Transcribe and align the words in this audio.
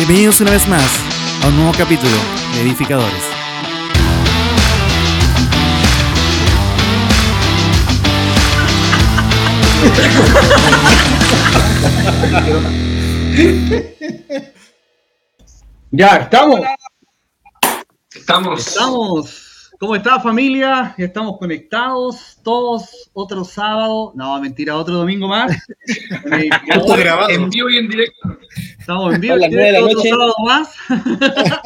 Bienvenidos 0.00 0.40
una 0.40 0.52
vez 0.52 0.66
más 0.66 0.90
a 1.44 1.48
un 1.48 1.56
nuevo 1.56 1.72
capítulo 1.76 2.16
de 2.54 2.62
Edificadores. 2.62 3.22
Ya, 15.90 16.16
estamos. 16.16 16.60
Estamos. 18.14 18.66
Estamos. 18.66 19.49
¿Cómo 19.80 19.96
está 19.96 20.20
familia? 20.20 20.94
Ya 20.98 21.06
estamos 21.06 21.38
conectados 21.38 22.36
todos. 22.44 23.10
Otro 23.14 23.44
sábado. 23.44 24.12
No, 24.14 24.38
mentira, 24.38 24.76
otro 24.76 24.96
domingo 24.96 25.26
más. 25.26 25.56
Esto 25.86 26.96
grabado. 26.98 27.30
En 27.30 27.48
vivo 27.48 27.70
y 27.70 27.78
en 27.78 27.88
directo. 27.88 28.36
Estamos 28.78 29.14
en 29.14 29.22
vivo 29.22 29.38
y 29.38 29.44
en 29.44 29.50
directo 29.50 29.86
otro 29.86 30.02
sábado 30.02 30.34
más. 30.44 30.74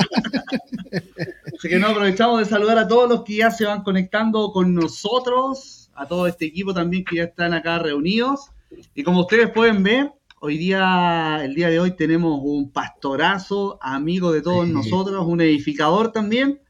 Así 1.58 1.68
que 1.68 1.76
no 1.80 1.88
aprovechamos 1.88 2.38
de 2.38 2.44
saludar 2.44 2.78
a 2.78 2.86
todos 2.86 3.08
los 3.08 3.24
que 3.24 3.38
ya 3.38 3.50
se 3.50 3.64
van 3.64 3.82
conectando 3.82 4.52
con 4.52 4.76
nosotros, 4.76 5.90
a 5.96 6.06
todo 6.06 6.28
este 6.28 6.44
equipo 6.44 6.72
también 6.72 7.04
que 7.04 7.16
ya 7.16 7.24
están 7.24 7.52
acá 7.52 7.80
reunidos. 7.80 8.52
Y 8.94 9.02
como 9.02 9.22
ustedes 9.22 9.50
pueden 9.50 9.82
ver, 9.82 10.12
hoy 10.38 10.56
día, 10.56 11.40
el 11.42 11.56
día 11.56 11.68
de 11.68 11.80
hoy 11.80 11.96
tenemos 11.96 12.38
un 12.44 12.70
pastorazo, 12.70 13.76
amigo 13.82 14.30
de 14.30 14.40
todos 14.40 14.68
nosotros, 14.68 15.26
un 15.26 15.40
edificador 15.40 16.12
también. 16.12 16.60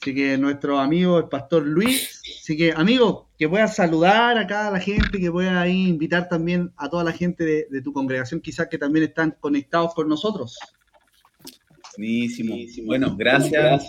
Así 0.00 0.14
que 0.14 0.38
nuestro 0.38 0.78
amigo, 0.78 1.18
el 1.18 1.28
pastor 1.28 1.66
Luis. 1.66 2.22
Así 2.40 2.56
que, 2.56 2.72
amigo, 2.72 3.28
que 3.36 3.48
puedas 3.48 3.74
saludar 3.74 4.38
acá 4.38 4.68
a 4.68 4.70
la 4.70 4.78
gente, 4.78 5.18
que 5.18 5.30
puedas 5.30 5.56
ahí 5.56 5.88
invitar 5.88 6.28
también 6.28 6.72
a 6.76 6.88
toda 6.88 7.02
la 7.02 7.12
gente 7.12 7.44
de, 7.68 7.82
tu 7.82 7.92
congregación, 7.92 8.40
quizás 8.40 8.68
que 8.68 8.78
también 8.78 9.06
están 9.06 9.36
conectados 9.40 9.94
con 9.94 10.08
nosotros. 10.08 10.56
Buenísimo. 11.96 12.54
Bueno, 12.86 13.16
gracias. 13.16 13.88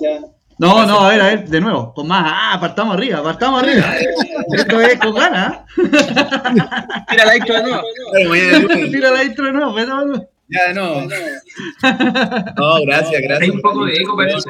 No, 0.57 0.85
no, 0.85 0.99
a 0.99 1.09
ver, 1.09 1.21
a 1.21 1.25
ver, 1.27 1.47
de 1.47 1.61
nuevo, 1.61 1.93
con 1.93 2.07
más. 2.07 2.23
Ah, 2.25 2.57
partamos 2.59 2.95
arriba, 2.95 3.23
partamos 3.23 3.63
arriba. 3.63 3.95
Esto 4.51 4.81
es 4.81 4.99
con 4.99 5.13
ganas. 5.13 5.59
Tira 7.07 7.25
la 7.25 7.37
intro 7.37 7.55
de 7.55 7.63
nuevo. 7.63 7.83
Tira 8.91 9.11
la 9.11 9.23
intro 9.23 9.45
de 9.45 9.51
nuevo, 9.53 9.75
Ya, 10.49 10.73
no. 10.73 11.03
No, 12.57 12.81
gracias, 12.85 13.21
gracias. 13.21 13.41
Hay 13.41 13.49
un 13.51 13.61
poco 13.61 13.85
de 13.85 13.93
eco, 13.93 14.17
parece. 14.17 14.49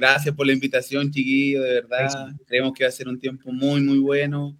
Gracias 0.00 0.34
por 0.34 0.46
la 0.46 0.54
invitación, 0.54 1.10
chiquillo, 1.10 1.60
de 1.60 1.74
verdad. 1.74 2.30
Creemos 2.46 2.72
que 2.72 2.84
va 2.84 2.88
a 2.88 2.92
ser 2.92 3.06
un 3.06 3.20
tiempo 3.20 3.52
muy, 3.52 3.82
muy 3.82 3.98
bueno. 3.98 4.56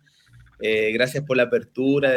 Eh, 0.60 0.92
gracias 0.92 1.24
por 1.24 1.38
la 1.38 1.44
apertura 1.44 2.14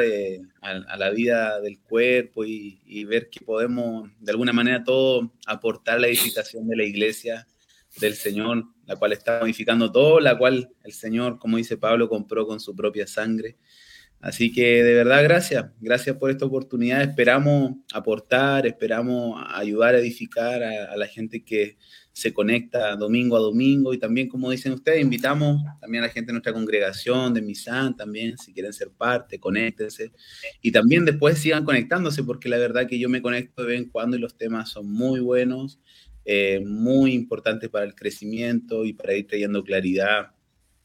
a, 0.60 0.98
la 0.98 1.10
vida 1.10 1.62
del 1.62 1.80
cuerpo 1.80 2.44
y, 2.44 3.06
ver 3.06 3.30
que 3.30 3.40
podemos, 3.40 4.10
de 4.20 4.30
alguna 4.30 4.52
manera, 4.52 4.84
todo 4.84 5.32
aportar 5.48 6.02
la 6.02 6.08
edificación 6.08 6.68
de 6.68 6.76
la 6.76 6.84
iglesia 6.84 7.48
del 8.02 8.16
Señor, 8.16 8.66
la 8.86 8.98
cual 8.98 9.14
está 9.14 9.40
modificando 9.40 9.90
todo, 9.90 10.20
la 10.20 10.38
cual 10.38 10.70
el 10.84 10.92
Señor, 10.92 11.40
como 11.40 11.56
dice 11.56 11.78
Pablo, 11.78 12.10
compró 12.10 12.46
con 12.46 12.60
su 12.60 12.76
propia 12.76 13.08
sangre. 13.08 13.56
Así 14.20 14.52
que 14.52 14.84
de 14.84 14.96
verdad, 14.96 15.24
gracias. 15.24 15.68
Gracias 15.80 16.18
por 16.18 16.30
esta 16.30 16.46
oportunidad. 16.46 17.02
Esperamos 17.02 17.72
aportar, 17.94 18.68
esperamos 18.68 19.42
ayudar 19.48 19.96
a 19.96 20.00
edificar 20.00 20.62
a 20.62 20.98
la 20.98 21.08
gente 21.08 21.46
que 21.46 21.78
se 22.14 22.32
conecta 22.32 22.96
domingo 22.96 23.36
a 23.36 23.40
domingo 23.40 23.92
y 23.92 23.98
también, 23.98 24.30
como 24.30 24.52
dicen 24.52 24.72
ustedes, 24.72 25.02
invitamos 25.02 25.64
también 25.82 26.04
a 26.04 26.08
la 26.08 26.14
gente 26.14 26.28
de 26.28 26.34
nuestra 26.34 26.54
congregación, 26.54 27.34
de 27.34 27.42
Misán 27.42 27.98
también, 27.98 28.38
si 28.38 28.54
quieren 28.54 28.72
ser 28.72 28.92
parte, 28.92 29.40
conéctense. 29.40 30.12
Y 30.62 30.72
también 30.72 31.06
después 31.06 31.40
sigan 31.40 31.66
conectándose, 31.66 32.24
porque 32.24 32.50
la 32.50 32.60
verdad 32.60 32.88
que 32.88 33.00
yo 33.00 33.10
me 33.10 33.24
conecto 33.24 33.64
de 33.64 33.70
vez 33.70 33.82
en 33.82 33.90
cuando 33.90 34.16
y 34.16 34.20
los 34.20 34.38
temas 34.38 34.70
son 34.70 34.92
muy 34.92 35.22
buenos, 35.22 35.80
eh, 36.24 36.62
muy 36.64 37.14
importantes 37.14 37.70
para 37.70 37.84
el 37.84 37.96
crecimiento 37.96 38.86
y 38.86 38.94
para 38.94 39.16
ir 39.16 39.26
trayendo 39.26 39.64
claridad 39.64 40.34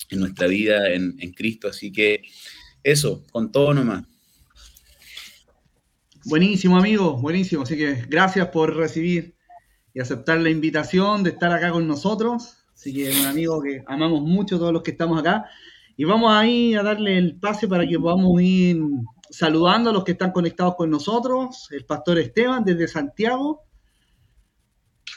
en 0.09 0.21
nuestra 0.21 0.47
vida 0.47 0.91
en, 0.95 1.15
en 1.21 1.33
Cristo. 1.35 1.69
Así 1.69 1.93
que 1.93 2.23
eso, 2.83 3.27
con 3.31 3.53
todo 3.53 3.75
nomás. 3.75 4.05
Buenísimo, 6.25 6.79
amigo, 6.79 7.19
buenísimo. 7.19 7.65
Así 7.65 7.77
que 7.77 8.07
gracias 8.09 8.49
por 8.49 8.75
recibir 8.75 9.38
y 9.99 10.01
aceptar 10.01 10.39
la 10.39 10.49
invitación 10.49 11.25
de 11.25 11.31
estar 11.31 11.51
acá 11.53 11.73
con 11.73 11.89
nosotros. 11.89 12.55
Así 12.73 12.95
que 12.95 13.11
un 13.11 13.27
amigo 13.27 13.61
que 13.61 13.83
amamos 13.89 14.23
mucho 14.23 14.57
todos 14.57 14.73
los 14.73 14.85
que 14.85 14.93
estamos 14.93 15.19
acá. 15.19 15.47
Y 15.97 16.05
vamos 16.05 16.33
ahí 16.33 16.77
a 16.77 16.85
darle 16.85 17.19
el 17.19 17.35
pase 17.35 17.67
para 17.67 17.85
que 17.85 17.99
podamos 17.99 18.41
ir 18.41 18.81
saludando 19.29 19.91
a 19.91 19.93
los 19.93 20.05
que 20.05 20.13
están 20.13 20.31
conectados 20.31 20.77
con 20.77 20.89
nosotros. 20.89 21.67
El 21.73 21.85
pastor 21.85 22.21
Esteban 22.21 22.63
desde 22.65 22.87
Santiago. 22.87 23.65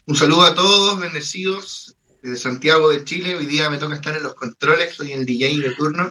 Un 0.07 0.15
saludo 0.15 0.41
a 0.41 0.55
todos, 0.55 0.99
bendecidos, 0.99 1.95
desde 2.23 2.37
Santiago 2.37 2.89
de 2.89 3.03
Chile. 3.03 3.35
Hoy 3.35 3.45
día 3.45 3.69
me 3.69 3.77
toca 3.77 3.93
estar 3.93 4.17
en 4.17 4.23
los 4.23 4.33
controles, 4.33 4.95
soy 4.95 5.11
el 5.11 5.27
DJ 5.27 5.59
de 5.59 5.75
turno. 5.75 6.09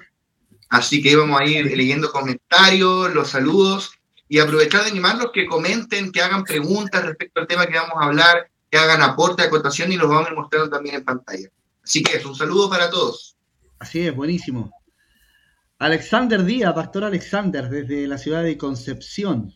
Así 0.69 1.03
que 1.03 1.17
vamos 1.17 1.41
a 1.41 1.45
ir 1.45 1.77
leyendo 1.77 2.13
comentarios, 2.13 3.13
los 3.13 3.31
saludos 3.31 3.91
y 4.29 4.39
aprovechar 4.39 4.85
de 4.85 4.91
animarlos 4.91 5.33
que 5.35 5.47
comenten, 5.47 6.13
que 6.13 6.23
hagan 6.23 6.45
preguntas 6.45 7.05
respecto 7.05 7.41
al 7.41 7.49
tema 7.49 7.67
que 7.67 7.75
vamos 7.75 7.97
a 8.01 8.05
hablar, 8.05 8.50
que 8.71 8.79
hagan 8.79 9.03
aporte, 9.03 9.43
acotación 9.43 9.93
y 9.93 9.97
los 9.97 10.09
vamos 10.09 10.29
a 10.29 10.31
ir 10.31 10.37
mostrando 10.37 10.71
también 10.71 10.97
en 10.97 11.05
pantalla. 11.05 11.49
Así 11.83 12.03
que 12.03 12.17
es 12.17 12.25
un 12.25 12.35
saludo 12.35 12.71
para 12.71 12.89
todos. 12.89 13.37
Así 13.79 14.07
es, 14.07 14.15
buenísimo. 14.15 14.71
Alexander 15.79 16.45
Díaz, 16.45 16.75
Pastor 16.75 17.05
Alexander, 17.05 17.69
desde 17.69 18.07
la 18.07 18.19
ciudad 18.19 18.45
de 18.45 18.57
Concepción. 18.57 19.53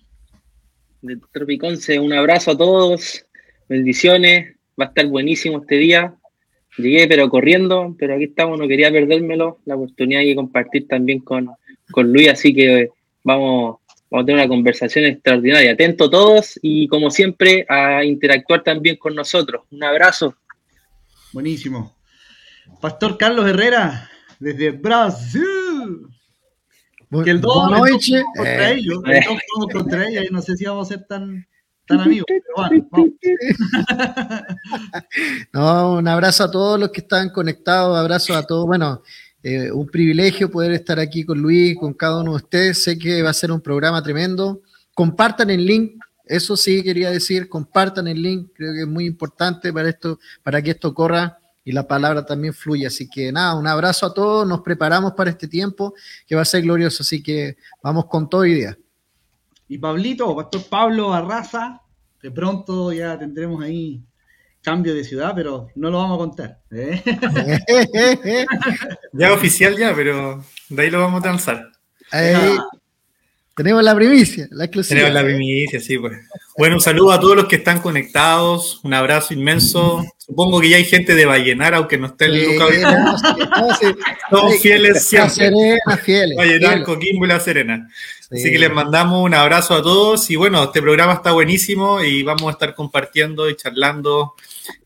De 1.02 1.18
Tropiconce, 1.32 1.98
un 1.98 2.14
abrazo 2.14 2.52
a 2.52 2.56
todos, 2.56 3.26
bendiciones, 3.68 4.56
va 4.80 4.86
a 4.86 4.88
estar 4.88 5.06
buenísimo 5.06 5.60
este 5.60 5.76
día. 5.76 6.14
Llegué 6.78 7.06
pero 7.06 7.28
corriendo, 7.28 7.94
pero 7.98 8.14
aquí 8.14 8.24
estamos, 8.24 8.58
no 8.58 8.66
quería 8.66 8.90
perdérmelo, 8.90 9.60
la 9.66 9.76
oportunidad 9.76 10.22
de 10.22 10.34
compartir 10.34 10.88
también 10.88 11.20
con, 11.20 11.50
con 11.92 12.12
Luis, 12.12 12.30
así 12.30 12.54
que 12.54 12.88
vamos 13.22 13.76
Vamos 14.14 14.22
a 14.22 14.26
tener 14.26 14.42
una 14.42 14.48
conversación 14.48 15.06
extraordinaria. 15.06 15.72
Atento 15.72 16.08
todos 16.08 16.56
y 16.62 16.86
como 16.86 17.10
siempre 17.10 17.66
a 17.68 18.04
interactuar 18.04 18.62
también 18.62 18.96
con 18.96 19.12
nosotros. 19.12 19.62
Un 19.72 19.82
abrazo. 19.82 20.36
Buenísimo. 21.32 21.96
Pastor 22.80 23.18
Carlos 23.18 23.44
Herrera, 23.48 24.08
desde 24.38 24.70
Brasil. 24.70 25.42
que 27.24 27.30
el 27.30 27.40
dos 27.40 27.68
contra 28.36 28.70
eh. 28.70 28.74
ellos. 28.74 29.02
El 29.04 29.24
dos 29.24 29.72
contra 29.72 30.08
ellos 30.08 30.26
y 30.30 30.32
no 30.32 30.40
sé 30.42 30.56
si 30.56 30.64
vamos 30.64 30.86
a 30.86 30.94
ser 30.94 31.06
tan, 31.08 31.44
tan 31.84 31.98
amigos. 31.98 32.26
Pero 32.28 32.44
bueno, 32.54 32.86
no, 35.52 35.94
un 35.94 36.06
abrazo 36.06 36.44
a 36.44 36.52
todos 36.52 36.78
los 36.78 36.90
que 36.90 37.00
están 37.00 37.30
conectados, 37.30 37.98
abrazo 37.98 38.36
a 38.36 38.44
todos. 38.44 38.64
Bueno, 38.64 39.02
eh, 39.46 39.70
un 39.70 39.86
privilegio 39.86 40.50
poder 40.50 40.72
estar 40.72 40.98
aquí 40.98 41.22
con 41.22 41.38
Luis, 41.38 41.76
con 41.78 41.92
cada 41.92 42.22
uno 42.22 42.30
de 42.30 42.36
ustedes. 42.38 42.82
Sé 42.82 42.98
que 42.98 43.22
va 43.22 43.28
a 43.28 43.34
ser 43.34 43.52
un 43.52 43.60
programa 43.60 44.02
tremendo. 44.02 44.62
Compartan 44.94 45.50
el 45.50 45.66
link, 45.66 46.02
eso 46.24 46.56
sí 46.56 46.82
quería 46.82 47.10
decir, 47.10 47.50
compartan 47.50 48.08
el 48.08 48.22
link, 48.22 48.52
creo 48.54 48.72
que 48.72 48.80
es 48.80 48.86
muy 48.86 49.04
importante 49.04 49.70
para 49.70 49.90
esto, 49.90 50.18
para 50.42 50.62
que 50.62 50.70
esto 50.70 50.94
corra 50.94 51.38
y 51.62 51.72
la 51.72 51.86
palabra 51.86 52.24
también 52.24 52.54
fluya. 52.54 52.88
Así 52.88 53.06
que 53.06 53.30
nada, 53.32 53.54
un 53.54 53.66
abrazo 53.66 54.06
a 54.06 54.14
todos, 54.14 54.48
nos 54.48 54.62
preparamos 54.62 55.12
para 55.12 55.28
este 55.28 55.46
tiempo 55.46 55.92
que 56.26 56.34
va 56.34 56.40
a 56.40 56.46
ser 56.46 56.62
glorioso, 56.62 57.02
así 57.02 57.22
que 57.22 57.58
vamos 57.82 58.06
con 58.06 58.30
todo 58.30 58.42
día. 58.42 58.78
Y 59.68 59.76
Pablito, 59.76 60.34
Pastor 60.34 60.62
Pablo 60.70 61.12
Arraza, 61.12 61.82
de 62.22 62.30
pronto 62.30 62.94
ya 62.94 63.18
tendremos 63.18 63.62
ahí 63.62 64.02
cambio 64.64 64.94
de 64.94 65.04
ciudad, 65.04 65.32
pero 65.36 65.68
no 65.74 65.90
lo 65.90 65.98
vamos 65.98 66.16
a 66.16 66.18
contar. 66.18 66.58
¿eh? 66.72 67.02
ya 69.12 69.32
oficial 69.34 69.76
ya, 69.76 69.94
pero 69.94 70.42
de 70.70 70.82
ahí 70.82 70.90
lo 70.90 71.00
vamos 71.00 71.22
a 71.22 71.26
lanzar. 71.26 71.70
tenemos 73.54 73.84
la 73.84 73.94
primicia, 73.94 74.48
la 74.50 74.64
exclusiva. 74.64 75.00
Tenemos 75.00 75.22
la 75.22 75.24
primicia, 75.24 75.80
sí, 75.80 75.98
pues. 75.98 76.18
Bueno, 76.56 76.76
un 76.76 76.80
saludo 76.80 77.12
a 77.12 77.20
todos 77.20 77.36
los 77.36 77.46
que 77.46 77.56
están 77.56 77.80
conectados, 77.80 78.80
un 78.84 78.94
abrazo 78.94 79.34
inmenso. 79.34 80.02
Supongo 80.16 80.60
que 80.60 80.70
ya 80.70 80.78
hay 80.78 80.84
gente 80.84 81.14
de 81.14 81.26
Vallenar, 81.26 81.74
aunque 81.74 81.98
no 81.98 82.06
esté 82.06 82.24
en 82.26 82.44
Luca. 82.44 82.64
Somos 84.30 84.58
fieles 84.60 85.04
siempre. 85.04 85.50
La 85.50 85.56
Serena, 85.56 85.96
fieles. 86.02 86.36
Vallenar, 86.38 86.82
Coquimbo 86.84 87.26
y 87.26 87.28
La 87.28 87.40
Serena. 87.40 87.88
Así 88.30 88.50
que 88.50 88.58
les 88.58 88.72
mandamos 88.72 89.22
un 89.22 89.34
abrazo 89.34 89.74
a 89.74 89.82
todos 89.82 90.30
y 90.30 90.36
bueno, 90.36 90.64
este 90.64 90.80
programa 90.80 91.12
está 91.14 91.32
buenísimo 91.32 92.02
y 92.02 92.22
vamos 92.22 92.44
a 92.44 92.52
estar 92.52 92.74
compartiendo 92.74 93.50
y 93.50 93.56
charlando 93.56 94.34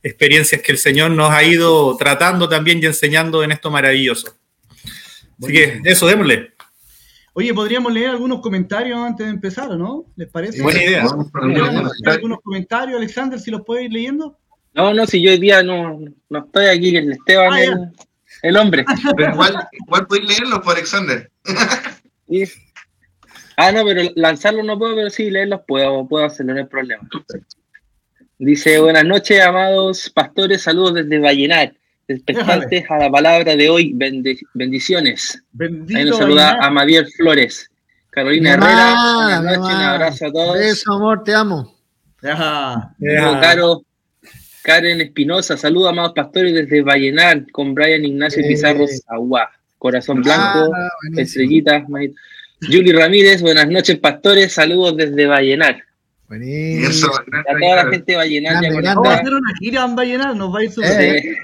experiencias 0.02 0.61
que 0.61 0.73
el 0.73 0.79
Señor 0.79 1.12
nos 1.12 1.31
ha 1.31 1.44
ido 1.44 1.96
tratando 1.96 2.49
también 2.49 2.82
y 2.82 2.87
enseñando 2.87 3.43
en 3.43 3.52
esto 3.52 3.70
maravilloso. 3.70 4.35
Así 5.40 5.52
que 5.52 5.81
eso, 5.85 6.06
démosle. 6.06 6.52
Oye, 7.32 7.55
podríamos 7.55 7.93
leer 7.93 8.11
algunos 8.11 8.40
comentarios 8.40 8.99
antes 8.99 9.25
de 9.25 9.32
empezar, 9.32 9.70
no? 9.70 10.06
¿Les 10.17 10.29
parece? 10.29 10.61
buena 10.61 10.82
idea. 10.82 11.06
algunos 12.06 12.41
comentarios, 12.43 12.99
Alexander, 12.99 13.38
si 13.38 13.52
los 13.52 13.62
puedes 13.64 13.84
ir 13.84 13.93
leyendo. 13.93 14.37
No, 14.75 14.93
no, 14.93 15.06
si 15.06 15.23
yo 15.23 15.31
hoy 15.31 15.38
día 15.38 15.62
no, 15.62 16.00
no 16.29 16.38
estoy 16.41 16.67
aquí, 16.67 16.96
el 16.96 17.12
Esteban, 17.12 17.52
ah, 17.52 17.93
el, 18.43 18.56
hombre. 18.56 18.84
Pero 19.17 19.32
igual, 19.32 19.69
igual 19.73 20.06
podéis 20.08 20.29
leerlos 20.29 20.58
por 20.61 20.75
Alexander. 20.75 21.31
Ah, 23.60 23.72
no, 23.72 23.84
pero 23.84 24.02
lanzarlos 24.14 24.64
no 24.64 24.78
puedo, 24.78 24.94
pero 24.94 25.10
sí 25.10 25.31
leerlos 25.31 25.62
puedo, 25.66 26.06
puedo 26.06 26.25
hacerlo, 26.25 26.55
no 26.55 26.60
hay 26.60 26.66
problema. 26.66 27.08
Dice, 28.38 28.78
buenas 28.78 29.05
noches, 29.05 29.40
amados 29.40 30.08
pastores, 30.10 30.62
saludos 30.62 30.94
desde 30.94 31.19
Vallenar, 31.19 31.75
expectantes 32.06 32.84
a 32.88 32.99
la 32.99 33.10
palabra 33.10 33.56
de 33.56 33.69
hoy, 33.69 33.93
Bendi- 33.94 34.38
bendiciones. 34.55 35.43
Bendito 35.50 35.99
Ahí 35.99 36.05
nos 36.05 36.19
saluda 36.19 36.44
Vallenar. 36.50 36.64
a 36.64 36.70
Madiel 36.70 37.06
Flores. 37.16 37.69
Carolina 38.10 38.56
mamá, 38.56 38.66
Herrera, 38.70 39.40
buenas 39.40 39.58
noches, 39.58 39.76
un 39.76 39.82
abrazo 39.82 40.26
a 40.26 40.32
todos. 40.32 40.55
Beso, 40.58 40.93
amor, 40.93 41.25
te 41.25 41.34
amo. 41.34 41.75
Ajá. 42.22 42.94
Luego, 42.99 43.40
Caro, 43.40 43.82
Karen 44.62 45.00
Espinosa, 45.00 45.56
saludos, 45.56 45.90
amados 45.90 46.12
pastores, 46.14 46.55
desde 46.55 46.81
Vallenar, 46.82 47.50
con 47.50 47.75
Brian 47.75 48.05
Ignacio 48.05 48.40
Eh. 48.44 48.46
Pizarro 48.49 48.87
Agua, 49.08 49.50
Corazón 49.78 50.22
Blanco, 50.22 50.70
Ah, 50.76 50.88
buenísimo. 51.10 51.43
Julie 52.60 52.93
Ramírez, 52.93 53.40
buenas 53.40 53.69
noches, 53.69 53.99
pastores, 53.99 54.52
saludos 54.52 54.96
desde 54.96 55.26
Vallenar. 55.26 55.81
Buenísimo. 56.28 57.12
A 57.14 57.25
toda 57.58 57.84
la 57.84 57.90
gente 57.90 58.12
de 58.12 58.16
Vallenar 58.16 58.55
ya 58.55 58.60
Grande, 58.60 58.75
conectada. 58.76 58.94
Vamos 58.96 59.08
a 59.08 59.14
hacer 59.14 59.32
una 59.34 59.52
gira 59.60 59.84
en 59.84 59.96
Vallenar, 59.96 60.37
nos 60.37 60.55
va 60.55 60.58
a 60.58 60.64
ir 60.64 60.70
súper 60.72 61.00
Eh. 61.00 61.19
Eh, 61.19 61.37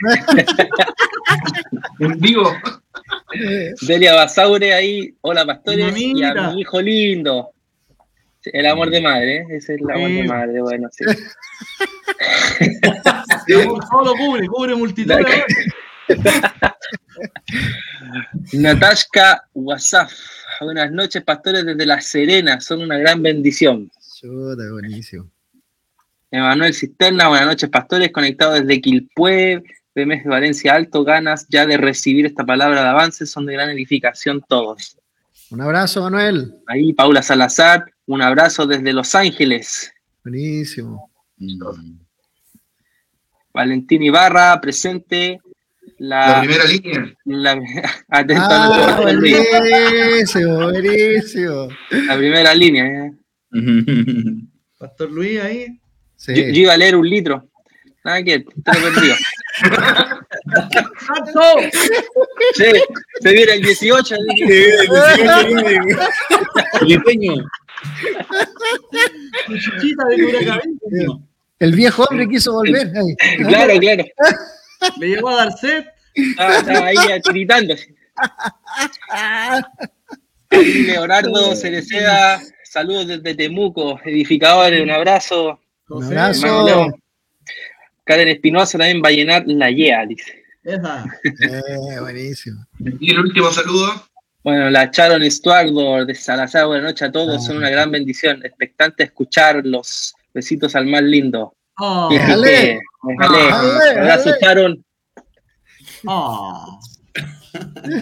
en 2.01 2.19
vivo. 2.21 2.53
Delia 3.83 4.15
Basaure 4.15 4.75
ahí, 4.75 5.15
hola 5.23 5.47
pastores, 5.47 5.97
y 5.97 6.23
a 6.23 6.35
mi 6.51 6.61
hijo 6.61 6.81
lindo. 6.83 7.51
El 8.45 8.67
amor 8.67 8.91
de 8.91 9.01
madre, 9.01 9.37
¿eh? 9.39 9.45
ese 9.51 9.75
es 9.75 9.81
el 9.81 9.91
amor 9.91 10.09
Sí. 10.09 10.15
de 10.17 10.25
madre, 10.25 10.61
bueno, 10.61 10.89
sí. 10.93 11.05
Solo 13.91 14.15
cubre, 14.17 14.47
cubre 14.49 14.75
multitud. 14.75 15.15
Natashka 18.53 19.49
Wasaf, 19.55 20.13
buenas 20.61 20.93
noches, 20.93 21.23
pastores 21.23 21.65
desde 21.65 21.87
La 21.87 22.01
Serena, 22.01 22.61
son 22.61 22.83
una 22.83 22.99
gran 22.99 23.23
bendición. 23.23 23.91
Chuta, 24.21 24.71
buenísimo. 24.71 25.31
Emanuel 26.31 26.75
Cisterna, 26.75 27.29
buenas 27.29 27.47
noches, 27.47 27.71
pastores, 27.71 28.11
conectados 28.11 28.61
desde 28.61 28.81
Quilpué, 28.81 29.63
BMS 29.95 30.25
de 30.25 30.31
Valencia 30.31 30.75
Alto, 30.75 31.05
ganas 31.05 31.47
ya 31.49 31.67
de 31.67 31.77
recibir 31.77 32.27
esta 32.27 32.45
palabra 32.45 32.83
de 32.83 32.89
avance, 32.89 33.27
son 33.27 33.47
de 33.47 33.53
gran 33.53 33.71
edificación 33.71 34.43
todos. 34.49 34.99
Un 35.51 35.61
abrazo, 35.61 36.03
Manuel. 36.03 36.57
Ahí 36.67 36.93
Paula 36.93 37.23
Salazar, 37.23 37.85
un 38.07 38.23
abrazo 38.23 38.67
desde 38.67 38.93
Los 38.93 39.15
Ángeles. 39.15 39.93
Buenísimo. 40.25 41.11
Valentín 43.53 44.03
Ibarra, 44.03 44.61
presente. 44.61 45.41
La 46.07 46.29
La, 46.29 46.41
primera 46.41 46.65
línea. 46.65 47.15
la- 47.25 47.61
atento 48.09 48.43
a 48.43 48.67
Ah, 48.67 48.87
pastor 48.97 49.15
Luis. 49.15 49.37
buenísimo, 49.51 50.55
buenísimo. 50.71 51.69
La 51.91 52.17
primera 52.17 52.55
línea. 52.55 52.85
¿eh? 53.07 53.13
Pastor 54.79 55.11
Luis 55.11 55.41
ahí. 55.41 55.67
Sí. 56.17 56.35
Yo, 56.35 56.43
yo 56.49 56.61
iba 56.63 56.73
a 56.75 56.77
leer 56.77 56.97
un 56.97 57.09
litro. 57.09 57.49
Nada 58.05 58.23
que, 58.23 58.41
te 58.41 58.81
lo 58.81 58.93
perdido. 58.93 59.15
Sí, 62.55 62.65
se 63.21 63.33
viene 63.33 63.53
el 63.55 63.63
18. 63.63 64.17
Filipeño. 66.81 67.35
El 71.59 71.73
viejo 71.75 72.05
hombre 72.05 72.29
quiso 72.29 72.53
volver. 72.53 72.89
Ahí. 72.97 73.15
Claro, 73.47 73.79
claro. 73.79 74.05
Le 74.99 75.09
llegó 75.09 75.29
a 75.31 75.37
dar 75.37 75.53
sed. 75.53 75.85
Estaba, 76.15 76.59
estaba 76.59 76.87
ahí 76.87 76.97
gritando. 77.25 77.75
Ahí 79.11 79.63
Leonardo 80.87 81.55
Cereceda, 81.57 82.41
saludos 82.65 83.09
desde 83.09 83.35
Temuco, 83.35 83.99
edificadores, 84.05 84.81
un 84.83 84.91
abrazo. 84.91 85.61
Un 85.89 86.05
abrazo. 86.05 86.93
Karen 88.05 88.29
Espinosa 88.29 88.79
también 88.79 89.03
va 89.05 89.09
a 89.09 89.13
llenar 89.13 89.45
la 89.47 89.71
YEA, 89.71 90.07
dice. 90.07 90.45
Esa. 90.63 91.05
Eh, 91.25 92.01
buenísimo. 92.01 92.65
Y 93.01 93.11
el 93.11 93.21
último 93.21 93.51
saludo. 93.51 94.07
Bueno, 94.43 94.71
la 94.71 94.91
Sharon 94.93 95.29
Stuardo 95.31 96.05
de 96.05 96.15
Salazar, 96.15 96.67
buenas 96.67 96.85
noches 96.85 97.09
a 97.09 97.13
todos, 97.13 97.45
son 97.45 97.57
una 97.57 97.71
gran 97.71 97.91
bendición. 97.91 98.45
Expectante 98.45 98.97
de 98.99 99.05
escucharlos. 99.05 100.15
Besitos 100.35 100.75
al 100.75 100.87
más 100.87 101.03
lindo. 101.03 101.55
Oh, 101.79 102.11
Abrazo, 102.11 102.43
déjale. 102.43 104.39
Sharon. 104.41 104.84
Oh. 106.07 106.81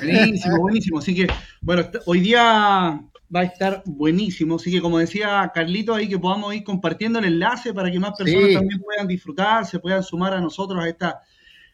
Buenísimo, 0.02 0.58
buenísimo. 0.58 0.98
Así 0.98 1.14
que, 1.14 1.26
bueno, 1.60 1.84
hoy 2.06 2.20
día 2.20 3.00
va 3.34 3.40
a 3.40 3.44
estar 3.44 3.82
buenísimo. 3.86 4.56
Así 4.56 4.70
que, 4.72 4.80
como 4.80 4.98
decía 4.98 5.50
Carlito, 5.54 5.94
ahí 5.94 6.08
que 6.08 6.18
podamos 6.18 6.54
ir 6.54 6.64
compartiendo 6.64 7.18
el 7.18 7.26
enlace 7.26 7.74
para 7.74 7.90
que 7.90 7.98
más 8.00 8.12
personas 8.16 8.48
Sí. 8.48 8.54
también 8.54 8.80
puedan 8.80 9.06
disfrutar, 9.06 9.66
se 9.66 9.78
puedan 9.78 10.02
sumar 10.02 10.32
a 10.34 10.40
nosotros 10.40 10.82
a 10.82 10.88
esta 10.88 11.20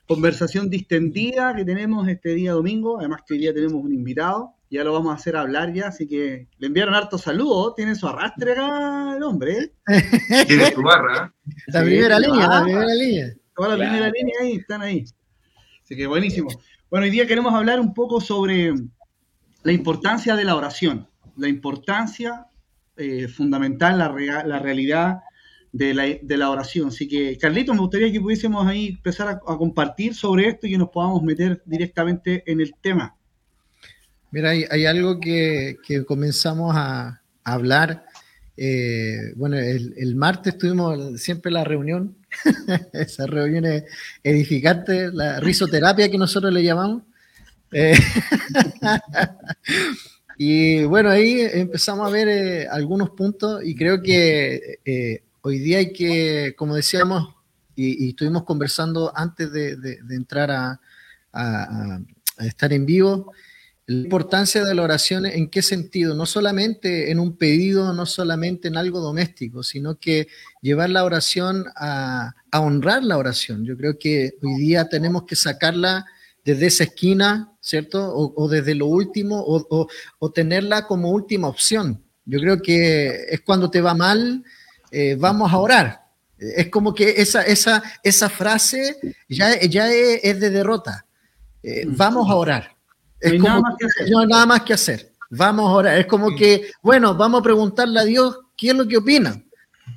conversación 0.07 0.71
distendida 0.71 1.55
que 1.55 1.65
tenemos 1.65 2.09
este 2.09 2.31
día 2.35 2.53
domingo. 2.53 2.99
Además, 2.99 3.21
que 3.27 3.35
hoy 3.35 3.41
día 3.41 3.55
tenemos 3.55 3.83
un 3.85 3.93
invitado. 3.93 4.55
Ya 4.71 4.85
lo 4.85 4.93
vamos 4.93 5.13
a 5.13 5.15
hacer 5.15 5.35
hablar 5.35 5.73
ya, 5.73 5.89
así 5.89 6.07
que 6.07 6.47
le 6.59 6.67
enviaron 6.67 6.95
hartos 6.95 7.23
saludos. 7.23 7.75
Tiene 7.75 7.95
su 7.95 8.07
arrastre 8.07 8.53
acá 8.53 9.15
el 9.17 9.23
hombre, 9.23 9.53
¿eh? 9.59 10.45
Tiene 10.47 10.73
su 10.73 10.83
barra. 10.83 11.33
¿eh? 11.47 11.53
La 11.69 11.83
primera 11.83 12.17
sí, 12.19 12.25
línea, 12.27 12.47
la 12.49 12.63
primera 12.65 12.95
línea. 12.95 13.27
Toda 13.57 13.69
la 13.71 13.77
Claro. 13.77 13.91
primera 13.91 14.11
línea 14.13 14.35
ahí, 14.43 14.53
están 14.57 14.83
ahí. 14.83 15.05
Así 15.88 15.96
que 15.96 16.06
buenísimo. 16.06 16.50
Bueno, 16.90 17.05
hoy 17.05 17.11
día 17.11 17.26
queremos 17.26 17.55
hablar 17.55 17.81
un 17.81 17.94
poco 17.94 18.20
sobre 18.20 18.75
la 19.62 19.73
importancia 19.73 20.37
de 20.37 20.44
la 20.44 20.55
oración, 20.55 21.06
la 21.38 21.49
importancia 21.49 22.44
eh, 22.99 23.26
fundamental, 23.26 23.96
la, 23.96 24.12
la 24.44 24.58
realidad 24.58 25.20
de 25.73 25.94
la, 25.94 26.05
de 26.20 26.37
la 26.37 26.50
oración. 26.50 26.88
Así 26.88 27.08
que, 27.08 27.38
Carlitos, 27.38 27.75
me 27.75 27.81
gustaría 27.81 28.12
que 28.12 28.20
pudiésemos 28.20 28.67
ahí 28.67 28.88
empezar 28.88 29.29
a, 29.29 29.38
compartir 29.38 30.14
sobre 30.14 30.49
esto 30.49 30.67
y 30.67 30.73
que 30.73 30.76
nos 30.79 30.90
podamos 30.90 31.23
meter 31.23 31.62
directamente 31.64 32.43
en 32.44 32.61
el 32.61 32.75
tema. 32.82 33.17
Mira, 34.31 34.50
hay, 34.50 34.85
algo 34.85 35.19
que, 35.19 35.79
que 35.87 36.05
comenzamos 36.05 36.76
a 36.76 37.23
hablar. 37.44 38.05
Eh, 38.61 39.35
bueno, 39.37 39.57
el, 39.57 40.17
martes 40.17 40.59
tuvimos 40.59 41.21
siempre 41.21 41.53
la 41.53 41.63
reunión, 41.63 42.17
esas 42.93 43.31
reuniones 43.31 43.85
edificantes, 44.25 45.15
la 45.15 45.39
risoterapia 45.39 46.11
que 46.11 46.19
nosotros 46.19 46.53
le 46.53 46.65
llamamos. 46.65 47.05
Eh, 47.71 47.95
y 50.39 50.85
bueno, 50.85 51.11
ahí 51.11 51.41
empezamos 51.41 52.09
a 52.09 52.11
ver 52.11 52.29
eh, 52.29 52.67
algunos 52.69 53.11
puntos 53.11 53.63
y 53.65 53.77
creo 53.77 54.03
que 54.03 54.81
eh, 54.85 55.23
hoy 55.43 55.61
día 55.61 55.79
hay 55.79 55.93
que, 55.93 56.55
como 56.57 56.75
decíamos, 56.75 57.37
y, 57.77 58.09
estuvimos 58.09 58.43
conversando 58.43 59.12
antes 59.15 59.53
de, 59.53 60.00
entrar 60.11 60.50
a 60.50 60.81
estar 62.41 62.73
en 62.73 62.85
vivo, 62.85 63.33
la 63.88 64.02
importancia 64.04 64.64
de 64.64 64.75
la 64.75 64.83
oración, 64.83 65.25
¿en 65.25 65.49
qué 65.49 65.62
sentido? 65.62 66.14
No 66.14 66.26
solamente 66.26 67.11
en 67.11 67.18
un 67.18 67.37
pedido, 67.38 67.95
no 67.95 68.04
solamente 68.04 68.68
en 68.68 68.76
algo 68.76 69.00
doméstico, 69.00 69.62
sino 69.62 69.99
que 69.99 70.28
llevar 70.61 70.90
la 70.90 71.04
oración 71.04 71.64
a, 71.75 72.35
a 72.50 72.61
honrar 72.61 73.02
la 73.02 73.16
oración. 73.16 73.64
Yo 73.64 73.78
creo 73.78 73.99
que 73.99 74.35
hoy 74.42 74.57
día 74.61 74.90
tenemos 74.90 75.23
que 75.25 75.37
sacarla 75.37 76.04
desde 76.45 76.66
esa 76.66 76.85
esquina, 76.85 77.50
¿cierto? 77.62 78.12
O, 78.14 78.35
o 78.37 78.49
desde 78.49 78.75
lo 78.75 78.87
último, 78.87 79.40
o, 79.40 79.66
o- 79.71 79.88
o 80.18 80.30
tenerla 80.33 80.87
como 80.87 81.11
última 81.11 81.49
opción. 81.49 82.02
Yo 82.26 82.40
creo 82.40 82.61
que 82.61 83.25
es 83.30 83.40
cuando 83.40 83.71
te 83.71 83.80
va 83.80 83.95
mal, 83.95 84.45
eh, 84.90 85.16
vamos 85.18 85.50
a 85.50 85.57
orar. 85.59 86.02
Es 86.38 86.68
como 86.68 86.95
que 86.95 87.14
esa, 87.23 87.40
esa, 87.42 87.83
esa 88.02 88.28
frase 88.28 88.97
ya, 89.30 89.59
ya 89.61 89.90
es, 89.90 90.21
es 90.23 90.40
de 90.40 90.50
derrota. 90.50 91.07
Eh, 91.62 91.85
vamos 91.87 92.28
a 92.30 92.35
orar. 92.37 92.76
No 93.21 93.29
Es 93.29 93.33
hay 93.33 93.39
como 93.39 93.49
nada 93.49 93.61
más 93.61 93.77
que 93.79 93.87
hacer. 93.87 94.11
no 94.11 94.21
hay 94.21 94.27
nada 94.27 94.47
más 94.47 94.63
que 94.63 94.73
hacer. 94.75 95.13
Vamos 95.31 95.69
a 95.69 95.73
orar. 95.73 95.99
Es 95.99 96.07
como 96.07 96.35
que, 96.35 96.71
bueno, 96.83 97.15
vamos 97.15 97.41
a 97.41 97.43
preguntarle 97.43 98.01
a 98.01 98.05
Dios 98.05 98.39
qué 98.57 98.69
es 98.69 98.75
lo 98.75 98.87
que 98.87 98.97
opina. 98.97 99.43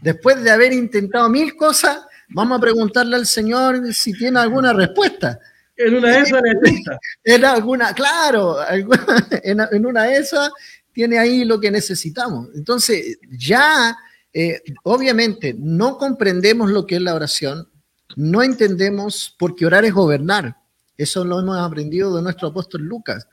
Después 0.01 0.44
de 0.44 0.51
haber 0.51 0.74
intentado 0.74 1.30
mil 1.30 1.56
cosas, 1.56 2.00
vamos 2.30 2.58
a 2.58 2.62
preguntarle 2.62 3.16
al 3.16 3.25
Señor 3.25 3.94
si 3.94 4.13
tiene 4.13 4.40
alguna 4.40 4.74
respuesta. 4.74 5.40
En 5.78 5.96
una 5.96 6.12
de 6.12 6.20
esas. 6.20 6.42
En 7.24 7.46
alguna, 7.46 7.94
claro, 7.94 8.58
en 9.44 9.86
una 9.86 10.04
de 10.04 10.18
esas 10.18 10.51
tiene 10.94 11.20
ahí 11.20 11.46
lo 11.46 11.60
que 11.60 11.72
necesitamos. 11.72 12.50
Entonces, 12.56 13.18
ya, 13.30 13.96
eh, 14.34 14.62
obviamente, 14.84 15.56
no 15.58 15.98
comprendemos 15.98 16.70
lo 16.70 16.86
que 16.86 16.96
es 16.96 17.01
la 17.01 17.16
oración, 17.16 17.70
no 18.16 18.44
entendemos 18.44 19.36
porque 19.40 19.66
orar 19.66 19.86
es 19.86 19.94
gobernar. 19.94 20.58
Eso 20.98 21.24
lo 21.25 21.39
hemos 21.39 21.57
aprendido 21.57 22.15
de 22.15 22.21
nuestro 22.21 22.50
apóstol 22.50 22.81
Lucas. 22.81 23.27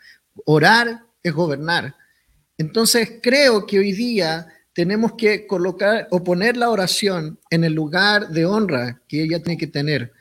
Orar 0.44 1.04
es 1.22 1.32
gobernar. 1.32 1.94
Entonces, 2.56 3.18
creo 3.22 3.66
que 3.66 3.78
hoy 3.78 3.92
día 3.92 4.46
tenemos 4.72 5.12
que 5.16 5.46
colocar 5.46 6.06
o 6.10 6.22
poner 6.22 6.56
la 6.56 6.70
oración 6.70 7.38
en 7.50 7.64
el 7.64 7.72
lugar 7.72 8.28
de 8.28 8.46
honra 8.46 9.02
que 9.08 9.22
ella 9.22 9.42
tiene 9.42 9.58
que 9.58 9.66
tener. 9.66 10.12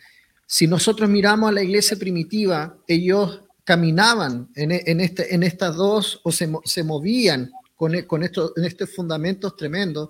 Si 0.45 0.65
nosotros 0.65 1.09
miramos 1.09 1.49
a 1.49 1.53
la 1.53 1.63
iglesia 1.63 1.97
primitiva, 1.97 2.77
ellos 2.87 3.43
caminaban 3.63 4.49
en, 4.55 5.01
este, 5.01 5.33
estas 5.45 5.75
dos 5.75 6.21
o 6.23 6.31
se, 6.31 6.47
mo- 6.47 6.61
se 6.63 6.83
movían 6.83 7.51
con, 7.75 7.93
estos, 8.23 8.53
estos 8.55 8.95
fundamentos 8.95 9.55
tremendos, 9.55 10.09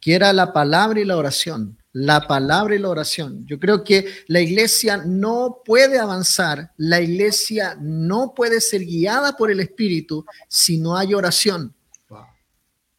que 0.00 0.14
era 0.14 0.32
la 0.32 0.52
palabra 0.52 1.00
y 1.00 1.04
la 1.04 1.16
oración. 1.16 1.78
La 1.98 2.26
palabra 2.26 2.74
y 2.74 2.78
la 2.78 2.90
oración. 2.90 3.46
Yo 3.46 3.58
creo 3.58 3.82
que 3.82 4.04
la 4.26 4.42
iglesia 4.42 4.98
no 4.98 5.62
puede 5.64 5.98
avanzar, 5.98 6.72
la 6.76 7.00
iglesia 7.00 7.74
no 7.80 8.34
puede 8.34 8.60
ser 8.60 8.84
guiada 8.84 9.34
por 9.34 9.50
el 9.50 9.60
Espíritu 9.60 10.26
si 10.46 10.76
no 10.76 10.94
hay 10.94 11.14
oración. 11.14 11.74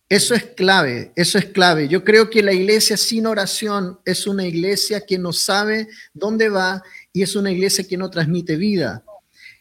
Eso 0.10 0.34
es 0.34 0.46
clave, 0.46 1.12
eso 1.16 1.38
es 1.38 1.46
clave. 1.46 1.88
Yo 1.88 2.04
creo 2.04 2.28
que 2.32 2.42
la 2.42 2.54
iglesia 2.54 2.98
sin 2.98 3.28
oración 3.28 4.00
es 4.04 4.26
una 4.26 4.48
iglesia 4.48 5.06
que 5.06 5.20
no 5.20 5.32
sabe 5.32 5.90
dónde 6.12 6.50
va 6.50 6.82
y 7.14 7.22
es 7.22 7.36
una 7.36 7.52
iglesia 7.52 7.84
que 7.88 7.98
no 7.98 8.10
transmite 8.10 8.56
vida. 8.56 9.04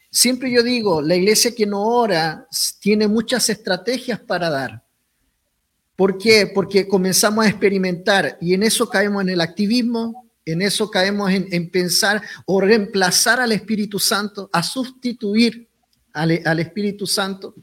Siempre 0.09 0.49
yo 0.49 0.63
digo, 0.63 0.99
la 0.99 1.15
iglesia 1.15 1.53
que 1.53 1.67
no 1.67 1.85
ora 1.85 2.47
tiene 2.79 3.07
muchas 3.07 3.51
estrategias 3.51 4.19
para 4.19 4.49
dar. 4.49 4.86
¿Por 5.97 6.19
qué? 6.19 6.45
Porque 6.45 6.87
comenzamos 6.87 7.43
a 7.43 7.49
experimentar 7.49 8.37
y 8.39 8.53
en 8.53 8.61
eso 8.61 8.87
caemos 8.87 9.23
en 9.23 9.29
el 9.29 9.41
activismo, 9.41 10.29
en 10.45 10.61
eso 10.61 10.91
caemos 10.91 11.31
en, 11.31 11.71
pensar 11.71 12.21
o 12.45 12.61
reemplazar 12.61 13.39
al 13.41 13.51
Espíritu 13.51 13.97
Santo, 13.97 14.47
a 14.53 14.61
sustituir 14.61 15.67
al, 16.13 16.59
Espíritu 16.59 17.07
Santo. 17.07 17.55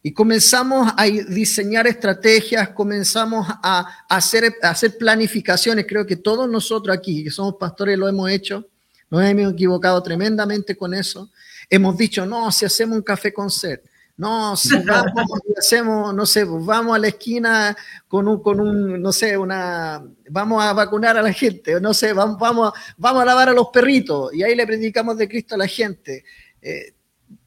Y 0.00 0.12
comenzamos 0.12 0.92
a 0.96 1.04
diseñar 1.06 1.88
estrategias, 1.88 2.68
comenzamos 2.68 3.48
a 3.48 4.04
hacer, 4.08 4.54
a 4.62 4.70
hacer 4.70 4.96
planificaciones. 4.96 5.84
Creo 5.86 6.06
que 6.06 6.16
todos 6.16 6.48
nosotros 6.48 6.96
aquí, 6.96 7.24
que 7.24 7.30
somos 7.30 7.56
pastores, 7.58 7.98
lo 7.98 8.08
hemos 8.08 8.30
hecho. 8.30 8.64
Nos 9.10 9.24
hemos 9.24 9.52
equivocado 9.52 10.00
tremendamente 10.04 10.76
con 10.76 10.94
eso. 10.94 11.30
Hemos 11.68 11.96
dicho, 11.98 12.24
no, 12.26 12.50
si 12.52 12.64
hacemos 12.64 12.96
un 12.96 13.02
café 13.02 13.32
con 13.32 13.50
sed, 13.50 13.80
no, 14.22 14.56
si 14.56 14.68
vamos 14.86 15.40
y 15.48 15.58
hacemos, 15.58 16.14
no 16.14 16.24
sé, 16.24 16.46
pues 16.46 16.64
vamos 16.64 16.94
a 16.94 16.98
la 17.00 17.08
esquina 17.08 17.76
con 18.06 18.28
un, 18.28 18.40
con 18.40 18.60
un, 18.60 19.02
no 19.02 19.12
sé, 19.12 19.36
una, 19.36 20.00
vamos 20.30 20.62
a 20.62 20.72
vacunar 20.72 21.18
a 21.18 21.22
la 21.22 21.32
gente, 21.32 21.80
no 21.80 21.92
sé, 21.92 22.12
vamos, 22.12 22.38
vamos, 22.38 22.72
vamos 22.96 23.22
a 23.22 23.24
lavar 23.24 23.48
a 23.48 23.52
los 23.52 23.66
perritos 23.72 24.32
y 24.32 24.44
ahí 24.44 24.54
le 24.54 24.64
predicamos 24.64 25.16
de 25.16 25.28
Cristo 25.28 25.56
a 25.56 25.58
la 25.58 25.66
gente. 25.66 26.24
Eh, 26.60 26.94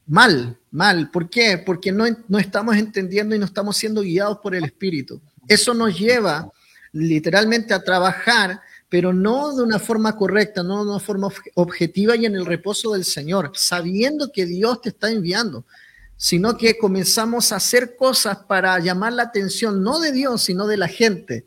mal, 0.04 0.58
mal. 0.70 1.10
¿Por 1.10 1.30
qué? 1.30 1.56
Porque 1.56 1.92
no, 1.92 2.04
no 2.28 2.38
estamos 2.38 2.76
entendiendo 2.76 3.34
y 3.34 3.38
no 3.38 3.46
estamos 3.46 3.78
siendo 3.78 4.02
guiados 4.02 4.40
por 4.42 4.54
el 4.54 4.64
Espíritu. 4.64 5.22
Eso 5.48 5.72
nos 5.72 5.98
lleva 5.98 6.52
literalmente 6.92 7.72
a 7.72 7.82
trabajar, 7.82 8.60
pero 8.90 9.14
no 9.14 9.56
de 9.56 9.62
una 9.62 9.78
forma 9.78 10.14
correcta, 10.14 10.62
no 10.62 10.84
de 10.84 10.90
una 10.90 11.00
forma 11.00 11.30
objetiva 11.54 12.16
y 12.16 12.26
en 12.26 12.34
el 12.34 12.44
reposo 12.44 12.92
del 12.92 13.06
Señor, 13.06 13.52
sabiendo 13.54 14.30
que 14.30 14.44
Dios 14.44 14.82
te 14.82 14.90
está 14.90 15.10
enviando, 15.10 15.64
sino 16.16 16.56
que 16.56 16.78
comenzamos 16.78 17.52
a 17.52 17.56
hacer 17.56 17.96
cosas 17.96 18.38
para 18.48 18.78
llamar 18.78 19.12
la 19.12 19.24
atención, 19.24 19.82
no 19.82 20.00
de 20.00 20.12
Dios, 20.12 20.42
sino 20.42 20.66
de 20.66 20.76
la 20.76 20.88
gente. 20.88 21.44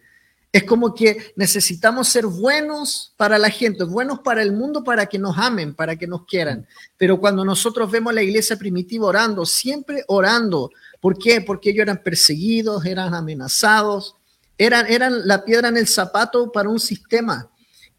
Es 0.51 0.63
como 0.63 0.95
que 0.95 1.33
necesitamos 1.35 2.07
ser 2.07 2.25
buenos 2.25 3.13
para 3.17 3.37
la 3.37 3.49
gente, 3.49 3.83
buenos 3.83 4.19
para 4.19 4.41
el 4.41 4.51
mundo, 4.51 4.83
para 4.83 5.05
que 5.05 5.19
nos 5.19 5.37
amen, 5.37 5.75
para 5.75 5.95
que 5.95 6.07
nos 6.07 6.25
quieran. 6.25 6.67
Pero 6.97 7.19
cuando 7.19 7.45
nosotros 7.45 7.91
vemos 7.91 8.13
la 8.13 8.23
iglesia 8.23 8.57
primitiva 8.57 9.05
orando, 9.05 9.45
siempre 9.45 10.03
orando, 10.07 10.71
¿por 10.99 11.19
qué? 11.19 11.41
Porque 11.41 11.69
ellos 11.69 11.83
eran 11.83 12.01
perseguidos, 12.01 12.83
eran 12.85 13.13
amenazados, 13.13 14.15
eran, 14.57 14.87
eran 14.87 15.27
la 15.27 15.45
piedra 15.45 15.69
en 15.69 15.77
el 15.77 15.87
zapato 15.87 16.51
para 16.51 16.69
un 16.69 16.79
sistema 16.79 17.47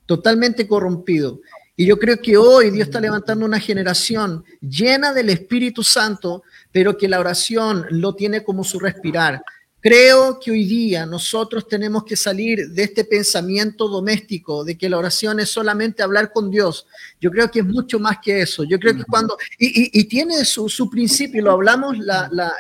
totalmente 0.07 0.67
corrompido. 0.67 1.41
Y 1.77 1.87
yo 1.87 1.99
creo 1.99 2.19
que 2.21 2.37
hoy 2.37 2.71
Dios 2.71 2.89
está 2.89 3.01
levantando 3.01 3.47
una 3.47 3.59
generación 3.59 4.45
llena 4.61 5.15
del 5.15 5.31
Espíritu 5.31 5.83
Santo, 5.83 6.43
pero 6.73 6.97
que 6.97 7.09
la 7.09 7.21
oración 7.21 7.87
lo 7.91 8.15
tiene 8.15 8.45
como 8.45 8.65
su 8.65 8.79
respirar. 8.79 9.43
Creo 9.83 10.39
que 10.39 10.51
hoy 10.51 10.65
día 10.67 11.07
nosotros 11.07 11.67
tenemos 11.67 12.05
que 12.05 12.15
salir 12.15 12.69
de 12.69 12.83
este 12.83 13.03
pensamiento 13.03 13.89
doméstico 13.89 14.63
de 14.63 14.77
que 14.77 14.91
la 14.91 14.99
oración 14.99 15.41
es 15.41 15.49
solamente 15.49 16.03
hablar 16.03 16.33
con 16.35 16.51
Dios. 16.51 16.87
Yo 17.19 17.31
creo 17.31 17.51
que 17.51 17.61
es 17.61 17.65
mucho 17.65 17.99
más 17.99 18.19
que 18.23 18.43
eso. 18.43 18.65
Yo 18.65 18.79
creo 18.79 18.95
que 18.95 19.05
cuando, 19.05 19.39
y, 19.59 20.05
tiene 20.05 20.45
su, 20.45 20.69
su, 20.69 20.91
principio, 20.91 21.43
lo 21.43 21.53
hablamos 21.53 21.97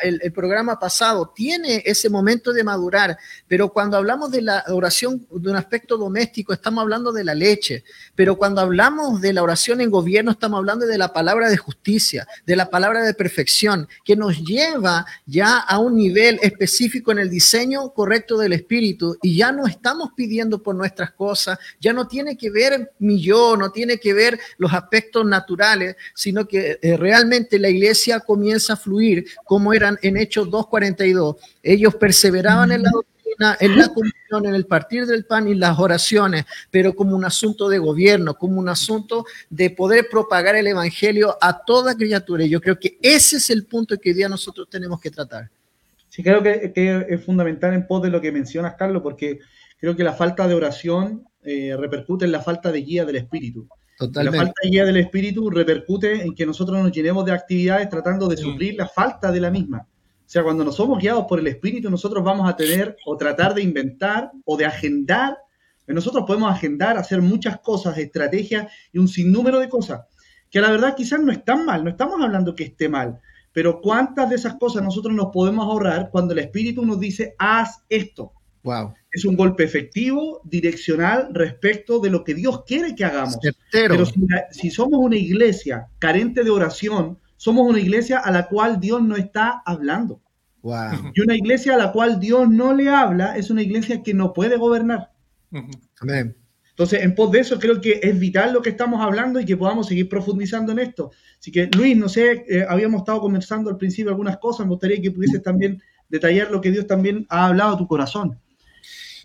el, 0.02 0.20
el, 0.22 0.32
programa 0.32 0.78
pasado, 0.78 1.30
tiene 1.34 1.82
ese 1.84 2.08
momento 2.08 2.54
de 2.54 2.64
madurar, 2.64 3.18
pero 3.46 3.68
cuando 3.68 3.98
hablamos 3.98 4.30
de 4.30 4.40
la 4.40 4.64
oración 4.68 5.26
de 5.30 5.50
un 5.50 5.56
aspecto 5.56 5.98
doméstico, 5.98 6.54
estamos 6.54 6.80
hablando 6.80 7.12
de 7.12 7.24
la 7.24 7.34
leche, 7.34 7.84
pero 8.14 8.38
cuando 8.38 8.62
hablamos 8.62 9.20
de 9.20 9.34
la 9.34 9.42
oración 9.42 9.82
en 9.82 9.90
gobierno, 9.90 10.30
estamos 10.30 10.56
hablando 10.56 10.86
de 10.86 10.96
la 10.96 11.12
palabra 11.12 11.50
de 11.50 11.58
justicia, 11.58 12.26
de 12.46 12.56
la 12.56 12.70
palabra 12.70 13.02
de 13.02 13.12
perfección, 13.12 13.88
que 14.04 14.16
nos 14.16 14.42
lleva 14.42 15.04
ya 15.26 15.58
a 15.58 15.78
un 15.78 15.96
nivel 15.96 16.38
específico 16.42 17.09
en 17.10 17.18
el 17.18 17.30
diseño 17.30 17.90
correcto 17.92 18.38
del 18.38 18.52
espíritu 18.52 19.16
y 19.22 19.36
ya 19.36 19.52
no 19.52 19.66
estamos 19.66 20.10
pidiendo 20.16 20.62
por 20.62 20.74
nuestras 20.74 21.12
cosas, 21.12 21.58
ya 21.80 21.92
no 21.92 22.06
tiene 22.06 22.36
que 22.36 22.50
ver 22.50 22.92
mi 22.98 23.20
yo, 23.20 23.56
no 23.56 23.70
tiene 23.70 23.98
que 23.98 24.12
ver 24.12 24.38
los 24.58 24.72
aspectos 24.72 25.24
naturales, 25.24 25.96
sino 26.14 26.46
que 26.46 26.78
eh, 26.80 26.96
realmente 26.96 27.58
la 27.58 27.68
iglesia 27.68 28.20
comienza 28.20 28.74
a 28.74 28.76
fluir 28.76 29.26
como 29.44 29.72
eran 29.72 29.98
en 30.02 30.16
Hechos 30.16 30.48
2.42. 30.48 31.36
Ellos 31.62 31.94
perseveraban 31.94 32.72
en 32.72 32.82
la 32.82 32.90
doctrina, 32.90 33.56
en 33.60 33.78
la 33.78 33.88
comunión, 33.88 34.46
en 34.46 34.54
el 34.54 34.66
partir 34.66 35.06
del 35.06 35.24
pan 35.24 35.48
y 35.48 35.54
las 35.54 35.78
oraciones, 35.78 36.44
pero 36.70 36.94
como 36.94 37.16
un 37.16 37.24
asunto 37.24 37.68
de 37.68 37.78
gobierno, 37.78 38.34
como 38.34 38.58
un 38.58 38.68
asunto 38.68 39.24
de 39.48 39.70
poder 39.70 40.08
propagar 40.10 40.56
el 40.56 40.66
evangelio 40.66 41.36
a 41.40 41.64
toda 41.64 41.96
criatura. 41.96 42.44
Y 42.44 42.50
yo 42.50 42.60
creo 42.60 42.78
que 42.78 42.98
ese 43.02 43.36
es 43.36 43.50
el 43.50 43.66
punto 43.66 43.98
que 43.98 44.10
hoy 44.10 44.14
día 44.14 44.28
nosotros 44.28 44.68
tenemos 44.70 45.00
que 45.00 45.10
tratar. 45.10 45.50
Sí, 46.10 46.22
creo 46.22 46.42
que, 46.42 47.06
es 47.08 47.24
fundamental 47.24 47.72
en 47.72 47.86
pos 47.86 48.02
de 48.02 48.10
lo 48.10 48.20
que 48.20 48.32
mencionas, 48.32 48.74
Carlos, 48.74 49.00
porque 49.02 49.38
creo 49.78 49.96
que 49.96 50.04
la 50.04 50.12
falta 50.12 50.46
de 50.46 50.54
oración 50.54 51.24
eh, 51.42 51.74
repercute 51.78 52.26
en 52.26 52.32
la 52.32 52.40
falta 52.40 52.70
de 52.70 52.82
guía 52.82 53.04
del 53.04 53.16
espíritu. 53.16 53.66
Totalmente. 53.96 54.36
La 54.36 54.44
falta 54.44 54.60
de 54.62 54.70
guía 54.70 54.84
del 54.84 54.96
espíritu 54.96 55.48
repercute 55.48 56.22
en 56.22 56.34
que 56.34 56.44
nosotros 56.44 56.82
nos 56.82 56.92
llenemos 56.92 57.24
de 57.24 57.32
actividades 57.32 57.88
tratando 57.88 58.28
de 58.28 58.36
suplir 58.36 58.74
la 58.74 58.88
falta 58.88 59.30
de 59.30 59.40
la 59.40 59.50
misma. 59.50 59.86
O 59.88 60.32
sea, 60.32 60.42
cuando 60.42 60.64
nos 60.64 60.76
somos 60.76 61.00
guiados 61.00 61.24
por 61.28 61.38
el 61.38 61.46
espíritu, 61.46 61.90
nosotros 61.90 62.22
vamos 62.22 62.48
a 62.48 62.56
tener 62.56 62.96
o 63.06 63.16
tratar 63.16 63.54
de 63.54 63.62
inventar 63.62 64.30
o 64.44 64.56
de 64.56 64.66
agendar. 64.66 65.38
Nosotros 65.86 66.24
podemos 66.26 66.52
agendar, 66.52 66.98
hacer 66.98 67.22
muchas 67.22 67.60
cosas, 67.60 67.98
estrategias 67.98 68.70
y 68.92 68.98
un 68.98 69.08
sinnúmero 69.08 69.58
de 69.58 69.68
cosas 69.68 70.02
que 70.50 70.60
la 70.60 70.70
verdad 70.70 70.94
quizás 70.96 71.20
no 71.20 71.32
están 71.32 71.64
mal, 71.64 71.84
no 71.84 71.90
estamos 71.90 72.20
hablando 72.20 72.54
que 72.54 72.64
esté 72.64 72.88
mal, 72.88 73.20
pero 73.52 73.80
¿cuántas 73.80 74.30
de 74.30 74.36
esas 74.36 74.54
cosas 74.54 74.82
nosotros 74.82 75.14
nos 75.14 75.28
podemos 75.32 75.64
ahorrar 75.64 76.10
cuando 76.10 76.32
el 76.32 76.40
Espíritu 76.40 76.84
nos 76.84 77.00
dice, 77.00 77.34
haz 77.38 77.82
esto? 77.88 78.32
Wow. 78.62 78.94
Es 79.10 79.24
un 79.24 79.36
golpe 79.36 79.64
efectivo, 79.64 80.40
direccional 80.44 81.30
respecto 81.32 81.98
de 81.98 82.10
lo 82.10 82.22
que 82.22 82.34
Dios 82.34 82.62
quiere 82.64 82.94
que 82.94 83.04
hagamos. 83.04 83.38
Pero 83.72 84.04
si, 84.50 84.70
somos 84.70 85.00
una 85.00 85.16
iglesia 85.16 85.88
carente 85.98 86.44
de 86.44 86.50
oración, 86.50 87.18
somos 87.36 87.68
una 87.68 87.80
iglesia 87.80 88.18
a 88.18 88.30
la 88.30 88.46
cual 88.48 88.78
Dios 88.78 89.02
no 89.02 89.16
está 89.16 89.62
hablando. 89.64 90.20
Wow. 90.62 91.12
Y 91.14 91.20
una 91.22 91.34
iglesia 91.34 91.74
a 91.74 91.78
la 91.78 91.90
cual 91.90 92.20
Dios 92.20 92.48
no 92.48 92.74
le 92.74 92.88
habla 92.88 93.36
es 93.36 93.50
una 93.50 93.62
iglesia 93.62 94.02
que 94.02 94.14
no 94.14 94.32
puede 94.32 94.56
gobernar. 94.56 95.10
Amén. 96.00 96.36
Entonces, 96.80 97.02
en 97.02 97.14
pos 97.14 97.30
de 97.30 97.40
eso, 97.40 97.58
creo 97.58 97.78
que 97.78 98.00
es 98.02 98.18
vital 98.18 98.54
lo 98.54 98.62
que 98.62 98.70
estamos 98.70 99.02
hablando 99.02 99.38
y 99.38 99.44
que 99.44 99.54
podamos 99.54 99.86
seguir 99.86 100.08
profundizando 100.08 100.72
en 100.72 100.78
esto. 100.78 101.10
Así 101.38 101.52
que, 101.52 101.68
Luis, 101.76 101.94
no 101.94 102.08
sé, 102.08 102.46
eh, 102.48 102.64
habíamos 102.66 103.02
estado 103.02 103.20
conversando 103.20 103.68
al 103.68 103.76
principio 103.76 104.10
algunas 104.10 104.38
cosas, 104.38 104.64
me 104.64 104.70
gustaría 104.70 104.98
que 104.98 105.10
pudieses 105.10 105.42
también 105.42 105.82
detallar 106.08 106.50
lo 106.50 106.62
que 106.62 106.70
Dios 106.70 106.86
también 106.86 107.26
ha 107.28 107.48
hablado 107.48 107.74
a 107.74 107.76
tu 107.76 107.86
corazón. 107.86 108.38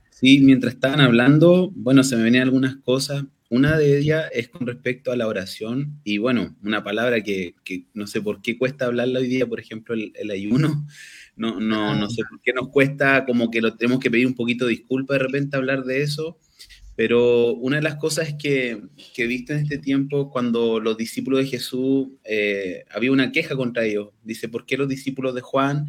Sí, 0.10 0.42
mientras 0.42 0.74
estaban 0.74 1.00
hablando, 1.00 1.72
bueno, 1.74 2.04
se 2.04 2.18
me 2.18 2.24
venían 2.24 2.44
algunas 2.44 2.76
cosas. 2.76 3.24
Una 3.50 3.78
de 3.78 4.00
ellas 4.00 4.26
es 4.34 4.50
con 4.50 4.68
respecto 4.68 5.14
a 5.14 5.16
la 5.16 5.26
oración 5.26 6.02
y 6.04 6.18
bueno, 6.18 6.58
una 6.62 6.84
palabra 6.84 7.24
que, 7.24 7.56
no 7.94 8.06
sé 8.06 8.22
por 8.22 8.42
qué 8.42 8.58
cuesta 8.58 8.88
hablarla 8.88 9.20
hoy 9.20 9.30
día, 9.30 9.48
por 9.48 9.62
ejemplo, 9.62 9.96
el, 9.96 10.12
el 10.16 10.30
ayuno. 10.30 10.86
No, 11.38 11.60
no, 11.62 11.96
no 11.96 12.10
sé 12.10 12.22
por 12.30 12.42
qué 12.42 12.52
nos 12.52 12.68
cuesta, 12.68 13.26
como 13.26 13.50
que 13.50 13.62
lo 13.62 13.76
tenemos 13.76 14.02
que 14.02 14.12
pedir 14.12 14.28
un 14.28 14.36
poquito 14.36 14.66
de 14.66 14.72
disculpa 14.72 15.14
de 15.14 15.20
repente 15.20 15.56
hablar 15.56 15.84
de 15.84 16.02
eso 16.02 16.38
pero 16.96 17.54
una 17.54 17.78
de 17.78 17.82
las 17.82 17.96
cosas 17.96 18.36
que, 18.40 18.82
que 19.14 19.24
he 19.24 19.28
visto 19.28 19.52
en 19.52 19.60
este 19.60 19.78
tiempo, 19.78 20.30
cuando 20.30 20.80
los 20.80 20.96
discípulos 20.96 21.42
de 21.42 21.48
Jesús, 21.48 22.08
eh, 22.24 22.86
había 22.90 23.12
una 23.12 23.32
queja 23.32 23.56
contra 23.56 23.84
ellos. 23.84 24.10
Dice, 24.24 24.48
¿por 24.48 24.66
qué 24.66 24.78
los 24.78 24.88
discípulos 24.88 25.36
de 25.36 25.42
Juan 25.42 25.88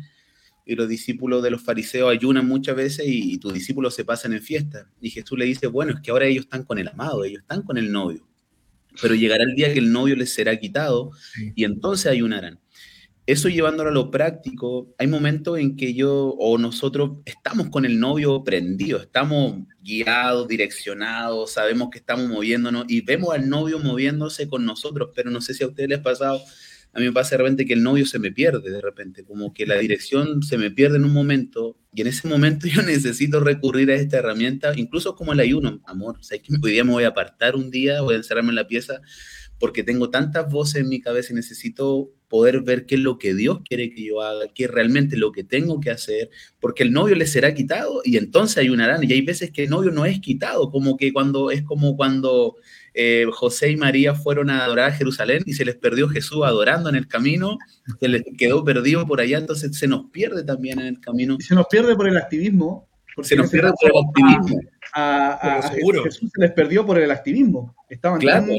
y 0.64 0.74
los 0.74 0.88
discípulos 0.88 1.44
de 1.44 1.50
los 1.50 1.62
fariseos 1.62 2.10
ayunan 2.10 2.48
muchas 2.48 2.74
veces 2.74 3.06
y, 3.08 3.38
tus 3.38 3.54
discípulos 3.54 3.94
se 3.94 4.04
pasan 4.04 4.32
en 4.32 4.42
fiesta? 4.42 4.90
Y 5.00 5.10
Jesús 5.10 5.38
le 5.38 5.44
dice, 5.44 5.68
bueno, 5.68 5.92
es 5.92 6.00
que 6.00 6.10
ahora 6.10 6.26
ellos 6.26 6.44
están 6.44 6.64
con 6.64 6.78
el 6.78 6.88
amado, 6.88 7.24
ellos 7.24 7.42
están 7.42 7.62
con 7.62 7.78
el 7.78 7.92
novio. 7.92 8.26
Pero 9.00 9.14
llegará 9.14 9.44
el 9.44 9.54
día 9.54 9.72
que 9.72 9.78
el 9.78 9.92
novio 9.92 10.16
les 10.16 10.32
será 10.32 10.58
quitado 10.58 11.10
y 11.54 11.64
entonces 11.64 12.06
ayunarán 12.06 12.58
eso 13.26 13.48
llevándolo 13.48 13.90
a 13.90 13.92
lo 13.92 14.10
práctico, 14.10 14.94
hay 14.98 15.08
momentos 15.08 15.58
en 15.58 15.76
que 15.76 15.94
yo 15.94 16.28
o 16.38 16.58
nosotros 16.58 17.18
estamos 17.24 17.70
con 17.70 17.84
el 17.84 17.98
novio 17.98 18.44
prendido, 18.44 19.00
estamos 19.00 19.66
guiados, 19.80 20.46
direccionados, 20.46 21.52
sabemos 21.52 21.90
que 21.90 21.98
estamos 21.98 22.28
moviéndonos 22.28 22.84
y 22.88 23.00
vemos 23.00 23.34
al 23.34 23.48
novio 23.48 23.80
moviéndose 23.80 24.48
con 24.48 24.64
nosotros, 24.64 25.10
pero 25.14 25.30
no 25.30 25.40
sé 25.40 25.54
si 25.54 25.64
a 25.64 25.66
ustedes 25.66 25.88
les 25.88 25.98
ha 25.98 26.02
pasado, 26.04 26.40
a 26.92 27.00
mí 27.00 27.06
me 27.06 27.12
pasa 27.12 27.32
de 27.32 27.38
repente 27.38 27.66
que 27.66 27.72
el 27.72 27.82
novio 27.82 28.06
se 28.06 28.20
me 28.20 28.30
pierde 28.30 28.70
de 28.70 28.80
repente, 28.80 29.24
como 29.24 29.52
que 29.52 29.66
la 29.66 29.74
dirección 29.74 30.44
se 30.44 30.56
me 30.56 30.70
pierde 30.70 30.96
en 30.96 31.04
un 31.04 31.12
momento 31.12 31.76
y 31.92 32.02
en 32.02 32.06
ese 32.06 32.28
momento 32.28 32.68
yo 32.72 32.82
necesito 32.82 33.40
recurrir 33.40 33.90
a 33.90 33.96
esta 33.96 34.18
herramienta, 34.18 34.72
incluso 34.76 35.16
como 35.16 35.32
el 35.32 35.40
ayuno, 35.40 35.80
amor, 35.84 36.16
o 36.20 36.22
sea, 36.22 36.38
que 36.38 36.54
hoy 36.62 36.72
día 36.72 36.84
me 36.84 36.92
voy 36.92 37.04
a 37.04 37.08
apartar 37.08 37.56
un 37.56 37.72
día, 37.72 38.02
voy 38.02 38.14
a 38.14 38.18
encerrarme 38.18 38.50
en 38.50 38.56
la 38.56 38.68
pieza 38.68 39.00
porque 39.58 39.82
tengo 39.82 40.10
tantas 40.10 40.50
voces 40.50 40.82
en 40.82 40.88
mi 40.88 41.00
cabeza 41.00 41.32
y 41.32 41.36
necesito 41.36 42.10
poder 42.28 42.60
ver 42.62 42.86
qué 42.86 42.96
es 42.96 43.00
lo 43.00 43.18
que 43.18 43.34
Dios 43.34 43.60
quiere 43.66 43.90
que 43.94 44.04
yo 44.04 44.20
haga, 44.20 44.46
qué 44.54 44.64
es 44.64 44.70
realmente 44.70 45.16
lo 45.16 45.30
que 45.32 45.44
tengo 45.44 45.80
que 45.80 45.90
hacer, 45.90 46.28
porque 46.60 46.82
el 46.82 46.92
novio 46.92 47.14
le 47.14 47.26
será 47.26 47.54
quitado 47.54 48.00
y 48.04 48.16
entonces 48.16 48.58
ayunarán. 48.58 49.04
Y 49.04 49.12
hay 49.12 49.20
veces 49.22 49.50
que 49.52 49.64
el 49.64 49.70
novio 49.70 49.92
no 49.92 50.04
es 50.04 50.20
quitado, 50.20 50.70
como 50.70 50.96
que 50.96 51.12
cuando 51.12 51.50
es 51.50 51.62
como 51.62 51.96
cuando 51.96 52.56
eh, 52.94 53.26
José 53.32 53.70
y 53.70 53.76
María 53.76 54.14
fueron 54.14 54.50
a 54.50 54.64
adorar 54.64 54.90
a 54.90 54.94
Jerusalén 54.94 55.42
y 55.46 55.52
se 55.54 55.64
les 55.64 55.76
perdió 55.76 56.08
Jesús 56.08 56.44
adorando 56.44 56.88
en 56.88 56.96
el 56.96 57.06
camino, 57.06 57.58
se 58.00 58.08
les 58.08 58.24
quedó 58.36 58.64
perdido 58.64 59.06
por 59.06 59.20
allá, 59.20 59.38
entonces 59.38 59.76
se 59.78 59.86
nos 59.86 60.10
pierde 60.10 60.42
también 60.42 60.80
en 60.80 60.86
el 60.86 61.00
camino. 61.00 61.36
Y 61.38 61.42
se 61.42 61.54
nos 61.54 61.66
pierde 61.68 61.94
por 61.94 62.08
el 62.08 62.16
activismo. 62.16 62.88
Se 63.22 63.36
nos 63.36 63.50
pierde 63.50 63.72
por 63.80 63.90
el 63.90 64.04
activismo. 64.08 64.60
A, 64.92 65.32
a, 65.32 65.58
a 65.58 65.70
Jesús 65.70 66.30
se 66.34 66.40
les 66.40 66.52
perdió 66.52 66.84
por 66.84 66.98
el 66.98 67.10
activismo. 67.10 67.74
Estaban 67.88 68.18
Claro. 68.20 68.46
tan 68.46 68.56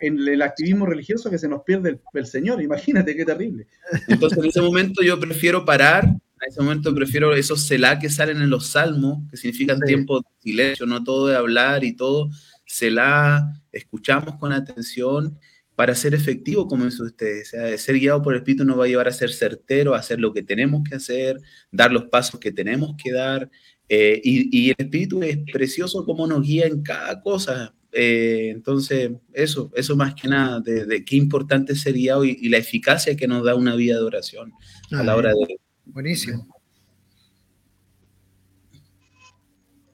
en 0.00 0.18
el 0.28 0.42
activismo 0.42 0.86
religioso 0.86 1.30
que 1.30 1.38
se 1.38 1.48
nos 1.48 1.62
pierde 1.62 1.90
el, 1.90 2.00
el 2.14 2.26
Señor. 2.26 2.62
Imagínate 2.62 3.14
qué 3.16 3.24
terrible. 3.24 3.66
Entonces 4.08 4.38
en 4.38 4.44
ese 4.46 4.60
momento 4.60 5.02
yo 5.02 5.18
prefiero 5.20 5.64
parar, 5.64 6.04
en 6.04 6.48
ese 6.48 6.60
momento 6.62 6.94
prefiero 6.94 7.34
esos 7.34 7.66
selá 7.66 7.98
que 7.98 8.10
salen 8.10 8.40
en 8.42 8.50
los 8.50 8.66
salmos, 8.68 9.28
que 9.30 9.36
significan 9.36 9.78
Sí. 9.80 9.86
tiempo 9.86 10.20
de 10.20 10.26
silencio, 10.42 10.86
no 10.86 11.02
todo 11.02 11.28
de 11.28 11.36
hablar 11.36 11.84
y 11.84 11.94
todo, 11.96 12.28
selá, 12.66 13.52
escuchamos 13.72 14.36
con 14.36 14.52
atención 14.52 15.38
para 15.74 15.94
ser 15.96 16.14
efectivo, 16.14 16.68
como 16.68 16.84
dice 16.84 17.02
usted. 17.02 17.42
O 17.42 17.44
sea, 17.44 17.78
ser 17.78 17.98
guiado 17.98 18.22
por 18.22 18.34
el 18.34 18.38
Espíritu 18.40 18.64
nos 18.64 18.78
va 18.78 18.84
a 18.84 18.88
llevar 18.88 19.08
a 19.08 19.12
ser 19.12 19.30
certero, 19.32 19.94
a 19.94 19.98
hacer 19.98 20.20
lo 20.20 20.32
que 20.32 20.42
tenemos 20.42 20.82
que 20.88 20.94
hacer, 20.96 21.40
dar 21.72 21.90
los 21.92 22.04
pasos 22.04 22.38
que 22.38 22.52
tenemos 22.52 22.94
que 23.02 23.10
dar. 23.12 23.50
eh, 23.88 24.20
y, 24.24 24.48
y 24.66 24.68
el 24.70 24.76
Espíritu 24.78 25.22
es 25.22 25.38
precioso 25.52 26.04
como 26.06 26.26
nos 26.26 26.42
guía 26.46 26.66
en 26.66 26.82
cada 26.82 27.20
cosa. 27.20 27.74
Eh, 27.96 28.50
entonces, 28.50 29.12
eso, 29.32 29.70
eso 29.76 29.94
más 29.94 30.14
que 30.14 30.26
nada, 30.26 30.58
de, 30.58 30.84
de 30.84 31.04
qué 31.04 31.14
importante 31.14 31.74
es 31.74 31.82
ser 31.82 31.94
guiado 31.94 32.24
y, 32.24 32.48
la 32.48 32.56
eficacia 32.58 33.16
que 33.16 33.28
nos 33.28 33.44
da 33.44 33.54
una 33.54 33.76
vida 33.76 33.94
de 33.94 34.02
oración 34.02 34.52
a 34.90 35.04
la 35.04 35.14
hora 35.14 35.30
de... 35.30 35.60
Buenísimo. 35.84 36.48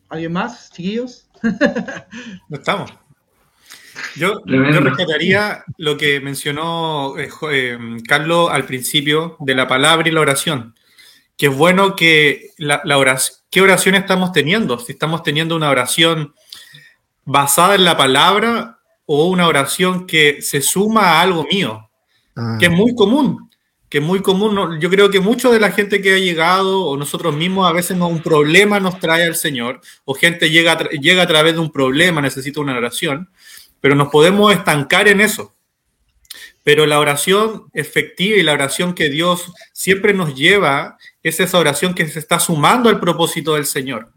¿Alguien 0.09 0.33
más, 0.33 0.71
chiquillos? 0.73 1.29
No 2.49 2.57
estamos. 2.57 2.91
Yo, 4.17 4.41
yo 4.47 4.81
rescataría 4.81 5.63
lo 5.77 5.99
que 5.99 6.21
mencionó 6.21 7.19
eh, 7.19 7.29
eh, 7.53 7.79
Carlos 8.09 8.49
al 8.51 8.65
principio 8.65 9.37
de 9.41 9.55
la 9.55 9.69
palabra 9.69 10.09
y 10.09 10.13
la 10.13 10.21
oración. 10.21 10.75
Que 11.37 11.47
es 11.47 11.55
bueno 11.55 11.97
que 11.97 12.51
la, 12.57 12.81
la 12.85 12.97
oración, 12.97 13.39
¿qué 13.51 13.61
oración 13.61 13.95
estamos 13.95 14.33
teniendo? 14.33 14.79
Si 14.79 14.93
estamos 14.93 15.23
teniendo 15.23 15.55
una 15.55 15.69
oración 15.69 16.35
basada 17.31 17.77
en 17.77 17.85
la 17.85 17.97
palabra 17.97 18.79
o 19.07 19.29
una 19.29 19.47
oración 19.47 20.07
que 20.07 20.43
se 20.43 20.61
suma 20.61 21.03
a 21.03 21.21
algo 21.21 21.45
mío, 21.45 21.91
Ah, 22.37 22.57
que 22.59 22.67
es 22.67 22.73
muy 22.73 22.95
común, 22.95 23.51
que 23.89 23.99
es 23.99 24.05
muy 24.05 24.21
común. 24.21 24.79
Yo 24.81 24.89
creo 24.89 25.11
que 25.11 25.21
mucho 25.21 25.51
de 25.51 25.61
la 25.61 25.73
gente 25.73 26.01
que 26.01 26.15
ha 26.15 26.19
llegado 26.19 26.87
o 26.87 26.97
nosotros 26.97 27.35
mismos 27.35 27.69
a 27.69 27.73
veces 27.73 27.99
un 27.99 28.23
problema 28.23 28.81
nos 28.81 28.99
trae 28.99 29.25
al 29.25 29.35
Señor 29.35 29.81
o 30.05 30.15
gente 30.15 30.51
llega 30.51 30.79
llega 30.91 31.23
a 31.23 31.27
través 31.27 31.55
de 31.55 31.61
un 31.61 31.71
problema, 31.71 32.21
necesita 32.21 32.61
una 32.61 32.77
oración, 32.77 33.31
pero 33.81 33.95
nos 33.95 34.09
podemos 34.09 34.53
estancar 34.53 35.09
en 35.09 35.21
eso. 35.21 35.55
Pero 36.63 36.87
la 36.87 37.01
oración 37.01 37.65
efectiva 37.73 38.37
y 38.37 38.43
la 38.43 38.53
oración 38.53 38.95
que 38.95 39.09
Dios 39.09 39.53
siempre 39.73 40.15
nos 40.15 40.35
lleva 40.35 40.99
es 41.23 41.41
esa 41.41 41.59
oración 41.59 41.95
que 41.95 42.07
se 42.07 42.19
está 42.19 42.39
sumando 42.39 42.89
al 42.89 43.01
propósito 43.01 43.55
del 43.55 43.67
Señor. 43.67 44.13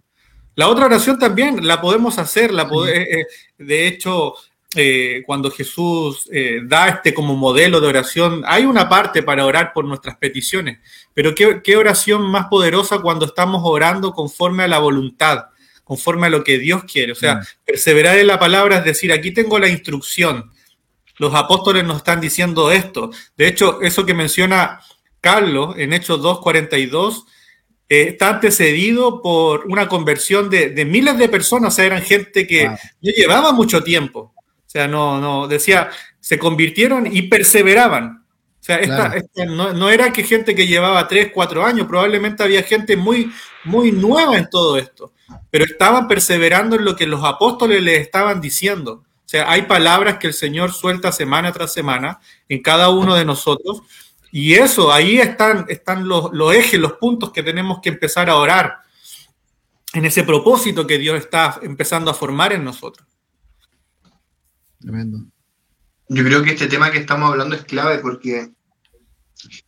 La 0.56 0.68
otra 0.68 0.86
oración 0.86 1.18
también 1.18 1.66
la 1.66 1.82
podemos 1.82 2.20
hacer, 2.20 2.54
la 2.54 2.64
eh, 2.88 3.20
eh, 3.20 3.26
de 3.58 3.88
hecho, 3.88 4.36
eh, 4.76 5.22
cuando 5.28 5.52
Jesús 5.52 6.28
eh, 6.32 6.62
da 6.64 6.88
este 6.88 7.14
como 7.14 7.36
modelo 7.36 7.80
de 7.80 7.88
oración, 7.88 8.44
hay 8.46 8.66
una 8.66 8.90
parte 8.90 9.22
para 9.22 9.46
orar 9.46 9.72
por 9.72 9.86
nuestras 9.86 10.18
peticiones, 10.18 10.80
pero 11.14 11.36
¿qué, 11.36 11.62
qué 11.64 11.78
oración 11.78 12.24
más 12.24 12.48
poderosa 12.48 13.00
cuando 13.00 13.28
estamos 13.28 13.62
orando 13.64 14.14
conforme 14.14 14.64
a 14.64 14.68
la 14.68 14.80
voluntad, 14.80 15.46
conforme 15.84 16.28
a 16.28 16.30
lo 16.32 16.44
que 16.44 16.58
Dios 16.58 16.86
quiere. 16.86 17.12
O 17.12 17.16
sea, 17.16 17.42
perseverar 17.64 18.18
en 18.18 18.28
la 18.28 18.40
palabra 18.40 18.78
es 18.78 18.84
decir, 18.84 19.12
aquí 19.12 19.32
tengo 19.32 19.60
la 19.60 19.70
instrucción. 19.70 20.52
Los 21.18 21.36
apóstoles 21.36 21.84
nos 21.84 21.98
están 21.98 22.20
diciendo 22.20 22.72
esto. 22.72 23.12
De 23.38 23.48
hecho, 23.48 23.80
eso 23.82 24.06
que 24.06 24.16
menciona 24.16 24.82
Carlos 25.22 25.76
en 25.78 25.94
Hechos 25.94 26.20
2.42 26.20 27.26
eh, 27.90 28.10
está 28.10 28.30
antecedido 28.30 29.22
por 29.22 29.66
una 29.68 29.88
conversión 29.88 30.50
de, 30.50 30.70
de 30.70 30.86
miles 30.86 31.18
de 31.18 31.30
personas. 31.30 31.74
O 31.74 31.76
sea, 31.76 31.86
eran 31.86 32.02
gente 32.02 32.48
que 32.48 32.68
Wow. 32.68 32.78
no 33.02 33.12
llevaba 33.12 33.52
mucho 33.52 33.84
tiempo. 33.84 34.34
O 34.38 34.70
sea, 34.74 34.88
no, 34.88 35.20
no, 35.20 35.48
decía, 35.48 35.90
se 36.20 36.40
convirtieron 36.40 37.08
y 37.16 37.24
perseveraban. 37.24 38.26
O 38.60 38.66
sea, 38.66 38.78
esta, 38.78 38.96
Claro. 39.10 39.14
esta 39.16 39.46
no, 39.46 39.74
no 39.74 39.90
era 39.90 40.12
que 40.14 40.24
gente 40.24 40.56
que 40.56 40.66
llevaba 40.66 41.08
3, 41.08 41.32
4 41.34 41.66
años, 41.66 41.86
probablemente 41.86 42.44
había 42.44 42.64
gente 42.64 42.96
muy, 42.96 43.32
muy 43.66 43.92
nueva 43.92 44.38
en 44.38 44.50
todo 44.50 44.78
esto, 44.78 45.12
pero 45.52 45.66
estaban 45.66 46.08
perseverando 46.08 46.78
en 46.78 46.86
lo 46.86 46.96
que 46.96 47.06
los 47.06 47.24
apóstoles 47.24 47.84
les 47.84 48.00
estaban 48.02 48.40
diciendo. 48.40 49.04
O 49.18 49.30
sea, 49.34 49.50
hay 49.52 49.64
palabras 49.64 50.18
que 50.18 50.28
el 50.28 50.34
Señor 50.34 50.72
suelta 50.74 51.12
semana 51.12 51.52
tras 51.52 51.74
semana 51.74 52.20
en 52.48 52.62
cada 52.62 52.90
uno 52.90 53.16
de 53.16 53.26
nosotros, 53.26 53.82
y 54.36 54.56
eso, 54.56 54.92
ahí 54.92 55.20
están, 55.20 55.68
están 55.70 56.08
los, 56.08 56.34
los 56.34 56.56
ejes, 56.56 56.80
los 56.80 56.94
puntos 56.94 57.32
que 57.32 57.44
tenemos 57.44 57.80
que 57.84 57.90
empezar 57.90 58.32
a 58.32 58.38
orar 58.38 58.80
en 59.94 60.06
ese 60.06 60.24
propósito 60.24 60.88
que 60.88 60.98
Dios 60.98 61.20
está 61.20 61.60
empezando 61.62 62.10
a 62.10 62.16
formar 62.16 62.52
en 62.52 62.64
nosotros. 62.64 63.08
Tremendo. 64.80 65.20
Yo 66.10 66.24
creo 66.24 66.42
que 66.42 66.54
este 66.54 66.66
tema 66.66 66.90
que 66.90 66.98
estamos 66.98 67.30
hablando 67.30 67.56
es 67.56 67.64
clave 67.64 68.00
porque 68.00 68.50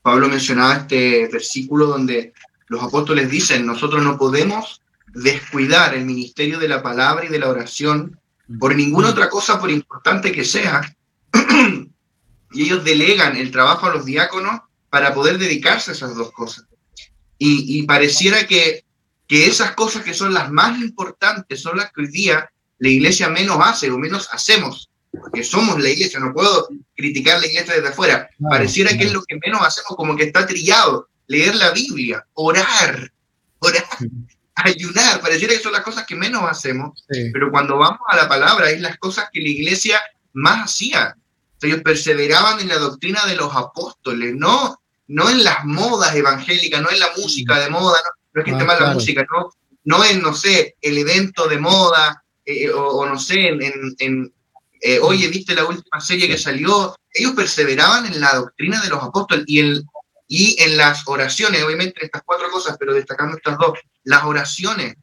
Pablo 0.01 0.29
mencionaba 0.29 0.77
este 0.77 1.27
versículo 1.27 1.85
donde 1.85 2.33
los 2.65 2.81
apóstoles 2.81 3.29
dicen, 3.29 3.67
nosotros 3.67 4.03
no 4.03 4.17
podemos 4.17 4.81
descuidar 5.13 5.93
el 5.93 6.05
ministerio 6.05 6.57
de 6.57 6.69
la 6.69 6.81
palabra 6.81 7.25
y 7.25 7.29
de 7.29 7.37
la 7.37 7.49
oración 7.49 8.19
por 8.59 8.75
ninguna 8.75 9.09
otra 9.09 9.29
cosa, 9.29 9.59
por 9.59 9.69
importante 9.69 10.31
que 10.31 10.43
sea. 10.43 10.81
y 12.55 12.63
ellos 12.63 12.83
delegan 12.83 13.35
el 13.37 13.51
trabajo 13.51 13.85
a 13.87 13.93
los 13.93 14.05
diáconos 14.05 14.61
para 14.89 15.13
poder 15.13 15.37
dedicarse 15.37 15.91
a 15.91 15.93
esas 15.93 16.15
dos 16.15 16.31
cosas. 16.31 16.65
Y, 17.37 17.79
y 17.79 17.83
pareciera 17.83 18.47
que, 18.47 18.85
que 19.27 19.47
esas 19.47 19.71
cosas 19.71 20.03
que 20.03 20.13
son 20.13 20.33
las 20.33 20.49
más 20.51 20.79
importantes 20.81 21.61
son 21.61 21.77
las 21.77 21.91
que 21.91 22.01
hoy 22.01 22.07
día 22.07 22.49
la 22.79 22.89
iglesia 22.89 23.29
menos 23.29 23.57
hace 23.61 23.91
o 23.91 23.97
menos 23.97 24.29
hacemos 24.31 24.89
porque 25.19 25.43
somos 25.43 25.81
la 25.81 25.89
iglesia, 25.89 26.19
no 26.19 26.33
puedo 26.33 26.67
criticar 26.95 27.39
la 27.39 27.47
iglesia 27.47 27.75
desde 27.75 27.89
afuera. 27.89 28.29
Pareciera 28.49 28.97
que 28.97 29.05
es 29.05 29.13
lo 29.13 29.23
que 29.23 29.37
menos 29.43 29.61
hacemos, 29.61 29.95
como 29.95 30.15
que 30.15 30.25
está 30.25 30.45
trillado. 30.45 31.07
Leer 31.27 31.55
la 31.55 31.71
Biblia, 31.71 32.25
orar, 32.33 33.11
orar, 33.59 33.83
ayunar, 34.55 35.21
pareciera 35.21 35.53
que 35.53 35.59
son 35.61 35.71
las 35.73 35.81
cosas 35.83 36.05
que 36.05 36.15
menos 36.15 36.43
hacemos, 36.49 37.03
Sí. 37.09 37.29
pero 37.33 37.49
cuando 37.49 37.77
vamos 37.77 37.99
a 38.07 38.15
la 38.15 38.27
palabra 38.27 38.69
es 38.69 38.79
las 38.81 38.97
cosas 38.97 39.29
que 39.31 39.41
la 39.41 39.49
iglesia 39.49 40.01
más 40.33 40.65
hacía. 40.65 41.15
Ellos 41.65 41.81
perseveraban 41.81 42.59
en 42.59 42.67
la 42.69 42.77
doctrina 42.77 43.25
de 43.25 43.35
los 43.35 43.53
apóstoles, 43.55 44.33
no, 44.35 44.79
no 45.07 45.29
en 45.29 45.43
las 45.43 45.65
modas 45.65 46.15
evangélicas, 46.15 46.81
no 46.81 46.89
en 46.89 46.99
la 46.99 47.09
música 47.17 47.59
de 47.59 47.69
moda, 47.69 47.97
no, 48.03 48.11
no 48.33 48.41
es 48.41 48.45
que 48.45 48.51
Ah, 48.51 48.53
esté 48.53 48.65
mal 48.65 48.77
la 48.79 48.93
música, 48.93 49.25
no, 49.31 49.51
no 49.83 50.03
en, 50.05 50.21
no 50.21 50.33
sé, 50.33 50.75
el 50.81 50.97
evento 50.97 51.47
de 51.47 51.57
moda, 51.59 52.23
eh, 52.45 52.69
o, 52.71 52.87
o 52.87 53.05
no 53.05 53.17
sé, 53.19 53.47
en, 53.49 53.61
en- 53.61 53.95
en, 53.99 54.33
eh, 54.81 54.99
oye, 54.99 55.27
viste 55.29 55.55
la 55.55 55.65
última 55.65 55.99
serie 55.99 56.27
que 56.27 56.37
salió, 56.37 56.95
ellos 57.13 57.33
perseveraban 57.33 58.05
en 58.05 58.19
la 58.19 58.35
doctrina 58.35 58.81
de 58.81 58.89
los 58.89 59.01
apóstoles 59.01 59.45
y 59.47 59.59
en, 59.59 59.83
y 60.27 60.61
en 60.61 60.75
las 60.77 61.07
oraciones, 61.07 61.63
obviamente 61.63 61.99
en 61.99 62.05
estas 62.07 62.23
cuatro 62.25 62.49
cosas, 62.51 62.75
pero 62.79 62.93
destacando 62.93 63.37
estas 63.37 63.57
dos, 63.57 63.79
las 64.03 64.23
oraciones. 64.23 64.95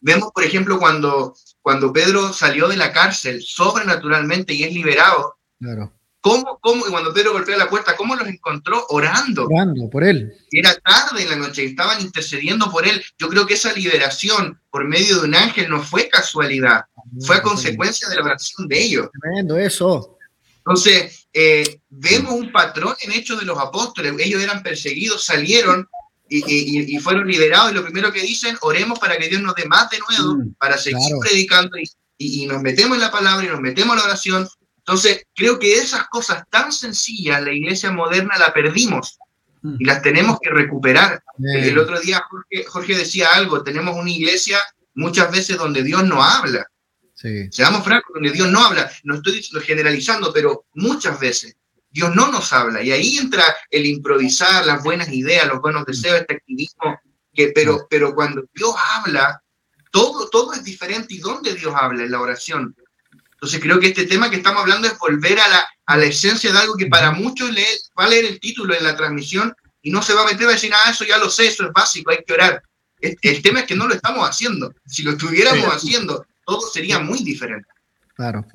Vemos, 0.00 0.30
por 0.34 0.44
ejemplo, 0.44 0.78
cuando, 0.78 1.34
cuando 1.60 1.92
Pedro 1.92 2.32
salió 2.32 2.68
de 2.68 2.76
la 2.76 2.92
cárcel 2.92 3.42
sobrenaturalmente 3.42 4.54
y 4.54 4.64
es 4.64 4.72
liberado, 4.72 5.36
Claro. 5.62 5.92
¿cómo, 6.20 6.58
cómo, 6.60 6.86
y 6.86 6.90
cuando 6.90 7.12
Pedro 7.12 7.32
golpea 7.32 7.56
la 7.56 7.68
puerta, 7.68 7.96
cómo 7.96 8.14
los 8.14 8.28
encontró? 8.28 8.84
Orando. 8.90 9.46
Orando 9.46 9.88
por 9.90 10.04
él. 10.04 10.32
Era 10.52 10.72
tarde 10.76 11.22
en 11.22 11.30
la 11.30 11.36
noche, 11.36 11.64
estaban 11.64 12.00
intercediendo 12.00 12.70
por 12.70 12.86
él. 12.86 13.02
Yo 13.18 13.28
creo 13.28 13.44
que 13.46 13.54
esa 13.54 13.72
liberación 13.72 14.60
por 14.70 14.84
medio 14.86 15.20
de 15.20 15.26
un 15.28 15.34
ángel 15.34 15.68
no 15.68 15.82
fue 15.82 16.08
casualidad, 16.08 16.84
fue 17.26 17.36
a 17.36 17.42
consecuencia 17.42 18.08
de 18.08 18.16
la 18.16 18.22
oración 18.22 18.68
de 18.68 18.80
ellos. 18.82 19.08
Tremendo 19.20 19.56
eso. 19.58 20.16
Entonces, 20.58 21.26
eh, 21.32 21.80
vemos 21.90 22.34
un 22.34 22.52
patrón 22.52 22.94
en 23.00 23.10
hechos 23.12 23.40
de 23.40 23.44
los 23.46 23.58
apóstoles. 23.58 24.14
Ellos 24.20 24.40
eran 24.40 24.62
perseguidos, 24.62 25.24
salieron 25.24 25.88
y, 26.28 26.38
y- 26.38 26.96
y 26.96 26.98
fueron 27.00 27.26
liberados. 27.26 27.72
Y 27.72 27.74
lo 27.74 27.82
primero 27.82 28.12
que 28.12 28.22
dicen, 28.22 28.56
oremos 28.60 29.00
para 29.00 29.18
que 29.18 29.28
Dios 29.28 29.42
nos 29.42 29.56
dé 29.56 29.64
más 29.66 29.90
de 29.90 29.98
nuevo, 29.98 30.36
Mm, 30.36 30.54
para 30.54 30.78
seguir 30.78 30.98
claro. 31.00 31.18
predicando. 31.20 31.76
Y, 31.78 31.82
y- 32.16 32.44
y 32.44 32.46
nos 32.46 32.62
metemos 32.62 32.94
en 32.96 33.00
la 33.02 33.10
palabra 33.10 33.44
y 33.44 33.48
nos 33.48 33.60
metemos 33.60 33.94
en 33.94 33.98
la 33.98 34.04
oración. 34.04 34.48
Entonces, 34.84 35.26
creo 35.34 35.58
que 35.58 35.74
esas 35.74 36.08
cosas 36.08 36.44
tan 36.50 36.72
sencillas, 36.72 37.42
la 37.42 37.52
iglesia 37.52 37.92
moderna 37.92 38.36
la 38.38 38.52
perdimos 38.52 39.18
y 39.78 39.84
las 39.84 40.02
tenemos 40.02 40.38
que 40.40 40.50
recuperar. 40.50 41.22
El 41.38 41.78
otro 41.78 42.00
día 42.00 42.24
Jorge, 42.28 42.64
Jorge 42.64 42.96
decía 42.96 43.28
algo, 43.32 43.62
tenemos 43.62 43.96
una 43.96 44.10
iglesia 44.10 44.58
muchas 44.94 45.30
veces 45.30 45.56
donde 45.56 45.84
Dios 45.84 46.04
no 46.04 46.22
habla. 46.22 46.66
Sí. 47.14 47.46
Seamos 47.52 47.84
francos, 47.84 48.12
donde 48.14 48.32
Dios 48.32 48.48
no 48.50 48.58
habla. 48.58 48.90
No 49.04 49.14
estoy 49.14 49.40
generalizando, 49.64 50.32
pero 50.32 50.66
muchas 50.74 51.20
veces 51.20 51.56
Dios 51.88 52.12
no 52.14 52.32
nos 52.32 52.52
habla. 52.52 52.82
Y 52.82 52.90
ahí 52.90 53.18
entra 53.18 53.44
el 53.70 53.86
improvisar, 53.86 54.66
las 54.66 54.82
buenas 54.82 55.08
ideas, 55.12 55.46
los 55.46 55.60
buenos 55.60 55.84
deseos, 55.84 56.20
este 56.20 56.34
activismo. 56.34 56.98
Que, 57.32 57.52
pero, 57.54 57.86
pero 57.88 58.14
cuando 58.14 58.42
Dios 58.52 58.74
habla, 58.96 59.40
todo, 59.92 60.28
todo 60.28 60.54
es 60.54 60.64
diferente. 60.64 61.14
¿Y 61.14 61.18
dónde 61.18 61.54
Dios 61.54 61.72
habla? 61.76 62.02
En 62.02 62.10
la 62.10 62.20
oración. 62.20 62.74
Entonces 63.42 63.60
creo 63.60 63.80
que 63.80 63.88
este 63.88 64.06
tema 64.06 64.30
que 64.30 64.36
estamos 64.36 64.62
hablando 64.62 64.86
es 64.86 64.96
volver 64.98 65.40
a 65.40 65.48
la, 65.48 65.66
a 65.86 65.96
la 65.96 66.04
esencia 66.04 66.52
de 66.52 66.58
algo 66.60 66.76
que 66.76 66.86
para 66.86 67.10
muchos 67.10 67.50
le, 67.50 67.66
va 67.98 68.04
a 68.04 68.08
leer 68.08 68.24
el 68.24 68.38
título 68.38 68.72
en 68.72 68.84
la 68.84 68.94
transmisión 68.94 69.52
y 69.82 69.90
no 69.90 70.00
se 70.00 70.14
va 70.14 70.22
a 70.22 70.26
meter 70.26 70.46
a 70.46 70.52
decir, 70.52 70.70
ah, 70.72 70.90
eso 70.92 71.04
ya 71.04 71.18
lo 71.18 71.28
sé, 71.28 71.48
eso 71.48 71.64
es 71.64 71.72
básico, 71.72 72.12
hay 72.12 72.18
que 72.24 72.34
orar. 72.34 72.62
El, 73.00 73.16
el 73.20 73.42
tema 73.42 73.58
es 73.58 73.66
que 73.66 73.74
no 73.74 73.88
lo 73.88 73.94
estamos 73.94 74.28
haciendo. 74.28 74.72
Si 74.86 75.02
lo 75.02 75.10
estuviéramos 75.10 75.66
haciendo, 75.74 76.24
todo 76.46 76.60
sería 76.70 77.00
muy 77.00 77.24
diferente. 77.24 77.68
Claro. 78.14 78.46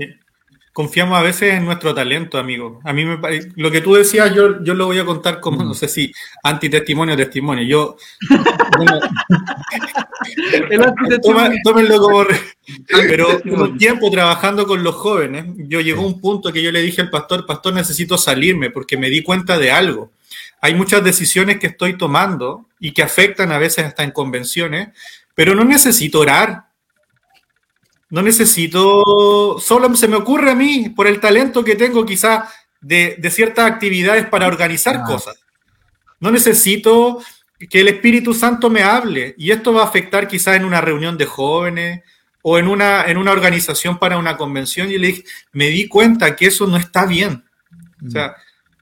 Confiamos 0.77 1.17
a 1.17 1.23
veces 1.23 1.55
en 1.55 1.65
nuestro 1.65 1.91
talento, 1.95 2.37
amigo. 2.37 2.79
A 2.83 2.93
mí 2.93 3.03
me 3.03 3.17
lo 3.55 3.71
que 3.71 3.81
tú 3.81 3.95
decías, 3.95 4.31
yo, 4.35 4.63
yo 4.63 4.75
lo 4.75 4.85
voy 4.85 4.99
a 4.99 5.05
contar 5.05 5.39
como, 5.39 5.63
no 5.63 5.73
sé 5.73 5.87
si 5.87 6.13
antitestimonio 6.43 7.15
o 7.15 7.17
testimonio. 7.17 7.63
Yo, 7.65 7.97
bueno, 8.77 8.99
El 10.69 10.83
antitestimonio. 10.83 11.19
toma- 11.23 11.49
tómenlo 11.63 11.97
como... 11.99 12.25
Pero 12.89 13.41
un 13.43 13.75
tiempo 13.79 14.11
trabajando 14.11 14.67
con 14.67 14.83
los 14.83 14.93
jóvenes, 14.93 15.45
yo 15.67 15.81
llegó 15.81 16.05
un 16.05 16.21
punto 16.21 16.53
que 16.53 16.61
yo 16.61 16.71
le 16.71 16.83
dije 16.83 17.01
al 17.01 17.09
pastor, 17.09 17.47
pastor, 17.47 17.73
necesito 17.73 18.15
salirme 18.15 18.69
porque 18.69 18.97
me 18.97 19.09
di 19.09 19.23
cuenta 19.23 19.57
de 19.57 19.71
algo. 19.71 20.11
Hay 20.61 20.75
muchas 20.75 21.03
decisiones 21.03 21.57
que 21.57 21.65
estoy 21.65 21.97
tomando 21.97 22.67
y 22.79 22.91
que 22.91 23.01
afectan 23.01 23.51
a 23.51 23.57
veces 23.57 23.83
hasta 23.83 24.03
en 24.03 24.11
convenciones, 24.11 24.89
pero 25.33 25.55
no 25.55 25.63
necesito 25.63 26.19
orar. 26.19 26.66
No 28.09 28.21
necesito, 28.21 29.59
solo 29.59 29.93
se 29.95 30.07
me 30.07 30.15
ocurre 30.15 30.51
a 30.51 30.55
mí, 30.55 30.89
por 30.95 31.07
el 31.07 31.19
talento 31.19 31.63
que 31.63 31.75
tengo 31.75 32.05
quizás 32.05 32.49
de, 32.79 33.15
de 33.19 33.29
ciertas 33.31 33.69
actividades 33.69 34.25
para 34.27 34.47
organizar 34.47 34.97
Ah. 34.97 35.03
cosas. 35.05 35.37
No 36.19 36.31
necesito 36.31 37.21
que 37.69 37.81
el 37.81 37.87
Espíritu 37.89 38.33
Santo 38.33 38.69
me 38.69 38.83
hable 38.83 39.35
y 39.37 39.51
esto 39.51 39.73
va 39.73 39.81
a 39.81 39.85
afectar 39.85 40.27
quizás 40.27 40.55
en 40.55 40.65
una 40.65 40.79
reunión 40.79 41.17
de 41.17 41.25
jóvenes 41.25 42.03
o 42.43 42.57
en 42.57 42.67
una, 42.67 43.05
en 43.05 43.17
una 43.17 43.31
organización 43.31 43.97
para 43.99 44.17
una 44.17 44.37
convención 44.37 44.89
y 44.91 44.97
le 44.97 45.07
dije, 45.07 45.23
me 45.51 45.67
di 45.67 45.87
cuenta 45.87 46.35
que 46.35 46.47
eso 46.47 46.65
no 46.67 46.77
está 46.77 47.05
bien. 47.05 47.43
O 48.05 48.09
sea, 48.09 48.35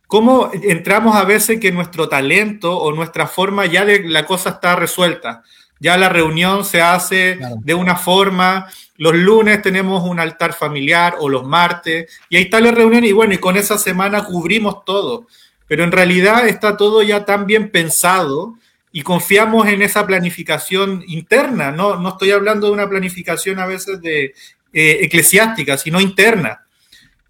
¿cómo 0.07 0.51
entramos 0.53 1.15
a 1.15 1.23
veces 1.23 1.59
que 1.59 1.71
nuestro 1.71 2.07
talento 2.09 2.77
o 2.77 2.91
nuestra 2.91 3.27
forma 3.27 3.65
ya 3.65 3.85
de 3.85 4.03
la 4.03 4.25
cosa 4.25 4.51
está 4.51 4.75
resuelta? 4.75 5.41
Ya 5.79 5.97
la 5.97 6.09
reunión 6.09 6.63
se 6.65 6.81
hace 6.81 7.38
Claro. 7.38 7.55
de 7.59 7.73
una 7.73 7.95
forma, 7.95 8.67
los 8.97 9.13
lunes 9.13 9.61
tenemos 9.61 10.03
un 10.07 10.19
altar 10.19 10.53
familiar 10.53 11.15
o 11.19 11.29
los 11.29 11.43
martes, 11.45 12.09
y 12.29 12.38
ahí 12.38 12.43
está 12.43 12.61
la 12.61 12.71
reunión 12.71 13.03
y 13.03 13.11
bueno, 13.11 13.33
y 13.33 13.38
con 13.38 13.57
esa 13.57 13.77
semana 13.77 14.23
cubrimos 14.23 14.85
todo. 14.85 15.27
Pero 15.67 15.83
en 15.83 15.91
realidad 15.91 16.47
está 16.47 16.77
todo 16.77 17.01
ya 17.01 17.25
tan 17.25 17.45
bien 17.45 17.69
pensado 17.69 18.55
y 18.91 19.01
confiamos 19.01 19.67
en 19.67 19.81
esa 19.81 20.05
planificación 20.07 21.03
interna. 21.07 21.71
No, 21.71 21.97
no 21.97 22.09
estoy 22.09 22.31
hablando 22.31 22.67
de 22.67 22.73
una 22.73 22.88
planificación 22.88 23.59
a 23.59 23.65
veces 23.65 23.99
de 24.01 24.33
eh, 24.71 24.99
eclesiástica, 25.01 25.77
sino 25.77 25.99
interna. 25.99 26.61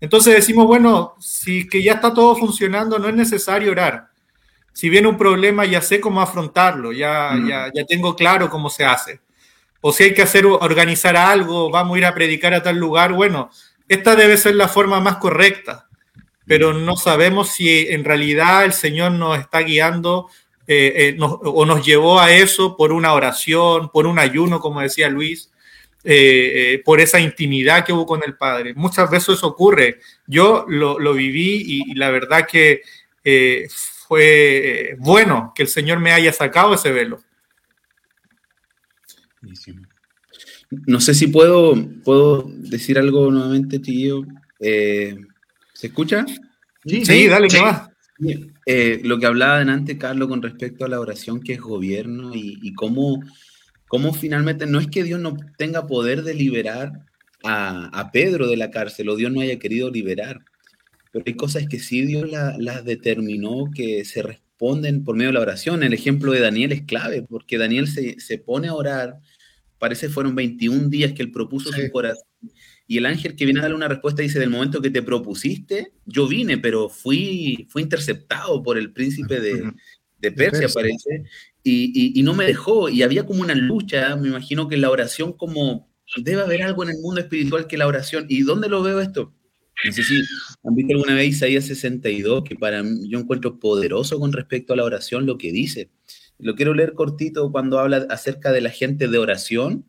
Entonces 0.01 0.35
decimos, 0.35 0.67
bueno, 0.67 1.15
si 1.19 1.67
que 1.67 1.81
ya 1.81 1.93
está 1.93 2.13
todo 2.13 2.35
funcionando, 2.35 2.99
no 2.99 3.07
es 3.07 3.15
necesario 3.15 3.71
orar. 3.71 4.09
Si 4.75 4.89
viene 4.89 5.07
un 5.07 5.17
problema, 5.17 5.63
ya 5.65 5.79
sé 5.81 6.01
cómo 6.01 6.19
afrontarlo, 6.21 6.91
ya, 6.91 7.31
Mm. 7.33 7.47
ya, 7.47 7.71
ya 7.73 7.85
tengo 7.85 8.13
claro 8.13 8.49
cómo 8.49 8.69
se 8.69 8.83
hace. 8.83 9.21
O 9.79 9.93
si 9.93 10.03
hay 10.03 10.13
que 10.13 10.21
hacer, 10.23 10.45
organizar 10.45 11.15
algo, 11.15 11.69
vamos 11.71 11.95
a 11.95 11.99
ir 11.99 12.05
a 12.05 12.13
predicar 12.13 12.53
a 12.53 12.61
tal 12.61 12.75
lugar, 12.77 13.13
bueno, 13.13 13.49
esta 13.87 14.15
debe 14.17 14.35
ser 14.35 14.55
la 14.55 14.67
forma 14.67 14.99
más 14.99 15.15
correcta, 15.17 15.87
pero 16.45 16.73
no 16.73 16.97
sabemos 16.97 17.49
si 17.53 17.87
en 17.87 18.03
realidad 18.03 18.65
el 18.65 18.73
Señor 18.73 19.13
nos 19.13 19.39
está 19.39 19.59
guiando 19.59 20.27
eh, 20.67 20.93
eh, 20.97 21.15
nos- 21.15 21.37
o 21.43 21.63
nos 21.65 21.85
llevó 21.85 22.19
a 22.19 22.31
eso 22.31 22.75
por 22.75 22.91
una 22.91 23.13
oración, 23.13 23.89
por 23.93 24.07
un 24.07 24.17
ayuno, 24.17 24.59
como 24.59 24.81
decía 24.81 25.07
Luis, 25.09 25.51
eh, 26.03 26.81
por 26.83 26.99
esa 26.99 27.19
intimidad 27.19 27.85
que 27.85 27.93
hubo 27.93 28.05
con 28.07 28.21
el 28.25 28.35
Padre. 28.35 28.73
Muchas 28.73 29.09
veces 29.11 29.29
eso 29.37 29.45
ocurre. 29.47 29.99
Yo 30.25 30.65
lo, 30.67 30.97
lo 30.99 31.13
viví 31.13 31.61
y, 31.65 31.91
y 31.91 31.93
la 31.93 32.09
verdad 32.09 32.47
que 32.47 32.81
fue 34.07 34.91
eh, 34.91 34.95
bueno 34.99 35.51
que 35.55 35.63
el 35.63 35.69
Señor 35.69 35.99
me 35.99 36.11
haya 36.11 36.31
sacado 36.31 36.73
ese 36.73 36.91
velo. 36.91 37.19
Buenísimo. 39.41 39.87
No 40.69 40.99
sé 40.99 41.13
si 41.13 41.27
puedo, 41.27 41.75
puedo 42.03 42.49
decir 42.49 42.99
algo 42.99 43.31
nuevamente, 43.31 43.79
tío. 43.79 44.25
Eh, 44.59 45.17
¿Se 45.73 45.87
escucha? 45.87 46.25
Sí, 46.85 47.27
dale, 47.27 47.49
sí. 47.49 47.57
que 47.57 47.63
va. 47.63 47.91
Eh, 48.65 49.01
lo 49.03 49.19
que 49.19 49.25
hablaba 49.25 49.59
antes, 49.59 49.97
Carlos, 49.97 50.27
con 50.27 50.41
respecto 50.41 50.85
a 50.85 50.89
la 50.89 50.99
oración 50.99 51.41
que 51.41 51.53
es 51.53 51.59
gobierno 51.59 52.33
y, 52.33 52.59
y 52.61 52.73
cómo, 52.73 53.23
cómo 53.87 54.13
finalmente 54.13 54.65
no 54.65 54.79
es 54.79 54.87
que 54.87 55.03
Dios 55.03 55.19
no 55.19 55.35
tenga 55.57 55.87
poder 55.87 56.23
de 56.23 56.33
liberar 56.33 56.91
a, 57.43 57.87
a 57.87 58.11
Pedro 58.11 58.47
de 58.47 58.57
la 58.57 58.71
cárcel 58.71 59.09
o 59.09 59.15
Dios 59.15 59.31
no 59.31 59.41
haya 59.41 59.59
querido 59.59 59.89
liberar, 59.91 60.41
pero 61.15 61.23
hay 61.27 61.35
cosas 61.35 61.65
que 61.69 61.79
sí 61.79 62.01
Dios 62.01 62.29
la- 62.29 62.57
las 62.59 62.83
determinó 62.83 63.71
que 63.73 64.03
se 64.03 64.21
responden 64.21 65.05
por 65.05 65.15
medio 65.15 65.29
de 65.29 65.35
la 65.35 65.39
oración. 65.39 65.81
El 65.81 65.93
ejemplo 65.93 66.33
de 66.33 66.41
Daniel 66.41 66.73
es 66.73 66.81
clave 66.81 67.21
porque 67.23 67.57
Daniel 67.57 67.87
se, 67.87 68.19
se 68.19 68.37
pone 68.37 68.67
a 68.67 68.73
orar, 68.73 69.21
parece 69.79 70.09
fueron 70.09 70.35
21 70.35 70.89
días 70.89 71.13
que 71.13 71.23
él 71.23 71.31
propuso 71.31 71.71
Sí. 71.71 71.83
su 71.83 71.91
corazón. 71.91 72.27
Y 72.85 72.97
el 72.97 73.05
ángel 73.05 73.37
que 73.37 73.45
viene 73.45 73.61
a 73.61 73.63
darle 73.63 73.77
una 73.77 73.87
respuesta 73.87 74.21
dice, 74.23 74.39
del 74.39 74.49
momento 74.49 74.81
que 74.81 74.89
te 74.89 75.01
propusiste, 75.01 75.93
yo 76.05 76.27
vine, 76.27 76.57
pero 76.57 76.89
fui, 76.89 77.65
fui 77.69 77.81
interceptado 77.81 78.61
por 78.61 78.77
el 78.77 78.91
príncipe 78.91 79.39
de, 79.39 79.71
de 80.19 80.31
Persia, 80.33 80.67
Persia. 80.67 80.73
parece, 80.81 81.23
y, 81.63 81.93
y- 81.95 82.19
y 82.19 82.23
no 82.23 82.33
me 82.33 82.45
dejó. 82.45 82.89
Y 82.89 83.03
había 83.03 83.25
como 83.25 83.41
una 83.41 83.55
lucha, 83.55 84.17
me 84.17 84.27
imagino 84.27 84.67
que 84.67 84.75
la 84.75 84.89
oración 84.89 85.31
como, 85.31 85.89
debe 86.17 86.41
haber 86.41 86.61
algo 86.63 86.83
en 86.83 86.89
el 86.89 86.97
mundo 86.99 87.21
espiritual 87.21 87.67
que 87.67 87.77
la 87.77 87.87
oración. 87.87 88.25
¿Y 88.27 88.41
dónde 88.41 88.67
lo 88.67 88.83
veo 88.83 88.99
esto? 88.99 89.33
No 89.83 89.91
sé 89.91 90.03
si 90.03 90.21
han 90.63 90.75
visto 90.75 90.93
alguna 90.93 91.15
vez 91.15 91.29
Isaías 91.29 91.65
62, 91.65 92.43
que 92.43 92.55
para 92.55 92.81
mí 92.81 93.09
yo 93.09 93.19
encuentro 93.19 93.59
poderoso 93.59 94.19
con 94.19 94.31
respecto 94.33 94.73
a 94.73 94.75
la 94.77 94.83
oración 94.83 95.25
lo 95.25 95.37
que 95.37 95.51
dice. 95.51 95.89
Lo 96.39 96.55
quiero 96.55 96.73
leer 96.73 96.93
cortito 96.93 97.51
cuando 97.51 97.79
habla 97.79 98.07
acerca 98.09 98.51
de 98.51 98.61
la 98.61 98.69
gente 98.69 99.07
de 99.07 99.17
oración. 99.17 99.85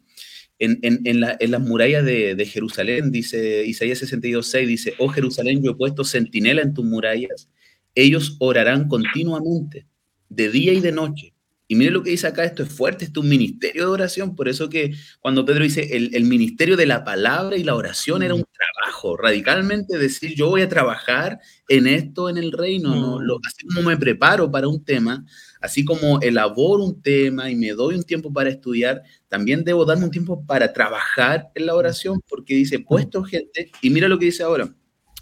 En, 0.59 0.79
en- 0.83 1.20
la- 1.20 1.37
en 1.38 1.51
las 1.51 1.61
murallas 1.61 2.05
de, 2.07 2.35
de 2.35 2.46
Jerusalén, 2.46 3.12
dice 3.12 3.66
Isaías 3.66 3.99
62, 3.99 4.46
6, 4.49 4.66
dice, 4.68 4.94
oh 4.99 5.09
Jerusalén, 5.09 5.62
yo 5.62 5.72
he 5.72 5.75
puesto 5.77 6.03
centinela 6.03 6.62
en 6.62 6.72
tus 6.72 6.85
murallas, 6.85 7.51
ellos 7.94 8.37
orarán 8.40 8.88
continuamente, 8.88 9.87
de 10.31 10.51
día 10.51 10.72
y 10.72 10.81
de 10.81 10.92
noche. 10.92 11.35
Y 11.68 11.74
mire 11.74 11.90
lo 11.90 12.02
que 12.02 12.11
dice 12.11 12.29
acá, 12.29 12.44
esto 12.44 12.62
es 12.62 12.68
fuerte, 12.68 13.05
esto 13.05 13.20
es 13.20 13.24
un 13.24 13.31
ministerio 13.31 13.83
de 13.87 13.90
oración, 13.90 14.37
por 14.37 14.48
eso 14.48 14.68
que 14.68 14.94
cuando 15.20 15.44
Pedro 15.44 15.64
dice 15.64 15.96
el, 15.96 16.14
el 16.14 16.24
ministerio 16.24 16.76
de 16.76 16.87
la 16.87 17.02
palabra 17.05 17.57
y 17.57 17.64
la 17.64 17.74
oración 17.74 18.22
era 18.22 18.35
un 18.35 18.44
trabajo, 18.44 19.16
radicalmente 19.16 19.98
decir 19.98 20.35
yo 20.37 20.48
voy 20.48 20.62
a 20.62 20.68
trabajar 20.68 21.40
en 21.68 21.88
esto 21.88 22.29
en 22.29 22.37
el 22.38 22.52
reino, 22.52 22.94
¿no? 22.94 23.20
Lo- 23.20 23.38
así 23.46 23.66
como 23.66 23.88
me 23.88 23.96
preparo 23.96 24.48
para 24.50 24.68
un 24.68 24.85
tema, 24.85 25.24
así 25.61 25.85
como 25.85 26.20
elaboro 26.20 26.85
un 26.85 27.02
tema 27.02 27.50
y 27.50 27.57
me 27.57 27.70
doy 27.72 27.96
un 27.96 28.05
tiempo 28.05 28.33
para 28.33 28.48
estudiar, 28.50 29.02
también 29.29 29.64
debo 29.64 29.85
darme 29.85 30.05
un 30.05 30.11
tiempo 30.12 30.46
para 30.46 30.72
trabajar 30.72 31.48
en 31.57 31.66
la 31.66 31.74
oración, 31.74 32.20
porque 32.29 32.55
dice, 32.55 32.79
puesto 32.79 33.24
gente, 33.24 33.70
y 33.83 33.90
mira 33.90 34.07
lo 34.09 34.18
que 34.18 34.26
dice 34.26 34.44
ahora, 34.44 34.72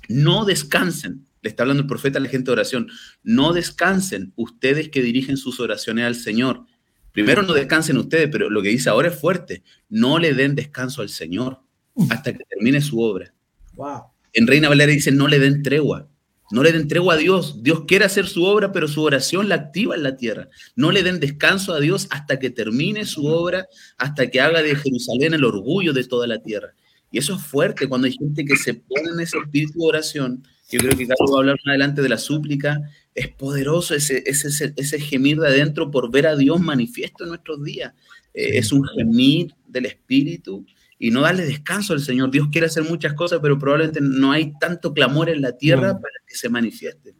no 0.08 0.44
descansen, 0.44 1.24
le 1.44 1.50
está 1.50 1.62
hablando 1.62 1.82
el 1.82 1.86
profeta 1.86 2.18
a 2.18 2.22
la 2.22 2.28
gente 2.30 2.46
de 2.46 2.52
oración, 2.52 2.88
no 3.22 3.52
descansen 3.52 4.32
ustedes 4.34 4.88
que 4.88 5.02
dirigen 5.02 5.36
sus 5.36 5.60
oraciones 5.60 6.06
al 6.06 6.14
Señor. 6.14 6.64
Primero 7.12 7.42
no 7.42 7.52
descansen 7.52 7.98
ustedes, 7.98 8.30
pero 8.32 8.48
lo 8.48 8.62
que 8.62 8.70
dice 8.70 8.88
ahora 8.88 9.08
es 9.08 9.20
fuerte, 9.20 9.62
no 9.90 10.18
le 10.18 10.32
den 10.32 10.54
descanso 10.54 11.02
al 11.02 11.10
Señor 11.10 11.60
hasta 12.08 12.32
que 12.32 12.44
termine 12.44 12.80
su 12.80 12.98
obra. 12.98 13.34
Wow. 13.74 14.04
En 14.32 14.46
Reina 14.46 14.70
Valera 14.70 14.90
dice, 14.90 15.12
no 15.12 15.28
le 15.28 15.38
den 15.38 15.62
tregua. 15.62 16.08
No 16.50 16.62
le 16.62 16.72
den 16.72 16.88
tregua 16.88 17.14
a 17.14 17.18
Dios. 17.18 17.62
Dios 17.62 17.84
quiere 17.86 18.06
hacer 18.06 18.26
su 18.26 18.44
obra, 18.44 18.72
pero 18.72 18.88
su 18.88 19.02
oración 19.02 19.50
la 19.50 19.56
activa 19.56 19.96
en 19.96 20.02
la 20.02 20.16
tierra. 20.16 20.48
No 20.76 20.92
le 20.92 21.02
den 21.02 21.20
descanso 21.20 21.74
a 21.74 21.80
Dios 21.80 22.06
hasta 22.10 22.38
que 22.38 22.48
termine 22.48 23.04
su 23.04 23.26
obra, 23.26 23.66
hasta 23.98 24.30
que 24.30 24.40
haga 24.40 24.62
de 24.62 24.74
Jerusalén 24.76 25.34
el 25.34 25.44
orgullo 25.44 25.92
de 25.92 26.04
toda 26.04 26.26
la 26.26 26.42
tierra. 26.42 26.74
Y 27.10 27.18
eso 27.18 27.34
es 27.34 27.42
fuerte 27.42 27.86
cuando 27.86 28.06
hay 28.06 28.14
gente 28.14 28.46
que 28.46 28.56
se 28.56 28.74
pone 28.74 29.10
en 29.12 29.20
ese 29.20 29.36
espíritu 29.36 29.78
de 29.78 29.86
oración. 29.86 30.42
Yo 30.74 30.80
creo 30.80 30.98
que 30.98 31.06
Carlos 31.06 31.30
va 31.30 31.36
a 31.36 31.38
hablar 31.38 31.56
más 31.64 31.70
adelante 31.70 32.02
de 32.02 32.08
la 32.08 32.18
súplica. 32.18 32.82
Es 33.14 33.28
poderoso 33.28 33.94
ese, 33.94 34.24
ese, 34.26 34.48
ese, 34.48 34.72
ese 34.76 34.98
gemir 34.98 35.38
de 35.38 35.46
adentro 35.46 35.88
por 35.88 36.10
ver 36.10 36.26
a 36.26 36.34
Dios 36.34 36.60
manifiesto 36.60 37.22
en 37.22 37.30
nuestros 37.30 37.62
días. 37.62 37.94
Eh, 38.32 38.58
es 38.58 38.72
un 38.72 38.84
gemir 38.84 39.54
del 39.68 39.86
espíritu 39.86 40.66
y 40.98 41.12
no 41.12 41.20
darle 41.20 41.44
descanso 41.44 41.92
al 41.92 42.00
Señor. 42.00 42.32
Dios 42.32 42.48
quiere 42.50 42.66
hacer 42.66 42.82
muchas 42.82 43.12
cosas, 43.12 43.38
pero 43.40 43.56
probablemente 43.56 44.00
no 44.02 44.32
hay 44.32 44.52
tanto 44.58 44.92
clamor 44.92 45.30
en 45.30 45.42
la 45.42 45.56
tierra 45.56 45.92
para 45.92 46.14
que 46.26 46.34
se 46.34 46.48
manifieste. 46.48 47.14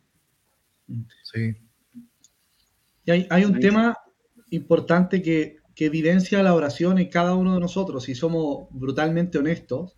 Sí. 1.23 1.55
Y 3.05 3.11
hay, 3.13 3.27
hay 3.31 3.45
un 3.45 3.61
tema 3.61 3.97
importante 4.51 5.23
que, 5.23 5.59
que 5.77 5.87
evidencia 5.87 6.43
la 6.43 6.55
oración 6.55 6.99
en 6.99 7.09
cada 7.09 7.37
uno 7.37 7.55
de 7.55 7.61
nosotros, 7.61 8.03
si 8.03 8.17
somos 8.17 8.67
brutalmente 8.71 9.39
honestos. 9.39 9.95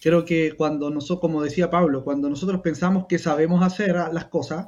Creo 0.00 0.24
que 0.24 0.52
cuando 0.56 0.90
nosotros, 0.90 1.20
como 1.20 1.42
decía 1.42 1.70
Pablo, 1.70 2.04
cuando 2.04 2.28
nosotros 2.30 2.60
pensamos 2.62 3.06
que 3.08 3.18
sabemos 3.18 3.62
hacer 3.64 3.96
las 4.12 4.26
cosas, 4.26 4.66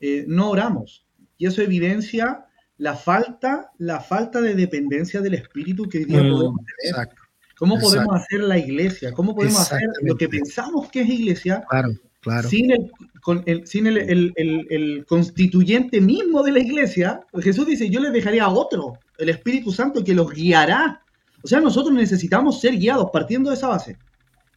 eh, 0.00 0.24
no 0.28 0.50
oramos. 0.50 1.06
Y 1.38 1.46
eso 1.46 1.62
evidencia 1.62 2.44
la 2.78 2.94
falta, 2.94 3.70
la 3.78 4.00
falta 4.00 4.40
de 4.42 4.54
dependencia 4.54 5.20
del 5.22 5.34
Espíritu 5.34 5.88
que 5.88 5.98
hoy 5.98 6.04
día 6.04 6.22
Mm, 6.22 6.30
podemos 6.30 6.56
tener. 6.56 6.90
Exacto. 6.90 7.22
¿Cómo 7.58 7.76
exacto. 7.76 7.96
podemos 7.96 8.22
hacer 8.22 8.40
la 8.40 8.58
iglesia? 8.58 9.12
¿Cómo 9.12 9.34
podemos 9.34 9.60
hacer 9.60 9.88
lo 10.02 10.14
que 10.16 10.28
pensamos 10.28 10.90
que 10.90 11.00
es 11.00 11.08
iglesia 11.08 11.64
Claro, 11.70 11.88
claro. 12.20 12.46
sin, 12.50 12.70
el, 12.70 12.90
con 13.22 13.42
el- 13.46 13.66
sin 13.66 13.86
el- 13.86 14.34
el 14.36 15.06
constituyente 15.08 16.02
mismo 16.02 16.42
de 16.42 16.52
la 16.52 16.58
iglesia? 16.58 17.20
Jesús 17.40 17.66
dice, 17.66 17.88
yo 17.88 18.00
les 18.00 18.12
dejaré 18.12 18.40
a 18.40 18.48
otro, 18.50 18.98
el 19.16 19.30
Espíritu 19.30 19.72
Santo, 19.72 20.04
que 20.04 20.14
los 20.14 20.30
guiará. 20.30 21.00
O 21.42 21.48
sea, 21.48 21.60
nosotros 21.60 21.94
necesitamos 21.94 22.60
ser 22.60 22.76
guiados 22.76 23.08
partiendo 23.10 23.48
de 23.48 23.56
esa 23.56 23.68
base, 23.68 23.96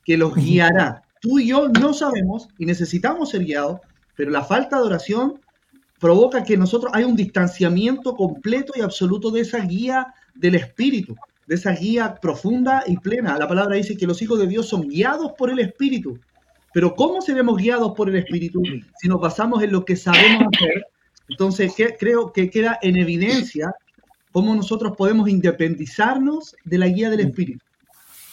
que 0.10 0.18
los 0.18 0.34
guiará. 0.34 1.04
Tú 1.22 1.38
y 1.38 1.50
yo 1.50 1.68
no 1.70 1.94
sabemos 1.94 2.48
y 2.58 2.66
necesitamos 2.66 3.30
ser 3.30 3.46
guiados, 3.46 3.80
pero 4.16 4.32
la 4.32 4.44
falta 4.44 4.78
de 4.78 4.82
oración 4.88 5.40
provoca 6.00 6.44
que 6.44 6.58
nosotros 6.58 6.92
hay 6.96 7.04
un 7.04 7.16
distanciamiento 7.16 8.16
completo 8.16 8.74
y 8.76 8.82
absoluto 8.82 9.30
de 9.30 9.42
esa 9.42 9.60
guía 9.60 10.08
del 10.34 10.56
Espíritu, 10.56 11.16
de 11.46 11.54
esa 11.54 11.74
guía 11.74 12.16
profunda 12.20 12.84
y 12.88 12.98
plena. 12.98 13.38
La 13.38 13.48
palabra 13.48 13.76
dice 13.76 13.96
que 13.98 14.08
los 14.08 14.20
hijos 14.24 14.40
de 14.40 14.48
Dios 14.48 14.68
son 14.68 14.88
guiados 14.88 15.34
por 15.38 15.52
el 15.52 15.60
Espíritu. 15.60 16.18
Pero 16.74 16.96
¿cómo 16.96 17.22
seremos 17.22 17.58
guiados 17.58 17.94
por 17.96 18.10
el 18.10 18.16
Espíritu 18.16 18.64
si 19.00 19.08
nos 19.08 19.22
basamos 19.22 19.62
en 19.62 19.72
lo 19.72 19.86
que 19.86 19.96
sabemos 19.96 20.48
hacer? 20.56 20.88
Entonces, 21.28 21.76
¿qué- 21.78 21.96
creo 22.00 22.34
que 22.34 22.50
queda 22.50 22.80
en 22.82 22.98
evidencia 22.98 23.76
cómo 24.32 24.56
nosotros 24.56 24.94
podemos 24.98 25.30
independizarnos 25.30 26.56
de 26.66 26.78
la 26.80 26.88
guía 26.88 27.12
del 27.12 27.20
Espíritu 27.20 27.64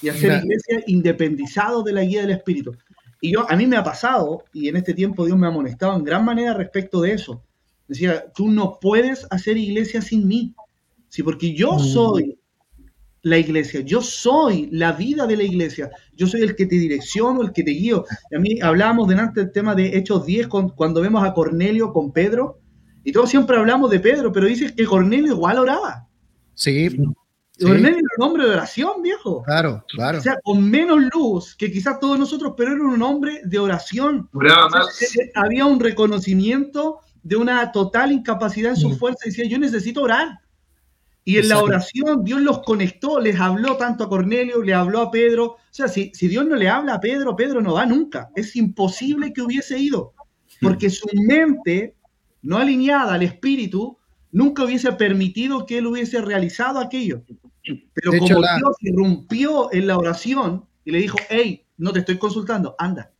y 0.02 0.08
hacer 0.08 0.42
iglesia 0.44 0.82
independizados 0.86 1.84
de 1.84 1.92
la 1.92 2.02
guía 2.02 2.22
del 2.22 2.30
Espíritu. 2.30 2.76
Y 3.20 3.32
yo, 3.32 3.50
a 3.50 3.56
mí 3.56 3.66
me 3.66 3.76
ha 3.76 3.82
pasado, 3.82 4.44
y 4.52 4.68
en 4.68 4.76
este 4.76 4.94
tiempo 4.94 5.24
Dios 5.24 5.38
me 5.38 5.46
ha 5.46 5.50
amonestado 5.50 5.96
en 5.96 6.04
gran 6.04 6.24
manera 6.24 6.54
respecto 6.54 7.00
de 7.00 7.12
eso. 7.12 7.42
Decía, 7.88 8.26
tú 8.34 8.50
no 8.50 8.78
puedes 8.80 9.26
hacer 9.30 9.56
iglesia 9.56 10.02
sin 10.02 10.26
mí. 10.28 10.54
Sí, 11.08 11.22
porque 11.22 11.54
yo 11.54 11.78
soy 11.78 12.38
la 13.22 13.38
iglesia, 13.38 13.80
yo 13.80 14.02
soy 14.02 14.68
la 14.70 14.92
vida 14.92 15.26
de 15.26 15.36
la 15.36 15.42
iglesia, 15.44 15.90
yo 16.14 16.26
soy 16.26 16.42
el 16.42 16.54
que 16.54 16.66
te 16.66 16.76
direcciono, 16.76 17.42
el 17.42 17.52
que 17.52 17.64
te 17.64 17.72
guío. 17.72 18.04
Y 18.30 18.36
a 18.36 18.38
mí 18.38 18.60
hablábamos 18.60 19.08
delante 19.08 19.40
del 19.40 19.50
tema 19.50 19.74
de 19.74 19.96
Hechos 19.96 20.26
10 20.26 20.46
con- 20.46 20.68
cuando 20.70 21.00
vemos 21.00 21.24
a 21.24 21.32
Cornelio 21.32 21.92
con 21.92 22.12
Pedro, 22.12 22.60
y 23.02 23.12
todos 23.12 23.30
siempre 23.30 23.56
hablamos 23.56 23.90
de 23.90 24.00
Pedro, 24.00 24.30
pero 24.32 24.46
dices 24.46 24.72
que 24.72 24.84
Cornelio 24.84 25.32
igual 25.32 25.58
oraba. 25.58 26.06
Sí, 26.54 26.96
sí, 27.58 27.64
Cornelio 27.66 27.98
era 27.98 28.08
un 28.18 28.24
hombre 28.24 28.44
de 28.44 28.50
oración, 28.50 29.02
viejo. 29.02 29.42
claro, 29.44 29.84
claro. 29.88 30.18
O 30.18 30.20
sea, 30.20 30.36
con 30.42 30.62
menos 30.68 30.98
luz 31.14 31.54
que 31.56 31.70
quizás 31.70 31.98
todos 32.00 32.18
nosotros, 32.18 32.54
pero 32.56 32.72
era 32.72 32.82
un 32.82 33.02
hombre 33.02 33.40
de 33.44 33.58
oración. 33.58 34.28
Duraba 34.32 34.66
O 34.66 34.70
sea, 34.70 34.80
más. 34.80 35.02
eh, 35.02 35.06
eh, 35.22 35.30
había 35.34 35.66
un 35.66 35.80
reconocimiento 35.80 37.00
de 37.22 37.36
una 37.36 37.72
total 37.72 38.12
incapacidad 38.12 38.70
en 38.70 38.76
su 38.76 38.90
Mm. 38.90 38.96
fuerza. 38.98 39.20
Decía, 39.24 39.46
yo 39.48 39.58
necesito 39.58 40.02
orar. 40.02 40.40
Y 41.24 41.38
en 41.38 41.48
la 41.48 41.60
oración 41.60 42.22
Dios 42.22 42.40
los 42.40 42.60
conectó, 42.62 43.18
les 43.18 43.40
habló 43.40 43.76
tanto 43.76 44.04
a 44.04 44.08
Cornelio, 44.08 44.62
le 44.62 44.72
habló 44.74 45.00
a 45.00 45.10
Pedro. 45.10 45.44
O 45.44 45.58
sea, 45.72 45.88
si, 45.88 46.12
si 46.14 46.28
Dios 46.28 46.46
no 46.46 46.54
le 46.54 46.68
habla 46.68 46.94
a 46.94 47.00
Pedro, 47.00 47.34
Pedro 47.34 47.60
no 47.60 47.74
va 47.74 47.84
nunca. 47.84 48.30
Es 48.36 48.54
imposible 48.54 49.32
que 49.32 49.42
hubiese 49.42 49.76
ido, 49.76 50.12
porque 50.60 50.88
su 50.88 51.08
mente, 51.26 51.96
no 52.42 52.58
alineada 52.58 53.14
al 53.14 53.24
espíritu, 53.24 53.98
nunca 54.30 54.62
hubiese 54.62 54.92
permitido 54.92 55.66
que 55.66 55.78
él 55.78 55.88
hubiese 55.88 56.20
realizado 56.20 56.78
aquello. 56.78 57.22
Pero 57.94 58.12
De 58.12 58.18
como 58.18 58.30
hecho, 58.30 58.40
la- 58.40 58.56
Dios 58.56 58.76
irrumpió 58.80 59.72
en 59.72 59.86
la 59.86 59.98
oración 59.98 60.64
y 60.84 60.90
le 60.92 60.98
dijo, 60.98 61.18
hey, 61.28 61.64
no 61.78 61.92
te 61.92 62.00
estoy 62.00 62.18
consultando, 62.18 62.74
anda. 62.78 63.10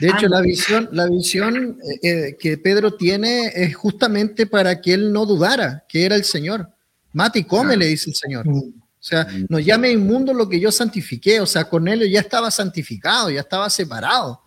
De 0.00 0.08
hecho, 0.08 0.28
la 0.28 0.40
visión, 0.40 0.88
la 0.92 1.06
visión 1.08 1.78
eh, 2.02 2.08
eh, 2.08 2.36
que 2.38 2.58
Pedro 2.58 2.94
tiene 2.94 3.52
es 3.54 3.76
justamente 3.76 4.46
para 4.46 4.80
que 4.80 4.94
él 4.94 5.12
no 5.12 5.24
dudara 5.26 5.84
que 5.88 6.04
era 6.04 6.16
el 6.16 6.24
Señor. 6.24 6.68
Mate 7.12 7.40
y 7.40 7.44
come, 7.44 7.76
le 7.76 7.86
dice 7.86 8.10
el 8.10 8.16
Señor. 8.16 8.46
O 8.48 8.72
sea, 8.98 9.26
no 9.48 9.58
llame 9.58 9.90
inmundo 9.90 10.32
lo 10.32 10.48
que 10.48 10.58
yo 10.58 10.72
santifiqué. 10.72 11.38
O 11.40 11.46
sea, 11.46 11.64
Cornelio 11.68 12.06
ya 12.06 12.20
estaba 12.20 12.50
santificado, 12.50 13.30
ya 13.30 13.40
estaba 13.40 13.68
separado. 13.70 14.40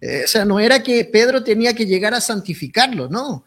Eh, 0.00 0.22
o 0.24 0.28
sea, 0.28 0.44
no 0.44 0.58
era 0.60 0.82
que 0.82 1.04
Pedro 1.06 1.42
tenía 1.42 1.72
que 1.74 1.86
llegar 1.86 2.12
a 2.12 2.20
santificarlo, 2.20 3.08
no. 3.08 3.44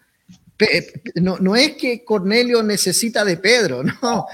Pe- 0.56 1.02
no, 1.15 1.38
no 1.38 1.56
es 1.56 1.74
que 1.76 2.04
Cornelio 2.04 2.63
necesita 2.63 3.24
de 3.26 3.38
Pedro, 3.38 3.84
no. 4.02 4.26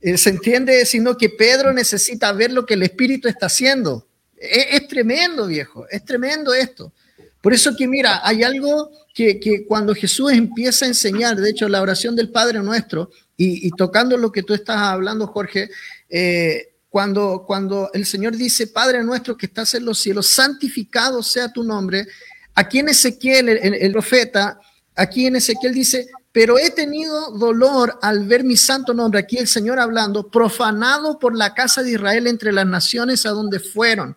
Se 0.00 0.30
entiende, 0.30 0.84
sino 0.86 1.16
que 1.16 1.28
Pedro 1.28 1.72
necesita 1.72 2.32
ver 2.32 2.52
lo 2.52 2.64
que 2.64 2.74
el 2.74 2.82
Espíritu 2.82 3.28
está 3.28 3.46
haciendo. 3.46 4.06
Es, 4.36 4.66
es 4.70 4.88
tremendo, 4.88 5.46
viejo, 5.46 5.86
es 5.90 6.04
tremendo 6.04 6.54
esto. 6.54 6.92
Por 7.40 7.52
eso 7.54 7.76
que 7.76 7.86
mira, 7.86 8.20
hay 8.24 8.42
algo 8.42 8.90
que, 9.14 9.40
que 9.40 9.64
cuando 9.64 9.94
Jesús 9.94 10.32
empieza 10.32 10.84
a 10.84 10.88
enseñar, 10.88 11.36
de 11.36 11.50
hecho 11.50 11.68
la 11.68 11.82
oración 11.82 12.14
del 12.16 12.30
Padre 12.30 12.60
Nuestro, 12.60 13.10
y, 13.40 13.70
tocando 13.70 14.16
lo 14.16 14.32
que 14.32 14.42
tú 14.42 14.52
estás 14.52 14.78
hablando, 14.78 15.28
Jorge, 15.28 15.70
eh, 16.10 16.74
cuando, 16.88 17.44
cuando 17.46 17.88
el 17.94 18.04
Señor 18.04 18.36
dice, 18.36 18.66
Padre 18.66 19.04
Nuestro 19.04 19.36
que 19.36 19.46
estás 19.46 19.74
en 19.74 19.84
los 19.84 20.00
cielos, 20.00 20.26
santificado 20.26 21.22
sea 21.22 21.52
tu 21.52 21.62
nombre, 21.62 22.06
aquí 22.54 22.80
en 22.80 22.88
Ezequiel, 22.88 23.48
el, 23.48 23.74
el 23.74 23.92
profeta, 23.92 24.58
aquí 24.96 25.26
en 25.26 25.36
Ezequiel 25.36 25.72
dice, 25.72 26.08
pero 26.38 26.56
he 26.56 26.70
tenido 26.70 27.32
dolor 27.32 27.98
al 28.00 28.24
ver 28.24 28.44
mi 28.44 28.56
santo 28.56 28.94
nombre, 28.94 29.18
aquí 29.18 29.38
el 29.38 29.48
Señor 29.48 29.80
hablando, 29.80 30.30
profanado 30.30 31.18
por 31.18 31.36
la 31.36 31.52
casa 31.52 31.82
de 31.82 31.90
Israel 31.90 32.28
entre 32.28 32.52
las 32.52 32.64
naciones 32.64 33.26
a 33.26 33.30
donde 33.30 33.58
fueron. 33.58 34.16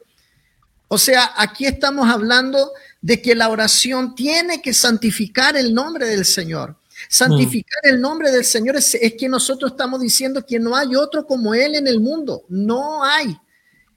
O 0.88 1.00
sea, 1.00 1.32
aquí 1.36 1.66
estamos 1.66 2.08
hablando 2.08 2.74
de 3.02 3.24
que 3.24 3.34
la 3.34 3.50
oración 3.50 4.14
tiene 4.14 4.62
que 4.62 4.72
santificar 4.72 5.58
el 5.58 5.74
nombre 5.74 6.06
del 6.06 6.24
Señor. 6.24 6.76
Santificar 7.10 7.80
el 7.86 8.00
nombre 8.00 8.30
del 8.30 8.46
Señor 8.46 8.76
es, 8.76 8.94
es 8.94 9.16
que 9.16 9.28
nosotros 9.28 9.72
estamos 9.72 10.00
diciendo 10.00 10.46
que 10.46 10.60
no 10.60 10.76
hay 10.76 10.96
otro 10.96 11.26
como 11.26 11.56
Él 11.56 11.74
en 11.74 11.88
el 11.88 12.00
mundo. 12.00 12.44
No 12.50 13.04
hay. 13.04 13.36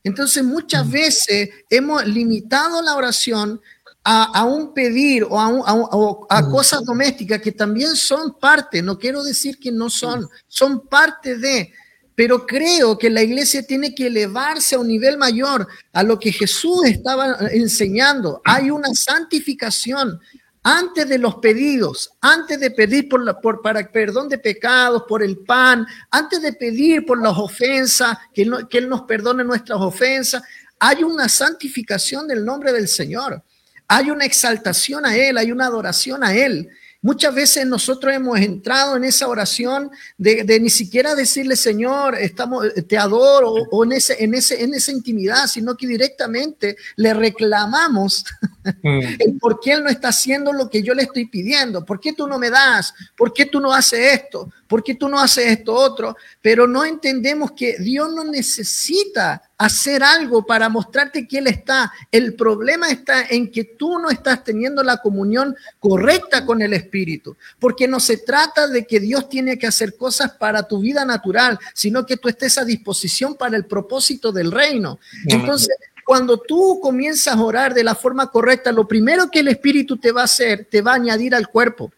Entonces 0.03 0.43
muchas 0.43 0.91
veces 0.91 1.51
hemos 1.69 2.07
limitado 2.07 2.81
la 2.81 2.97
oración 2.97 3.61
a, 4.05 4.25
a 4.41 4.45
un 4.45 4.75
pedir 4.75 5.25
o 5.25 5.41
a, 5.41 5.49
un- 5.49 5.63
a 5.65 5.73
un- 5.73 5.89
o 5.91 6.27
a 6.29 6.49
cosas 6.51 6.85
domésticas 6.85 7.41
que 7.41 7.53
también 7.53 7.97
son 7.97 8.39
parte, 8.39 8.83
no 8.83 8.99
quiero 8.99 9.23
decir 9.25 9.59
que 9.59 9.73
no 9.73 9.89
son, 9.89 10.29
son 10.47 10.87
parte 10.87 11.37
de, 11.39 11.73
pero 12.15 12.47
creo 12.47 12.97
que 12.99 13.09
la 13.11 13.23
iglesia 13.23 13.63
tiene 13.67 13.95
que 13.95 14.07
elevarse 14.09 14.75
a 14.75 14.79
un 14.79 14.89
nivel 14.89 15.17
mayor 15.19 15.67
a 15.93 16.03
lo 16.03 16.19
que 16.19 16.31
Jesús 16.33 16.85
estaba 16.85 17.39
enseñando. 17.51 18.41
Hay 18.45 18.71
una 18.71 18.89
santificación 18.95 20.21
antes 20.63 21.09
de 21.09 21.19
los 21.19 21.37
pedidos, 21.37 22.13
antes 22.21 22.59
de 22.61 22.71
pedir 22.71 23.09
por 23.09 23.23
la, 23.25 23.39
por, 23.41 23.61
para 23.61 23.91
perdón 23.91 24.29
de 24.29 24.39
pecados, 24.39 25.03
por 25.09 25.23
el 25.23 25.39
pan, 25.39 25.87
antes 26.11 26.41
de 26.41 26.53
pedir 26.53 27.05
por 27.05 27.21
las 27.23 27.37
ofensas, 27.37 28.17
que, 28.33 28.47
no- 28.47 28.67
que 28.69 28.79
Él 28.79 28.89
nos 28.89 29.03
perdone 29.03 29.45
nuestras 29.45 29.79
ofensas, 29.81 30.43
hay 30.79 31.03
una 31.05 31.29
santificación 31.29 32.27
del 32.29 32.45
nombre 32.45 32.73
del 32.73 32.89
Señor. 32.89 33.43
Hay 33.89 34.11
una 34.11 34.25
exaltación 34.25 35.05
a 35.07 35.17
Él, 35.17 35.39
hay 35.39 35.53
una 35.53 35.67
adoración 35.67 36.25
a 36.25 36.35
Él. 36.35 36.71
Muchas 37.05 37.35
veces 37.35 37.67
nosotros 37.67 38.15
hemos 38.15 38.41
entrado 38.41 38.97
en 38.97 39.05
esa 39.05 39.29
oración 39.29 39.91
de, 40.17 40.43
de 40.43 40.59
ni 40.59 40.71
siquiera 40.71 41.15
decirle, 41.15 41.55
Señor, 41.55 42.15
estamos, 42.15 42.65
te 42.89 42.97
adoro, 42.97 43.53
o, 43.53 43.69
o 43.71 43.85
en, 43.85 43.93
ese, 43.93 44.25
en, 44.25 44.33
ese, 44.33 44.65
en 44.65 44.73
esa 44.73 44.91
intimidad, 44.91 45.47
sino 45.47 45.77
que 45.77 45.87
directamente 45.87 46.79
le 46.97 47.13
reclamamos 47.13 48.25
el 48.83 49.37
por 49.39 49.61
qué 49.61 49.73
Él 49.73 49.85
no 49.85 49.91
está 49.91 50.09
haciendo 50.09 50.51
lo 50.51 50.71
que 50.71 50.83
yo 50.83 50.95
le 50.95 51.03
estoy 51.03 51.27
pidiendo. 51.27 51.85
¿Por 51.85 52.01
qué 52.01 52.15
tú 52.15 52.27
no 52.27 52.39
me 52.39 52.49
das? 52.49 52.95
¿Por 53.15 53.35
qué 53.35 53.45
tú 53.45 53.61
no 53.61 53.75
haces 53.75 54.23
esto? 54.23 54.51
¿Por 54.67 54.83
qué 54.83 54.95
tú 54.95 55.09
no 55.09 55.21
haces 55.21 55.47
esto 55.47 55.75
otro? 55.75 56.17
Pero 56.41 56.67
no 56.67 56.85
entendemos 56.85 57.53
que 57.53 57.79
Dios 57.79 58.13
no 58.13 58.25
necesita 58.25 59.43
hacer 59.57 60.03
algo 60.03 60.45
para 60.45 60.69
mostrarte 60.69 61.29
que 61.29 61.39
Él 61.39 61.47
está. 61.47 61.93
El 62.11 62.35
problema 62.35 62.91
está 62.91 63.27
en 63.29 63.51
que 63.51 63.65
tú 63.65 63.99
no 63.99 64.11
estás 64.11 64.43
teniendo 64.43 64.83
la 64.83 64.99
comunión 64.99 65.55
correcta 65.79 66.45
con 66.45 66.63
el 66.63 66.73
Espíritu. 66.73 67.37
Porque 67.59 67.87
no 67.87 68.01
se 68.01 68.19
trata 68.19 68.67
de 68.69 68.87
que 68.87 69.01
Dios 69.01 69.29
tiene 69.29 69.59
que 69.59 69.67
hacer 69.67 69.97
cosas 69.97 70.33
para 70.33 70.67
tu 70.67 70.81
vida 70.81 71.05
natural, 71.05 71.59
sino 71.75 72.05
que 72.07 72.17
tú 72.17 72.29
estés 72.29 72.59
a 72.59 72.65
disposición 72.65 73.35
para 73.35 73.57
el 73.57 73.67
propósito 73.67 74.33
del 74.33 74.51
reino. 74.51 74.99
Entonces, 75.27 75.77
cuando 76.05 76.39
tú 76.39 76.81
comienzas 76.83 77.35
a 77.35 77.43
orar 77.43 77.75
de 77.75 77.85
la 77.85 77.95
forma 77.95 78.31
correcta, 78.31 78.73
lo 78.73 78.87
primero 78.87 79.31
que 79.31 79.41
el 79.41 79.49
Espíritu 79.49 79.97
te 79.97 80.13
va 80.13 80.23
a 80.23 80.25
hacer, 80.25 80.67
te 80.71 80.83
va 80.83 80.93
a 80.93 80.97
añadir 80.97 81.35
al 81.35 81.49
cuerpo. 81.49 81.93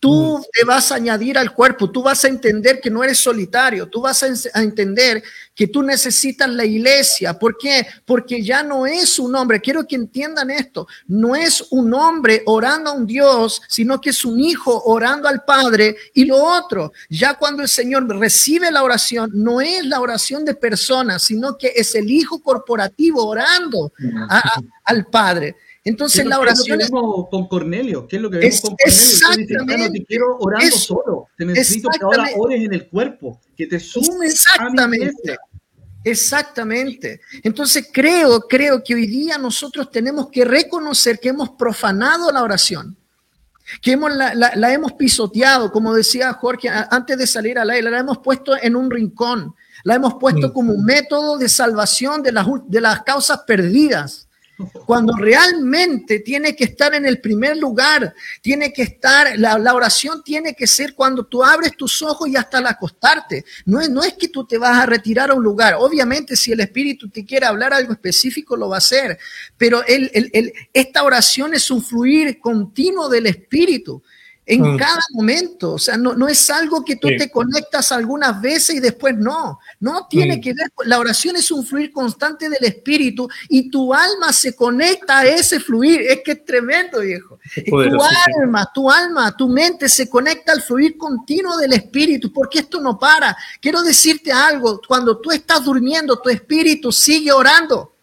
Tú 0.00 0.40
te 0.52 0.64
vas 0.64 0.92
a 0.92 0.94
añadir 0.94 1.36
al 1.38 1.52
cuerpo, 1.52 1.90
tú 1.90 2.02
vas 2.02 2.24
a 2.24 2.28
entender 2.28 2.80
que 2.80 2.88
no 2.88 3.02
eres 3.02 3.18
solitario, 3.18 3.88
tú 3.88 4.00
vas 4.00 4.22
a, 4.22 4.62
entender 4.62 5.22
que 5.56 5.66
tú 5.66 5.82
necesitas 5.82 6.48
la 6.48 6.64
iglesia. 6.64 7.36
¿Por 7.36 7.58
qué? 7.58 7.84
Porque 8.04 8.42
ya 8.42 8.62
no 8.62 8.86
es 8.86 9.18
un 9.18 9.34
hombre, 9.34 9.60
quiero 9.60 9.86
que 9.86 9.96
entiendan 9.96 10.50
esto, 10.50 10.86
no 11.08 11.34
es 11.34 11.66
un 11.70 11.92
hombre 11.94 12.42
orando 12.46 12.90
a 12.90 12.92
un 12.92 13.06
Dios, 13.06 13.60
sino 13.66 14.00
que 14.00 14.10
es 14.10 14.24
un 14.24 14.38
hijo 14.38 14.82
orando 14.84 15.28
al 15.28 15.44
Padre. 15.44 15.96
Y 16.14 16.26
lo 16.26 16.42
otro, 16.44 16.92
ya 17.10 17.34
cuando 17.34 17.62
el 17.62 17.68
Señor 17.68 18.08
recibe 18.18 18.70
la 18.70 18.84
oración, 18.84 19.30
no 19.34 19.60
es 19.60 19.84
la 19.84 20.00
oración 20.00 20.44
de 20.44 20.54
personas, 20.54 21.24
sino 21.24 21.58
que 21.58 21.72
es 21.74 21.94
el 21.96 22.08
hijo 22.08 22.40
corporativo 22.40 23.24
orando 23.26 23.92
al 24.84 25.06
Padre. 25.06 25.56
Entonces 25.88 26.26
la 26.26 26.38
oración 26.38 26.82
es 26.82 26.90
lo 26.90 27.28
con 27.30 27.48
Cornelio, 27.48 28.06
¿qué 28.06 28.16
es 28.16 28.22
lo 28.22 28.30
que 28.30 28.36
vemos 28.36 28.60
con 28.60 28.76
Cornelio? 28.76 29.00
Exactamente. 29.00 29.78
no 29.78 29.90
te 29.90 30.04
quiero 30.04 30.36
orando 30.38 30.76
solo, 30.76 31.28
te 31.38 31.46
necesito 31.46 31.88
que 31.88 32.04
ahora 32.04 32.28
ores 32.36 32.62
en 32.62 32.74
el 32.74 32.88
cuerpo, 32.88 33.40
que 33.56 33.66
te 33.66 33.80
sumes 33.80 34.32
exactamente. 34.32 35.38
Exactamente. 36.04 37.22
Entonces 37.42 37.88
creo, 37.90 38.40
creo 38.40 38.84
que 38.84 38.94
hoy 38.94 39.06
día 39.06 39.38
nosotros 39.38 39.90
tenemos 39.90 40.28
que 40.30 40.44
reconocer 40.44 41.18
que 41.18 41.30
hemos 41.30 41.50
profanado 41.50 42.30
la 42.30 42.42
oración, 42.42 42.94
que 43.80 43.92
hemos, 43.92 44.14
la, 44.14 44.72
hemos 44.72 44.92
pisoteado, 44.92 45.72
como 45.72 45.94
decía 45.94 46.34
Jorge 46.34 46.68
antes 46.68 47.16
de 47.16 47.26
salir 47.26 47.58
al 47.58 47.70
aire, 47.70 47.90
la 47.90 47.98
hemos 47.98 48.18
puesto 48.18 48.52
en 48.60 48.76
un 48.76 48.90
rincón, 48.90 49.54
la 49.84 49.94
hemos 49.94 50.14
puesto 50.20 50.48
mm. 50.48 50.52
como 50.52 50.74
un 50.74 50.84
método 50.84 51.38
de 51.38 51.48
salvación 51.48 52.22
de 52.22 52.32
las, 52.32 52.46
de 52.66 52.80
las 52.82 53.02
causas 53.04 53.40
perdidas 53.46 54.27
cuando 54.86 55.14
realmente 55.16 56.20
tiene 56.20 56.56
que 56.56 56.64
estar 56.64 56.94
en 56.94 57.06
el 57.06 57.20
primer 57.20 57.56
lugar, 57.56 58.14
tiene 58.40 58.72
que 58.72 58.82
estar, 58.82 59.38
la, 59.38 59.74
oración 59.74 60.22
tiene 60.24 60.54
que 60.54 60.66
ser 60.66 60.94
cuando 60.94 61.24
tú 61.26 61.44
abres 61.44 61.76
tus 61.76 62.02
ojos 62.02 62.28
y 62.28 62.36
hasta 62.36 62.58
al 62.58 62.66
acostarte. 62.66 63.44
No 63.66 63.80
es, 63.80 63.88
no 63.88 64.02
es 64.02 64.14
que 64.14 64.28
tú 64.28 64.46
te 64.46 64.58
vas 64.58 64.76
a 64.76 64.86
retirar 64.86 65.30
a 65.30 65.34
un 65.34 65.42
lugar. 65.42 65.74
Obviamente, 65.78 66.36
si 66.36 66.52
el 66.52 66.60
Espíritu 66.60 67.08
te 67.08 67.24
quiere 67.24 67.46
hablar 67.46 67.72
algo 67.72 67.92
específico, 67.92 68.56
lo 68.56 68.68
va 68.68 68.76
a 68.76 68.78
hacer. 68.78 69.18
Pero 69.56 69.82
esta 70.72 71.04
oración 71.04 71.54
es 71.54 71.70
un 71.70 71.82
fluir 71.82 72.40
continuo 72.40 73.08
del 73.08 73.26
Espíritu 73.26 74.02
en 74.48 74.62
mm. 74.62 74.76
cada 74.78 75.00
momento. 75.12 75.74
O 75.74 75.78
sea, 75.78 75.96
no, 75.96 76.14
no 76.14 76.26
es 76.26 76.48
algo 76.50 76.82
que 76.84 76.96
tú 76.96 77.08
te 77.08 77.30
conectas 77.30 77.92
algunas 77.92 78.40
veces 78.40 78.76
y 78.76 78.80
después 78.80 79.16
no. 79.16 79.60
No 79.78 80.06
tiene 80.08 80.40
que 80.40 80.54
ver, 80.54 80.72
la 80.86 80.98
oración 80.98 81.36
es 81.36 81.50
un 81.50 81.64
fluir 81.64 81.92
constante 81.92 82.48
del 82.48 82.64
espíritu 82.64 83.28
y 83.48 83.70
tu 83.70 83.92
alma 83.92 84.32
se 84.32 84.56
conecta 84.56 85.18
a 85.18 85.26
ese 85.26 85.60
fluir. 85.60 86.00
Es 86.00 86.20
que 86.24 86.32
es 86.32 86.44
tremendo, 86.44 87.00
viejo. 87.00 87.38
tu 87.66 87.78
alma, 87.78 88.70
tu 88.74 88.90
alma, 88.90 89.36
tu 89.36 89.48
mente 89.48 89.88
se 89.88 90.08
conecta 90.08 90.52
al 90.52 90.62
fluir 90.62 90.96
continuo 90.96 91.58
del 91.58 91.74
espíritu, 91.74 92.32
porque 92.32 92.60
esto 92.60 92.80
no 92.80 92.98
para. 92.98 93.36
Quiero 93.60 93.82
decirte 93.82 94.32
algo, 94.32 94.80
cuando 94.88 95.18
tú 95.18 95.30
estás 95.30 95.62
durmiendo, 95.62 96.20
tu 96.20 96.30
espíritu 96.30 96.90
sigue 96.90 97.30
orando. 97.32 97.97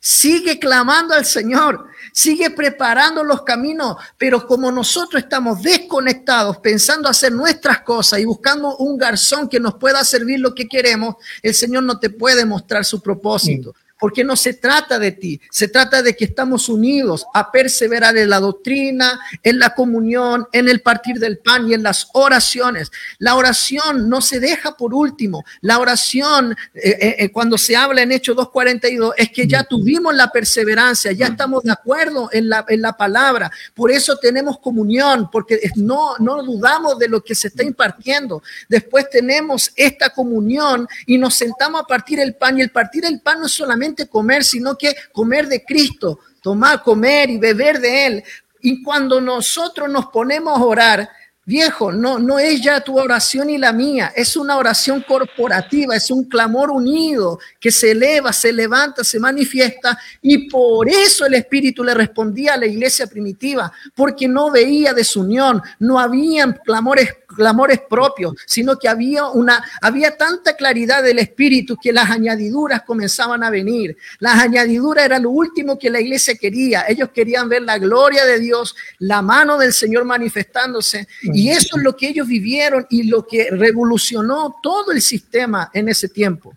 Sigue 0.00 0.58
clamando 0.58 1.14
al 1.14 1.24
Señor, 1.24 1.86
sigue 2.12 2.50
preparando 2.50 3.24
los 3.24 3.42
caminos, 3.42 3.96
pero 4.18 4.46
como 4.46 4.70
nosotros 4.70 5.22
estamos 5.22 5.62
desconectados 5.62 6.58
pensando 6.58 7.08
hacer 7.08 7.32
nuestras 7.32 7.80
cosas 7.80 8.20
y 8.20 8.24
buscando 8.24 8.76
un 8.76 8.98
garzón 8.98 9.48
que 9.48 9.60
nos 9.60 9.74
pueda 9.74 10.04
servir 10.04 10.40
lo 10.40 10.54
que 10.54 10.68
queremos, 10.68 11.16
el 11.42 11.54
Señor 11.54 11.82
no 11.84 11.98
te 11.98 12.10
puede 12.10 12.44
mostrar 12.44 12.84
su 12.84 13.00
propósito 13.00 13.74
porque 13.98 14.24
no 14.24 14.36
se 14.36 14.54
trata 14.54 14.98
de 14.98 15.12
ti, 15.12 15.40
se 15.50 15.68
trata 15.68 16.02
de 16.02 16.14
que 16.14 16.26
estamos 16.26 16.68
unidos 16.68 17.26
a 17.34 17.50
perseverar 17.50 18.16
en 18.16 18.28
la 18.28 18.40
doctrina, 18.40 19.18
en 19.42 19.58
la 19.58 19.74
comunión, 19.74 20.46
en 20.52 20.68
el 20.68 20.80
partir 20.80 21.18
del 21.18 21.38
pan 21.38 21.68
y 21.68 21.74
en 21.74 21.82
las 21.82 22.08
oraciones. 22.12 22.90
La 23.18 23.36
oración 23.36 24.08
no 24.08 24.20
se 24.20 24.40
deja 24.40 24.76
por 24.76 24.94
último. 24.94 25.44
La 25.60 25.78
oración, 25.78 26.56
eh, 26.74 26.98
eh, 27.00 27.16
eh, 27.18 27.32
cuando 27.32 27.56
se 27.56 27.76
habla 27.76 28.02
en 28.02 28.12
Hechos 28.12 28.36
2.42, 28.36 29.14
es 29.16 29.30
que 29.30 29.46
ya 29.46 29.64
tuvimos 29.64 30.14
la 30.14 30.30
perseverancia, 30.30 31.12
ya 31.12 31.26
estamos 31.26 31.62
de 31.62 31.72
acuerdo 31.72 32.28
en 32.32 32.48
la, 32.48 32.64
en 32.68 32.82
la 32.82 32.96
palabra. 32.96 33.50
Por 33.74 33.90
eso 33.90 34.18
tenemos 34.18 34.58
comunión, 34.58 35.30
porque 35.30 35.58
no, 35.76 36.16
no 36.18 36.42
dudamos 36.42 36.98
de 36.98 37.08
lo 37.08 37.22
que 37.22 37.34
se 37.34 37.48
está 37.48 37.62
impartiendo. 37.62 38.42
Después 38.68 39.08
tenemos 39.08 39.72
esta 39.74 40.10
comunión 40.10 40.86
y 41.06 41.18
nos 41.18 41.34
sentamos 41.34 41.82
a 41.82 41.86
partir 41.86 42.20
el 42.20 42.34
pan 42.34 42.58
y 42.58 42.62
el 42.62 42.70
partir 42.70 43.04
el 43.04 43.20
pan 43.20 43.40
no 43.40 43.46
es 43.46 43.52
solamente 43.52 43.85
comer, 44.08 44.44
sino 44.44 44.76
que 44.76 44.94
comer 45.12 45.46
de 45.46 45.64
Cristo, 45.64 46.18
tomar, 46.40 46.82
comer 46.82 47.30
y 47.30 47.38
beber 47.38 47.80
de 47.80 48.06
Él. 48.06 48.24
Y 48.60 48.82
cuando 48.82 49.20
nosotros 49.20 49.88
nos 49.88 50.06
ponemos 50.06 50.58
a 50.58 50.64
orar, 50.64 51.08
Viejo, 51.48 51.92
no, 51.92 52.18
no 52.18 52.40
es 52.40 52.60
ya 52.60 52.80
tu 52.80 52.98
oración 52.98 53.48
y 53.50 53.56
la 53.56 53.72
mía, 53.72 54.12
es 54.16 54.36
una 54.36 54.56
oración 54.56 55.04
corporativa, 55.06 55.94
es 55.94 56.10
un 56.10 56.24
clamor 56.24 56.72
unido 56.72 57.38
que 57.60 57.70
se 57.70 57.92
eleva, 57.92 58.32
se 58.32 58.52
levanta, 58.52 59.04
se 59.04 59.20
manifiesta 59.20 59.96
y 60.20 60.50
por 60.50 60.88
eso 60.88 61.24
el 61.24 61.34
Espíritu 61.34 61.84
le 61.84 61.94
respondía 61.94 62.54
a 62.54 62.56
la 62.56 62.66
iglesia 62.66 63.06
primitiva, 63.06 63.72
porque 63.94 64.26
no 64.26 64.50
veía 64.50 64.92
desunión, 64.92 65.62
no 65.78 66.00
habían 66.00 66.58
clamores, 66.64 67.14
clamores 67.28 67.80
propios, 67.88 68.34
sino 68.44 68.76
que 68.76 68.88
había 68.88 69.26
una, 69.26 69.62
había 69.80 70.16
tanta 70.16 70.56
claridad 70.56 71.04
del 71.04 71.20
Espíritu 71.20 71.76
que 71.80 71.92
las 71.92 72.10
añadiduras 72.10 72.82
comenzaban 72.82 73.44
a 73.44 73.50
venir. 73.50 73.96
Las 74.18 74.40
añadiduras 74.40 75.04
era 75.04 75.20
lo 75.20 75.30
último 75.30 75.78
que 75.78 75.90
la 75.90 76.00
iglesia 76.00 76.34
quería. 76.34 76.86
Ellos 76.88 77.10
querían 77.14 77.48
ver 77.48 77.62
la 77.62 77.78
gloria 77.78 78.24
de 78.24 78.40
Dios, 78.40 78.74
la 78.98 79.22
mano 79.22 79.58
del 79.58 79.72
Señor 79.72 80.04
manifestándose 80.04 81.06
y 81.36 81.50
eso 81.50 81.76
es 81.76 81.82
lo 81.82 81.96
que 81.96 82.08
ellos 82.08 82.26
vivieron 82.26 82.86
y 82.88 83.04
lo 83.04 83.26
que 83.26 83.50
revolucionó 83.50 84.56
todo 84.62 84.92
el 84.92 85.02
sistema 85.02 85.70
en 85.74 85.88
ese 85.88 86.08
tiempo. 86.08 86.54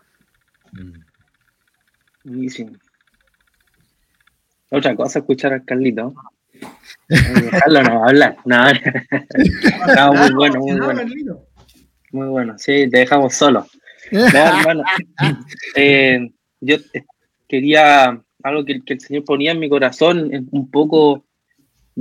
Buenísimo. 2.24 2.72
Otra 4.72 4.96
cosa, 4.96 5.20
escuchar 5.20 5.54
al 5.54 5.66
Carlito. 5.66 6.14
Carlos 7.52 7.84
no 7.84 8.06
habla, 8.06 8.38
nada. 8.46 8.74
muy 10.14 10.34
bueno, 10.34 10.60
muy 10.60 10.80
bueno. 10.80 11.46
Muy 12.12 12.28
bueno, 12.28 12.58
sí, 12.58 12.90
te 12.90 13.00
dejamos 13.00 13.36
solo. 13.36 13.68
Eh, 15.76 16.32
yo 16.62 16.78
quería 17.48 18.20
algo 18.44 18.66
que, 18.66 18.82
que, 18.84 18.94
el 18.94 19.00
Señor 19.02 19.24
ponía 19.24 19.52
en 19.52 19.60
mi 19.60 19.70
corazón, 19.70 20.32
un 20.52 20.72
poco 20.72 21.26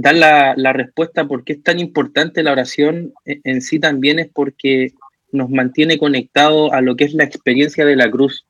dar 0.00 0.14
la, 0.56 0.72
respuesta 0.72 1.26
por 1.26 1.42
qué 1.42 1.54
es 1.54 1.62
tan 1.62 1.80
importante 1.80 2.44
la 2.44 2.52
oración 2.52 3.12
en 3.24 3.60
sí 3.60 3.80
también 3.80 4.20
es 4.20 4.28
porque 4.32 4.92
nos 5.32 5.50
mantiene 5.50 5.98
conectados 5.98 6.72
a 6.72 6.80
lo 6.80 6.94
que 6.94 7.04
es 7.04 7.14
la 7.14 7.24
experiencia 7.24 7.84
de 7.84 7.96
la 7.96 8.08
cruz, 8.08 8.46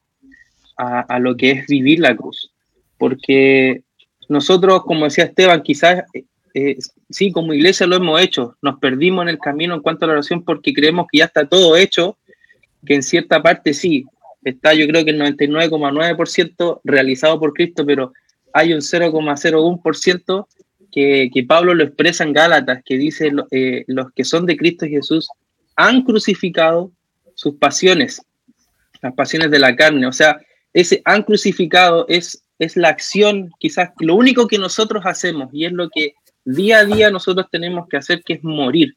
a, 0.77 1.19
lo 1.19 1.37
que 1.37 1.53
es 1.53 1.67
vivir 1.67 2.01
la 2.01 2.15
cruz. 2.15 2.53
Porque 2.99 3.83
nosotros, 4.29 4.85
como 4.85 5.07
decía 5.07 5.25
Esteban, 5.25 5.63
quizás 5.63 6.05
eh, 6.13 6.25
eh, 6.53 6.77
sí, 7.09 7.33
como 7.33 7.55
iglesia 7.55 7.87
lo 7.87 7.97
hemos 7.97 8.21
hecho, 8.21 8.57
nos 8.61 8.79
perdimos 8.79 9.23
en 9.23 9.31
el 9.31 9.39
camino 9.39 9.75
en 9.75 9.81
cuanto 9.81 10.05
a 10.05 10.09
la 10.09 10.15
oración 10.15 10.45
porque 10.45 10.75
creemos 10.75 11.07
que 11.11 11.19
ya 11.19 11.25
está 11.25 11.49
todo 11.49 11.79
hecho, 11.79 12.19
que 12.85 12.95
en 12.95 13.03
cierta 13.03 13.43
parte 13.43 13.73
sí, 13.73 14.05
está 14.45 14.75
yo 14.75 14.87
creo 14.87 15.03
que 15.03 15.13
el 15.13 15.21
99,9% 15.21 16.81
realizado 16.85 17.41
por 17.41 17.55
Cristo, 17.55 17.87
pero 17.87 18.13
hay 18.53 18.75
un 18.75 18.81
0,01% 18.81 20.47
que, 21.33 21.45
Pablo 21.45 21.75
lo 21.75 21.85
expresa 21.85 22.25
en 22.25 22.33
Gálatas, 22.33 22.83
que 22.85 22.97
dice, 22.97 23.31
eh, 23.51 23.85
los 23.87 24.13
que 24.13 24.25
son 24.25 24.47
de 24.47 24.57
Cristo 24.57 24.87
Jesús 24.87 25.29
han 25.77 26.03
crucificado 26.03 26.91
sus 27.35 27.55
pasiones, 27.55 28.23
las 29.01 29.15
pasiones 29.15 29.51
de 29.51 29.61
la 29.61 29.77
carne. 29.77 30.07
O 30.07 30.13
sea, 30.13 30.41
ese 30.73 31.01
han 31.05 31.23
crucificado 31.23 32.07
es, 32.09 32.43
es 32.59 32.77
la 32.77 32.89
acción, 32.89 33.51
quizás 33.59 33.91
lo 34.01 34.17
único 34.17 34.49
que 34.49 34.59
nosotros 34.59 35.05
hacemos 35.07 35.51
y 35.53 35.67
es 35.67 35.73
lo 35.73 35.89
que 35.89 36.15
día 36.45 36.79
a 36.79 36.85
día 36.85 37.11
nosotros 37.11 37.47
tenemos 37.51 37.87
que 37.89 37.97
hacer, 37.97 38.23
que 38.25 38.35
es 38.35 38.45
morir, 38.45 38.97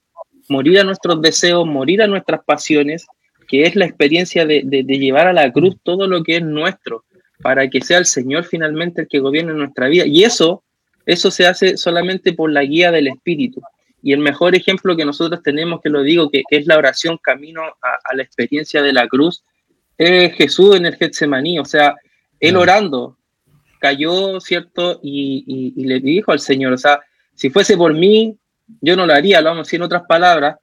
morir 0.50 0.80
a 0.80 0.84
nuestros 0.84 1.22
deseos, 1.22 1.68
morir 1.68 2.02
a 2.02 2.08
nuestras 2.08 2.44
pasiones, 2.44 3.06
que 3.48 3.64
es 3.64 3.76
la 3.76 3.86
experiencia 3.86 4.46
de, 4.46 4.64
de, 4.66 4.84
de 4.84 4.98
llevar 4.98 5.28
a 5.28 5.34
la 5.34 5.52
cruz 5.52 5.76
todo 5.84 6.08
lo 6.08 6.24
que 6.24 6.38
es 6.38 6.44
nuestro, 6.44 7.04
para 7.44 7.70
que 7.70 7.82
sea 7.82 8.00
el 8.00 8.06
Señor 8.06 8.46
finalmente 8.46 9.02
el 9.02 9.08
que 9.08 9.20
gobierne 9.20 9.54
nuestra 9.54 9.88
vida. 9.88 10.06
Y 10.08 10.24
eso 10.24 10.64
eso 11.06 11.32
se 11.32 11.48
hace 11.48 11.78
solamente 11.78 12.34
por 12.34 12.52
la 12.52 12.64
guía 12.64 12.92
del 12.92 13.08
Espíritu. 13.08 13.62
Y 14.04 14.14
el 14.14 14.20
mejor 14.20 14.56
ejemplo 14.56 14.96
que 14.96 15.06
nosotros 15.06 15.44
tenemos, 15.44 15.82
que 15.82 15.90
lo 15.90 16.02
digo, 16.02 16.30
que, 16.30 16.44
es 16.50 16.66
la 16.66 16.78
oración 16.78 17.19
camino 17.21 17.62
a, 17.62 18.15
la 18.15 18.23
experiencia 18.23 18.82
de 18.82 18.94
la 18.94 19.08
cruz, 19.08 19.44
es 19.98 20.34
Jesús 20.34 20.75
en 20.75 20.88
el 20.88 20.96
Getsemaní. 20.96 21.60
O 21.60 21.65
sea, 21.65 21.96
él 22.40 22.56
orando, 22.56 23.17
cayó, 23.80 24.40
¿cierto? 24.40 25.00
Y, 25.04 25.73
le 25.75 26.00
dijo 26.00 26.32
al 26.32 26.40
Señor, 26.40 26.73
o 26.73 26.78
sea, 26.78 27.00
si 27.36 27.50
fuese 27.50 27.78
por 27.78 27.94
mí, 27.94 28.38
yo 28.82 28.96
no 28.96 29.06
lo 29.06 29.13
haría, 29.13 29.42
lo 29.42 29.50
vamos 29.50 29.62
a 29.62 29.67
decir 29.67 29.78
en 29.78 29.84
otras 29.84 30.04
palabras, 30.08 30.58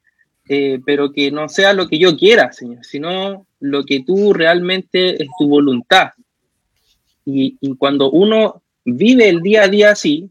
eh, 0.47 0.79
pero 0.85 1.11
que 1.11 1.31
no 1.31 1.47
sea 1.47 1.73
lo 1.73 1.87
que 1.87 1.99
yo 1.99 2.17
quiera, 2.17 2.51
Señor, 2.51 2.83
sino 2.83 3.45
lo 3.59 3.85
que 3.85 4.03
tú 4.03 4.33
realmente 4.33 5.21
es 5.21 5.29
tu 5.37 5.47
voluntad. 5.47 6.09
Y, 7.23 7.57
y 7.61 7.75
cuando 7.75 8.09
uno 8.09 8.63
vive 8.83 9.29
el 9.29 9.41
día 9.41 9.63
a 9.63 9.67
día 9.67 9.91
así, 9.91 10.29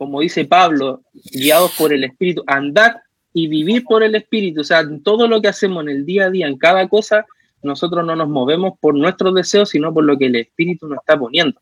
como 0.00 0.22
dice 0.22 0.46
Pablo, 0.46 1.02
guiados 1.30 1.72
por 1.76 1.92
el 1.92 2.04
Espíritu, 2.04 2.42
andad 2.46 2.92
y 3.34 3.48
vivir 3.48 3.84
por 3.84 4.02
el 4.02 4.14
Espíritu. 4.14 4.62
O 4.62 4.64
sea, 4.64 4.82
todo 5.04 5.28
lo 5.28 5.42
que 5.42 5.48
hacemos 5.48 5.82
en 5.82 5.90
el 5.90 6.06
día 6.06 6.24
a 6.24 6.30
día, 6.30 6.46
en 6.46 6.56
cada 6.56 6.88
cosa, 6.88 7.26
nosotros 7.62 8.06
no 8.06 8.16
nos 8.16 8.26
movemos 8.26 8.78
por 8.80 8.94
nuestros 8.94 9.34
deseos, 9.34 9.68
sino 9.68 9.92
por 9.92 10.04
lo 10.04 10.16
que 10.16 10.24
el 10.24 10.36
Espíritu 10.36 10.88
nos 10.88 11.00
está 11.00 11.18
poniendo. 11.18 11.60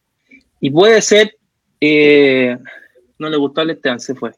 Y 0.61 0.71
puede 0.71 1.03
ser, 1.03 1.37
eh, 1.81 2.57
no 3.19 3.29
le 3.29 3.37
gustó 3.37 3.63
al 3.63 3.71
Esteban, 3.71 3.99
se 3.99 4.15
fue. 4.15 4.31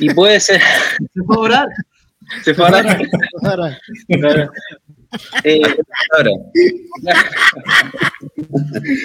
Y 0.00 0.12
puede 0.12 0.38
ser... 0.38 0.60
Se 1.14 1.22
fue 1.22 1.36
a 1.36 1.38
orar. 1.38 1.68
Se 2.42 2.52
fue 2.52 2.66
a 2.66 2.68
orar. 2.68 3.80
Eh, 5.44 5.62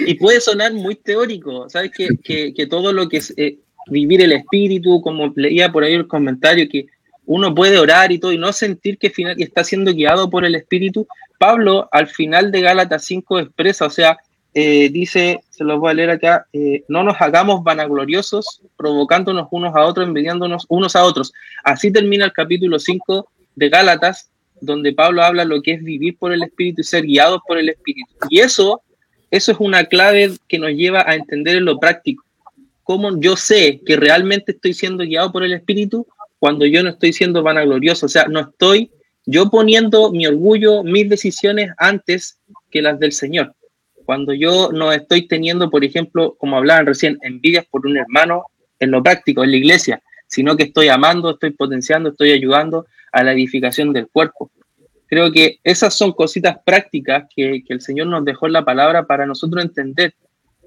y 0.08 0.16
puede 0.16 0.42
sonar 0.42 0.74
muy 0.74 0.96
teórico, 0.96 1.70
¿sabes? 1.70 1.92
Que, 1.96 2.10
que, 2.22 2.54
que 2.54 2.68
todo 2.68 2.92
lo 2.92 3.08
que 3.08 3.18
es 3.18 3.34
eh, 3.38 3.60
vivir 3.90 4.22
el 4.22 4.34
espíritu, 4.34 5.02
como 5.02 5.32
leía 5.36 5.72
por 5.72 5.84
ahí 5.84 5.94
el 5.94 6.08
comentario, 6.08 6.68
que 6.70 6.88
uno 7.26 7.54
puede 7.54 7.78
orar 7.78 8.12
y 8.12 8.20
todo 8.20 8.32
y 8.32 8.38
no 8.38 8.52
sentir 8.52 8.98
que, 8.98 9.10
final, 9.10 9.36
está 9.40 9.64
siendo 9.64 9.94
guiado 9.94 10.30
por 10.30 10.46
el 10.46 10.56
espíritu. 10.56 11.08
Pablo 11.38 11.88
al 11.92 12.08
final 12.08 12.52
de 12.52 12.62
Gálatas 12.62 13.06
5 13.06 13.40
expresa, 13.40 13.86
o 13.86 13.90
sea, 13.90 14.18
eh, 14.56 14.90
dice, 14.90 15.42
se 15.52 15.64
los 15.64 15.80
voy 15.80 15.92
a 15.92 15.94
leer 15.94 16.10
acá, 16.10 16.48
eh, 16.54 16.84
no 16.88 17.04
nos 17.04 17.22
hagamos 17.22 17.64
vanagloriosos, 17.64 18.62
provocándonos 18.76 19.48
unos 19.52 19.76
a 19.76 19.86
otros, 19.86 20.08
envidiándonos 20.08 20.66
unos 20.70 20.96
a 20.96 21.04
otros. 21.04 21.32
Así 21.64 21.92
termina 21.92 22.26
el 22.26 22.34
capítulo 22.34 22.80
5 22.80 23.30
de 23.56 23.70
Gálatas, 23.70 24.32
donde 24.60 24.94
Pablo 24.94 25.22
habla 25.22 25.46
lo 25.46 25.62
que 25.62 25.74
es 25.74 25.84
vivir 25.84 26.18
por 26.18 26.34
el 26.34 26.44
Espíritu 26.44 26.82
y 26.82 26.84
ser 26.84 27.04
guiados 27.04 27.42
por 27.48 27.60
el 27.60 27.70
Espíritu. 27.70 28.12
Y 28.30 28.40
eso, 28.40 28.82
eso 29.30 29.52
es 29.52 29.60
una 29.60 29.86
clave 29.86 30.32
que 30.48 30.58
nos 30.58 30.72
lleva 30.72 31.08
a 31.08 31.16
entender 31.16 31.58
en 31.58 31.66
lo 31.66 31.80
práctico. 31.80 32.24
Cómo 32.90 33.20
yo 33.20 33.36
sé 33.36 33.82
que 33.86 33.98
realmente 33.98 34.54
estoy 34.54 34.74
siendo 34.74 35.04
guiado 35.04 35.32
por 35.32 35.44
el 35.44 35.54
Espíritu 35.54 36.08
cuando 36.40 36.66
yo 36.66 36.82
no 36.82 36.90
estoy 36.90 37.14
siendo 37.14 37.44
vanaglorioso. 37.44 38.08
O 38.08 38.10
sea, 38.10 38.26
no 38.26 38.40
estoy 38.40 38.90
yo 39.28 39.52
poniendo 39.52 40.12
mi 40.12 40.26
orgullo, 40.26 40.84
mis 40.84 41.08
decisiones 41.08 41.70
antes 41.78 42.40
que 42.72 42.82
las 42.82 43.00
del 43.00 43.12
Señor. 43.12 43.54
Cuando 44.06 44.34
yo 44.34 44.72
no 44.72 44.92
estoy 44.92 45.28
teniendo, 45.28 45.70
por 45.70 45.84
ejemplo, 45.84 46.36
como 46.40 46.58
hablaban 46.58 46.88
recién, 46.88 47.20
envidias 47.22 47.68
por 47.70 47.86
un 47.86 47.96
hermano 47.96 48.46
en 48.80 48.90
lo 48.90 49.04
práctico, 49.04 49.44
en 49.44 49.52
la 49.52 49.58
iglesia, 49.58 50.02
sino 50.26 50.58
que 50.58 50.64
estoy 50.64 50.88
amando, 50.88 51.30
estoy 51.30 51.52
potenciando, 51.52 52.10
estoy 52.10 52.32
ayudando 52.32 52.88
a 53.12 53.24
la 53.24 53.34
edificación 53.34 53.94
del 53.94 54.08
cuerpo. 54.08 54.50
Creo 55.06 55.32
que 55.32 55.60
esas 55.64 55.94
son 55.94 56.12
cositas 56.14 56.58
prácticas 56.66 57.28
que, 57.36 57.62
el 57.70 57.82
Señor 57.82 58.08
nos 58.08 58.26
dejó 58.26 58.48
en 58.48 58.54
la 58.54 58.66
palabra 58.66 59.06
para 59.06 59.28
nosotros 59.28 59.64
entender 59.64 60.16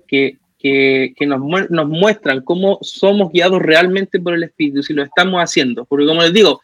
que, 0.06 0.38
que, 0.62 1.26
nos, 1.26 1.40
nos, 1.70 1.88
muestran 1.88 2.42
cómo 2.42 2.78
somos 2.82 3.32
guiados 3.32 3.60
realmente 3.60 4.20
por 4.20 4.34
el 4.34 4.44
Espíritu, 4.44 4.82
si 4.82 4.94
lo 4.94 5.02
estamos 5.02 5.40
haciendo. 5.40 5.84
Porque 5.84 6.06
como 6.06 6.22
les 6.22 6.32
digo, 6.32 6.60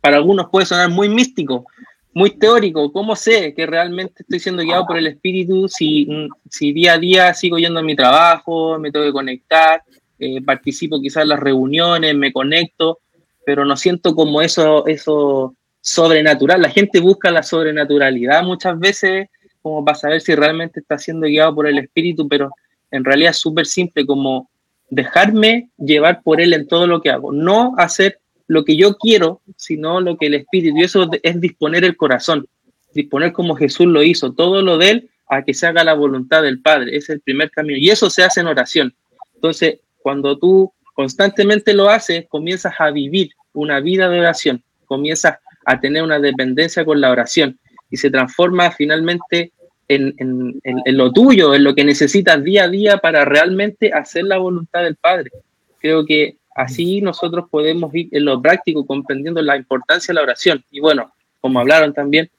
para 0.00 0.16
algunos 0.16 0.48
puede 0.50 0.64
sonar 0.64 0.88
muy 0.88 1.10
místico, 1.10 1.66
muy 2.14 2.30
teórico. 2.30 2.90
¿Cómo 2.92 3.14
sé 3.14 3.52
que 3.54 3.66
realmente 3.66 4.22
estoy 4.22 4.40
siendo 4.40 4.62
guiado 4.62 4.86
por 4.86 4.96
el 4.96 5.06
Espíritu 5.06 5.68
si, 5.68 6.08
si 6.48 6.72
día 6.72 6.94
a 6.94 6.98
día 6.98 7.34
sigo 7.34 7.58
yendo 7.58 7.80
a 7.80 7.82
mi 7.82 7.94
trabajo, 7.94 8.78
me 8.78 8.90
tengo 8.90 9.04
que 9.04 9.12
conectar, 9.12 9.82
eh, 10.18 10.40
participo 10.40 10.98
quizás 11.00 11.24
en 11.24 11.28
las 11.28 11.40
reuniones, 11.40 12.14
me 12.14 12.32
conecto, 12.32 13.00
pero 13.44 13.66
no 13.66 13.76
siento 13.76 14.14
como 14.14 14.40
eso, 14.40 14.86
eso 14.86 15.54
sobrenatural. 15.82 16.62
La 16.62 16.70
gente 16.70 17.00
busca 17.00 17.30
la 17.30 17.42
sobrenaturalidad 17.42 18.42
muchas 18.42 18.78
veces 18.78 19.28
como 19.60 19.84
para 19.84 19.98
saber 19.98 20.20
si 20.22 20.34
realmente 20.34 20.80
está 20.80 20.96
siendo 20.96 21.26
guiado 21.26 21.54
por 21.54 21.66
el 21.66 21.78
Espíritu, 21.78 22.26
pero 22.28 22.50
en 22.90 23.04
realidad 23.04 23.32
súper 23.32 23.66
simple 23.66 24.06
como 24.06 24.50
dejarme 24.90 25.70
llevar 25.78 26.22
por 26.22 26.40
Él 26.40 26.52
en 26.52 26.66
todo 26.66 26.86
lo 26.86 27.00
que 27.00 27.10
hago, 27.10 27.32
no 27.32 27.74
hacer 27.76 28.20
lo 28.46 28.64
que 28.64 28.76
yo 28.76 28.96
quiero, 28.96 29.40
sino 29.56 30.00
lo 30.00 30.16
que 30.16 30.26
el 30.26 30.34
Espíritu, 30.34 30.78
y 30.78 30.82
eso 30.84 31.10
es 31.22 31.40
disponer 31.40 31.84
el 31.84 31.96
corazón, 31.96 32.46
disponer 32.94 33.32
como 33.32 33.56
Jesús 33.56 33.86
lo 33.86 34.02
hizo, 34.02 34.32
todo 34.32 34.62
lo 34.62 34.78
de 34.78 34.90
Él 34.90 35.10
a 35.28 35.42
que 35.42 35.54
se 35.54 35.66
haga 35.66 35.82
la 35.82 35.94
voluntad 35.94 36.42
del 36.42 36.60
Padre, 36.60 36.96
es 36.96 37.10
el 37.10 37.20
primer 37.20 37.50
camino, 37.50 37.78
y 37.78 37.90
eso 37.90 38.08
se 38.10 38.22
hace 38.22 38.40
en 38.40 38.46
oración. 38.46 38.94
Entonces, 39.34 39.80
cuando 39.98 40.38
tú 40.38 40.72
constantemente 40.94 41.74
lo 41.74 41.90
haces, 41.90 42.26
comienzas 42.28 42.74
a 42.78 42.90
vivir 42.90 43.30
una 43.52 43.80
vida 43.80 44.08
de 44.08 44.20
oración, 44.20 44.62
comienzas 44.86 45.38
a 45.64 45.80
tener 45.80 46.02
una 46.02 46.20
dependencia 46.20 46.84
con 46.84 47.00
la 47.00 47.10
oración. 47.10 47.58
Y 47.90 47.96
se 47.96 48.10
transforma 48.10 48.70
finalmente 48.70 49.52
en, 49.88 50.60
lo 50.86 51.12
tuyo, 51.12 51.54
en 51.54 51.64
lo 51.64 51.74
que 51.74 51.84
necesitas 51.84 52.42
día 52.42 52.64
a 52.64 52.68
día 52.68 52.98
para 52.98 53.24
realmente 53.24 53.92
hacer 53.92 54.24
la 54.24 54.38
voluntad 54.38 54.82
del 54.82 54.96
Padre. 54.96 55.30
Creo 55.78 56.04
que 56.04 56.36
así 56.54 57.00
nosotros 57.00 57.46
podemos 57.50 57.94
ir 57.94 58.08
en 58.12 58.24
lo 58.24 58.40
práctico 58.40 58.86
comprendiendo 58.86 59.40
la 59.42 59.56
importancia 59.56 60.12
de 60.12 60.16
la 60.16 60.22
oración. 60.22 60.64
Y 60.70 60.80
bueno, 60.80 61.12
como 61.40 61.60
hablaron 61.60 61.92
también, 61.92 62.30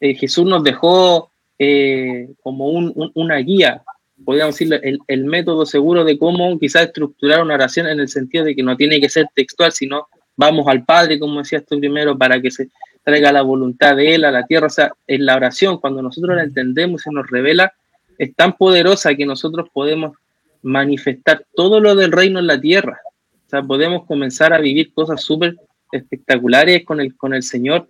eh, 0.00 0.14
Jesús 0.14 0.46
nos 0.46 0.62
dejó 0.62 1.30
eh, 1.58 2.28
como 2.42 2.68
una 2.68 3.36
guía 3.38 3.82
podríamos 4.24 4.58
decir, 4.58 4.80
el, 5.06 5.24
método 5.24 5.66
seguro 5.66 6.04
de 6.04 6.18
cómo 6.18 6.58
quizás 6.58 6.86
estructurar 6.86 7.42
una 7.42 7.54
oración 7.54 7.86
en 7.86 8.00
el 8.00 8.08
sentido 8.08 8.44
de 8.44 8.54
que 8.54 8.62
no 8.62 8.76
tiene 8.76 9.00
que 9.00 9.08
ser 9.08 9.26
textual, 9.34 9.72
sino 9.72 10.08
vamos 10.36 10.66
al 10.66 10.84
Padre, 10.84 11.18
como 11.18 11.38
decías 11.38 11.64
tú 11.66 11.78
primero, 11.78 12.16
para 12.16 12.40
que 12.40 12.50
se 12.50 12.68
traiga 13.08 13.32
la 13.32 13.40
voluntad 13.40 13.96
de 13.96 14.14
Él 14.14 14.24
a 14.26 14.30
la 14.30 14.44
tierra. 14.44 14.66
O 14.66 14.70
sea, 14.70 14.92
en 15.06 15.24
la 15.24 15.34
oración, 15.34 15.78
cuando 15.78 16.02
nosotros 16.02 16.36
la 16.36 16.42
entendemos 16.42 17.06
y 17.06 17.10
nos 17.10 17.26
revela, 17.30 17.72
es 18.18 18.34
tan 18.34 18.54
poderosa 18.54 19.14
que 19.14 19.24
nosotros 19.24 19.70
podemos 19.72 20.14
manifestar 20.60 21.46
todo 21.54 21.80
lo 21.80 21.94
del 21.94 22.12
reino 22.12 22.38
en 22.38 22.46
la 22.46 22.60
tierra. 22.60 23.00
O 23.46 23.48
sea, 23.48 23.62
podemos 23.62 24.04
comenzar 24.04 24.52
a 24.52 24.58
vivir 24.58 24.92
cosas 24.92 25.22
súper 25.22 25.56
espectaculares 25.90 26.84
con 26.84 27.00
el, 27.00 27.16
con 27.16 27.32
el 27.32 27.42
Señor 27.42 27.88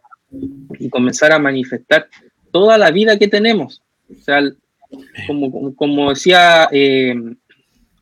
y 0.78 0.88
comenzar 0.88 1.32
a 1.32 1.40
manifestar 1.40 2.06
toda 2.52 2.78
la 2.78 2.92
vida 2.92 3.18
que 3.18 3.26
tenemos. 3.26 3.82
O 4.08 4.22
sea, 4.22 4.40
como, 5.26 5.74
como 5.74 6.10
decía 6.10 6.68
eh, 6.70 7.12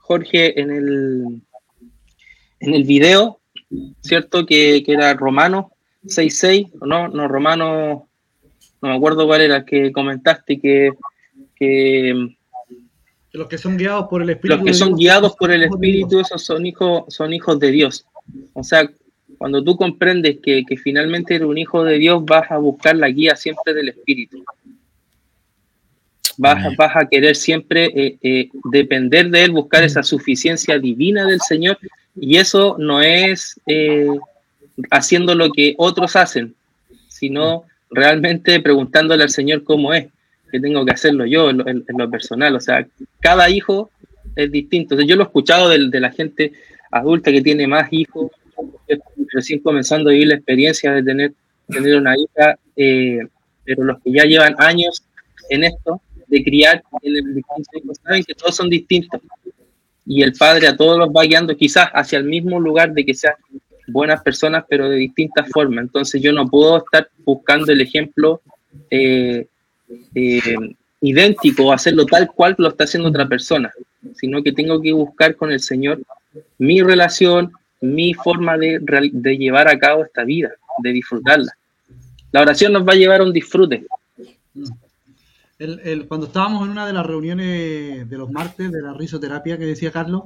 Jorge 0.01 0.61
en 0.61 0.71
el, 0.71 1.41
en 2.61 2.75
el 2.75 2.85
video, 2.85 3.41
¿cierto? 4.03 4.45
Que, 4.45 4.85
era 4.87 5.15
Romano 5.15 5.73
6.6, 6.07 6.73
no, 6.87 7.09
no, 7.09 7.29
Romano, 7.29 8.09
no 8.83 8.89
me 8.89 8.97
acuerdo 8.97 9.27
cuál 9.27 9.43
era, 9.43 9.65
que 9.65 9.93
comentaste 9.93 10.59
que, 10.59 10.93
que 11.55 12.37
los 13.33 13.49
que 13.49 13.59
son 13.59 13.77
guiados 13.77 14.07
por 14.09 14.23
el 14.23 14.31
Espíritu. 14.31 14.57
Los 14.57 14.67
que 14.67 14.75
son 14.75 14.97
guiados 14.97 15.37
por 15.37 15.51
el 15.51 15.63
Espíritu, 15.65 16.21
esos 16.21 16.43
son 16.43 16.65
hijos, 16.65 17.05
son 17.09 17.35
hijos 17.35 17.59
de 17.61 17.71
Dios. 17.71 18.07
O 18.55 18.65
sea, 18.65 18.91
cuando 19.37 19.63
tú 19.63 19.77
comprendes 19.77 20.39
que, 20.43 20.65
que 20.67 20.77
finalmente 20.79 21.35
eres 21.35 21.47
un 21.47 21.59
hijo 21.59 21.85
de 21.85 21.99
Dios, 21.99 22.25
vas 22.25 22.51
a 22.51 22.57
buscar 22.57 22.97
la 22.97 23.09
guía 23.09 23.37
siempre 23.37 23.75
del 23.75 23.91
Espíritu 23.91 24.43
vas, 26.37 26.77
vas 26.77 26.97
a 26.97 27.07
querer 27.07 27.37
siempre 27.37 27.87
eh, 27.95 28.19
eh, 28.23 28.49
depender 28.71 29.31
de 29.31 29.45
Él, 29.45 29.53
buscar 29.53 29.83
esa 29.83 30.03
suficiencia 30.03 30.79
divina 30.79 31.25
del 31.27 31.41
Señor, 31.41 31.79
y 32.15 32.37
eso 32.37 32.77
no 32.79 33.01
es 33.03 33.61
eh, 33.67 34.09
haciendo 34.91 35.35
lo 35.35 35.51
que 35.51 35.75
otros 35.79 36.17
hacen, 36.17 36.55
sino 37.09 37.65
realmente 37.91 38.61
preguntándole 38.61 39.23
al 39.23 39.31
Señor 39.31 39.65
cómo 39.65 39.95
es, 39.95 40.07
que 40.51 40.61
tengo 40.61 40.85
que 40.85 40.93
hacerlo 40.93 41.27
yo 41.27 41.51
en 41.51 41.85
lo, 41.89 42.11
personal. 42.11 42.55
O 42.55 42.61
sea, 42.61 42.87
cada 43.21 43.51
hijo 43.51 43.91
es 44.35 44.51
distinto. 44.51 45.01
yo 45.01 45.17
lo 45.17 45.23
he 45.23 45.27
escuchado 45.27 45.69
de, 45.69 45.89
de, 45.89 46.01
la 46.01 46.13
gente 46.13 46.53
adulta 46.91 47.33
que 47.33 47.43
tiene 47.43 47.67
más 47.67 47.89
hijos, 47.91 48.31
recién 49.33 49.61
comenzando 49.61 50.11
a 50.11 50.13
vivir 50.13 50.29
la 50.29 50.37
experiencia 50.37 50.93
de 50.93 51.03
tener, 51.03 51.33
tener 51.69 51.97
una 51.97 52.15
hija, 52.17 52.59
pero 52.75 53.85
los 53.85 54.01
que 54.03 54.13
ya 54.13 54.25
llevan 54.25 54.55
años 54.59 55.03
en 55.51 55.65
esto, 55.65 56.01
de 56.29 56.43
criar 56.43 56.83
en 57.03 57.17
el 57.17 57.45
saben 58.03 58.25
que 58.25 58.35
todos 58.35 58.57
son 58.57 58.69
distintos. 58.69 59.21
Y 60.05 60.23
el 60.23 60.33
Padre 60.33 60.69
a 60.69 60.77
todos 60.77 60.99
los 60.99 61.09
va 61.09 61.25
guiando 61.25 61.57
quizás 61.57 61.89
hacia 61.93 62.19
el 62.19 62.25
mismo 62.25 62.61
lugar 62.61 62.93
de 62.93 63.05
que 63.05 63.15
sean 63.15 63.35
buenas 63.87 64.23
personas, 64.23 64.65
pero 64.69 64.89
de 64.89 64.97
distintas 64.97 65.49
formas. 65.51 65.85
Entonces 65.85 66.21
yo 66.23 66.33
no 66.33 66.49
puedo 66.49 66.79
estar 66.79 67.09
buscando 67.25 67.73
el 67.73 67.81
ejemplo 67.81 68.41
eh, 68.91 69.47
eh, 70.15 70.57
idéntico 71.01 71.67
o 71.67 71.73
hacerlo 71.73 72.07
tal 72.07 72.31
cual 72.33 72.55
lo 72.59 72.69
está 72.69 72.85
haciendo 72.85 73.09
otra 73.09 73.29
persona, 73.29 73.73
sino 74.15 74.43
que 74.43 74.53
tengo 74.53 74.81
que 74.81 74.93
buscar 74.93 75.37
con 75.37 75.53
el 75.53 75.61
Señor 75.61 76.01
mi 76.59 76.83
relación, 76.83 77.53
mi 77.81 78.15
forma 78.15 78.59
de, 78.59 78.79
de 79.13 79.39
llevar 79.39 79.69
a 79.69 79.79
cabo 79.79 80.05
esta 80.05 80.25
vida, 80.25 80.53
de 80.83 80.93
disfrutarla. 80.93 81.53
La 82.33 82.43
oración 82.43 82.73
nos 82.73 82.87
va 82.87 82.93
a 82.93 82.97
llevar 82.97 83.21
a 83.21 83.25
un 83.25 83.33
disfrute, 83.33 83.87
el, 85.59 86.07
cuando 86.07 86.27
estábamos 86.27 86.65
en 86.65 86.73
una 86.73 86.87
de 86.87 86.93
las 86.93 87.07
reuniones 87.07 88.09
de 88.09 88.19
los 88.19 88.31
martes 88.31 88.71
de 88.71 88.83
la 88.83 88.93
risoterapia 88.93 89.57
que 89.57 89.65
decía 89.65 89.91
Carlos, 89.91 90.25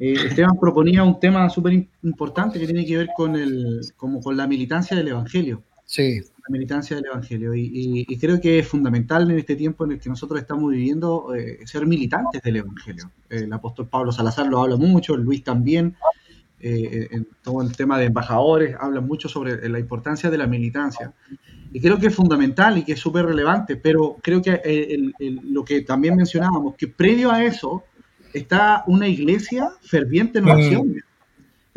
eh, 0.00 0.14
Esteban 0.28 0.58
proponía 0.58 1.04
un 1.04 1.20
tema 1.20 1.48
súper 1.50 1.86
importante 2.02 2.58
que 2.58 2.64
tiene 2.64 2.86
que 2.86 2.96
ver 2.96 3.10
con, 3.14 3.36
el, 3.36 3.80
como 3.98 4.22
con 4.22 4.34
la 4.34 4.46
militancia 4.46 4.96
del 4.96 5.08
Evangelio. 5.08 5.62
Sí. 5.84 6.20
La 6.20 6.48
militancia 6.48 6.96
del 6.96 7.04
Evangelio. 7.04 7.54
Y, 7.54 8.06
creo 8.18 8.40
que 8.40 8.60
es 8.60 8.66
fundamental 8.66 9.30
en 9.30 9.38
este 9.38 9.56
tiempo 9.56 9.84
en 9.84 9.92
el 9.92 10.00
que 10.00 10.08
nosotros 10.08 10.40
estamos 10.40 10.70
viviendo 10.70 11.34
eh, 11.34 11.58
ser 11.66 11.86
militantes 11.86 12.40
del 12.42 12.56
Evangelio. 12.56 13.10
El 13.28 13.52
apóstol 13.52 13.88
Pablo 13.88 14.10
Salazar 14.10 14.46
lo 14.46 14.60
habla 14.62 14.76
mucho, 14.76 15.16
Luis 15.16 15.44
también. 15.44 15.94
eh, 16.62 17.08
en 17.10 17.26
todo 17.42 17.62
el 17.62 17.74
tema 17.74 17.98
de 17.98 18.06
embajadores, 18.06 18.76
hablan 18.78 19.06
mucho 19.06 19.28
sobre 19.28 19.66
la 19.68 19.78
importancia 19.78 20.30
de 20.30 20.38
la 20.38 20.46
militancia. 20.46 21.12
Y 21.72 21.80
creo 21.80 21.98
que 21.98 22.08
es 22.08 22.14
fundamental 22.14 22.78
y 22.78 22.84
que 22.84 22.92
es 22.92 23.00
súper 23.00 23.26
relevante, 23.26 23.76
pero 23.76 24.16
creo 24.22 24.42
que 24.42 24.60
eh, 24.64 25.12
lo 25.44 25.64
que 25.64 25.82
también 25.82 26.16
mencionábamos, 26.16 26.74
que 26.74 26.88
previo 26.88 27.30
a 27.30 27.44
eso 27.44 27.84
está 28.32 28.84
una 28.86 29.08
iglesia 29.08 29.70
ferviente 29.82 30.38
en 30.38 30.48
oración. 30.48 31.04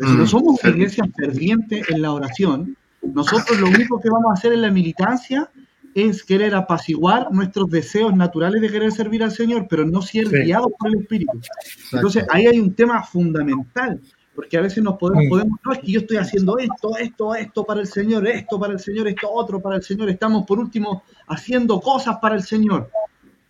Si 0.00 0.12
no 0.12 0.24
mm. 0.24 0.26
somos 0.26 0.62
una 0.62 0.72
iglesia 0.72 1.04
ferviente 1.16 1.82
en 1.88 2.02
la 2.02 2.12
oración, 2.12 2.76
nosotros 3.02 3.60
lo 3.60 3.68
único 3.68 4.00
que 4.00 4.10
vamos 4.10 4.30
a 4.30 4.34
hacer 4.34 4.52
en 4.52 4.62
la 4.62 4.70
militancia 4.70 5.50
es 5.94 6.24
querer 6.24 6.54
apaciguar 6.54 7.28
nuestros 7.30 7.70
deseos 7.70 8.14
naturales 8.14 8.60
de 8.60 8.68
querer 8.68 8.90
servir 8.90 9.22
al 9.22 9.30
Señor, 9.30 9.66
pero 9.68 9.86
no 9.86 10.02
ser 10.02 10.28
guiados 10.28 10.72
por 10.78 10.88
el 10.88 11.00
Espíritu. 11.00 11.40
Entonces 11.92 12.26
ahí 12.30 12.46
hay 12.46 12.58
un 12.58 12.74
tema 12.74 13.02
fundamental, 13.04 14.00
porque 14.34 14.58
a 14.58 14.60
veces 14.60 14.82
nos 14.82 14.98
podemos, 14.98 15.26
podemos, 15.28 15.58
no 15.64 15.72
es 15.72 15.78
que 15.78 15.92
yo 15.92 16.00
estoy 16.00 16.16
haciendo 16.16 16.58
esto, 16.58 16.96
esto, 16.98 17.34
esto 17.36 17.64
para 17.64 17.80
el 17.80 17.86
Señor, 17.86 18.26
esto 18.26 18.58
para 18.58 18.72
el 18.72 18.80
Señor, 18.80 19.06
esto 19.06 19.30
otro 19.30 19.60
para 19.60 19.76
el 19.76 19.84
Señor, 19.84 20.10
estamos 20.10 20.44
por 20.44 20.58
último 20.58 21.04
haciendo 21.28 21.80
cosas 21.80 22.16
para 22.20 22.34
el 22.34 22.42
Señor. 22.42 22.90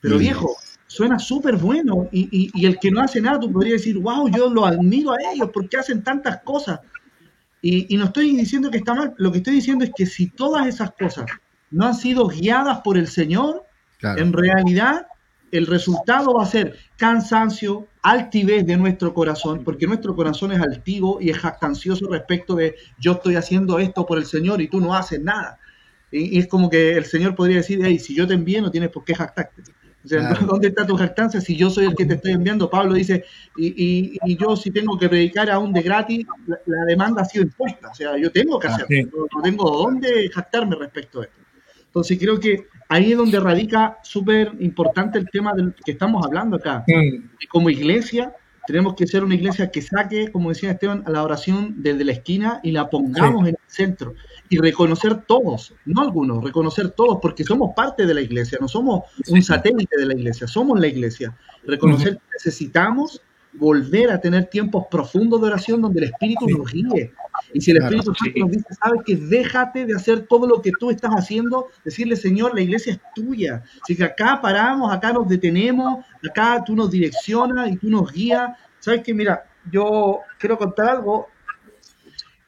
Pero 0.00 0.18
viejo, 0.18 0.54
suena 0.94 1.18
súper 1.18 1.56
bueno 1.56 2.08
y, 2.12 2.50
y, 2.54 2.66
el 2.66 2.78
que 2.78 2.90
no 2.90 3.00
hace 3.00 3.20
nada, 3.20 3.40
tú 3.40 3.50
podrías 3.50 3.80
decir, 3.80 3.98
wow, 3.98 4.28
yo 4.28 4.48
lo 4.48 4.64
admiro 4.64 5.12
a 5.12 5.16
ellos 5.32 5.50
porque 5.52 5.76
hacen 5.76 6.04
tantas 6.04 6.42
cosas. 6.42 6.80
Y, 7.60 7.92
y 7.92 7.96
no 7.96 8.04
estoy 8.04 8.36
diciendo 8.36 8.70
que 8.70 8.78
está 8.78 8.94
mal, 8.94 9.14
lo 9.16 9.32
que 9.32 9.38
estoy 9.38 9.54
diciendo 9.54 9.84
es 9.84 9.90
que 9.96 10.06
si 10.06 10.28
todas 10.28 10.66
esas 10.68 10.92
cosas 10.92 11.26
no 11.70 11.86
han 11.86 11.94
sido 11.94 12.28
guiadas 12.28 12.80
por 12.82 12.96
el 12.96 13.08
Señor, 13.08 13.64
en 14.02 14.32
realidad 14.32 15.06
el 15.50 15.66
resultado 15.66 16.34
va 16.34 16.44
a 16.44 16.46
ser 16.46 16.76
cansancio, 16.96 17.88
altivez 18.02 18.66
de 18.66 18.76
nuestro 18.76 19.14
corazón, 19.14 19.64
porque 19.64 19.86
nuestro 19.86 20.14
corazón 20.14 20.52
es 20.52 20.60
altivo 20.60 21.18
y 21.20 21.30
es 21.30 21.38
jactancioso 21.38 22.08
respecto 22.08 22.54
de 22.54 22.76
yo 23.00 23.12
estoy 23.12 23.36
haciendo 23.36 23.78
esto 23.78 24.06
por 24.06 24.18
el 24.18 24.26
Señor 24.26 24.60
y 24.60 24.68
tú 24.68 24.80
no 24.80 24.94
haces 24.94 25.20
nada. 25.20 25.58
Y, 26.10 26.38
es 26.38 26.46
como 26.46 26.70
que 26.70 26.92
el 26.96 27.04
Señor 27.04 27.34
podría 27.34 27.56
decir, 27.56 27.80
hey, 27.82 27.98
si 27.98 28.14
yo 28.14 28.26
te 28.26 28.34
envío 28.34 28.62
no 28.62 28.70
tienes 28.70 28.90
por 28.90 29.04
qué 29.04 29.14
jactarte. 29.14 29.62
O 30.04 30.08
sea, 30.08 30.34
¿dónde 30.34 30.68
está 30.68 30.86
tu 30.86 30.96
jactancia 30.96 31.40
si 31.40 31.56
yo 31.56 31.70
soy 31.70 31.86
el 31.86 31.94
que 31.94 32.04
te 32.04 32.14
estoy 32.14 32.32
enviando? 32.32 32.68
Pablo 32.68 32.94
dice, 32.94 33.24
y, 33.56 34.18
yo 34.36 34.54
si 34.54 34.70
tengo 34.70 34.98
que 34.98 35.08
predicar 35.08 35.50
aún 35.50 35.72
de 35.72 35.82
gratis, 35.82 36.26
la, 36.46 36.84
demanda 36.86 37.22
ha 37.22 37.24
sido 37.24 37.44
impuesta. 37.44 37.88
O 37.90 37.94
sea, 37.94 38.18
yo 38.18 38.30
tengo 38.30 38.58
que 38.58 38.68
hacerlo. 38.68 39.26
no 39.34 39.42
tengo 39.42 39.70
dónde 39.70 40.28
jactarme 40.28 40.76
respecto 40.76 41.20
a 41.20 41.24
esto. 41.24 41.40
Entonces 41.86 42.18
creo 42.18 42.38
que 42.40 42.66
ahí 42.88 43.12
es 43.12 43.18
donde 43.18 43.38
radica 43.40 43.98
súper 44.02 44.52
importante 44.60 45.18
el 45.18 45.30
tema 45.30 45.54
del 45.54 45.74
que 45.74 45.92
estamos 45.92 46.26
hablando 46.26 46.56
acá. 46.56 46.84
Mm. 46.86 47.46
Como 47.48 47.70
iglesia 47.70 48.34
tenemos 48.66 48.94
que 48.94 49.06
ser 49.06 49.24
una 49.24 49.34
iglesia 49.34 49.70
que 49.70 49.82
saque, 49.82 50.30
como 50.30 50.48
decía 50.48 50.70
Esteban, 50.70 51.02
a 51.06 51.10
la 51.10 51.22
oración 51.22 51.74
desde 51.78 52.04
la 52.04 52.12
esquina 52.12 52.60
y 52.62 52.72
la 52.72 52.88
pongamos 52.88 53.42
en 53.42 53.54
el 53.54 53.58
centro. 53.66 54.14
Y 54.48 54.58
reconocer 54.58 55.22
todos, 55.26 55.74
no 55.84 56.02
algunos, 56.02 56.42
reconocer 56.42 56.90
todos, 56.90 57.18
porque 57.20 57.44
somos 57.44 57.74
parte 57.74 58.06
de 58.06 58.14
la 58.14 58.20
iglesia, 58.20 58.58
no 58.60 58.68
somos 58.68 59.04
un 59.28 59.42
satélite 59.42 59.96
de 59.98 60.06
la 60.06 60.14
iglesia, 60.14 60.46
somos 60.46 60.78
la 60.78 60.86
iglesia. 60.86 61.36
Reconocer 61.66 62.14
que 62.14 62.22
necesitamos 62.34 63.22
volver 63.54 64.10
a 64.10 64.20
tener 64.20 64.46
tiempos 64.46 64.86
profundos 64.90 65.40
de 65.40 65.46
oración 65.46 65.80
donde 65.80 66.00
el 66.00 66.10
Espíritu 66.10 66.48
nos 66.48 66.70
guíe. 66.72 67.12
Y 67.52 67.60
si 67.60 67.70
el 67.70 67.78
Espíritu 67.78 68.14
Santo 68.14 68.40
nos 68.40 68.50
dice, 68.50 68.74
sabes 68.82 69.00
que 69.06 69.16
déjate 69.16 69.86
de 69.86 69.94
hacer 69.94 70.26
todo 70.26 70.46
lo 70.46 70.60
que 70.60 70.72
tú 70.78 70.90
estás 70.90 71.12
haciendo, 71.12 71.68
decirle, 71.84 72.16
Señor, 72.16 72.54
la 72.54 72.62
iglesia 72.62 72.94
es 72.94 73.00
tuya. 73.14 73.62
Así 73.82 73.96
que 73.96 74.04
acá 74.04 74.40
paramos, 74.42 74.92
acá 74.92 75.12
nos 75.12 75.28
detenemos, 75.28 76.04
acá 76.28 76.62
tú 76.64 76.74
nos 76.74 76.90
direccionas 76.90 77.70
y 77.70 77.76
tú 77.76 77.88
nos 77.88 78.12
guías. 78.12 78.56
Sabes 78.80 79.02
que, 79.02 79.14
mira, 79.14 79.44
yo 79.70 80.20
quiero 80.38 80.58
contar 80.58 80.88
algo. 80.88 81.28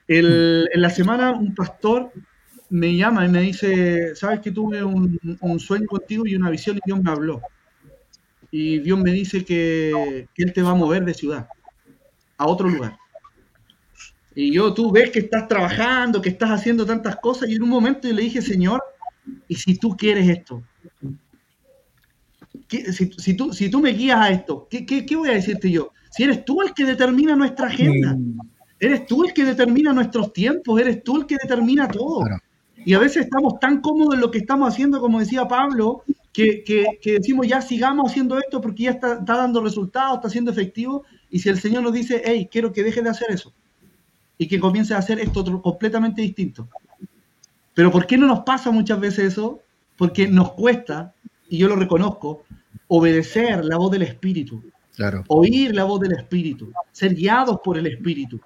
en 0.08 0.80
la 0.82 0.90
semana 0.90 1.32
un 1.32 1.54
pastor 1.54 2.12
me 2.68 2.96
llama 2.96 3.24
y 3.24 3.28
me 3.28 3.42
dice, 3.42 4.16
sabes 4.16 4.40
que 4.40 4.50
tuve 4.50 4.82
un, 4.82 5.18
un 5.40 5.60
sueño 5.60 5.86
contigo 5.86 6.26
y 6.26 6.34
una 6.34 6.50
visión 6.50 6.76
y 6.76 6.80
Dios 6.84 7.00
me 7.00 7.10
habló 7.10 7.40
y 8.58 8.78
Dios 8.78 8.98
me 8.98 9.12
dice 9.12 9.44
que, 9.44 10.26
Él 10.34 10.52
te 10.54 10.62
va 10.62 10.70
a 10.70 10.74
mover 10.74 11.04
de 11.04 11.12
ciudad 11.12 11.46
a 12.38 12.46
otro 12.46 12.70
lugar. 12.70 12.96
Y 14.34 14.50
yo, 14.50 14.72
tú 14.72 14.90
ves 14.90 15.10
que 15.10 15.18
estás 15.18 15.46
trabajando, 15.46 16.22
que 16.22 16.30
estás 16.30 16.50
haciendo 16.50 16.86
tantas 16.86 17.16
cosas, 17.16 17.50
y 17.50 17.56
en 17.56 17.62
un 17.62 17.68
momento 17.68 18.08
yo 18.08 18.14
le 18.14 18.22
dije, 18.22 18.40
Señor, 18.40 18.82
¿y 19.46 19.56
si 19.56 19.76
tú 19.76 19.94
quieres 19.94 20.26
esto? 20.30 20.62
Si, 22.88 23.34
tú, 23.34 23.52
si 23.52 23.68
tú 23.68 23.80
me 23.80 23.92
guías 23.92 24.20
a 24.20 24.30
esto, 24.30 24.66
¿qué, 24.70 24.86
¿qué, 24.86 25.16
voy 25.16 25.28
a 25.28 25.32
decirte 25.32 25.70
yo? 25.70 25.92
Si 26.10 26.22
eres 26.22 26.42
tú 26.46 26.62
el 26.62 26.72
que 26.72 26.86
determina 26.86 27.36
nuestra 27.36 27.66
agenda, 27.66 28.14
mm. 28.14 28.38
eres 28.80 29.06
tú 29.06 29.24
el 29.24 29.34
que 29.34 29.44
determina 29.44 29.92
nuestros 29.92 30.32
tiempos, 30.32 30.80
eres 30.80 31.04
tú 31.04 31.18
el 31.18 31.26
que 31.26 31.36
determina 31.42 31.88
todo. 31.88 32.24
Y 32.86 32.94
a 32.94 32.98
veces 32.98 33.24
estamos 33.24 33.60
tan 33.60 33.82
cómodos 33.82 34.14
en 34.14 34.20
lo 34.20 34.30
que 34.30 34.38
estamos 34.38 34.72
haciendo, 34.72 34.98
como 34.98 35.20
decía 35.20 35.46
Pablo, 35.46 36.04
que, 36.36 37.18
decimos 37.18 37.46
ya 37.46 37.62
sigamos 37.62 38.10
haciendo 38.10 38.38
esto 38.38 38.60
porque 38.60 38.84
ya 38.84 38.90
está, 38.90 39.20
dando 39.20 39.62
resultados, 39.62 40.16
está 40.16 40.28
siendo 40.28 40.50
efectivo, 40.50 41.04
y 41.30 41.38
si 41.38 41.48
el 41.48 41.58
Señor 41.58 41.82
nos 41.82 41.94
dice, 41.94 42.22
hey, 42.24 42.48
quiero 42.50 42.72
que 42.72 42.82
deje 42.82 43.00
de 43.00 43.08
hacer 43.08 43.30
eso, 43.30 43.54
y 44.36 44.46
que 44.46 44.60
comience 44.60 44.92
a 44.92 44.98
hacer 44.98 45.18
esto 45.18 45.40
otro, 45.40 45.62
completamente 45.62 46.20
distinto. 46.20 46.68
Pero 47.72 47.90
¿por 47.90 48.06
qué 48.06 48.18
no 48.18 48.26
nos 48.26 48.40
pasa 48.40 48.70
muchas 48.70 49.00
veces 49.00 49.32
eso? 49.32 49.62
Porque 49.96 50.28
nos 50.28 50.52
cuesta, 50.52 51.14
y 51.48 51.58
yo 51.58 51.68
lo 51.68 51.76
reconozco, 51.76 52.44
obedecer 52.88 53.64
la 53.64 53.78
voz 53.78 53.90
del 53.90 54.02
Espíritu. 54.02 54.62
Claro. 54.94 55.24
Oír 55.28 55.74
la 55.74 55.84
voz 55.84 56.00
del 56.00 56.12
Espíritu, 56.12 56.70
ser 56.92 57.14
guiados 57.14 57.60
por 57.62 57.78
el 57.78 57.86
Espíritu. 57.86 58.40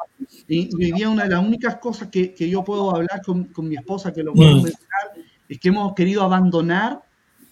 Y, 0.48 0.68
hoy 0.74 0.92
día 0.92 1.08
una 1.08 1.24
de 1.24 1.30
las 1.30 1.44
únicas 1.44 1.76
cosas 1.76 2.08
que, 2.08 2.34
yo 2.38 2.62
puedo 2.62 2.94
hablar 2.94 3.20
con, 3.24 3.68
mi 3.68 3.76
esposa, 3.76 4.12
que 4.12 4.22
lo 4.22 4.32
puedo 4.32 4.50
mm. 4.50 4.62
mencionar, 4.62 5.12
es 5.48 5.58
que 5.58 5.68
hemos 5.68 5.94
querido 5.94 6.22
abandonar 6.22 7.02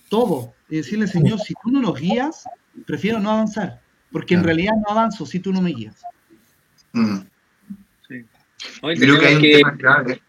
todo 0.08 0.54
y 0.68 0.76
decirle, 0.76 1.06
Señor, 1.06 1.38
si 1.40 1.54
tú 1.62 1.70
no 1.70 1.80
nos 1.80 1.98
guías, 1.98 2.44
prefiero 2.86 3.20
no 3.20 3.30
avanzar, 3.30 3.80
porque 4.10 4.34
en 4.34 4.44
realidad 4.44 4.72
no 4.76 4.92
avanzo 4.92 5.26
si 5.26 5.40
tú 5.40 5.52
no 5.52 5.60
me 5.60 5.70
guías. 5.70 6.02
Mm. 6.92 7.18
Creo 8.80 9.20
que 9.20 9.26
hay 9.26 9.36
un 9.36 9.42
tema 9.42 9.76
clave. 9.76 10.22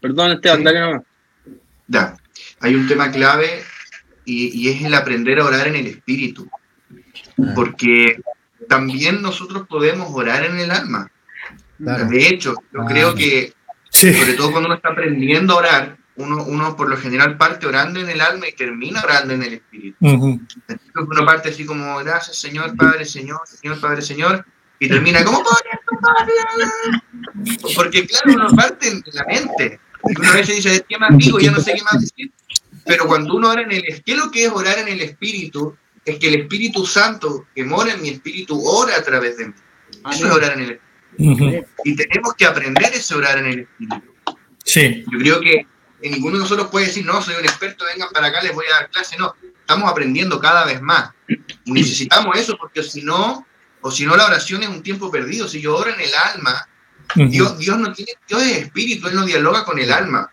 Perdón, 0.00 0.32
Esteban, 0.32 0.64
dale 0.64 0.80
nomás. 0.80 1.02
Ya, 1.86 2.16
hay 2.60 2.74
un 2.74 2.86
tema 2.86 3.10
clave 3.10 3.62
y, 4.24 4.68
es 4.68 4.82
el 4.82 4.94
aprender 4.94 5.40
a 5.40 5.44
orar 5.44 5.68
en 5.68 5.76
el 5.76 5.86
espíritu, 5.88 6.48
porque 7.54 8.20
también 8.68 9.20
nosotros 9.22 9.66
podemos 9.66 10.08
orar 10.12 10.44
en 10.44 10.58
el 10.60 10.70
alma. 10.70 11.10
De 11.78 12.28
hecho, 12.28 12.54
yo 12.72 12.84
creo 12.86 13.14
que, 13.14 13.52
sobre 13.90 14.34
todo 14.34 14.52
cuando 14.52 14.68
uno 14.68 14.76
está 14.76 14.90
aprendiendo 14.90 15.54
a 15.54 15.56
orar, 15.56 15.98
uno, 16.20 16.76
por 16.76 16.88
lo 16.88 16.96
general 16.96 17.36
parte 17.36 17.66
orando 17.66 18.00
en 18.00 18.08
el 18.08 18.20
alma 18.20 18.48
y 18.48 18.52
termina 18.52 19.02
orando 19.02 19.34
en 19.34 19.42
el 19.42 19.54
espíritu. 19.54 19.96
Uno 20.00 21.24
parte 21.24 21.50
así 21.50 21.64
como, 21.64 21.96
gracias 21.98 22.38
Señor, 22.38 22.76
Padre, 22.76 23.04
Señor, 23.04 23.40
Señor, 23.44 23.80
Padre, 23.80 24.02
Señor, 24.02 24.44
y 24.78 24.88
termina 24.88 25.24
como, 25.24 25.42
porque 27.76 28.06
claro, 28.06 28.32
uno 28.34 28.48
parte 28.56 28.88
en 28.88 29.02
la 29.12 29.24
mente. 29.24 29.80
Y 30.08 30.18
una 30.18 30.32
vez 30.32 30.48
dice, 30.48 30.84
¿qué 30.88 30.98
más 30.98 31.16
digo? 31.18 31.38
Ya 31.38 31.50
no 31.50 31.60
sé 31.60 31.74
qué 31.74 31.82
más 31.82 32.00
decir. 32.00 32.32
Pero 32.86 33.06
cuando 33.06 33.34
uno 33.34 33.50
ora 33.50 33.62
en 33.62 33.72
el 33.72 33.82
¿qué 33.82 34.12
es 34.12 34.16
lo 34.16 34.30
que 34.30 34.44
es 34.44 34.50
orar 34.50 34.78
en 34.78 34.88
el 34.88 35.00
espíritu? 35.02 35.76
Es 36.04 36.18
que 36.18 36.28
el 36.28 36.40
Espíritu 36.40 36.86
Santo 36.86 37.46
que 37.54 37.62
mora 37.62 37.92
en 37.92 38.00
mi 38.00 38.08
espíritu 38.08 38.58
ora 38.64 38.96
a 38.96 39.02
través 39.02 39.36
de 39.36 39.48
mí. 39.48 39.54
Eso 40.10 40.26
es 40.26 40.32
orar 40.32 40.54
en 40.54 40.60
el 40.60 40.70
espíritu. 40.70 41.66
Y 41.84 41.94
tenemos 41.94 42.34
que 42.34 42.46
aprender 42.46 42.90
ese 42.92 43.14
orar 43.14 43.38
en 43.38 43.46
el 43.46 43.58
espíritu. 43.60 44.14
Sí. 44.64 45.04
Yo 45.12 45.18
creo 45.18 45.40
que 45.40 45.66
ninguno 46.08 46.36
de 46.36 46.42
nosotros 46.42 46.68
puede 46.70 46.86
decir, 46.86 47.04
no, 47.04 47.20
soy 47.20 47.34
un 47.34 47.44
experto, 47.44 47.84
vengan 47.84 48.08
para 48.10 48.28
acá, 48.28 48.42
les 48.42 48.54
voy 48.54 48.64
a 48.66 48.80
dar 48.80 48.90
clase. 48.90 49.18
No, 49.18 49.34
estamos 49.60 49.90
aprendiendo 49.90 50.40
cada 50.40 50.64
vez 50.64 50.80
más. 50.80 51.10
Y 51.64 51.72
necesitamos 51.72 52.38
eso 52.38 52.56
porque 52.58 52.82
si 52.82 53.02
no, 53.02 53.46
o 53.82 53.90
si 53.90 54.06
no 54.06 54.16
la 54.16 54.26
oración 54.26 54.62
es 54.62 54.68
un 54.68 54.82
tiempo 54.82 55.10
perdido. 55.10 55.48
Si 55.48 55.60
yo 55.60 55.76
oro 55.76 55.90
en 55.90 56.00
el 56.00 56.10
alma, 56.14 56.66
Dios, 57.14 57.58
Dios 57.58 57.78
no 57.78 57.92
tiene, 57.92 58.12
Dios 58.28 58.42
es 58.42 58.58
espíritu, 58.58 59.08
Él 59.08 59.14
no 59.14 59.24
dialoga 59.24 59.64
con 59.64 59.78
el 59.78 59.92
alma. 59.92 60.30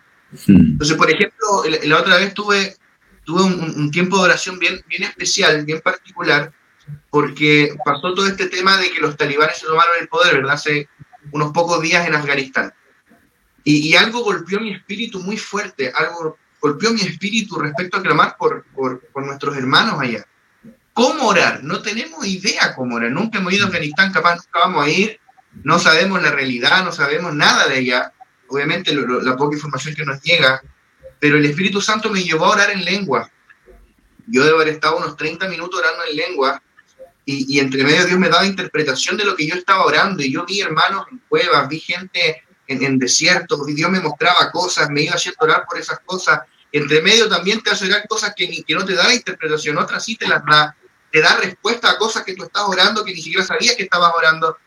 Entonces, 0.47 0.97
por 0.97 1.09
ejemplo, 1.09 1.63
la, 1.83 1.97
otra 1.97 2.17
vez 2.17 2.33
tuve, 2.33 2.75
tuve 3.23 3.43
un, 3.43 3.91
tiempo 3.91 4.17
de 4.17 4.23
oración 4.23 4.59
bien, 4.59 4.81
bien 4.87 5.03
especial, 5.03 5.65
bien 5.65 5.81
particular, 5.81 6.51
porque 7.09 7.75
pasó 7.83 8.13
todo 8.13 8.27
este 8.27 8.47
tema 8.47 8.77
de 8.77 8.91
que 8.91 8.99
los 8.99 9.17
talibanes 9.17 9.57
se 9.57 9.65
tomaron 9.65 9.93
el 9.99 10.07
poder, 10.07 10.35
¿verdad? 10.35 10.53
Hace 10.53 10.89
unos 11.31 11.51
pocos 11.51 11.81
días 11.81 12.07
en 12.07 12.15
Afganistán. 12.15 12.73
Y, 13.69 13.93
algo 13.97 14.23
golpeó 14.23 14.61
mi 14.61 14.71
espíritu 14.71 15.19
muy 15.19 15.35
fuerte, 15.35 15.91
algo 15.93 16.37
golpeó 16.61 16.93
mi 16.93 17.01
espíritu 17.01 17.59
respecto 17.59 17.97
a 17.97 18.01
clamar 18.01 18.37
por, 18.37 18.63
por, 18.73 19.25
nuestros 19.25 19.57
hermanos 19.57 19.99
allá. 19.99 20.25
¿Cómo 20.93 21.27
orar? 21.27 21.61
No 21.65 21.81
tenemos 21.81 22.25
idea 22.25 22.73
cómo 22.73 22.95
orar. 22.95 23.11
Nunca 23.11 23.39
hemos 23.39 23.51
ido 23.51 23.65
a 23.65 23.67
Afganistán, 23.67 24.13
capaz 24.13 24.37
nunca 24.37 24.59
vamos 24.59 24.85
a 24.85 24.89
ir. 24.89 25.19
No 25.65 25.79
sabemos 25.79 26.21
la 26.21 26.31
realidad, 26.31 26.85
no 26.85 26.93
sabemos 26.93 27.35
nada 27.35 27.67
de 27.67 27.79
ella. 27.79 28.13
Obviamente 28.47 28.95
la 28.95 29.35
poca 29.35 29.57
información 29.57 29.95
que 29.95 30.05
nos 30.05 30.21
llega. 30.21 30.61
Pero 31.19 31.35
el 31.35 31.45
Espíritu 31.45 31.81
Santo 31.81 32.09
me 32.09 32.23
llevó 32.23 32.45
a 32.45 32.51
orar 32.51 32.69
en 32.69 32.85
lengua. 32.85 33.29
Yo 34.27 34.45
debo 34.45 34.61
haber 34.61 34.69
estado 34.69 34.95
unos 34.95 35.17
30 35.17 35.49
minutos 35.49 35.77
orando 35.77 36.05
en 36.09 36.15
lengua 36.15 36.63
y, 37.25 37.57
y, 37.57 37.59
entre 37.59 37.83
medio 37.83 38.05
Dios 38.05 38.17
me 38.17 38.29
daba 38.29 38.45
interpretación 38.45 39.17
de 39.17 39.25
lo 39.25 39.35
que 39.35 39.45
yo 39.45 39.55
estaba 39.55 39.83
orando 39.83 40.23
y 40.23 40.31
yo 40.31 40.45
vi 40.45 40.61
hermanos 40.61 41.05
en 41.11 41.21
cuevas, 41.27 41.67
vi 41.67 41.81
gente 41.81 42.46
en, 42.67 42.83
en 42.83 42.99
desiertos, 42.99 43.67
y 43.67 43.73
Dios 43.73 43.89
me 43.89 43.99
mostraba 43.99 44.51
cosas, 44.51 44.89
me 44.89 45.01
iba 45.03 45.13
haciendo 45.15 45.37
orar 45.41 45.65
por 45.67 45.77
esas 45.79 45.99
cosas. 46.05 46.41
Entre 46.71 47.01
medio 47.01 47.29
también 47.29 47.61
te 47.61 47.71
hace 47.71 47.85
orar 47.85 48.05
cosas 48.07 48.33
que, 48.35 48.47
ni, 48.47 48.63
que 48.63 48.75
no 48.75 48.83
te 48.85 48.93
da 48.93 49.07
la 49.07 49.15
interpretación, 49.15 49.77
otras 49.77 50.03
sí 50.03 50.15
te 50.15 50.27
las 50.27 50.43
da, 50.45 50.75
te 51.11 51.21
da 51.21 51.37
respuesta 51.37 51.91
a 51.91 51.97
cosas 51.97 52.23
que 52.23 52.33
tú 52.35 52.43
estás 52.43 52.63
orando 52.67 53.03
que 53.05 53.13
ni 53.13 53.21
siquiera 53.21 53.45
sabías 53.45 53.75
que 53.75 53.83
estabas 53.83 54.11
orando. 54.15 54.57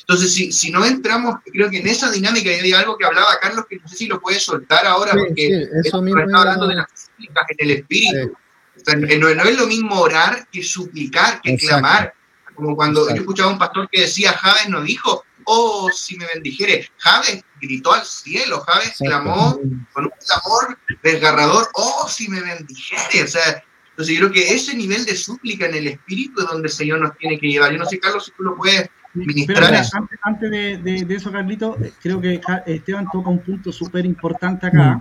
Entonces, 0.00 0.34
si, 0.34 0.52
si 0.52 0.70
no 0.70 0.84
entramos, 0.84 1.36
creo 1.50 1.70
que 1.70 1.78
en 1.78 1.86
esa 1.86 2.10
dinámica, 2.10 2.50
y 2.50 2.54
hay 2.54 2.72
algo 2.72 2.98
que 2.98 3.06
hablaba 3.06 3.38
Carlos, 3.40 3.64
que 3.70 3.76
no 3.76 3.88
sé 3.88 3.96
si 3.96 4.06
lo 4.06 4.20
puedes 4.20 4.42
soltar 4.42 4.84
ahora, 4.86 5.12
Sí, 5.12 5.18
porque 5.18 5.42
sí, 5.46 5.88
eso 5.88 6.02
mismo 6.02 6.20
está 6.20 6.38
hablando 6.38 6.64
era- 6.66 6.74
de 6.74 6.80
las 6.80 7.00
súplicas 7.06 7.44
en 7.48 7.56
el 7.70 7.76
espíritu. 7.78 8.36
Sí. 8.76 8.80
O 8.82 8.84
sea, 8.84 8.96
no, 8.96 9.34
no 9.34 9.44
es 9.44 9.56
lo 9.56 9.66
mismo 9.66 10.00
orar 10.00 10.46
que 10.52 10.62
suplicar, 10.62 11.40
que 11.40 11.52
Exacto. 11.52 11.68
clamar. 11.80 12.14
Como 12.54 12.76
cuando 12.76 13.00
Exacto. 13.02 13.16
yo 13.16 13.22
escuchaba 13.22 13.48
a 13.48 13.52
un 13.52 13.58
pastor 13.58 13.88
que 13.90 14.00
decía, 14.02 14.32
Javes 14.32 14.68
no 14.68 14.82
dijo, 14.82 15.24
oh, 15.46 15.90
si 15.92 16.16
me 16.16 16.26
bendijere. 16.26 16.88
Javes 16.98 17.42
gritó 17.60 17.92
al 17.92 18.04
cielo, 18.04 18.60
Javes 18.60 18.88
Exacto. 19.00 19.04
clamó 19.04 19.60
con 19.92 20.04
un 20.04 20.12
clamor 20.26 20.78
desgarrador, 21.02 21.68
oh, 21.74 22.06
si 22.08 22.28
me 22.28 22.40
bendijere. 22.40 23.22
O 23.24 23.26
sea, 23.28 23.62
entonces 23.90 24.14
yo 24.14 24.20
creo 24.28 24.32
que 24.32 24.54
ese 24.54 24.76
nivel 24.76 25.04
de 25.04 25.14
súplica 25.16 25.66
en 25.66 25.74
el 25.74 25.86
espíritu 25.88 26.40
es 26.42 26.46
donde 26.48 26.68
el 26.68 26.72
Señor 26.74 27.00
nos 27.00 27.16
tiene 27.16 27.38
que 27.38 27.46
llevar. 27.48 27.72
Yo 27.72 27.78
no 27.78 27.86
sé, 27.86 27.98
Carlos, 28.00 28.24
si 28.26 28.32
tú 28.32 28.42
lo 28.42 28.56
puedes 28.56 28.88
Pero 29.12 29.26
ministrar 29.26 29.64
mira, 29.70 29.80
eso. 29.80 29.96
antes, 29.96 30.18
antes 30.22 30.50
de, 30.50 30.78
de- 30.78 31.04
de 31.04 31.14
eso, 31.14 31.30
Carlito, 31.30 31.76
creo 32.02 32.20
que 32.20 32.40
Esteban 32.66 33.06
toca 33.12 33.30
un 33.30 33.38
punto 33.42 33.70
súper 33.72 34.04
importante 34.04 34.66
acá, 34.66 35.00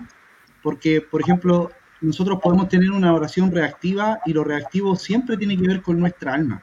porque, 0.61 1.01
por 1.01 1.21
ejemplo, 1.21 1.71
nosotros 2.01 2.39
podemos 2.43 2.69
tener 2.69 2.91
una 2.91 3.13
oración 3.13 3.51
reactiva 3.51 4.19
y 4.25 4.33
lo 4.33 4.43
reactivo 4.43 4.95
siempre 4.95 5.37
tiene 5.37 5.57
que 5.57 5.67
ver 5.67 5.81
con 5.81 5.99
nuestra 5.99 6.33
alma. 6.35 6.61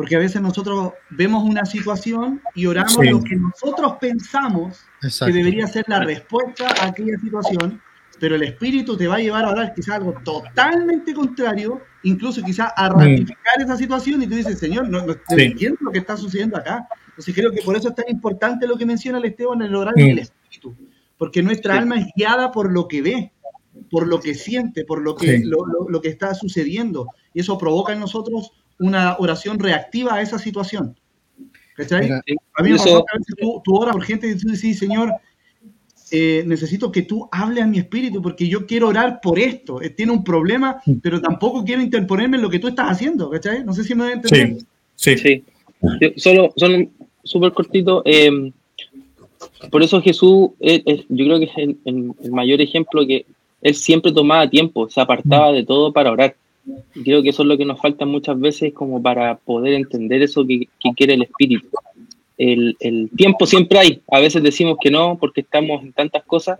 Porque 0.00 0.16
a 0.16 0.18
veces 0.18 0.40
nosotros 0.40 0.94
vemos 1.10 1.44
una 1.44 1.66
situación 1.66 2.40
y 2.54 2.64
oramos 2.64 2.94
Sí. 2.94 3.10
lo 3.10 3.22
que 3.22 3.36
nosotros 3.36 3.96
pensamos 4.00 4.80
Exacto. 5.02 5.26
que 5.30 5.38
debería 5.38 5.66
ser 5.66 5.84
la 5.88 6.00
respuesta 6.00 6.68
a 6.80 6.86
aquella 6.86 7.18
situación, 7.18 7.82
pero 8.18 8.36
el 8.36 8.42
espíritu 8.44 8.96
te 8.96 9.06
va 9.06 9.16
a 9.16 9.18
llevar 9.18 9.44
a 9.44 9.50
orar 9.50 9.74
quizás 9.74 9.96
algo 9.96 10.14
totalmente 10.24 11.12
contrario, 11.12 11.82
incluso 12.02 12.42
quizás 12.42 12.72
a 12.76 12.88
ratificar 12.88 13.60
esa 13.60 13.76
situación 13.76 14.22
y 14.22 14.26
tú 14.26 14.36
dices, 14.36 14.58
Señor, 14.58 14.88
no, 14.88 15.04
no 15.04 15.12
Sí. 15.12 15.42
entiendo 15.42 15.76
lo 15.82 15.92
que 15.92 15.98
está 15.98 16.16
sucediendo 16.16 16.56
acá. 16.56 16.88
Entonces 17.10 17.34
creo 17.34 17.52
que 17.52 17.60
por 17.60 17.76
eso 17.76 17.90
es 17.90 17.94
tan 17.94 18.06
importante 18.08 18.66
lo 18.66 18.78
que 18.78 18.86
menciona 18.86 19.18
el 19.18 19.26
Esteban, 19.26 19.60
el 19.60 19.74
orar 19.74 19.92
en 19.98 20.06
Mm. 20.06 20.10
el 20.12 20.18
espíritu, 20.20 20.74
porque 21.18 21.42
nuestra 21.42 21.76
alma 21.76 21.96
es 21.96 22.06
guiada 22.16 22.50
por 22.52 22.72
lo 22.72 22.88
que 22.88 23.02
ve, 23.02 23.32
por 23.90 24.06
lo 24.06 24.18
que 24.18 24.34
siente, 24.34 24.86
por 24.86 25.02
lo 25.02 25.14
que, 25.14 25.36
Sí. 25.38 25.44
lo, 25.44 25.66
lo- 25.66 25.88
lo 25.90 26.00
que 26.00 26.08
está 26.08 26.32
sucediendo, 26.34 27.08
y 27.34 27.40
eso 27.40 27.58
provoca 27.58 27.92
en 27.92 28.00
nosotros 28.00 28.52
una 28.80 29.16
oración 29.18 29.58
reactiva 29.58 30.14
a 30.14 30.22
esa 30.22 30.38
situación. 30.38 30.96
¿Cachai? 31.76 32.02
Mira, 32.02 32.22
A 32.56 32.62
mí 32.62 32.70
me 32.70 32.76
pasó 32.76 33.04
que 33.04 33.16
a 33.16 33.18
veces 33.18 33.34
tú, 33.40 33.62
tú 33.64 33.76
oras 33.76 33.94
por 33.94 34.04
gente 34.04 34.28
y 34.28 34.36
tú 34.36 34.48
dices, 34.48 34.78
Señor, 34.78 35.12
eh, 36.10 36.42
necesito 36.46 36.90
que 36.90 37.02
tú 37.02 37.28
hables 37.30 37.62
a 37.64 37.66
mi 37.66 37.78
espíritu 37.78 38.20
porque 38.20 38.48
yo 38.48 38.66
quiero 38.66 38.88
orar 38.88 39.20
por 39.22 39.38
esto. 39.38 39.80
Eh, 39.80 39.90
tiene 39.90 40.12
un 40.12 40.24
problema, 40.24 40.82
pero 41.02 41.20
tampoco 41.20 41.64
quiero 41.64 41.80
interponerme 41.80 42.36
en 42.36 42.42
lo 42.42 42.50
que 42.50 42.58
tú 42.58 42.68
estás 42.68 42.90
haciendo, 42.90 43.30
¿cachai? 43.30 43.64
No 43.64 43.72
sé 43.72 43.84
si 43.84 43.94
me 43.94 44.02
voy 44.04 44.12
a 44.12 44.14
entender. 44.16 44.58
Sí, 44.96 45.16
sí. 45.16 45.16
Sí. 45.16 45.44
Yo- 46.00 46.08
solo, 46.16 46.52
solo 46.56 46.86
súper 47.22 47.52
cortito. 47.52 48.02
eh, 48.04 48.52
por 49.70 49.82
eso 49.82 50.00
Jesús, 50.02 50.50
es- 50.58 50.82
es- 50.84 51.04
yo 51.08 51.24
creo 51.24 51.38
que 51.38 51.44
es 51.46 51.52
el, 51.56 51.78
el- 51.84 52.12
el 52.22 52.32
mayor 52.32 52.60
ejemplo 52.60 53.06
que 53.06 53.24
él 53.62 53.74
siempre 53.74 54.12
tomaba 54.12 54.48
tiempo, 54.50 54.88
se 54.90 55.00
apartaba 55.00 55.52
de 55.52 55.64
todo 55.64 55.92
para 55.92 56.10
orar. 56.10 56.34
Creo 57.04 57.22
que 57.22 57.30
eso 57.30 57.42
es 57.42 57.48
lo 57.48 57.56
que 57.56 57.64
nos 57.64 57.80
falta 57.80 58.04
muchas 58.06 58.38
veces 58.38 58.72
como 58.72 59.02
para 59.02 59.36
poder 59.36 59.74
entender 59.74 60.22
eso 60.22 60.46
que, 60.46 60.68
quiere 60.96 61.14
el 61.14 61.22
Espíritu. 61.22 61.68
El, 62.36 62.76
tiempo 63.16 63.46
siempre 63.46 63.78
hay. 63.78 64.02
A 64.10 64.20
veces 64.20 64.42
decimos 64.42 64.78
que 64.80 64.90
no 64.90 65.18
porque 65.18 65.42
estamos 65.42 65.82
en 65.82 65.92
tantas 65.92 66.24
cosas 66.24 66.58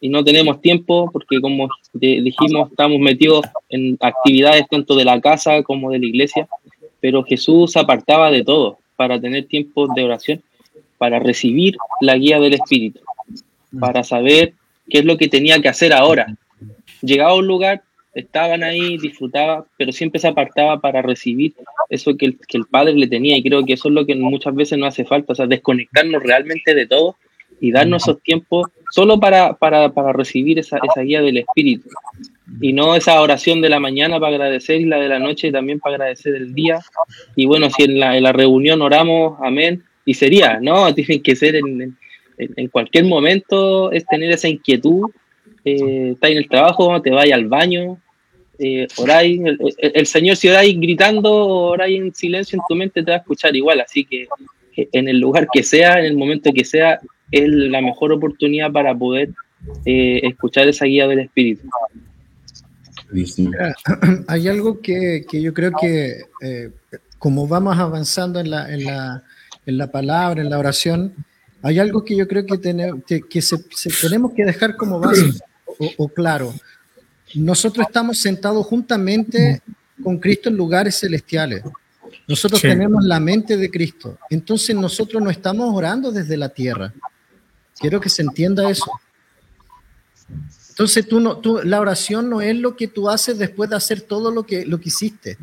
y 0.00 0.08
no 0.08 0.24
tenemos 0.24 0.60
tiempo 0.60 1.10
porque 1.12 1.40
como 1.40 1.68
dijimos 1.92 2.70
estamos 2.70 2.98
metidos 2.98 3.44
en 3.68 3.96
actividades 4.00 4.66
tanto 4.68 4.96
de 4.96 5.04
la 5.04 5.20
casa 5.20 5.62
como 5.62 5.90
de 5.90 5.98
la 5.98 6.06
iglesia 6.06 6.48
pero 7.00 7.24
Jesús 7.24 7.76
apartaba 7.76 8.30
de 8.30 8.44
todo 8.44 8.78
para 8.96 9.20
tener 9.20 9.46
tiempo 9.46 9.88
de 9.92 10.04
oración, 10.04 10.42
para 10.98 11.18
recibir 11.18 11.76
la 12.00 12.16
guía 12.16 12.38
del 12.38 12.54
Espíritu, 12.54 13.00
para 13.78 14.04
saber 14.04 14.52
qué 14.88 14.98
es 14.98 15.04
lo 15.04 15.16
que 15.16 15.28
tenía 15.28 15.60
que 15.60 15.68
hacer 15.68 15.92
ahora. 15.92 16.26
Llegaba 17.00 17.30
a 17.30 17.36
un 17.36 17.46
lugar, 17.46 17.82
estaban 18.14 18.62
ahí, 18.64 18.98
disfrutaba, 18.98 19.64
pero 19.76 19.92
siempre 19.92 20.20
se 20.20 20.28
apartaba 20.28 20.80
para 20.80 21.02
recibir 21.02 21.54
eso 21.88 22.16
que 22.16 22.26
el, 22.26 22.38
que 22.48 22.58
el 22.58 22.64
Padre 22.66 22.94
le 22.94 23.06
tenía 23.06 23.36
y 23.36 23.42
creo 23.42 23.64
que 23.64 23.74
eso 23.74 23.88
es 23.88 23.94
lo 23.94 24.04
que 24.06 24.14
muchas 24.16 24.54
veces 24.54 24.78
nos 24.78 24.88
hace 24.88 25.04
falta, 25.04 25.32
o 25.32 25.36
sea, 25.36 25.46
desconectarnos 25.46 26.22
realmente 26.22 26.74
de 26.74 26.86
todo 26.86 27.16
y 27.60 27.70
darnos 27.72 28.02
esos 28.04 28.20
tiempos 28.22 28.68
solo 28.90 29.20
para, 29.20 29.54
para, 29.54 29.90
para 29.92 30.12
recibir 30.12 30.58
esa, 30.58 30.78
esa 30.78 31.02
guía 31.02 31.20
del 31.20 31.36
Espíritu 31.38 31.88
y 32.60 32.72
no 32.72 32.96
esa 32.96 33.20
oración 33.20 33.60
de 33.60 33.68
la 33.68 33.78
mañana 33.78 34.18
para 34.18 34.34
agradecer 34.34 34.80
y 34.80 34.86
la 34.86 34.98
de 34.98 35.08
la 35.08 35.18
noche 35.18 35.52
también 35.52 35.78
para 35.78 35.94
agradecer 35.96 36.34
el 36.34 36.52
día. 36.54 36.80
Y 37.36 37.46
bueno, 37.46 37.68
si 37.70 37.84
en 37.84 38.00
la, 38.00 38.16
en 38.16 38.24
la 38.24 38.32
reunión 38.32 38.82
oramos, 38.82 39.38
amén, 39.42 39.84
y 40.04 40.14
sería, 40.14 40.58
¿no? 40.60 40.92
Tienen 40.94 41.22
que 41.22 41.36
ser 41.36 41.56
en- 41.56 41.96
en 42.38 42.68
cualquier 42.68 43.04
momento, 43.04 43.92
es 43.92 44.06
tener 44.06 44.30
esa 44.30 44.48
inquietud, 44.48 45.02
eh, 45.64 46.10
estáis 46.12 46.32
en 46.32 46.38
el 46.38 46.48
trabajo, 46.48 47.00
te 47.02 47.10
vais 47.10 47.32
al 47.32 47.46
baño, 47.46 47.98
eh, 48.58 48.86
oráis, 48.98 49.40
el, 49.44 49.58
el- 49.78 49.92
el 49.94 50.06
Señor 50.06 50.36
si 50.36 50.48
oráis 50.48 50.78
gritando 50.78 51.32
oráis 51.32 51.98
en 52.00 52.14
silencio 52.14 52.56
en 52.58 52.62
tu 52.68 52.74
mente 52.74 53.02
te 53.02 53.10
va 53.10 53.16
a 53.16 53.20
escuchar 53.20 53.54
igual, 53.56 53.80
así 53.80 54.04
que 54.04 54.26
eh, 54.76 54.88
en 54.92 55.08
el 55.08 55.18
lugar 55.18 55.48
que 55.52 55.62
sea, 55.62 55.98
en 55.98 56.04
el 56.06 56.16
momento 56.16 56.52
que 56.52 56.64
sea, 56.64 57.00
es 57.30 57.48
la 57.48 57.80
mejor 57.80 58.12
oportunidad 58.12 58.70
para 58.72 58.94
poder 58.94 59.30
eh, 59.84 60.20
escuchar 60.24 60.68
esa 60.68 60.84
guía 60.86 61.06
del 61.08 61.20
Espíritu. 61.20 61.66
Mira, 63.38 63.74
hay 64.28 64.48
algo 64.48 64.80
que, 64.80 65.24
que 65.28 65.42
yo 65.42 65.52
creo 65.52 65.72
que 65.80 66.22
eh, 66.42 66.70
como 67.18 67.46
vamos 67.48 67.76
avanzando 67.78 68.40
en 68.40 68.50
la, 68.50 68.72
en, 68.72 68.84
la, 68.84 69.22
en 69.66 69.78
la 69.78 69.90
palabra, 69.90 70.40
en 70.42 70.48
la 70.50 70.58
oración, 70.58 71.12
hay 71.62 71.78
algo 71.78 72.04
que 72.04 72.16
yo 72.16 72.26
creo 72.28 72.46
que, 72.46 72.56
tene- 72.58 73.02
que, 73.06 73.20
que 73.22 73.42
se- 73.42 73.64
se- 73.70 73.90
tenemos 74.08 74.32
que 74.32 74.44
dejar 74.44 74.76
como 74.76 75.00
base 75.00 75.22
o, 75.80 76.04
o 76.04 76.08
claro. 76.08 76.54
Nosotros 77.34 77.86
estamos 77.86 78.18
sentados 78.18 78.66
juntamente 78.66 79.62
con 80.02 80.18
Cristo 80.18 80.48
en 80.48 80.56
lugares 80.56 80.98
celestiales. 80.98 81.62
Nosotros 82.26 82.60
Sí. 82.60 82.68
tenemos 82.68 83.04
la 83.04 83.18
mente 83.20 83.56
de 83.56 83.70
Cristo. 83.70 84.18
Entonces 84.30 84.74
nosotros 84.76 85.22
no 85.22 85.30
estamos 85.30 85.72
orando 85.74 86.12
desde 86.12 86.36
la 86.36 86.48
tierra. 86.48 86.92
Quiero 87.78 88.00
que 88.00 88.08
se 88.08 88.22
entienda 88.22 88.68
eso. 88.70 88.90
Entonces 90.70 91.06
tú 91.08 91.20
no, 91.20 91.36
tú, 91.38 91.60
la 91.64 91.80
oración 91.80 92.28
no 92.30 92.40
es 92.40 92.56
lo 92.56 92.76
que 92.76 92.88
tú 92.88 93.08
haces 93.08 93.38
después 93.38 93.68
de 93.70 93.76
hacer 93.76 94.00
todo 94.02 94.30
lo 94.30 94.44
que, 94.44 94.64
lo 94.64 94.78
que 94.80 94.88
hiciste. 94.88 95.38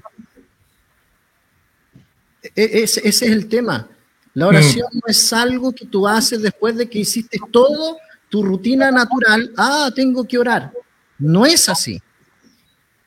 E- 2.44 2.84
ese, 2.84 3.08
ese 3.08 3.26
es 3.26 3.32
el 3.32 3.48
tema. 3.48 3.88
La 4.34 4.48
oración 4.48 4.88
no 4.94 5.02
es 5.08 5.34
algo 5.34 5.74
que 5.74 5.86
tú 5.86 6.08
haces 6.08 6.42
después 6.42 6.76
de 6.78 6.88
que 6.88 7.00
hiciste 7.00 7.40
todo 7.52 7.98
tu 8.30 8.44
rutina 8.44 8.92
natural. 8.92 9.52
Ah, 9.58 9.92
tengo 9.94 10.26
que 10.26 10.38
orar. 10.38 10.72
No 11.18 11.46
es 11.46 11.70
así. 11.70 12.02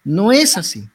No 0.04 0.32
es 0.32 0.56
así. 0.56 0.88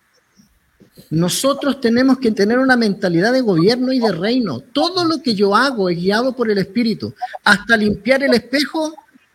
Nosotros 1.10 1.82
tenemos 1.82 2.18
que 2.20 2.32
tener 2.32 2.58
una 2.58 2.78
mentalidad 2.78 3.34
de 3.34 3.42
gobierno 3.42 3.92
y 3.92 4.00
de 4.00 4.12
reino. 4.12 4.60
Todo 4.60 5.06
lo 5.06 5.22
que 5.22 5.36
yo 5.36 5.56
hago 5.56 5.90
es 5.90 5.98
guiado 5.98 6.36
por 6.36 6.50
el 6.50 6.58
Espíritu. 6.58 7.14
Hasta 7.44 7.78
limpiar 7.78 8.24
el 8.24 8.34
espejo 8.34 8.94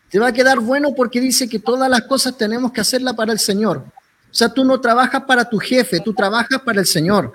te 0.09 0.19
va 0.19 0.27
a 0.27 0.33
quedar 0.33 0.59
bueno 0.59 0.93
porque 0.93 1.21
dice 1.21 1.47
que 1.47 1.59
todas 1.59 1.89
las 1.89 2.01
cosas 2.03 2.37
tenemos 2.37 2.71
que 2.71 2.81
hacerlas 2.81 3.13
para 3.13 3.31
el 3.31 3.39
Señor. 3.39 3.85
O 4.31 4.33
sea, 4.33 4.49
tú 4.49 4.65
no 4.65 4.79
trabajas 4.81 5.23
para 5.23 5.45
tu 5.45 5.57
jefe, 5.57 5.99
tú 5.99 6.13
trabajas 6.13 6.61
para 6.61 6.81
el 6.81 6.85
Señor. 6.85 7.33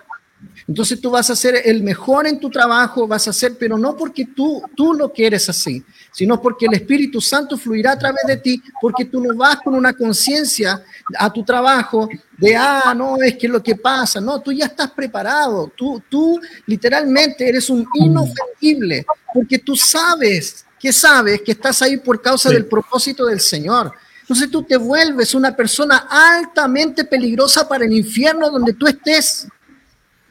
Entonces 0.68 1.00
tú 1.00 1.10
vas 1.10 1.30
a 1.30 1.36
ser 1.36 1.62
el 1.64 1.82
mejor 1.82 2.26
en 2.26 2.38
tu 2.38 2.50
trabajo, 2.50 3.06
vas 3.06 3.26
a 3.28 3.32
ser, 3.32 3.56
pero 3.58 3.78
no 3.78 3.96
porque 3.96 4.26
tú, 4.26 4.62
tú 4.76 4.94
lo 4.94 5.12
quieres 5.12 5.48
así, 5.48 5.82
sino 6.12 6.40
porque 6.40 6.66
el 6.66 6.74
Espíritu 6.74 7.20
Santo 7.20 7.56
fluirá 7.56 7.92
a 7.92 7.98
través 7.98 8.22
de 8.26 8.36
ti, 8.36 8.62
porque 8.80 9.04
tú 9.06 9.20
no 9.20 9.34
vas 9.34 9.56
con 9.56 9.74
una 9.74 9.92
conciencia 9.92 10.82
a 11.18 11.32
tu 11.32 11.44
trabajo 11.44 12.08
de, 12.36 12.56
ah, 12.56 12.92
no, 12.96 13.16
es 13.22 13.36
que 13.36 13.48
lo 13.48 13.62
que 13.62 13.76
pasa, 13.76 14.20
no, 14.20 14.40
tú 14.40 14.52
ya 14.52 14.66
estás 14.66 14.90
preparado, 14.90 15.72
tú, 15.76 16.02
tú 16.08 16.40
literalmente 16.66 17.48
eres 17.48 17.70
un 17.70 17.86
inofendible, 17.94 19.06
porque 19.32 19.58
tú 19.58 19.76
sabes 19.76 20.66
que 20.78 20.92
sabes 20.92 21.40
que 21.42 21.52
estás 21.52 21.80
ahí 21.82 21.96
por 21.96 22.20
causa 22.20 22.48
Sí. 22.50 22.54
del 22.54 22.66
propósito 22.66 23.26
del 23.26 23.40
Señor. 23.40 23.92
Entonces 24.22 24.50
tú 24.50 24.62
te 24.64 24.76
vuelves 24.76 25.34
una 25.34 25.54
persona 25.54 26.08
altamente 26.10 27.04
peligrosa 27.04 27.68
para 27.68 27.84
el 27.84 27.92
infierno 27.92 28.50
donde 28.50 28.72
tú 28.72 28.86
estés. 28.88 29.46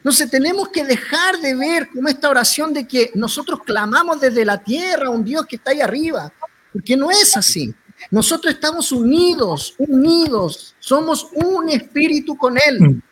Entonces 0.06 0.30
tenemos 0.30 0.68
que 0.68 0.84
dejar 0.84 1.40
de 1.40 1.56
ver 1.56 1.88
como 1.88 2.06
esta 2.06 2.30
oración 2.30 2.72
de 2.72 2.86
que 2.86 3.10
nosotros 3.16 3.58
clamamos 3.66 4.20
desde 4.20 4.44
la 4.44 4.56
tierra 4.62 5.08
a 5.08 5.10
un 5.10 5.24
Dios 5.24 5.44
que 5.46 5.56
está 5.56 5.72
ahí 5.72 5.80
arriba, 5.80 6.32
porque 6.72 6.96
no 6.96 7.10
es 7.10 7.36
así. 7.36 7.74
Nosotros 8.12 8.54
estamos 8.54 8.92
unidos, 8.92 9.74
unidos, 9.78 10.76
somos 10.78 11.26
un 11.34 11.70
espíritu 11.70 12.36
con 12.36 12.56
Él. 12.56 13.02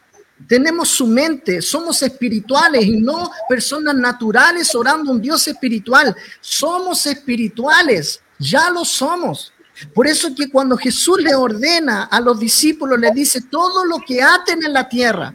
tenemos 0.46 0.88
su 0.88 1.08
mente, 1.08 1.60
somos 1.60 2.00
espirituales 2.00 2.84
y 2.84 3.00
no 3.00 3.28
personas 3.48 3.96
naturales 3.96 4.72
orando 4.72 5.10
a 5.10 5.14
un 5.14 5.20
Dios 5.20 5.48
espiritual. 5.48 6.14
Somos 6.40 7.06
espirituales, 7.06 8.22
ya 8.38 8.70
lo 8.70 8.84
somos. 8.84 9.52
Por 9.92 10.06
eso 10.06 10.32
que 10.32 10.48
cuando 10.48 10.76
Jesús 10.76 11.20
le 11.20 11.34
ordena 11.34 12.04
a 12.04 12.20
los 12.20 12.38
discípulos, 12.38 13.00
le 13.00 13.10
dice, 13.10 13.40
todo 13.50 13.84
lo 13.84 13.98
que 13.98 14.22
aten 14.22 14.64
en 14.64 14.72
la 14.72 14.88
tierra 14.88 15.34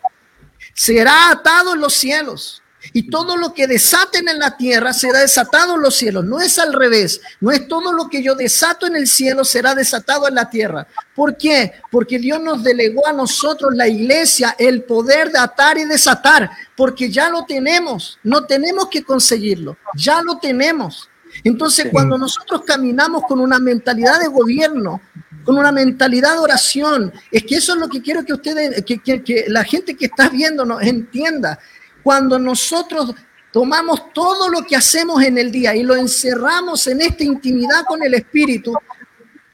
será 0.79 1.31
atado 1.31 1.73
en 1.73 1.81
los 1.81 1.93
cielos. 1.93 2.63
Y 2.93 3.09
todo 3.09 3.35
lo 3.35 3.53
que 3.53 3.67
desaten 3.67 4.29
en 4.29 4.39
la 4.39 4.55
tierra 4.55 4.93
será 4.93 5.19
desatado 5.19 5.75
en 5.75 5.81
los 5.81 5.97
cielos. 5.97 6.23
No 6.23 6.39
es 6.39 6.57
al 6.57 6.71
revés. 6.71 7.19
No 7.41 7.51
es 7.51 7.67
todo 7.67 7.91
lo 7.91 8.07
que 8.07 8.23
yo 8.23 8.33
desato 8.33 8.87
en 8.87 8.95
el 8.95 9.05
cielo 9.05 9.43
será 9.43 9.75
desatado 9.75 10.29
en 10.29 10.35
la 10.35 10.49
tierra. 10.49 10.87
¿Por 11.13 11.35
qué? 11.35 11.73
Porque 11.91 12.17
Dios 12.17 12.41
nos 12.41 12.63
delegó 12.63 13.05
a 13.05 13.11
nosotros, 13.11 13.75
la 13.75 13.89
iglesia, 13.89 14.55
el 14.57 14.83
poder 14.83 15.33
de 15.33 15.39
atar 15.39 15.77
y 15.77 15.83
desatar. 15.83 16.49
Porque 16.77 17.11
ya 17.11 17.29
lo 17.29 17.43
tenemos. 17.43 18.17
No 18.23 18.45
tenemos 18.45 18.87
que 18.87 19.03
conseguirlo. 19.03 19.75
Ya 19.95 20.21
lo 20.21 20.37
tenemos. 20.37 21.09
Entonces, 21.43 21.87
cuando 21.91 22.17
nosotros 22.17 22.63
caminamos 22.65 23.23
con 23.27 23.39
una 23.39 23.59
mentalidad 23.59 24.19
de 24.19 24.27
gobierno, 24.27 25.01
con 25.43 25.57
una 25.57 25.71
mentalidad 25.71 26.33
de 26.33 26.39
oración, 26.39 27.13
es 27.31 27.43
que 27.43 27.55
eso 27.55 27.73
es 27.73 27.79
lo 27.79 27.87
que 27.87 28.01
quiero 28.01 28.23
que 28.23 28.33
ustedes, 28.33 28.83
que, 28.83 28.99
que, 28.99 29.45
la 29.47 29.63
gente 29.63 29.95
que 29.95 30.05
está 30.05 30.29
viendo 30.29 30.65
nos 30.65 30.81
entienda. 30.81 31.59
Cuando 32.03 32.37
nosotros 32.37 33.13
tomamos 33.51 34.13
todo 34.13 34.49
lo 34.49 34.63
que 34.63 34.75
hacemos 34.75 35.23
en 35.23 35.37
el 35.37 35.51
día 35.51 35.75
y 35.75 35.83
lo 35.83 35.95
encerramos 35.95 36.85
en 36.87 37.01
esta 37.01 37.23
intimidad 37.23 37.83
con 37.87 38.03
el 38.03 38.13
Espíritu, 38.13 38.73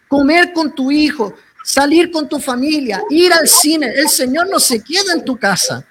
comer 0.08 0.54
con 0.54 0.74
tu 0.74 0.92
hijo, 0.92 1.34
salir 1.64 2.12
con 2.12 2.28
tu 2.28 2.40
familia, 2.40 3.02
ir 3.10 3.34
al 3.34 3.48
cine, 3.48 3.92
el 3.96 4.10
Señor 4.10 4.50
no 4.50 4.60
se 4.60 4.82
queda 4.82 5.14
en 5.14 5.24
tu 5.24 5.38
casa. 5.38 5.86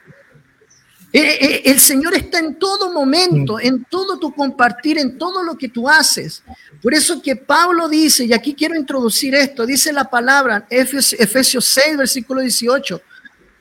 Eh, 1.17 1.39
eh, 1.41 1.63
el 1.67 1.79
Señor 1.79 2.13
está 2.17 2.41
en 2.41 2.57
todo 2.57 2.93
momento, 2.93 3.61
en 3.61 3.85
todo 3.85 4.19
tu 4.19 4.35
compartir, 4.35 4.99
en 4.99 5.17
todo 5.17 5.45
lo 5.45 5.57
que 5.57 5.69
tú 5.69 5.89
haces. 5.89 6.43
Por 6.83 6.93
eso 6.93 7.23
que 7.23 7.37
Pablo 7.37 7.89
dice, 7.89 8.25
y 8.25 8.33
aquí 8.33 8.53
quiero 8.53 8.75
introducir 8.75 9.33
esto, 9.37 9.65
dice 9.65 9.93
la 9.93 10.11
palabra, 10.11 10.67
Efesios 10.69 11.67
6, 11.67 11.99
versículo 11.99 12.41
18. 12.41 13.01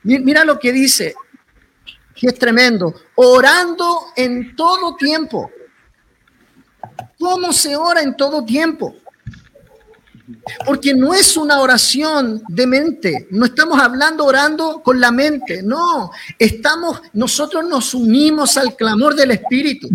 Mira 0.02 0.44
lo 0.44 0.58
que 0.58 0.72
dice, 0.72 1.14
que 2.16 2.26
es 2.26 2.36
tremendo, 2.36 2.92
orando 3.14 4.06
en 4.16 4.56
todo 4.56 4.96
tiempo. 4.96 5.48
¿Cómo 7.20 7.52
se 7.52 7.76
ora 7.76 8.02
en 8.02 8.16
todo 8.16 8.44
tiempo? 8.44 8.96
Porque 10.64 10.94
no 10.94 11.12
es 11.12 11.36
una 11.36 11.60
oración 11.60 12.42
de 12.48 12.66
mente, 12.66 13.28
no 13.30 13.44
estamos 13.44 13.78
hablando 13.78 14.24
orando 14.24 14.82
con 14.82 14.98
la 14.98 15.10
mente, 15.10 15.62
no, 15.62 16.10
estamos, 16.38 17.02
nosotros 17.12 17.68
nos 17.68 17.92
unimos 17.92 18.56
al 18.56 18.74
clamor 18.74 19.14
del 19.14 19.32
Espíritu. 19.32 19.88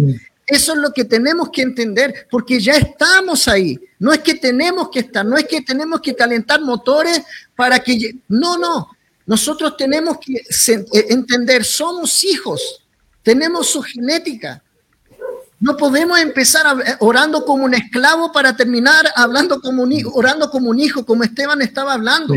Eso 0.45 0.73
es 0.73 0.79
lo 0.79 0.91
que 0.91 1.05
tenemos 1.05 1.49
que 1.49 1.61
entender, 1.61 2.27
porque 2.29 2.59
ya 2.59 2.73
estamos 2.73 3.47
ahí. 3.47 3.79
No 3.99 4.11
es 4.11 4.19
que 4.19 4.35
tenemos 4.35 4.89
que 4.89 4.99
estar, 4.99 5.25
no 5.25 5.37
es 5.37 5.45
que 5.45 5.61
tenemos 5.61 6.01
que 6.01 6.15
calentar 6.15 6.61
motores 6.61 7.21
para 7.55 7.79
que... 7.79 8.15
No, 8.27 8.57
no, 8.57 8.89
nosotros 9.29 9.77
tenemos 9.77 10.17
que 10.17 10.33
eh, 10.37 11.05
entender, 11.09 11.63
somos 11.63 12.23
hijos, 12.23 12.83
tenemos 13.21 13.67
su 13.67 13.81
genética, 13.83 14.63
no 15.59 15.75
podemos 15.75 16.19
empezar 16.19 16.65
eh, 16.85 16.95
orando 16.99 17.43
como 17.45 17.65
un 17.65 17.73
esclavo 17.73 18.31
para 18.31 18.55
terminar 18.55 19.11
hablando 19.15 19.61
como 19.61 19.83
un 19.83 19.93
orando 20.13 20.49
como 20.49 20.69
un 20.69 20.79
hijo, 20.79 21.05
como 21.05 21.23
Esteban 21.23 21.61
estaba 21.61 21.93
hablando. 21.93 22.33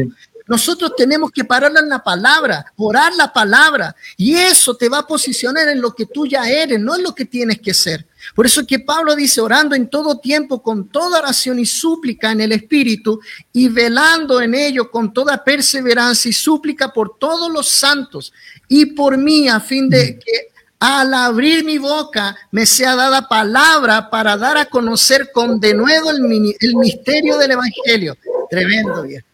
Nosotros 0.49 0.95
tenemos 0.97 1.31
que 1.31 1.45
parar 1.45 1.73
en 1.79 1.89
la 1.89 2.03
palabra, 2.03 2.67
orar 2.77 3.15
la 3.15 3.33
palabra, 3.33 3.95
y 4.17 4.35
eso 4.35 4.77
te 4.77 4.89
va 4.89 4.99
a 4.99 5.07
posicionar 5.07 5.69
en 5.69 5.81
lo 5.81 5.95
que 5.95 6.07
tú 6.07 6.27
ya 6.27 6.49
eres, 6.51 6.81
no 6.81 6.97
en 6.97 7.05
lo 7.05 7.15
que 7.15 7.25
tienes 7.25 7.61
que 7.61 7.73
ser. 7.73 8.07
Por 8.35 8.47
eso 8.47 8.67
que 8.67 8.81
Pablo 8.81 9.15
dice, 9.15 9.41
orando 9.41 9.77
en 9.77 9.89
todo 9.89 10.19
tiempo, 10.19 10.61
con 10.61 10.89
toda 10.89 11.21
oración 11.21 11.61
y 11.61 11.67
súplica 11.67 12.33
en 12.33 12.41
el 12.41 12.53
Espíritu, 12.53 13.21
y 13.53 13.69
velando 13.69 14.41
en 14.41 14.55
ello 14.55 14.91
con 14.91 15.13
toda 15.13 15.43
perseverancia 15.45 16.29
y 16.29 16.33
súplica 16.33 16.93
por 16.93 17.19
todos 17.19 17.51
los 17.51 17.69
santos 17.69 18.33
y 18.69 18.87
por 18.87 19.17
mí, 19.17 19.49
a 19.49 19.61
fin 19.61 19.89
de 19.89 20.19
que 20.19 20.52
al 20.85 21.15
abrir 21.15 21.65
mi 21.65 21.79
boca 21.79 22.37
me 22.51 22.67
sea 22.67 22.97
dada 22.97 23.29
palabra 23.29 24.11
para 24.11 24.37
dar 24.37 24.57
a 24.57 24.65
conocer 24.65 25.31
con 25.31 25.61
denuedo 25.61 26.11
el, 26.11 26.57
el 26.59 26.75
misterio 26.75 27.39
del 27.39 27.53
Evangelio. 27.53 28.17
Tremendo, 28.51 29.05
bien. 29.05 29.25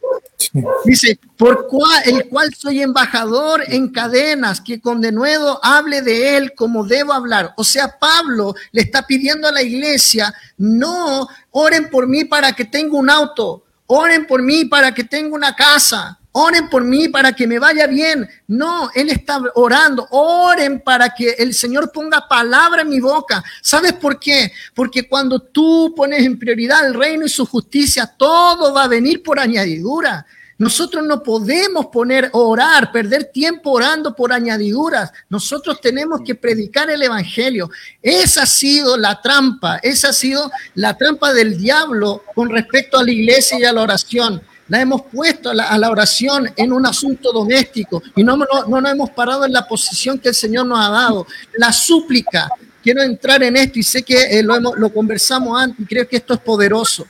Dice, 0.84 1.18
por 1.38 1.66
cual, 1.66 2.02
el 2.04 2.28
cual 2.28 2.54
soy 2.54 2.82
embajador 2.82 3.64
en 3.66 3.88
cadenas, 3.88 4.60
que 4.60 4.78
con 4.78 5.00
denuedo 5.00 5.58
hable 5.62 6.02
de 6.02 6.36
él 6.36 6.52
como 6.54 6.84
debo 6.84 7.14
hablar. 7.14 7.54
O 7.56 7.64
sea, 7.64 7.98
Pablo 7.98 8.54
le 8.72 8.82
está 8.82 9.06
pidiendo 9.06 9.48
a 9.48 9.52
la 9.52 9.62
iglesia, 9.62 10.34
no 10.58 11.28
oren 11.50 11.88
por 11.88 12.06
mí 12.06 12.26
para 12.26 12.52
que 12.52 12.66
tenga 12.66 12.94
un 12.98 13.08
auto, 13.08 13.64
oren 13.86 14.26
por 14.26 14.42
mí 14.42 14.66
para 14.66 14.92
que 14.92 15.04
tenga 15.04 15.34
una 15.34 15.56
casa, 15.56 16.18
Oren 16.40 16.68
por 16.68 16.84
mí 16.84 17.08
para 17.08 17.32
que 17.32 17.48
me 17.48 17.58
vaya 17.58 17.88
bien. 17.88 18.28
No, 18.46 18.90
Él 18.94 19.10
está 19.10 19.40
orando. 19.56 20.06
Oren 20.10 20.80
para 20.80 21.12
que 21.12 21.30
el 21.30 21.52
Señor 21.52 21.90
ponga 21.90 22.28
palabra 22.28 22.82
en 22.82 22.88
mi 22.90 23.00
boca. 23.00 23.42
¿Sabes 23.60 23.94
por 23.94 24.20
qué? 24.20 24.52
Porque 24.72 25.08
cuando 25.08 25.40
tú 25.40 25.92
pones 25.96 26.24
en 26.24 26.38
prioridad 26.38 26.86
el 26.86 26.94
reino 26.94 27.26
y 27.26 27.28
su 27.28 27.44
justicia, 27.44 28.14
todo 28.16 28.72
va 28.72 28.84
a 28.84 28.88
venir 28.88 29.20
por 29.24 29.40
añadidura. 29.40 30.24
Nosotros 30.58 31.04
no 31.04 31.24
podemos 31.24 31.86
poner 31.86 32.30
orar, 32.32 32.92
perder 32.92 33.32
tiempo 33.32 33.72
orando 33.72 34.14
por 34.14 34.32
añadiduras. 34.32 35.10
Nosotros 35.28 35.80
tenemos 35.80 36.20
que 36.24 36.36
predicar 36.36 36.88
el 36.88 37.02
evangelio. 37.02 37.68
Esa 38.00 38.44
ha 38.44 38.46
sido 38.46 38.96
la 38.96 39.20
trampa, 39.20 39.78
esa 39.82 40.10
ha 40.10 40.12
sido 40.12 40.52
la 40.76 40.96
trampa 40.96 41.32
del 41.32 41.58
diablo 41.58 42.22
con 42.32 42.48
respecto 42.48 42.96
a 42.96 43.02
la 43.02 43.10
iglesia 43.10 43.58
y 43.58 43.64
a 43.64 43.72
la 43.72 43.82
oración 43.82 44.40
la 44.68 44.80
hemos 44.80 45.02
puesto 45.02 45.50
a 45.50 45.54
la, 45.54 45.90
oración 45.90 46.50
en 46.56 46.72
un 46.72 46.86
asunto 46.86 47.32
doméstico 47.32 48.02
y 48.14 48.22
no, 48.22 48.36
no, 48.36 48.80
nos 48.80 48.92
hemos 48.92 49.10
parado 49.10 49.46
en 49.46 49.52
la 49.52 49.66
posición 49.66 50.18
que 50.18 50.28
el 50.28 50.34
Señor 50.34 50.66
nos 50.66 50.78
ha 50.78 50.90
dado. 50.90 51.26
La 51.56 51.72
súplica, 51.72 52.48
quiero 52.82 53.02
entrar 53.02 53.42
en 53.42 53.56
esto 53.56 53.78
y 53.78 53.82
sé 53.82 54.02
que 54.02 54.38
eh, 54.38 54.42
lo, 54.42 54.58
lo 54.58 54.92
conversamos 54.92 55.60
antes 55.60 55.80
y 55.80 55.86
creo 55.86 56.06
que 56.06 56.16
esto 56.16 56.34
es 56.34 56.40
poderoso. 56.40 57.06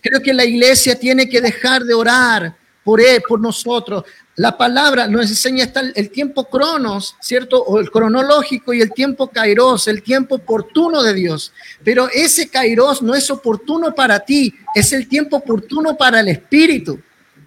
Creo 0.00 0.20
que 0.20 0.32
la 0.32 0.44
iglesia 0.44 0.98
tiene 0.98 1.28
que 1.28 1.40
dejar 1.40 1.84
de 1.84 1.94
orar 1.94 2.56
por 2.84 3.00
él, 3.00 3.22
por 3.26 3.40
nosotros. 3.40 4.04
La 4.36 4.56
palabra 4.56 5.06
nos 5.06 5.28
enseña 5.28 5.64
está 5.64 5.80
el 5.80 6.10
tiempo 6.10 6.48
cronos, 6.48 7.16
¿cierto? 7.20 7.62
O 7.62 7.78
el 7.78 7.90
cronológico 7.90 8.72
y 8.72 8.80
el 8.80 8.92
tiempo 8.92 9.28
kairos, 9.28 9.88
el 9.88 10.02
tiempo 10.02 10.36
oportuno 10.36 11.02
de 11.02 11.12
Dios. 11.12 11.52
Pero 11.84 12.08
ese 12.12 12.48
kairos 12.48 13.02
no 13.02 13.14
es 13.14 13.30
oportuno 13.30 13.94
para 13.94 14.20
ti, 14.20 14.54
es 14.74 14.92
el 14.92 15.06
tiempo 15.06 15.36
oportuno 15.36 15.96
para 15.96 16.20
el 16.20 16.28
Espíritu. 16.28 16.98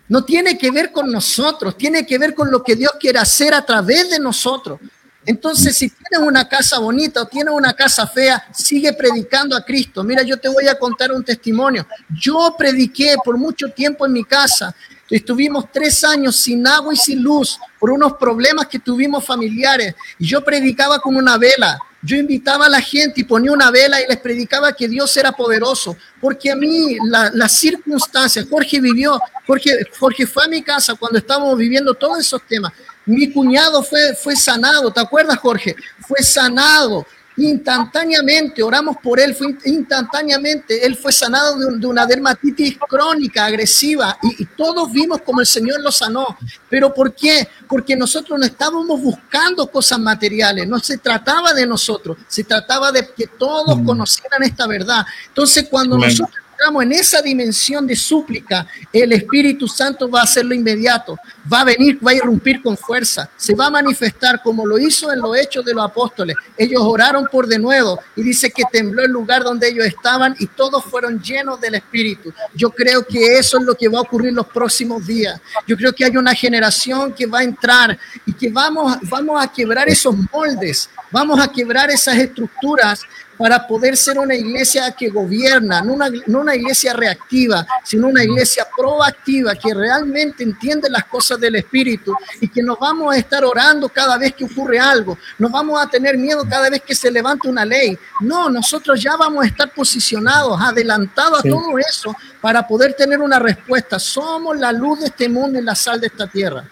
No 0.08 0.24
tiene 0.24 0.58
que 0.58 0.70
ver 0.70 0.92
con 0.92 1.12
nosotros, 1.12 1.76
tiene 1.76 2.06
que 2.06 2.20
ver 2.20 2.36
con 2.36 2.52
lo 2.52 2.62
que 2.62 2.76
Dios 2.76 2.92
quiere 3.00 3.18
hacer 3.18 3.56
a 3.56 3.66
través 3.66 4.12
de 4.12 4.20
nosotros. 4.20 4.80
Entonces, 5.26 5.76
si 5.76 5.90
tienes 5.90 6.28
una 6.28 6.48
casa 6.48 6.78
bonita 6.78 7.24
o 7.24 7.26
tienes 7.26 7.52
una 7.52 7.74
casa 7.74 8.06
fea, 8.06 8.48
sigue 8.54 8.94
predicando 8.94 9.58
a 9.58 9.66
Cristo. 9.66 10.04
Mira, 10.04 10.22
yo 10.22 10.38
te 10.38 10.48
voy 10.48 10.68
a 10.68 10.78
contar 10.78 11.12
un 11.12 11.24
testimonio. 11.24 11.88
Yo 12.22 12.56
prediqué 12.56 13.16
por 13.24 13.36
mucho 13.38 13.72
tiempo 13.72 14.06
en 14.06 14.14
mi 14.14 14.24
casa 14.24 14.76
Estuvimos 15.10 15.66
tres 15.72 16.04
años 16.04 16.36
sin 16.36 16.66
agua 16.66 16.94
y 16.94 16.98
sin 16.98 17.22
luz 17.22 17.60
por 17.80 17.92
unos 17.92 18.14
problemas 18.14 18.68
que 18.68 18.80
tuvimos 18.80 19.24
familiares. 19.24 19.94
Y 20.18 20.26
yo 20.26 20.44
predicaba 20.44 21.00
con 21.00 21.16
una 21.16 21.38
vela. 21.38 21.80
Yo 22.02 22.16
invitaba 22.18 22.66
a 22.66 22.70
la 22.70 22.82
gente 22.82 23.22
y 23.22 23.24
ponía 23.24 23.52
una 23.52 23.72
vela 23.72 24.02
y 24.02 24.08
les 24.08 24.18
predicaba 24.18 24.74
que 24.74 24.88
Dios 24.88 25.16
era 25.18 25.32
poderoso. 25.32 25.96
Porque 26.20 26.52
a 26.52 26.56
mí 26.56 26.98
las 27.34 27.52
circunstancias, 27.52 28.48
Jorge 28.50 28.80
vivió, 28.80 29.20
Jorge, 29.46 29.72
Jorge 30.00 30.26
fue 30.26 30.46
a 30.46 30.48
mi 30.48 30.62
casa 30.64 30.96
cuando 30.96 31.20
estábamos 31.20 31.58
viviendo 31.58 31.94
todos 31.94 32.20
esos 32.20 32.42
temas. 32.48 32.74
Mi 33.06 33.32
cuñado 33.32 33.84
fue, 33.84 34.16
fue 34.16 34.36
sanado, 34.36 34.92
¿te 34.92 35.00
acuerdas, 35.00 35.38
Jorge? 35.38 35.76
Fue 36.08 36.24
sanado 36.24 37.06
instantáneamente, 37.38 38.64
oramos 38.64 38.98
por 38.98 39.20
él, 39.20 39.36
fue 39.36 39.56
instantáneamente, 39.66 40.86
él 40.86 40.96
fue 40.96 41.12
sanado 41.12 41.58
de, 41.58 41.86
una 41.86 42.06
dermatitis 42.06 42.78
crónica, 42.88 43.46
agresiva, 43.46 44.18
y, 44.22 44.46
todos 44.46 44.92
vimos 44.92 45.22
como 45.22 45.42
el 45.42 45.46
Señor 45.46 45.82
lo 45.82 45.92
sanó. 45.92 46.38
¿Pero 46.70 46.94
por 46.94 47.14
qué? 47.14 47.48
Porque 47.68 47.96
nosotros 47.96 48.40
no 48.40 48.46
estábamos 48.46 49.02
buscando 49.02 49.68
cosas 49.68 50.00
materiales, 50.00 50.68
no 50.68 50.80
se 50.80 50.98
trataba 50.98 51.54
de 51.54 51.66
nosotros, 51.66 52.18
se 52.28 52.44
trataba 52.44 52.92
de 52.92 53.10
que 53.16 53.28
todos 53.28 53.78
mm. 53.78 53.86
conocieran 53.86 54.44
esta 54.44 54.66
verdad. 54.68 55.06
Entonces, 55.28 55.68
cuando 55.70 55.98
nosotros 55.98 56.45
encontramos 56.56 56.84
en 56.84 56.92
esa 56.94 57.22
dimensión 57.22 57.86
de 57.86 57.96
súplica, 57.96 58.66
el 58.92 59.12
Espíritu 59.12 59.68
Santo 59.68 60.10
va 60.10 60.22
a 60.22 60.24
hacerlo 60.24 60.54
inmediato, 60.54 61.18
va 61.52 61.62
a 61.62 61.64
venir, 61.66 62.00
va 62.06 62.12
a 62.12 62.16
irrumpir 62.16 62.62
con 62.62 62.78
fuerza, 62.78 63.30
se 63.36 63.54
va 63.54 63.68
a 63.68 63.70
manifestar 63.70 64.42
como 64.42 64.66
lo 64.66 64.78
hizo 64.78 65.12
en 65.12 65.20
los 65.20 65.38
hechos 65.38 65.66
de 65.66 65.74
los 65.74 65.84
apóstoles. 65.84 66.36
Ellos 66.58 66.82
oraron 66.84 67.28
por 67.32 67.48
de 67.48 67.60
nuevo 67.60 68.00
y 68.16 68.24
dice 68.24 68.50
que 68.52 68.64
tembló 68.72 69.04
el 69.04 69.12
lugar 69.12 69.44
donde 69.44 69.68
ellos 69.68 69.86
estaban 69.86 70.36
y 70.40 70.48
todos 70.48 70.84
fueron 70.86 71.22
llenos 71.22 71.60
del 71.60 71.76
Espíritu. 71.76 72.34
Yo 72.54 72.70
creo 72.70 73.06
que 73.06 73.38
eso 73.38 73.58
es 73.58 73.66
lo 73.66 73.76
que 73.76 73.90
va 73.90 74.00
a 74.00 74.04
ocurrir 74.04 74.34
los 74.34 74.48
próximos 74.48 75.06
días. 75.06 75.40
Yo 75.68 75.76
creo 75.76 75.94
que 75.94 76.06
hay 76.06 76.16
una 76.16 76.34
generación 76.34 77.14
que 77.14 77.26
va 77.26 77.40
a 77.40 77.44
entrar 77.44 77.98
y 78.26 78.34
que 78.34 78.50
vamos, 78.50 78.98
vamos 79.04 79.44
a 79.44 79.52
quebrar 79.52 79.90
esos 79.90 80.16
moldes, 80.32 80.90
vamos 81.16 81.40
a 81.40 81.48
quebrar 81.48 81.90
esas 81.90 82.18
estructuras 82.18 83.04
para 83.38 83.66
poder 83.66 83.96
ser 83.96 84.20
una 84.20 84.36
iglesia 84.36 84.92
que 84.92 85.08
gobierna, 85.08 85.82
no 85.82 85.94
una, 85.94 86.10
no 86.28 86.42
una, 86.42 86.54
iglesia 86.54 86.92
reactiva, 86.94 87.66
sino 87.86 88.10
una 88.10 88.22
iglesia 88.22 88.68
proactiva 88.76 89.56
que 89.56 89.74
realmente 89.74 90.44
entiende 90.44 90.90
las 90.90 91.06
cosas 91.06 91.40
del 91.40 91.56
Espíritu 91.56 92.14
y 92.42 92.50
que 92.50 92.62
nos 92.62 92.78
vamos 92.78 93.16
a 93.16 93.18
estar 93.18 93.46
orando 93.46 93.88
cada 93.88 94.18
vez 94.18 94.34
que 94.36 94.44
ocurre 94.44 94.78
algo, 94.78 95.18
nos 95.40 95.52
vamos 95.52 95.82
a 95.82 95.88
tener 95.88 96.18
miedo 96.18 96.46
cada 96.50 96.70
vez 96.70 96.82
que 96.82 96.94
se 96.94 97.10
levanta 97.10 97.48
una 97.48 97.64
ley. 97.64 97.98
No, 98.20 98.50
nosotros 98.50 99.02
ya 99.02 99.16
vamos 99.16 99.46
a 99.46 99.48
estar 99.48 99.74
posicionados, 99.74 100.60
adelantados 100.62 101.40
a 101.40 101.44
todo 101.44 101.78
eso 101.80 102.14
para 102.42 102.68
poder 102.68 102.94
tener 102.94 103.22
una 103.22 103.40
respuesta. 103.40 104.00
Somos 104.00 104.58
la 104.58 104.74
luz 104.74 105.00
de 105.00 105.06
este 105.08 105.30
mundo 105.30 105.60
y 105.60 105.64
la 105.64 105.76
sal 105.76 106.02
de 106.02 106.08
esta 106.08 106.28
tierra. 106.28 106.68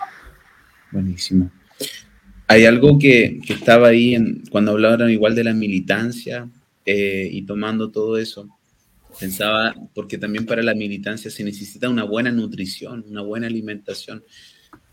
Buenísimo. 0.92 1.50
Hay 2.54 2.66
algo 2.66 3.00
que, 3.00 3.40
estaba 3.50 3.88
ahí 3.88 4.16
cuando 4.52 4.74
hablaron 4.74 5.10
igual 5.10 5.34
de 5.34 5.44
la 5.44 5.56
militancia 5.56 6.48
eh, 6.86 7.28
y 7.32 7.42
tomando 7.48 7.90
todo 7.90 8.16
eso. 8.20 8.48
Pensaba, 9.20 9.74
porque 9.96 10.20
también 10.20 10.46
para 10.46 10.62
la 10.62 10.76
militancia 10.76 11.32
se 11.32 11.44
necesita 11.44 11.90
una 11.90 12.04
buena 12.04 12.32
nutrición, 12.32 13.06
una 13.10 13.24
buena 13.24 13.48
alimentación. 13.48 14.24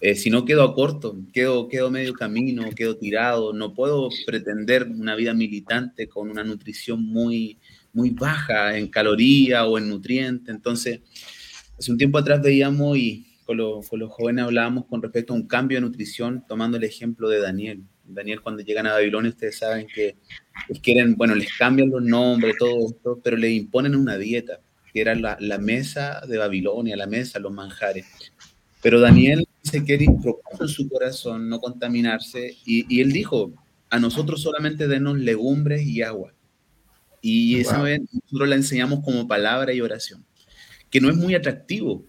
Eh, 0.00 0.14
si 0.14 0.30
no 0.30 0.46
quedo 0.46 0.62
a 0.62 0.74
corto, 0.74 1.18
quedo, 1.34 1.68
quedo 1.68 1.90
medio 1.90 2.14
camino, 2.14 2.64
quedo 2.74 2.96
tirado, 2.96 3.52
no 3.52 3.74
puedo 3.74 4.08
pretender 4.24 4.84
una 4.84 5.14
vida 5.14 5.34
militante 5.34 6.08
con 6.08 6.30
una 6.30 6.42
nutrición 6.42 7.04
muy, 7.04 7.58
muy 7.92 8.08
baja 8.08 8.78
en 8.78 8.88
caloría 8.88 9.66
o 9.66 9.76
en 9.76 9.90
nutriente. 9.90 10.50
Entonces, 10.50 11.00
hace 11.78 11.92
un 11.92 11.98
tiempo 11.98 12.16
atrás 12.16 12.40
veíamos 12.40 12.96
y 12.96 13.26
con, 13.56 13.98
los 13.98 14.12
jóvenes 14.12 14.44
hablábamos 14.44 14.86
con 14.86 15.02
respecto 15.02 15.32
a 15.32 15.36
un 15.36 15.46
cambio 15.46 15.78
de 15.78 15.82
nutrición, 15.82 16.44
tomando 16.46 16.76
el 16.76 16.84
ejemplo 16.84 17.28
de 17.28 17.40
Daniel. 17.40 17.82
Daniel, 18.04 18.42
cuando 18.42 18.62
llegan 18.62 18.86
a 18.86 18.92
Babilonia, 18.92 19.30
ustedes 19.30 19.58
saben 19.58 19.88
que 19.92 20.16
quieren, 20.82 21.16
bueno, 21.16 21.34
les 21.34 21.56
cambian 21.56 21.90
los 21.90 22.02
nombres, 22.02 22.54
todo 22.58 22.86
esto, 22.88 23.20
pero 23.22 23.36
le 23.36 23.50
imponen 23.50 23.96
una 23.96 24.18
dieta, 24.18 24.60
que 24.92 25.00
era 25.00 25.14
la, 25.14 25.36
la 25.40 25.58
mesa 25.58 26.20
de 26.28 26.38
Babilonia, 26.38 26.96
la 26.96 27.06
mesa, 27.06 27.40
los 27.40 27.52
manjares. 27.52 28.06
Pero 28.82 29.00
Daniel 29.00 29.46
se 29.62 29.82
quiere 29.84 30.06
propuso 30.06 30.62
en 30.62 30.68
su 30.68 30.88
corazón 30.88 31.48
no 31.48 31.58
contaminarse 31.58 32.56
y, 32.64 32.86
y, 32.88 33.00
él 33.00 33.12
dijo, 33.12 33.52
a 33.90 33.98
nosotros 33.98 34.42
solamente 34.42 34.86
denos 34.86 35.18
legumbres 35.18 35.84
y 35.84 36.02
agua. 36.02 36.34
Y 37.20 37.54
wow. 37.54 37.62
esa 37.62 37.82
vez 37.82 38.00
nosotros 38.12 38.48
la 38.48 38.54
enseñamos 38.54 39.00
como 39.04 39.26
palabra 39.26 39.72
y 39.72 39.80
oración, 39.80 40.24
que 40.88 41.00
no 41.00 41.10
es 41.10 41.16
muy 41.16 41.34
atractivo, 41.34 42.04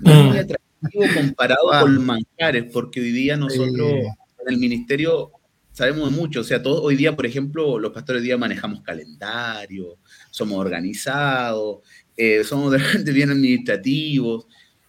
no 0.00 0.10
es 0.10 0.24
muy 0.24 0.38
atractivo 0.38 0.71
comparado 1.14 1.64
wow. 1.70 1.80
con 1.82 1.94
los 1.94 2.04
manjares, 2.04 2.64
porque 2.72 3.00
hoy 3.00 3.12
día 3.12 3.36
nosotros 3.36 3.90
sí. 3.90 4.42
en 4.46 4.54
el 4.54 4.58
ministerio 4.58 5.32
sabemos 5.72 6.12
mucho, 6.12 6.40
o 6.40 6.44
sea, 6.44 6.62
todos 6.62 6.80
hoy 6.82 6.96
día, 6.96 7.16
por 7.16 7.26
ejemplo, 7.26 7.78
los 7.78 7.92
pastores 7.92 8.20
hoy 8.20 8.26
día 8.26 8.36
manejamos 8.36 8.82
calendario, 8.82 9.98
somos 10.30 10.58
organizados, 10.58 11.78
eh, 12.16 12.44
somos 12.44 12.72
de 12.72 12.78
repente 12.78 13.12
bien 13.12 13.30
administrativos, 13.30 14.46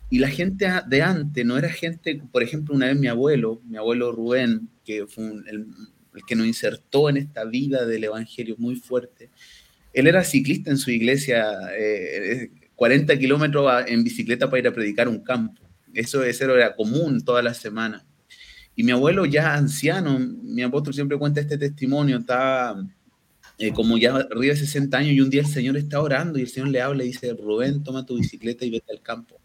y 0.09 0.19
la 0.19 0.29
gente 0.29 0.67
de 0.87 1.01
antes 1.01 1.45
no 1.45 1.57
era 1.57 1.69
gente, 1.69 2.21
por 2.31 2.43
ejemplo, 2.43 2.75
una 2.75 2.87
vez 2.87 2.97
mi 2.97 3.07
abuelo, 3.07 3.61
mi 3.65 3.77
abuelo 3.77 4.11
Rubén, 4.11 4.69
que 4.85 5.07
fue 5.07 5.23
un, 5.23 5.47
el, 5.47 5.65
el 6.13 6.21
que 6.27 6.35
nos 6.35 6.45
insertó 6.45 7.09
en 7.09 7.17
esta 7.17 7.45
vida 7.45 7.85
del 7.85 8.03
evangelio 8.03 8.55
muy 8.59 8.75
fuerte, 8.75 9.29
él 9.93 10.07
era 10.07 10.23
ciclista 10.23 10.71
en 10.71 10.77
su 10.77 10.91
iglesia, 10.91 11.55
eh, 11.77 12.49
40 12.75 13.17
kilómetros 13.17 13.71
en 13.87 14.03
bicicleta 14.03 14.49
para 14.49 14.59
ir 14.59 14.67
a 14.67 14.73
predicar 14.73 15.07
un 15.07 15.19
campo. 15.19 15.61
Eso, 15.93 16.23
eso 16.23 16.55
era 16.55 16.75
común 16.75 17.23
toda 17.23 17.41
la 17.41 17.53
semana. 17.53 18.05
Y 18.75 18.83
mi 18.83 18.91
abuelo 18.91 19.25
ya 19.25 19.53
anciano, 19.53 20.17
mi 20.19 20.63
apóstol 20.63 20.93
siempre 20.93 21.17
cuenta 21.17 21.39
este 21.39 21.57
testimonio, 21.57 22.17
está 22.17 22.75
eh, 23.59 23.71
como 23.71 23.97
ya 23.97 24.15
arriba 24.15 24.53
de 24.53 24.59
60 24.59 24.97
años 24.97 25.13
y 25.13 25.21
un 25.21 25.29
día 25.29 25.41
el 25.41 25.47
Señor 25.47 25.77
está 25.77 26.01
orando 26.01 26.39
y 26.39 26.41
el 26.41 26.47
Señor 26.47 26.69
le 26.69 26.81
habla 26.81 27.03
y 27.03 27.07
dice, 27.07 27.33
Rubén, 27.33 27.83
toma 27.83 28.05
tu 28.05 28.17
bicicleta 28.17 28.65
y 28.65 28.71
vete 28.71 28.91
al 28.91 29.01
campo. 29.01 29.39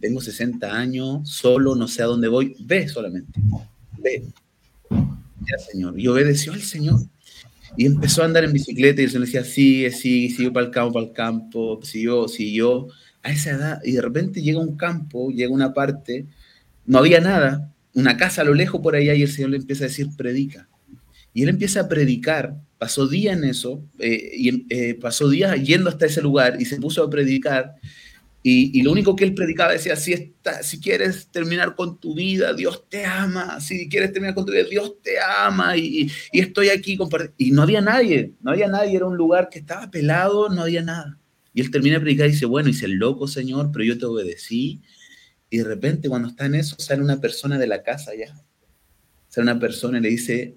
Tengo 0.00 0.20
60 0.20 0.74
años, 0.74 1.28
solo, 1.28 1.76
no 1.76 1.86
sé 1.86 2.02
a 2.02 2.06
dónde 2.06 2.28
voy, 2.28 2.56
ve 2.60 2.88
solamente, 2.88 3.40
ve. 3.98 4.24
Ya, 4.90 5.58
Señor. 5.58 5.98
Y 5.98 6.08
obedeció 6.08 6.52
al 6.52 6.62
Señor. 6.62 7.00
Y 7.76 7.86
empezó 7.86 8.22
a 8.22 8.26
andar 8.26 8.44
en 8.44 8.52
bicicleta 8.52 9.00
y 9.00 9.04
el 9.04 9.10
Señor 9.10 9.26
decía, 9.26 9.44
sigue, 9.44 9.90
sigue, 9.90 10.34
sigue 10.34 10.50
para 10.50 10.66
el 10.66 10.72
campo, 10.72 10.92
para 10.94 11.06
el 11.06 11.12
campo, 11.12 11.80
siguió, 11.82 12.28
siguió 12.28 12.88
a 13.22 13.30
esa 13.30 13.50
edad 13.52 13.80
y 13.84 13.92
de 13.92 14.02
repente 14.02 14.42
llega 14.42 14.58
un 14.58 14.76
campo, 14.76 15.30
llega 15.30 15.52
una 15.52 15.72
parte, 15.72 16.26
no 16.84 16.98
había 16.98 17.20
nada, 17.20 17.72
una 17.94 18.16
casa 18.16 18.42
a 18.42 18.44
lo 18.44 18.54
lejos 18.54 18.80
por 18.80 18.94
allá 18.94 19.14
y 19.14 19.22
el 19.22 19.28
Señor 19.28 19.50
le 19.50 19.58
empieza 19.58 19.84
a 19.84 19.88
decir, 19.88 20.08
predica. 20.16 20.68
Y 21.34 21.44
él 21.44 21.48
empieza 21.48 21.80
a 21.80 21.88
predicar, 21.88 22.56
pasó 22.78 23.08
días 23.08 23.36
en 23.36 23.44
eso, 23.44 23.82
eh, 23.98 24.32
y 24.36 24.66
eh, 24.68 24.94
pasó 24.94 25.28
días 25.30 25.62
yendo 25.62 25.88
hasta 25.88 26.06
ese 26.06 26.20
lugar 26.20 26.60
y 26.60 26.66
se 26.66 26.76
puso 26.76 27.02
a 27.02 27.10
predicar. 27.10 27.76
Y, 28.44 28.82
lo 28.82 28.90
único 28.90 29.14
que 29.14 29.24
él 29.24 29.34
predicaba 29.34 29.72
decía, 29.72 29.94
si, 29.94 30.80
quieres 30.80 31.28
terminar 31.28 31.76
con 31.76 32.00
tu 32.00 32.14
vida, 32.14 32.52
Dios 32.52 32.88
te 32.88 33.04
ama, 33.06 33.60
si 33.60 33.88
quieres 33.88 34.12
terminar 34.12 34.34
con 34.34 34.44
tu 34.44 34.52
vida, 34.52 34.64
Dios 34.64 35.00
te 35.00 35.20
ama, 35.20 35.76
y, 35.76 36.10
estoy 36.32 36.70
aquí 36.70 36.96
compartiendo. 36.96 37.36
Y 37.38 37.52
no 37.52 37.62
había 37.62 37.80
nadie, 37.80 38.32
no 38.40 38.50
había 38.50 38.66
nadie, 38.66 38.96
era 38.96 39.06
un 39.06 39.16
lugar 39.16 39.48
que 39.48 39.60
estaba 39.60 39.90
pelado, 39.90 40.48
no 40.48 40.62
había 40.62 40.82
nada. 40.82 41.18
Y 41.54 41.60
él 41.60 41.70
termina 41.70 41.96
de 41.96 42.00
predicar 42.00 42.28
dice, 42.28 42.46
bueno, 42.46 42.68
hice 42.68 42.86
el 42.86 42.92
loco, 42.92 43.28
Señor, 43.28 43.70
pero 43.72 43.84
yo 43.84 43.98
te 43.98 44.06
obedecí. 44.06 44.82
Y 45.50 45.58
de 45.58 45.64
repente 45.64 46.08
cuando 46.08 46.28
está 46.28 46.46
en 46.46 46.54
eso, 46.54 46.76
sale 46.78 47.02
una 47.02 47.20
persona 47.20 47.58
de 47.58 47.66
la 47.66 47.82
casa 47.82 48.12
ya. 48.14 48.34
Sale 49.28 49.44
una 49.50 49.60
persona 49.60 49.98
y 49.98 50.00
le 50.00 50.08
dice, 50.08 50.56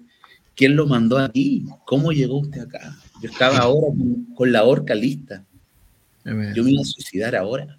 ¿quién 0.54 0.74
lo 0.74 0.86
mandó 0.86 1.18
aquí? 1.18 1.66
¿Cómo 1.84 2.12
llegó 2.12 2.38
usted 2.38 2.62
acá? 2.62 2.96
Yo 3.22 3.30
estaba 3.30 3.58
ahora 3.58 3.88
con 4.34 4.52
la 4.52 4.64
horca 4.64 4.94
lista. 4.94 5.44
Yo 6.54 6.64
me 6.64 6.72
iba 6.72 6.82
a 6.82 6.84
suicidar 6.84 7.36
ahora. 7.36 7.78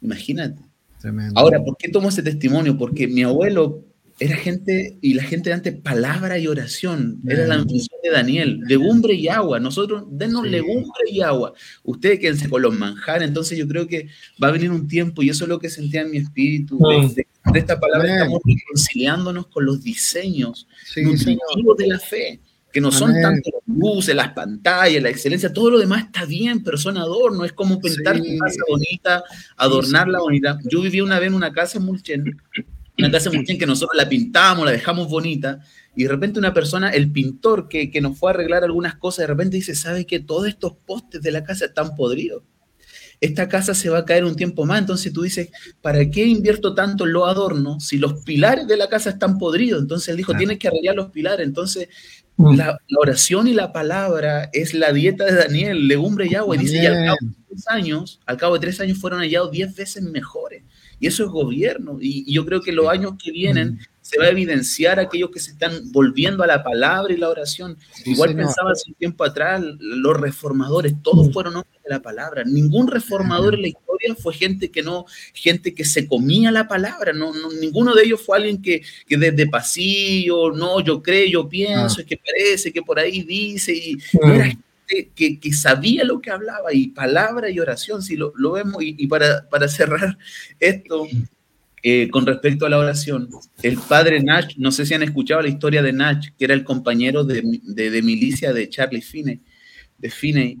Imagínate. 0.00 0.62
Tremendo. 1.00 1.38
Ahora, 1.38 1.62
¿por 1.62 1.76
qué 1.76 1.88
tomo 1.88 2.08
ese 2.08 2.22
testimonio? 2.22 2.76
Porque 2.76 3.06
mi 3.06 3.22
abuelo 3.22 3.84
era 4.18 4.36
gente, 4.36 4.98
y 5.00 5.14
la 5.14 5.22
gente 5.22 5.48
de 5.48 5.54
antes, 5.54 5.74
palabra 5.80 6.38
y 6.38 6.46
oración. 6.46 7.20
Era 7.26 7.46
la 7.46 7.58
función 7.58 7.98
de 8.02 8.10
Daniel, 8.10 8.60
legumbre 8.66 9.14
y 9.14 9.28
agua. 9.28 9.58
Nosotros, 9.60 10.04
denos 10.10 10.44
sí. 10.44 10.50
legumbre 10.50 11.04
y 11.10 11.22
agua. 11.22 11.54
Ustedes 11.84 12.18
quédense 12.18 12.48
con 12.48 12.60
los 12.60 12.78
manjares. 12.78 13.28
Entonces 13.28 13.58
yo 13.58 13.66
creo 13.66 13.86
que 13.86 14.08
va 14.42 14.48
a 14.48 14.52
venir 14.52 14.70
un 14.70 14.88
tiempo, 14.88 15.22
y 15.22 15.30
eso 15.30 15.44
es 15.44 15.48
lo 15.48 15.58
que 15.58 15.70
sentía 15.70 16.02
en 16.02 16.10
mi 16.10 16.18
espíritu, 16.18 16.78
de, 16.78 17.08
de, 17.14 17.26
de 17.52 17.58
esta 17.58 17.80
palabra 17.80 18.12
estamos 18.14 18.40
reconciliándonos 18.44 19.46
con 19.46 19.64
los 19.64 19.82
diseños 19.82 20.68
sí, 20.84 21.02
nutritivos 21.02 21.76
de 21.78 21.86
la 21.86 21.98
fe 21.98 22.40
que 22.72 22.80
no 22.80 22.92
son 22.92 23.12
tanto 23.20 23.50
las 23.52 23.76
luces, 23.76 24.14
las 24.14 24.32
pantallas, 24.32 25.02
la 25.02 25.10
excelencia, 25.10 25.52
todo 25.52 25.70
lo 25.70 25.78
demás 25.78 26.04
está 26.04 26.24
bien, 26.24 26.62
pero 26.62 26.78
son 26.78 26.98
adornos, 26.98 27.46
es 27.46 27.52
como 27.52 27.80
pintar 27.80 28.16
sí. 28.16 28.22
tu 28.22 28.38
casa 28.38 28.60
bonita, 28.68 29.24
adornarla 29.56 30.18
sí, 30.18 30.22
bonita. 30.22 30.58
Yo 30.70 30.80
viví 30.80 31.00
una 31.00 31.18
vez 31.18 31.28
en 31.28 31.34
una 31.34 31.52
casa 31.52 31.78
en 31.78 31.84
Mulchen, 31.84 32.24
una 32.98 33.10
casa 33.10 33.28
en 33.28 33.36
Mulchen 33.36 33.58
que 33.58 33.66
nosotros 33.66 33.96
la 33.96 34.08
pintamos, 34.08 34.64
la 34.64 34.72
dejamos 34.72 35.08
bonita, 35.08 35.60
y 35.96 36.04
de 36.04 36.08
repente 36.08 36.38
una 36.38 36.54
persona, 36.54 36.90
el 36.90 37.10
pintor 37.10 37.68
que, 37.68 37.90
que 37.90 38.00
nos 38.00 38.16
fue 38.18 38.30
a 38.30 38.34
arreglar 38.34 38.62
algunas 38.62 38.94
cosas, 38.94 39.24
de 39.24 39.26
repente 39.28 39.56
dice, 39.56 39.74
¿sabe 39.74 40.06
que 40.06 40.20
todos 40.20 40.46
estos 40.46 40.76
postes 40.86 41.20
de 41.20 41.32
la 41.32 41.42
casa 41.42 41.64
están 41.64 41.94
podridos? 41.96 42.42
esta 43.20 43.48
casa 43.48 43.74
se 43.74 43.90
va 43.90 43.98
a 43.98 44.04
caer 44.04 44.24
un 44.24 44.34
tiempo 44.34 44.64
más. 44.64 44.80
Entonces 44.80 45.12
tú 45.12 45.22
dices, 45.22 45.50
¿para 45.82 46.10
qué 46.10 46.24
invierto 46.24 46.74
tanto 46.74 47.04
en 47.04 47.12
los 47.12 47.28
adornos 47.28 47.84
si 47.86 47.98
los 47.98 48.24
pilares 48.24 48.66
de 48.66 48.76
la 48.76 48.88
casa 48.88 49.10
están 49.10 49.38
podridos? 49.38 49.82
Entonces 49.82 50.08
él 50.08 50.16
dijo, 50.16 50.34
tienes 50.34 50.58
que 50.58 50.68
arreglar 50.68 50.96
los 50.96 51.10
pilares. 51.10 51.46
Entonces. 51.46 51.88
La, 52.54 52.78
la, 52.88 52.98
oración 52.98 53.48
y 53.48 53.54
la 53.54 53.72
palabra 53.72 54.50
es 54.52 54.74
la 54.74 54.92
dieta 54.92 55.24
de 55.24 55.34
Daniel, 55.34 55.88
legumbre 55.88 56.26
y 56.30 56.34
agua. 56.34 56.56
Y 56.56 56.60
dice, 56.60 56.82
y 56.82 56.86
al 56.86 57.04
cabo 57.04 57.18
de 57.20 57.44
tres 57.48 57.68
años, 57.68 58.20
al 58.26 58.36
cabo 58.36 58.54
de 58.54 58.60
tres 58.60 58.80
años 58.80 58.98
fueron 58.98 59.20
hallados 59.20 59.50
diez 59.50 59.74
veces 59.74 60.02
mejores. 60.02 60.62
Y 60.98 61.06
eso 61.06 61.24
es 61.24 61.30
gobierno. 61.30 61.98
Y, 62.00 62.24
y 62.26 62.34
yo 62.34 62.44
creo 62.44 62.60
que 62.60 62.72
los 62.72 62.88
años 62.88 63.14
que 63.22 63.30
vienen 63.30 63.80
se 64.10 64.18
va 64.18 64.24
a 64.24 64.30
evidenciar 64.30 64.98
aquellos 64.98 65.30
que 65.30 65.38
se 65.38 65.52
están 65.52 65.92
volviendo 65.92 66.42
a 66.42 66.46
la 66.48 66.64
palabra 66.64 67.12
y 67.12 67.16
la 67.16 67.28
oración. 67.28 67.78
Sí, 67.92 68.10
Igual 68.10 68.30
señor. 68.30 68.46
pensaba 68.46 68.72
hace 68.72 68.90
un 68.90 68.96
tiempo 68.96 69.22
atrás, 69.22 69.62
los 69.78 70.18
reformadores, 70.18 70.94
todos 71.00 71.32
fueron 71.32 71.54
hombres 71.54 71.80
de 71.84 71.90
la 71.90 72.02
palabra. 72.02 72.42
Ningún 72.44 72.88
reformador 72.88 73.54
en 73.54 73.62
la 73.62 73.68
historia 73.68 74.16
fue 74.16 74.34
gente 74.34 74.68
que 74.68 74.82
no, 74.82 75.04
gente 75.32 75.74
que 75.74 75.84
se 75.84 76.08
comía 76.08 76.50
la 76.50 76.66
palabra. 76.66 77.12
No, 77.12 77.32
no 77.32 77.52
ninguno 77.52 77.94
de 77.94 78.02
ellos 78.02 78.20
fue 78.20 78.38
alguien 78.38 78.60
que, 78.60 78.82
que 79.06 79.16
desde 79.16 79.48
pasillo, 79.48 80.50
no, 80.50 80.80
yo 80.80 81.00
creo, 81.00 81.28
yo 81.28 81.48
pienso, 81.48 82.00
no. 82.00 82.06
que 82.06 82.16
parece, 82.16 82.72
que 82.72 82.82
por 82.82 82.98
ahí 82.98 83.22
dice, 83.22 83.72
y 83.72 83.96
no 84.20 84.34
era 84.34 84.52
que, 85.14 85.38
que, 85.38 85.52
sabía 85.52 86.02
lo 86.02 86.20
que 86.20 86.32
hablaba 86.32 86.74
y 86.74 86.88
palabra 86.88 87.48
y 87.48 87.60
oración, 87.60 88.02
si 88.02 88.16
lo, 88.16 88.32
lo 88.34 88.50
vemos, 88.50 88.82
y, 88.82 88.96
y 88.98 89.06
para, 89.06 89.48
para, 89.48 89.68
cerrar 89.68 90.18
esto, 90.58 91.06
eh, 91.82 92.08
con 92.10 92.26
respecto 92.26 92.66
a 92.66 92.68
la 92.68 92.78
oración, 92.78 93.28
el 93.62 93.78
padre 93.78 94.22
Nash, 94.22 94.56
no 94.58 94.70
sé 94.70 94.84
si 94.84 94.94
han 94.94 95.02
escuchado 95.02 95.40
la 95.40 95.48
historia 95.48 95.82
de 95.82 95.92
Nash, 95.92 96.28
que 96.38 96.44
era 96.44 96.54
el 96.54 96.64
compañero 96.64 97.24
de, 97.24 97.42
milicia 98.02 98.52
de 98.52 98.68
Charlie 98.68 99.00
Finney, 99.00 99.40
de 99.98 100.10
Finney, 100.10 100.58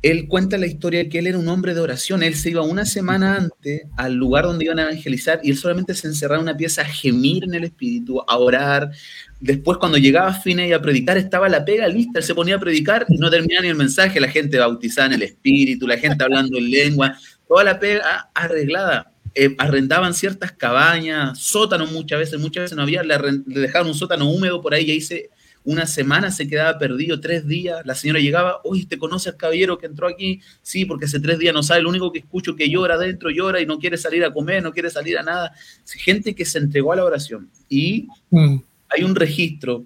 él 0.00 0.28
cuenta 0.28 0.58
la 0.58 0.66
historia 0.66 1.00
de 1.00 1.08
que 1.08 1.18
él 1.18 1.26
era 1.26 1.38
un 1.38 1.48
hombre 1.48 1.74
de 1.74 1.80
oración. 1.80 2.22
Él 2.22 2.36
se 2.36 2.50
iba 2.50 2.62
una 2.62 2.84
semana 2.84 3.34
antes 3.34 3.82
al 3.96 4.14
lugar 4.14 4.44
donde 4.44 4.64
iban 4.64 4.78
a 4.78 4.82
evangelizar 4.82 5.40
y 5.42 5.50
él 5.50 5.56
solamente 5.56 5.92
se 5.94 6.06
encerraba 6.06 6.40
en 6.40 6.48
una 6.48 6.56
pieza 6.56 6.82
a 6.82 6.84
gemir 6.84 7.42
en 7.42 7.54
el 7.54 7.64
espíritu, 7.64 8.22
a 8.26 8.38
orar. 8.38 8.92
Después, 9.40 9.78
cuando 9.78 9.98
llegaba 9.98 10.32
Finney 10.32 10.72
a 10.72 10.80
predicar, 10.80 11.18
estaba 11.18 11.48
la 11.48 11.64
pega 11.64 11.88
lista. 11.88 12.20
Él 12.20 12.24
se 12.24 12.34
ponía 12.34 12.56
a 12.56 12.60
predicar 12.60 13.06
y 13.08 13.16
no 13.18 13.28
terminaba 13.28 13.62
ni 13.62 13.68
el 13.70 13.74
mensaje. 13.74 14.20
La 14.20 14.28
gente 14.28 14.58
bautizada 14.58 15.08
en 15.08 15.14
el 15.14 15.22
espíritu, 15.22 15.88
la 15.88 15.98
gente 15.98 16.22
hablando 16.22 16.58
en 16.58 16.70
lengua, 16.70 17.18
toda 17.48 17.64
la 17.64 17.80
pega 17.80 18.30
arreglada. 18.34 19.12
Eh, 19.40 19.54
arrendaban 19.56 20.14
ciertas 20.14 20.50
cabañas, 20.50 21.38
sótanos 21.38 21.92
muchas 21.92 22.18
veces, 22.18 22.40
muchas 22.40 22.64
veces 22.64 22.76
no 22.76 22.82
había, 22.82 23.04
le, 23.04 23.16
le 23.46 23.60
dejaron 23.60 23.86
un 23.86 23.94
sótano 23.94 24.28
húmedo 24.28 24.60
por 24.60 24.74
ahí 24.74 24.84
y 24.86 24.90
ahí 24.90 25.00
se 25.00 25.30
una 25.62 25.86
semana 25.86 26.30
se 26.30 26.48
quedaba 26.48 26.78
perdido, 26.78 27.20
tres 27.20 27.46
días, 27.46 27.84
la 27.84 27.94
señora 27.94 28.18
llegaba, 28.20 28.60
oye, 28.64 28.86
¿te 28.86 28.98
conoce 28.98 29.28
al 29.28 29.36
caballero 29.36 29.78
que 29.78 29.86
entró 29.86 30.08
aquí? 30.08 30.40
Sí, 30.62 30.86
porque 30.86 31.04
hace 31.04 31.20
tres 31.20 31.38
días 31.38 31.52
no 31.54 31.62
sabe, 31.62 31.82
lo 31.82 31.90
único 31.90 32.10
que 32.10 32.20
escucho 32.20 32.56
que 32.56 32.68
llora 32.68 32.94
adentro, 32.94 33.30
llora 33.30 33.60
y 33.60 33.66
no 33.66 33.78
quiere 33.78 33.96
salir 33.96 34.24
a 34.24 34.32
comer, 34.32 34.62
no 34.62 34.72
quiere 34.72 34.90
salir 34.90 35.18
a 35.18 35.22
nada. 35.22 35.52
Gente 35.86 36.34
que 36.34 36.44
se 36.44 36.58
entregó 36.58 36.92
a 36.92 36.96
la 36.96 37.04
oración. 37.04 37.50
Y 37.68 38.08
mm. 38.30 38.56
hay 38.88 39.04
un 39.04 39.14
registro 39.14 39.84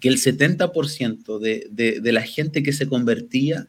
que 0.00 0.08
el 0.08 0.16
70% 0.16 1.38
de, 1.38 1.68
de, 1.70 2.00
de, 2.00 2.12
la 2.12 2.22
gente 2.22 2.62
que 2.62 2.72
se 2.72 2.88
convertía 2.88 3.68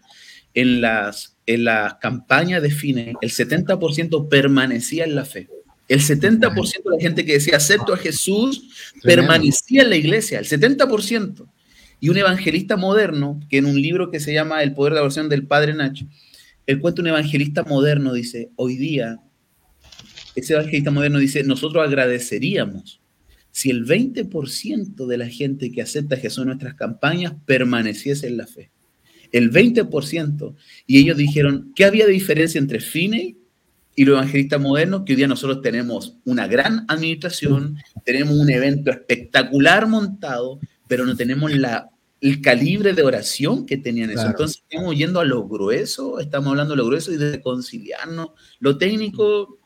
en 0.57 0.81
las, 0.81 1.37
en 1.45 1.65
las 1.65 1.93
campañas 1.95 2.63
de 2.63 2.71
fines, 2.71 3.13
el 3.21 3.29
70% 3.29 4.27
permanecía 4.27 5.03
en 5.03 5.13
la 5.13 5.23
fe. 5.23 5.47
El 5.87 5.99
70% 5.99 6.83
de 6.83 6.97
la 6.97 6.99
gente 6.99 7.25
que 7.25 7.33
decía 7.33 7.57
acepto 7.57 7.93
a 7.93 7.97
Jesús 7.97 8.67
permanecía 9.03 9.83
en 9.83 9.91
la 9.91 9.97
iglesia, 9.97 10.39
el 10.39 10.47
70%. 10.47 11.47
Y 11.99 12.09
un 12.09 12.17
evangelista 12.17 12.75
moderno, 12.75 13.39
que 13.51 13.59
en 13.59 13.67
un 13.67 13.79
libro 13.79 14.09
que 14.09 14.19
se 14.19 14.33
llama 14.33 14.63
El 14.63 14.73
poder 14.73 14.93
de 14.93 14.95
la 14.95 15.03
oración 15.03 15.29
del 15.29 15.45
padre 15.45 15.75
Nacho, 15.75 16.07
él 16.65 16.79
cuenta 16.79 17.03
un 17.03 17.07
evangelista 17.09 17.63
moderno, 17.63 18.11
dice, 18.13 18.49
hoy 18.55 18.77
día, 18.77 19.19
ese 20.35 20.53
evangelista 20.53 20.89
moderno 20.89 21.19
dice, 21.19 21.43
nosotros 21.43 21.85
agradeceríamos 21.85 22.99
si 23.51 23.69
el 23.69 23.85
20% 23.85 25.05
de 25.05 25.17
la 25.19 25.29
gente 25.29 25.71
que 25.71 25.83
acepta 25.83 26.15
a 26.15 26.19
Jesús 26.19 26.39
en 26.39 26.47
nuestras 26.47 26.73
campañas 26.73 27.35
permaneciese 27.45 28.25
en 28.25 28.37
la 28.37 28.47
fe. 28.47 28.71
El 29.31 29.51
20%. 29.51 30.55
Y 30.85 30.99
ellos 30.99 31.17
dijeron, 31.17 31.71
¿qué 31.75 31.85
había 31.85 32.05
de 32.05 32.13
diferencia 32.13 32.59
entre 32.59 32.79
Finney 32.79 33.37
y 33.95 34.05
los 34.05 34.15
evangelistas 34.17 34.61
modernos, 34.61 35.01
que 35.05 35.13
hoy 35.13 35.17
día 35.17 35.27
nosotros 35.27 35.61
tenemos 35.63 36.17
una 36.23 36.47
gran 36.47 36.85
administración, 36.87 37.77
tenemos 38.05 38.35
un 38.35 38.49
evento 38.51 38.91
espectacular 38.91 39.87
montado, 39.87 40.59
pero 40.87 41.03
no 41.03 41.15
tenemos 41.15 41.51
la, 41.51 41.89
el 42.21 42.39
calibre 42.41 42.93
de 42.93 43.01
oración 43.01 43.65
que 43.65 43.77
tenían 43.77 44.11
eso. 44.11 44.27
Entonces 44.27 44.63
estamos 44.69 44.95
yendo 44.95 45.19
a 45.19 45.25
lo 45.25 45.47
grueso, 45.47 46.19
estamos 46.19 46.49
hablando 46.49 46.73
de 46.73 46.77
lo 46.77 46.85
grueso 46.85 47.11
y 47.11 47.17
de 47.17 47.31
reconciliarnos. 47.31 48.29
Lo 48.59 48.77
técnico 48.77 49.57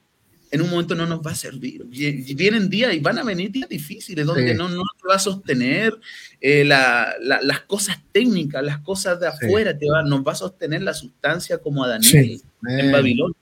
en 0.51 0.61
un 0.61 0.69
momento 0.69 0.95
no 0.95 1.05
nos 1.05 1.25
va 1.25 1.31
a 1.31 1.35
servir. 1.35 1.85
Vienen 1.85 2.69
días 2.69 2.93
y 2.93 2.99
van 2.99 3.17
a 3.17 3.23
venir 3.23 3.51
días 3.51 3.69
difíciles 3.69 4.25
donde 4.25 4.51
sí. 4.51 4.57
no, 4.57 4.67
no 4.67 4.83
te 5.01 5.07
va 5.07 5.15
a 5.15 5.19
sostener 5.19 5.93
eh, 6.41 6.65
la, 6.65 7.13
la, 7.21 7.41
las 7.41 7.61
cosas 7.61 7.99
técnicas, 8.11 8.61
las 8.61 8.79
cosas 8.79 9.19
de 9.19 9.27
afuera, 9.27 9.71
sí. 9.71 9.79
te 9.79 9.89
va, 9.89 10.03
nos 10.03 10.27
va 10.27 10.33
a 10.33 10.35
sostener 10.35 10.81
la 10.81 10.93
sustancia 10.93 11.57
como 11.59 11.85
a 11.85 11.87
Daniel 11.87 12.37
sí. 12.37 12.41
en 12.67 12.91
Babilonia. 12.91 13.37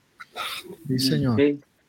Sí, 0.86 0.98
señor. 1.00 1.40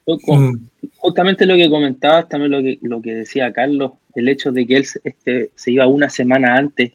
Mm. 0.08 0.56
Justamente 0.98 1.46
lo 1.46 1.56
que 1.56 1.70
comentabas, 1.70 2.28
también 2.28 2.52
lo 2.52 2.62
que, 2.62 2.80
lo 2.82 3.02
que 3.02 3.14
decía 3.14 3.54
Carlos, 3.54 3.94
el 4.16 4.28
hecho 4.28 4.52
de 4.52 4.66
que 4.66 4.78
él 4.78 4.88
este, 5.04 5.52
se 5.56 5.72
iba 5.72 5.86
una 5.88 6.10
semana 6.10 6.56
antes 6.56 6.94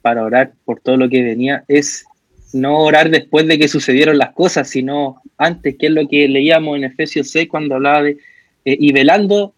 para 0.00 0.24
orar 0.24 0.54
por 0.64 0.80
todo 0.80 0.96
lo 0.96 1.08
que 1.10 1.22
venía, 1.22 1.64
es 1.68 2.04
no 2.52 2.78
orar 2.78 3.10
después 3.10 3.46
de 3.46 3.58
que 3.58 3.68
sucedieron 3.68 4.18
las 4.18 4.32
cosas, 4.32 4.68
sino 4.68 5.22
antes, 5.38 5.76
que 5.78 5.86
es 5.86 5.92
lo 5.92 6.08
que 6.08 6.28
leíamos 6.28 6.76
en 6.76 6.84
Efesios 6.84 7.30
6 7.30 7.48
cuando 7.48 7.76
hablaba 7.76 8.02
de, 8.02 8.10
eh, 8.64 8.76
y 8.78 8.92
velando 8.92 9.54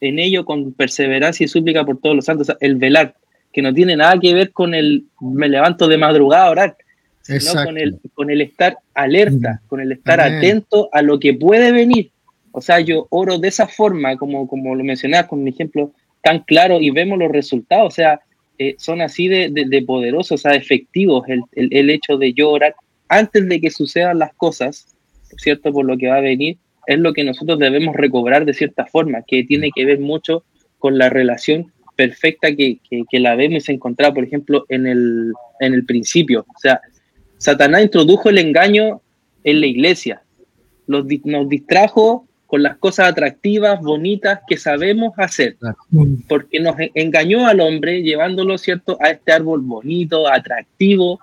en 0.00 0.18
ello 0.18 0.44
con 0.44 0.72
perseverancia 0.72 1.44
y 1.44 1.48
súplica 1.48 1.84
por 1.84 1.98
todos 1.98 2.16
los 2.16 2.24
santos, 2.24 2.48
o 2.48 2.52
sea, 2.52 2.56
el 2.60 2.76
velar, 2.76 3.14
que 3.52 3.62
no 3.62 3.72
tiene 3.72 3.96
nada 3.96 4.18
que 4.20 4.34
ver 4.34 4.52
con 4.52 4.74
el 4.74 5.04
me 5.20 5.48
levanto 5.48 5.88
de 5.88 5.96
madrugada 5.96 6.46
a 6.46 6.50
orar, 6.50 6.76
sino 7.22 7.64
con 7.64 7.78
el, 7.78 7.98
con 8.14 8.30
el 8.30 8.42
estar 8.42 8.78
alerta, 8.94 9.62
con 9.66 9.80
el 9.80 9.92
estar 9.92 10.20
Amén. 10.20 10.38
atento 10.38 10.90
a 10.92 11.02
lo 11.02 11.18
que 11.18 11.34
puede 11.34 11.72
venir. 11.72 12.10
O 12.52 12.60
sea, 12.60 12.80
yo 12.80 13.06
oro 13.10 13.38
de 13.38 13.48
esa 13.48 13.66
forma, 13.66 14.16
como, 14.16 14.46
como 14.46 14.74
lo 14.74 14.84
mencionabas 14.84 15.26
con 15.26 15.40
un 15.40 15.48
ejemplo 15.48 15.92
tan 16.22 16.40
claro 16.40 16.80
y 16.80 16.90
vemos 16.90 17.18
los 17.18 17.30
resultados, 17.30 17.86
o 17.86 17.94
sea, 17.94 18.20
eh, 18.58 18.74
son 18.78 19.00
así 19.00 19.28
de, 19.28 19.50
de, 19.50 19.66
de, 19.66 19.82
poderosos, 19.82 20.32
o 20.32 20.38
sea, 20.38 20.52
efectivos 20.52 21.24
el, 21.52 21.90
hecho 21.90 22.16
de 22.16 22.32
yo 22.32 22.50
orar 22.50 22.74
antes 23.08 23.48
de 23.48 23.60
que 23.60 23.70
sucedan 23.70 24.18
las 24.18 24.34
cosas, 24.34 24.96
¿cierto? 25.36 25.72
Por 25.72 25.84
lo 25.84 25.96
que 25.96 26.08
va 26.08 26.16
a 26.16 26.20
venir, 26.20 26.58
es 26.86 26.98
lo 26.98 27.12
que 27.12 27.24
nosotros 27.24 27.58
debemos 27.58 27.94
recobrar 27.94 28.44
de 28.44 28.54
cierta 28.54 28.86
forma, 28.86 29.22
que 29.26 29.44
tiene 29.44 29.70
que 29.74 29.84
ver 29.84 30.00
mucho 30.00 30.44
con 30.78 30.98
la 30.98 31.10
relación 31.10 31.72
perfecta 31.96 32.54
que, 32.54 32.78
la 33.12 33.34
vemos 33.36 33.68
encontrada, 33.68 34.14
por 34.14 34.24
ejemplo, 34.24 34.64
en 34.68 34.86
el, 34.86 35.32
en 35.60 35.74
el 35.74 35.84
principio. 35.84 36.46
O 36.54 36.58
sea, 36.58 36.80
Satanás 37.38 37.82
introdujo 37.82 38.30
el 38.30 38.38
engaño 38.38 39.00
en 39.44 39.60
la 39.60 39.66
iglesia, 39.66 40.22
nos 40.86 41.06
distrajo 41.06 42.26
con 42.46 42.62
las 42.62 42.76
cosas 42.76 43.10
atractivas, 43.10 43.80
bonitas 43.80 44.40
que 44.46 44.56
sabemos 44.56 45.12
hacer, 45.16 45.56
porque 46.28 46.60
nos 46.60 46.76
engañó 46.94 47.46
al 47.46 47.60
hombre 47.60 48.02
llevándolo, 48.02 48.56
¿cierto?, 48.56 48.98
a 49.00 49.10
este 49.10 49.32
árbol 49.32 49.60
bonito, 49.62 50.28
atractivo, 50.28 51.18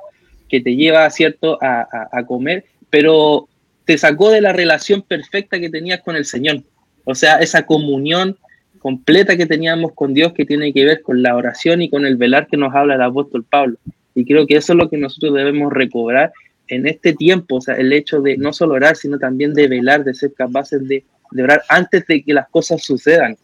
que 0.50 0.60
te 0.60 0.76
lleva, 0.76 1.10
¿cierto?, 1.10 1.58
a, 1.62 1.82
a, 1.82 2.10
a 2.12 2.26
comer, 2.26 2.66
pero 2.90 3.48
te 3.86 3.98
sacó 3.98 4.32
de 4.32 4.42
la 4.42 4.54
relación 4.54 5.02
perfecta 5.02 5.60
que 5.60 5.70
tenías 5.70 6.02
con 6.02 6.16
el 6.16 6.26
Señor, 6.26 6.62
o 7.06 7.16
sea, 7.16 7.38
esa 7.38 7.66
comunión 7.66 8.38
completa 8.80 9.38
que 9.38 9.46
teníamos 9.46 9.94
con 9.94 10.14
Dios 10.14 10.34
que 10.34 10.46
tiene 10.46 10.74
que 10.74 10.84
ver 10.84 11.02
con 11.02 11.24
la 11.24 11.38
oración 11.38 11.82
y 11.82 11.90
con 11.90 12.06
el 12.06 12.18
velar 12.18 12.48
que 12.48 12.58
nos 12.58 12.76
habla 12.76 12.96
el 12.96 13.02
apóstol 13.02 13.46
Pablo. 13.50 13.78
Y 14.14 14.26
creo 14.26 14.46
que 14.46 14.58
eso 14.58 14.74
es 14.74 14.78
lo 14.78 14.90
que 14.90 14.98
nosotros 14.98 15.34
debemos 15.34 15.72
recobrar 15.72 16.34
en 16.76 16.88
este 16.88 17.14
tiempo, 17.14 17.58
o 17.58 17.62
sea, 17.62 17.76
el 17.76 17.94
hecho 17.94 18.22
de 18.22 18.38
no 18.38 18.54
solo 18.54 18.76
orar, 18.76 18.96
sino 18.96 19.18
también 19.18 19.54
de 19.54 19.68
velar, 19.68 20.04
de 20.04 20.14
ser 20.14 20.34
capaces 20.34 20.88
de, 20.88 21.06
de 21.32 21.44
orar 21.44 21.62
antes 21.70 22.06
de 22.08 22.24
que 22.24 22.34
las 22.34 22.50
cosas 22.50 22.84
sucedan. 22.84 23.38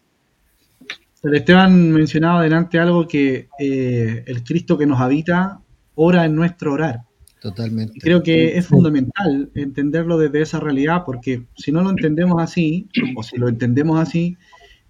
Esteban 1.24 1.92
mencionaba 1.92 2.44
delante 2.44 2.80
algo 2.80 3.08
que 3.08 3.50
eh, 3.60 4.24
el 4.26 4.44
Cristo 4.44 4.78
que 4.78 4.86
nos 4.86 5.02
habita 5.02 5.60
ora 5.96 6.26
en 6.26 6.36
nuestro 6.36 6.74
orar. 6.74 7.02
Totalmente. 7.42 7.94
Y 7.96 8.00
creo 8.02 8.22
que 8.22 8.58
es 8.58 8.68
fundamental 8.68 9.50
entenderlo 9.56 10.18
desde 10.18 10.42
esa 10.42 10.60
realidad, 10.60 11.04
porque 11.06 11.44
si 11.56 11.72
no 11.72 11.82
lo 11.82 11.90
entendemos 11.90 12.42
así, 12.42 12.90
o 13.16 13.24
si 13.24 13.38
lo 13.38 13.48
entendemos 13.48 14.00
así, 14.00 14.38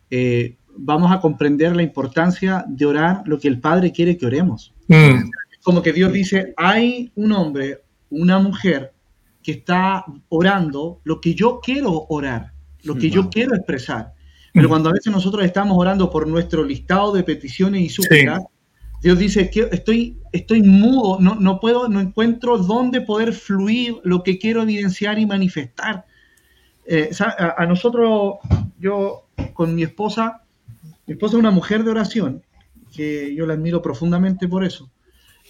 eh, 0.10 0.56
vamos 0.76 1.12
a 1.12 1.20
comprender 1.20 1.76
la 1.76 1.84
importancia 1.84 2.66
de 2.68 2.86
orar 2.86 3.22
lo 3.26 3.40
que 3.40 3.48
el 3.48 3.60
Padre 3.60 3.92
quiere 3.92 4.18
que 4.18 4.26
oremos. 4.26 4.74
Mm. 4.88 5.30
Como 5.62 5.82
que 5.82 5.94
Dios 5.94 6.12
dice, 6.12 6.54
hay 6.58 7.12
un 7.16 7.32
hombre, 7.34 7.82
una 8.10 8.40
mujer 8.40 8.94
que 9.44 9.52
está 9.54 10.06
orando 10.30 11.02
lo 11.04 11.22
que 11.22 11.34
yo 11.34 11.60
quiero 11.62 12.06
orar, 12.10 12.54
lo 12.84 12.96
que 12.96 13.10
yo 13.10 13.30
quiero 13.30 13.56
expresar. 13.56 14.14
Pero 14.54 14.68
mm. 14.68 14.70
cuando 14.70 14.90
a 14.90 14.94
veces 14.94 15.12
nosotros 15.12 15.46
estamos 15.46 15.78
orando 15.78 16.10
por 16.10 16.28
nuestro 16.28 16.64
listado 16.64 17.14
de 17.14 17.24
peticiones 17.24 17.82
y 17.82 17.90
súplicas, 17.90 18.40
sí. 18.40 18.46
Dios 19.02 19.18
dice 19.18 19.50
que 19.50 19.70
estoy, 19.72 20.18
estoy 20.32 20.62
mudo, 20.62 21.20
no, 21.22 21.36
no 21.36 21.60
puedo, 21.60 21.88
no 21.88 22.02
encuentro 22.02 22.58
dónde 22.58 23.00
poder 23.00 23.34
fluir 23.34 23.96
lo 24.04 24.24
que 24.24 24.38
quiero 24.38 24.62
evidenciar 24.62 25.18
y 25.20 25.26
manifestar. 25.26 26.06
Eh, 26.86 27.10
a, 27.20 27.64
a, 27.64 27.66
nosotros, 27.66 28.36
yo 28.78 29.28
con 29.54 29.74
mi 29.74 29.84
esposa, 29.84 30.44
mi 31.06 31.14
esposa 31.14 31.36
es 31.36 31.40
una 31.40 31.52
mujer 31.52 31.84
de 31.84 31.92
oración, 31.92 32.44
que 32.94 33.34
yo 33.34 33.46
la 33.46 33.54
admiro 33.54 33.82
profundamente 33.82 34.48
por 34.50 34.66
eso. 34.66 34.92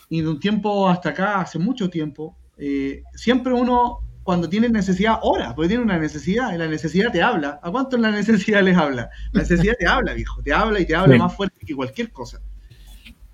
Y 0.09 0.21
de 0.21 0.29
un 0.29 0.39
tiempo 0.39 0.87
hasta 0.87 1.09
acá, 1.09 1.41
hace 1.41 1.57
mucho 1.57 1.89
tiempo, 1.89 2.35
eh, 2.59 3.03
siempre 3.15 3.53
uno 3.53 3.99
cuando 4.23 4.47
tiene 4.47 4.69
necesidad, 4.69 5.19
ora, 5.23 5.55
porque 5.55 5.69
tiene 5.69 5.83
una 5.83 5.97
necesidad, 5.97 6.53
y 6.53 6.57
la 6.57 6.67
necesidad 6.67 7.11
te 7.11 7.21
habla. 7.21 7.59
¿A 7.63 7.71
cuánto 7.71 7.97
la 7.97 8.11
necesidad 8.11 8.61
les 8.61 8.77
habla? 8.77 9.09
La 9.31 9.41
necesidad 9.41 9.73
te 9.79 9.87
habla, 9.87 10.13
viejo, 10.13 10.43
te 10.43 10.53
habla 10.53 10.79
y 10.79 10.85
te 10.85 10.95
habla 10.95 11.15
sí. 11.15 11.19
más 11.19 11.35
fuerte 11.35 11.65
que 11.65 11.75
cualquier 11.75 12.11
cosa. 12.11 12.39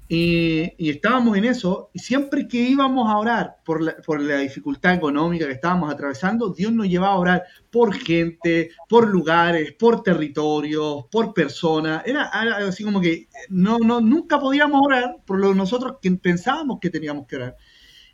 Y, 0.07 0.71
y, 0.77 0.91
estábamos 0.91 1.35
en 1.35 1.45
eso, 1.45 1.89
y 1.91 1.99
siempre 1.99 2.47
que 2.47 2.57
íbamos 2.57 3.09
a 3.09 3.17
orar 3.17 3.57
por 3.65 3.81
la, 3.81 3.97
por 3.97 4.21
la, 4.21 4.37
dificultad 4.37 4.93
económica 4.93 5.47
que 5.47 5.53
estábamos 5.53 5.91
atravesando, 5.91 6.49
Dios 6.49 6.71
nos 6.71 6.87
llevaba 6.87 7.15
a 7.15 7.19
orar 7.19 7.43
por 7.71 7.93
gente, 7.93 8.69
por 8.87 9.07
lugares, 9.09 9.73
por 9.73 10.03
territorios, 10.03 11.05
por 11.11 11.33
personas. 11.33 12.03
Era, 12.05 12.29
era 12.41 12.67
así 12.67 12.83
como 12.83 13.01
que 13.01 13.27
no, 13.49 13.79
no, 13.79 13.99
nunca 13.99 14.39
podíamos 14.39 14.79
orar 14.85 15.17
por 15.25 15.39
lo 15.39 15.55
nosotros 15.55 15.97
que 15.99 16.11
pensábamos 16.11 16.77
que 16.79 16.91
teníamos 16.91 17.25
que 17.25 17.37
orar. 17.37 17.57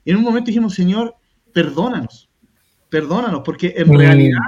Y 0.06 0.12
en 0.12 0.18
un 0.18 0.24
momento 0.24 0.48
dijimos, 0.48 0.74
Señor, 0.74 1.16
perdónanos, 1.54 2.30
perdónanos, 2.90 3.42
porque 3.46 3.74
en 3.78 3.90
Mm. 3.90 3.98
realidad 3.98 4.40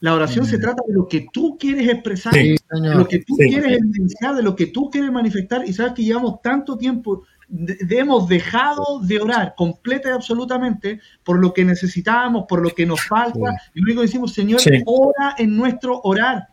la 0.00 0.14
oración 0.14 0.46
se 0.46 0.58
trata 0.58 0.82
de 0.86 0.94
lo 0.94 1.06
que 1.08 1.26
tú 1.32 1.56
quieres 1.58 1.88
expresar, 1.88 2.32
Sí, 2.32 2.56
de 2.70 2.94
lo 2.94 3.06
que 3.06 3.18
tú 3.18 3.34
Sí. 3.38 3.48
quieres 3.50 3.78
evidenciar, 3.78 4.34
de 4.34 4.42
lo 4.42 4.56
que 4.56 4.66
tú 4.68 4.88
quieres 4.90 5.12
manifestar. 5.12 5.62
Y 5.66 5.72
sabes 5.74 5.92
que 5.92 6.04
llevamos 6.04 6.40
tanto 6.42 6.76
tiempo, 6.78 7.22
de- 7.48 7.74
de- 7.76 7.98
hemos 7.98 8.28
dejado 8.28 9.00
de 9.02 9.20
orar 9.20 9.54
completa 9.56 10.08
y 10.08 10.12
absolutamente 10.12 11.00
por 11.24 11.38
lo 11.38 11.52
que 11.52 11.64
necesitábamos, 11.64 12.44
por 12.48 12.62
lo 12.62 12.70
que 12.70 12.86
nos 12.86 13.00
falta. 13.02 13.38
Y 13.74 13.84
que 13.84 13.94
decimos, 14.00 14.32
Señor, 14.32 14.60
Sí. 14.60 14.70
ora 14.86 15.34
en 15.36 15.56
nuestro 15.56 16.00
orar. 16.04 16.48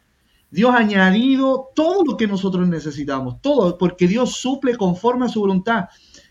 Dios 0.49 0.71
ha 0.73 0.77
añadido 0.79 1.69
todo 1.75 2.03
lo 2.05 2.17
que 2.17 2.25
nosotros 2.25 2.67
necesitamos, 2.67 3.41
todo, 3.41 3.77
porque 3.77 4.07
Dios 4.07 4.33
suple 4.37 4.75
conforme 4.75 5.25
a 5.25 5.29
su 5.29 5.39
voluntad. 5.41 5.85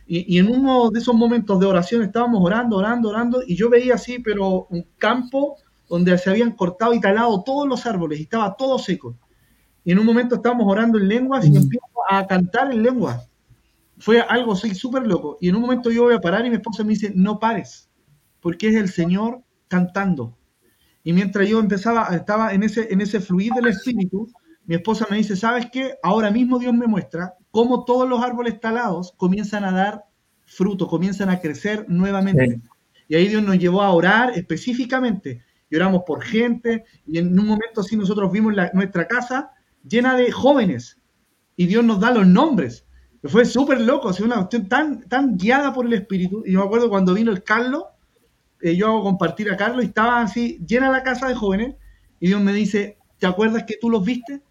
Y, 0.06 0.36
y 0.36 0.38
en 0.38 0.48
uno 0.48 0.90
de 0.90 1.00
esos 1.00 1.14
momentos 1.14 1.58
de 1.58 1.66
oración 1.66 2.02
estábamos 2.02 2.40
orando, 2.44 2.76
orando, 2.76 3.08
orando, 3.08 3.42
y 3.46 3.56
yo 3.56 3.68
veía 3.68 3.94
así, 3.94 4.18
pero 4.18 4.66
un 4.70 4.86
campo 4.98 5.56
donde 5.88 6.16
se 6.18 6.30
habían 6.30 6.52
cortado 6.52 6.94
y 6.94 7.00
talado 7.00 7.42
todos 7.44 7.68
los 7.68 7.86
árboles 7.86 8.18
y 8.18 8.22
estaba 8.22 8.56
todo 8.56 8.78
seco. 8.78 9.16
Y 9.84 9.92
en 9.92 9.98
un 9.98 10.06
momento 10.06 10.36
estábamos 10.36 10.66
orando 10.66 10.98
en 10.98 11.08
lenguas 11.08 11.44
y 11.44 11.56
empiezo 11.56 11.86
a 12.10 12.26
cantar 12.26 12.72
en 12.72 12.82
lenguas. 12.82 13.30
Fue 13.98 14.20
algo 14.20 14.52
así 14.52 14.74
súper 14.74 15.06
loco. 15.06 15.38
Y 15.40 15.48
en 15.48 15.56
un 15.56 15.62
momento 15.62 15.90
yo 15.90 16.04
voy 16.04 16.14
a 16.14 16.20
parar 16.20 16.44
y 16.44 16.50
mi 16.50 16.56
esposa 16.56 16.82
me 16.82 16.90
dice, 16.90 17.12
no 17.14 17.38
pares, 17.38 17.88
porque 18.40 18.68
es 18.68 18.74
el 18.74 18.88
Señor 18.88 19.42
cantando. 19.68 20.36
Y 21.04 21.12
mientras 21.12 21.48
yo 21.48 21.60
empezaba, 21.60 22.08
estaba 22.16 22.52
en 22.52 22.64
ese, 22.64 22.92
en 22.92 23.00
ese 23.00 23.20
fluir 23.20 23.52
del 23.52 23.68
Espíritu, 23.68 24.28
mi 24.64 24.74
esposa 24.74 25.06
me 25.08 25.18
dice, 25.18 25.36
¿sabes 25.36 25.68
qué? 25.72 25.94
Ahora 26.02 26.32
mismo 26.32 26.58
Dios 26.58 26.74
me 26.74 26.88
muestra 26.88 27.34
cómo 27.56 27.86
todos 27.86 28.06
los 28.06 28.22
árboles 28.22 28.60
talados 28.60 29.14
comienzan 29.16 29.64
a 29.64 29.72
dar 29.72 30.04
fruto, 30.44 30.86
comienzan 30.88 31.30
a 31.30 31.40
crecer 31.40 31.86
nuevamente. 31.88 32.60
Y 33.08 33.14
ahí 33.14 33.28
Dios 33.28 33.42
nos 33.42 33.58
llevó 33.58 33.80
a 33.80 33.92
orar 33.92 34.36
específicamente. 34.36 35.42
Y 35.70 35.76
oramos 35.76 36.02
por 36.06 36.22
gente. 36.22 36.84
Y 37.06 37.16
en 37.16 37.28
un 37.38 37.46
momento 37.46 37.80
así 37.80 37.96
nosotros 37.96 38.30
vimos 38.30 38.54
la- 38.54 38.70
nuestra 38.74 39.08
casa 39.08 39.52
llena 39.88 40.14
de 40.18 40.30
jóvenes. 40.32 40.98
Y 41.56 41.64
Dios 41.64 41.82
nos 41.82 41.98
da 41.98 42.10
los 42.10 42.26
nombres. 42.26 42.84
Fue 43.24 43.46
súper 43.46 43.80
loco, 43.80 44.10
así, 44.10 44.22
una 44.22 44.36
cuestión 44.36 44.68
tan, 44.68 45.08
tan 45.08 45.38
guiada 45.38 45.72
por 45.72 45.86
el 45.86 45.94
Espíritu. 45.94 46.42
Y 46.44 46.52
yo 46.52 46.58
me 46.60 46.66
acuerdo 46.66 46.90
cuando 46.90 47.14
vino 47.14 47.32
el 47.32 47.42
Carlos, 47.42 47.84
eh, 48.60 48.76
yo 48.76 48.88
hago 48.88 49.02
compartir 49.02 49.50
a 49.50 49.56
Carlos 49.56 49.82
y 49.82 49.88
estaba 49.88 50.20
así, 50.20 50.58
llena 50.66 50.90
la 50.90 51.02
casa 51.02 51.26
de 51.26 51.34
jóvenes. 51.34 51.76
Y 52.20 52.26
Dios 52.26 52.42
me 52.42 52.52
dice, 52.52 52.98
¿te 53.18 53.26
acuerdas 53.26 53.64
que 53.64 53.78
tú 53.80 53.88
los 53.88 54.04
viste? 54.04 54.42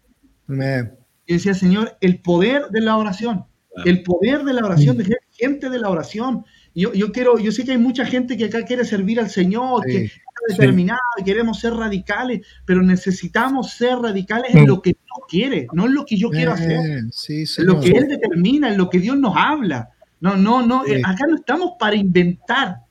Me- 0.48 1.05
Y 1.26 1.34
decía, 1.34 1.54
Señor, 1.54 1.96
el 2.00 2.20
poder 2.20 2.68
de 2.70 2.80
la 2.80 2.96
oración, 2.96 3.44
el 3.84 4.02
poder 4.02 4.44
de 4.44 4.52
la 4.54 4.64
oración, 4.64 4.96
de 4.96 5.16
gente 5.32 5.68
de 5.68 5.78
la 5.78 5.90
oración. 5.90 6.44
Yo, 6.74 6.92
yo 6.92 7.10
quiero, 7.12 7.38
yo 7.38 7.52
sé 7.52 7.64
que 7.64 7.72
hay 7.72 7.78
mucha 7.78 8.04
gente 8.06 8.36
que 8.36 8.44
acá 8.46 8.64
quiere 8.64 8.84
servir 8.84 9.18
al 9.18 9.28
Señor, 9.30 9.82
Sí, 9.84 9.90
que 9.92 10.04
está 10.04 10.20
determinada 10.48 11.00
y 11.18 11.24
queremos 11.24 11.58
ser 11.60 11.74
radicales, 11.74 12.46
pero 12.64 12.82
necesitamos 12.82 13.72
ser 13.72 13.98
radicales 13.98 14.54
en 14.54 14.64
Mm. 14.64 14.66
lo 14.68 14.82
que 14.82 14.90
Dios 14.90 15.26
quiere, 15.28 15.66
no 15.72 15.86
en 15.86 15.94
lo 15.94 16.04
que 16.04 16.16
yo 16.16 16.30
quiero 16.30 16.52
hacer, 16.52 17.02
sí, 17.12 17.44
en 17.58 17.66
lo 17.66 17.80
que 17.80 17.88
Él 17.90 18.08
determina, 18.08 18.70
en 18.70 18.78
lo 18.78 18.88
que 18.88 18.98
Dios 18.98 19.16
nos 19.18 19.34
habla. 19.36 19.90
No, 20.20 20.36
no, 20.36 20.64
no, 20.66 20.84
Sí. 20.84 20.94
acá 21.04 21.26
no 21.28 21.36
estamos 21.36 21.72
para 21.78 21.96
inventar. 21.96 22.82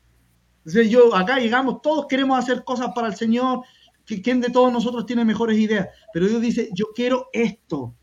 Entonces 0.66 0.90
yo, 0.90 1.16
acá 1.16 1.40
llegamos, 1.40 1.82
todos 1.82 2.08
queremos 2.08 2.38
hacer 2.38 2.64
cosas 2.64 2.90
para 2.94 3.08
el 3.08 3.16
Señor, 3.16 3.62
que- 4.06 4.22
¿quién 4.22 4.42
de 4.42 4.50
todos 4.50 4.72
nosotros 4.74 5.06
tiene 5.06 5.24
mejores 5.26 5.58
ideas? 5.58 5.88
Pero 6.14 6.28
Dios 6.28 6.42
dice, 6.42 6.70
yo 6.74 6.88
quiero 6.96 7.28
esto, 7.34 7.96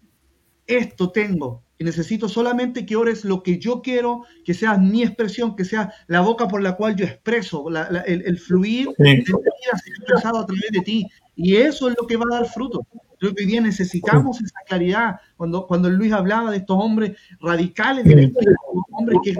esto 0.66 1.10
tengo, 1.10 1.62
y 1.78 1.84
necesito 1.84 2.28
solamente 2.28 2.86
que 2.86 2.94
ores 2.96 3.24
lo 3.24 3.42
que 3.42 3.58
yo 3.58 3.82
quiero, 3.82 4.22
que 4.44 4.54
sea 4.54 4.78
mi 4.78 5.02
expresión, 5.02 5.56
que 5.56 5.64
sea 5.64 5.92
la 6.06 6.20
boca 6.20 6.46
por 6.48 6.62
la 6.62 6.76
cual 6.76 6.94
yo 6.96 7.04
expreso, 7.04 7.68
la- 7.68 7.90
la- 7.90 8.00
el, 8.02 8.22
el 8.24 8.38
fluir 8.38 8.86
Sí. 8.96 9.02
de 9.02 9.10
mi 9.10 9.16
vida 9.16 9.32
sea 9.72 9.94
expresado 9.96 10.38
a 10.38 10.46
través 10.46 10.70
de 10.70 10.80
ti. 10.80 11.06
Y 11.34 11.56
eso 11.56 11.88
es 11.88 11.96
lo 12.00 12.06
que 12.06 12.16
va 12.16 12.24
a 12.30 12.38
dar 12.40 12.46
fruto. 12.46 12.86
Creo 13.18 13.34
que 13.34 13.42
hoy 13.44 13.50
día 13.50 13.60
necesitamos 13.60 14.40
esa 14.40 14.60
claridad. 14.66 15.16
Cuando, 15.36 15.66
cuando 15.66 15.88
Luis 15.90 16.12
hablaba 16.12 16.50
de 16.50 16.58
estos 16.58 16.76
hombres 16.80 17.16
radicales 17.40 18.04
del 18.04 18.18
espíritu, 18.20 18.54
hombres 18.92 19.18
que 19.24 19.34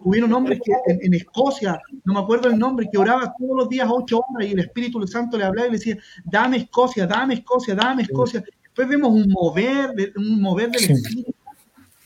hubieron 0.00 0.32
hombres 0.32 0.60
que 0.64 0.72
en, 0.92 1.00
en 1.04 1.14
Escocia, 1.14 1.80
no 2.04 2.14
me 2.14 2.20
acuerdo 2.20 2.48
el 2.48 2.58
nombre, 2.58 2.88
que 2.90 2.98
oraba 2.98 3.34
todos 3.38 3.56
los 3.56 3.68
días 3.68 3.88
ocho 3.90 4.20
horas 4.28 4.48
y 4.48 4.52
el 4.52 4.60
Espíritu 4.60 5.04
Santo 5.06 5.36
le 5.36 5.44
hablaba 5.44 5.68
y 5.68 5.72
le 5.72 5.78
decía, 5.78 5.96
dame 6.24 6.58
Escocia, 6.58 7.06
dame 7.06 7.34
Escocia, 7.34 7.74
dame 7.74 8.02
Escocia. 8.02 8.42
Después 8.78 8.96
vemos 8.96 9.12
un 9.12 9.28
mover, 9.32 10.12
un 10.14 10.40
mover 10.40 10.70
del 10.70 10.80
Sí. 10.80 10.92
Espíritu. 10.92 11.34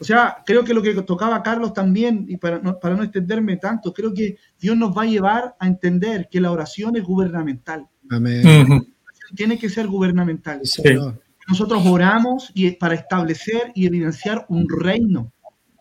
O 0.01 0.05
sea, 0.05 0.39
creo 0.47 0.65
que 0.65 0.73
lo 0.73 0.81
que 0.81 0.95
tocaba 1.03 1.43
Carlos 1.43 1.75
también, 1.75 2.25
y 2.27 2.39
para 2.39 2.61
no, 2.61 2.79
para 2.81 2.97
no 2.97 3.03
extenderme 3.03 3.59
tanto, 3.59 3.93
creo 3.93 4.15
que 4.15 4.39
Dios 4.59 4.75
nos 4.75 4.97
va 4.97 5.03
a 5.03 5.07
llevar 5.07 5.55
a 5.61 5.67
entender 5.67 6.29
que 6.31 6.41
la 6.41 6.51
oración 6.51 6.97
es 6.97 7.05
gubernamental. 7.05 7.87
Amén. 8.09 8.87
Tiene 9.37 9.59
que 9.59 9.69
ser 9.69 9.87
gubernamental. 9.87 10.61
Sí. 10.65 10.83
Nosotros 11.47 11.85
oramos 11.85 12.51
y 12.55 12.71
para 12.71 12.95
establecer 12.95 13.71
y 13.75 13.87
evidenciar 13.87 14.47
un 14.49 14.67
reino. 14.67 15.31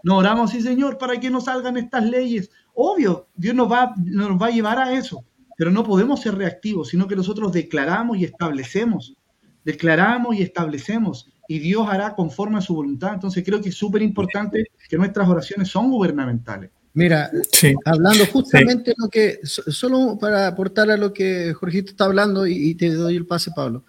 No 0.04 0.18
oramos, 0.18 0.52
sí, 0.52 0.62
Señor, 0.62 0.98
para 0.98 1.18
que 1.22 1.30
nos 1.30 1.46
salgan 1.46 1.78
estas 1.78 2.04
leyes. 2.04 2.52
Obvio, 2.74 3.30
Dios 3.34 3.56
nos 3.56 3.72
va, 3.72 3.94
nos 3.96 4.42
va 4.42 4.48
a 4.48 4.52
llevar 4.52 4.78
a 4.78 4.94
eso, 4.94 5.24
pero 5.58 5.72
no 5.72 5.86
podemos 5.86 6.20
ser 6.20 6.36
reactivos, 6.36 6.90
sino 6.90 7.08
que 7.08 7.16
nosotros 7.16 7.54
declaramos 7.54 8.18
y 8.18 8.26
establecemos. 8.26 9.16
Declaramos 9.64 10.36
y 10.36 10.42
establecemos, 10.42 11.32
y 11.48 11.60
Dios 11.60 11.86
hará 11.90 12.16
conforme 12.16 12.58
a 12.58 12.62
su 12.62 12.74
voluntad. 12.74 13.14
Entonces 13.14 13.44
creo 13.46 13.62
que 13.62 13.70
es 13.70 13.76
súper 13.76 14.02
importante 14.02 14.66
que 14.90 14.98
nuestras 14.98 15.28
oraciones 15.28 15.68
son 15.70 15.90
gubernamentales. 15.92 16.72
Mira, 16.94 17.30
Sí. 17.52 17.74
hablando 17.86 18.26
justamente 18.26 18.94
lo 18.98 19.08
que, 19.10 19.40
so- 19.44 19.64
solo 19.72 20.18
para 20.20 20.48
aportar 20.48 20.90
a 20.92 20.98
lo 20.98 21.14
que 21.14 21.54
Jorgito 21.54 21.92
está 21.92 22.06
hablando 22.06 22.46
y, 22.46 22.70
y 22.70 22.76
te 22.76 22.90
doy 22.94 23.16
el 23.16 23.26
pase, 23.26 23.52
Pablo. 23.56 23.86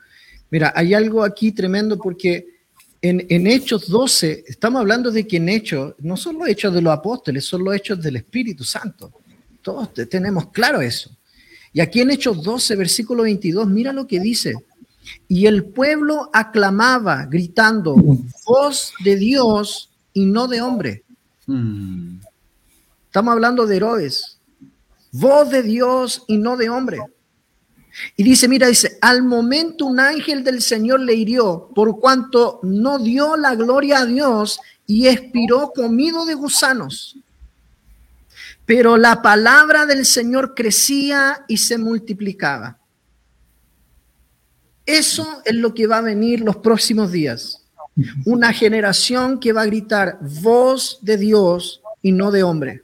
Mira, 0.51 0.73
hay 0.77 0.95
algo 0.95 1.25
aquí 1.25 1.51
tremendo 1.53 1.99
porque 1.99 2.47
en, 3.01 3.27
en 3.29 3.47
Hechos 3.49 3.89
12, 3.89 4.45
estamos 4.47 4.79
hablando 4.81 5.11
de 5.11 5.27
que 5.27 5.39
en 5.39 5.49
Hechos, 5.49 5.95
no 5.99 6.17
son 6.17 6.39
los 6.39 6.47
hechos 6.49 6.73
de 6.75 6.83
los 6.83 6.93
apóstoles, 6.93 7.45
son 7.45 7.65
los 7.65 7.75
hechos 7.75 8.01
del 8.01 8.17
Espíritu 8.17 8.63
Santo. 8.63 9.13
Todos 9.63 9.93
te- 9.95 10.07
tenemos 10.07 10.51
claro 10.51 10.81
eso. 10.81 11.11
Y 11.73 11.81
aquí 11.81 12.01
en 12.03 12.11
Hechos 12.11 12.43
12, 12.43 12.77
versículo 12.77 13.23
22, 13.25 13.67
mira 13.69 13.93
lo 13.93 14.07
que 14.07 14.21
dice. 14.21 14.55
Y 15.29 15.47
el 15.47 15.65
pueblo 15.65 16.31
aclamaba, 16.33 17.27
gritando, 17.27 17.97
voz 18.47 18.93
de 19.05 19.17
Dios 19.17 19.91
y 20.13 20.27
no 20.27 20.49
de 20.49 20.63
hombre. 20.63 21.05
Estamos 23.07 23.33
hablando 23.33 23.67
de 23.67 23.77
Herodes. 23.77 24.39
Voz 25.13 25.51
de 25.51 25.63
Dios 25.63 26.25
y 26.29 26.39
no 26.39 26.57
de 26.57 26.71
hombre. 26.71 26.99
Y 28.17 28.23
dice, 28.23 28.49
mira, 28.49 28.69
dice, 28.69 28.99
al 29.01 29.23
momento 29.23 29.85
un 29.85 30.01
ángel 30.01 30.43
del 30.45 30.63
Señor 30.63 31.01
le 31.01 31.15
hirió 31.15 31.69
por 31.75 32.01
cuanto 32.01 32.61
no 32.63 32.99
dio 32.99 33.37
la 33.37 33.55
gloria 33.55 33.99
a 33.99 34.07
Dios 34.07 34.61
y 34.87 35.09
expiró 35.09 35.73
comido 35.75 36.25
de 36.25 36.35
gusanos. 36.35 37.19
Pero 38.65 38.97
la 38.97 39.21
palabra 39.21 39.85
del 39.87 40.07
Señor 40.07 40.55
crecía 40.55 41.45
y 41.49 41.59
se 41.59 41.77
multiplicaba. 41.77 42.79
Eso 44.93 45.43
es 45.45 45.55
lo 45.55 45.73
que 45.73 45.87
va 45.87 45.99
a 45.99 46.03
venir 46.03 46.41
los 46.41 46.57
próximos 46.57 47.11
días. 47.11 47.63
Una 48.25 48.53
generación 48.53 49.41
que 49.41 49.53
va 49.53 49.63
a 49.63 49.67
gritar 49.67 50.19
voz 50.21 50.99
de 51.03 51.17
Dios 51.17 51.81
y 52.03 52.13
no 52.13 52.31
de 52.31 52.43
hombre. 52.43 52.83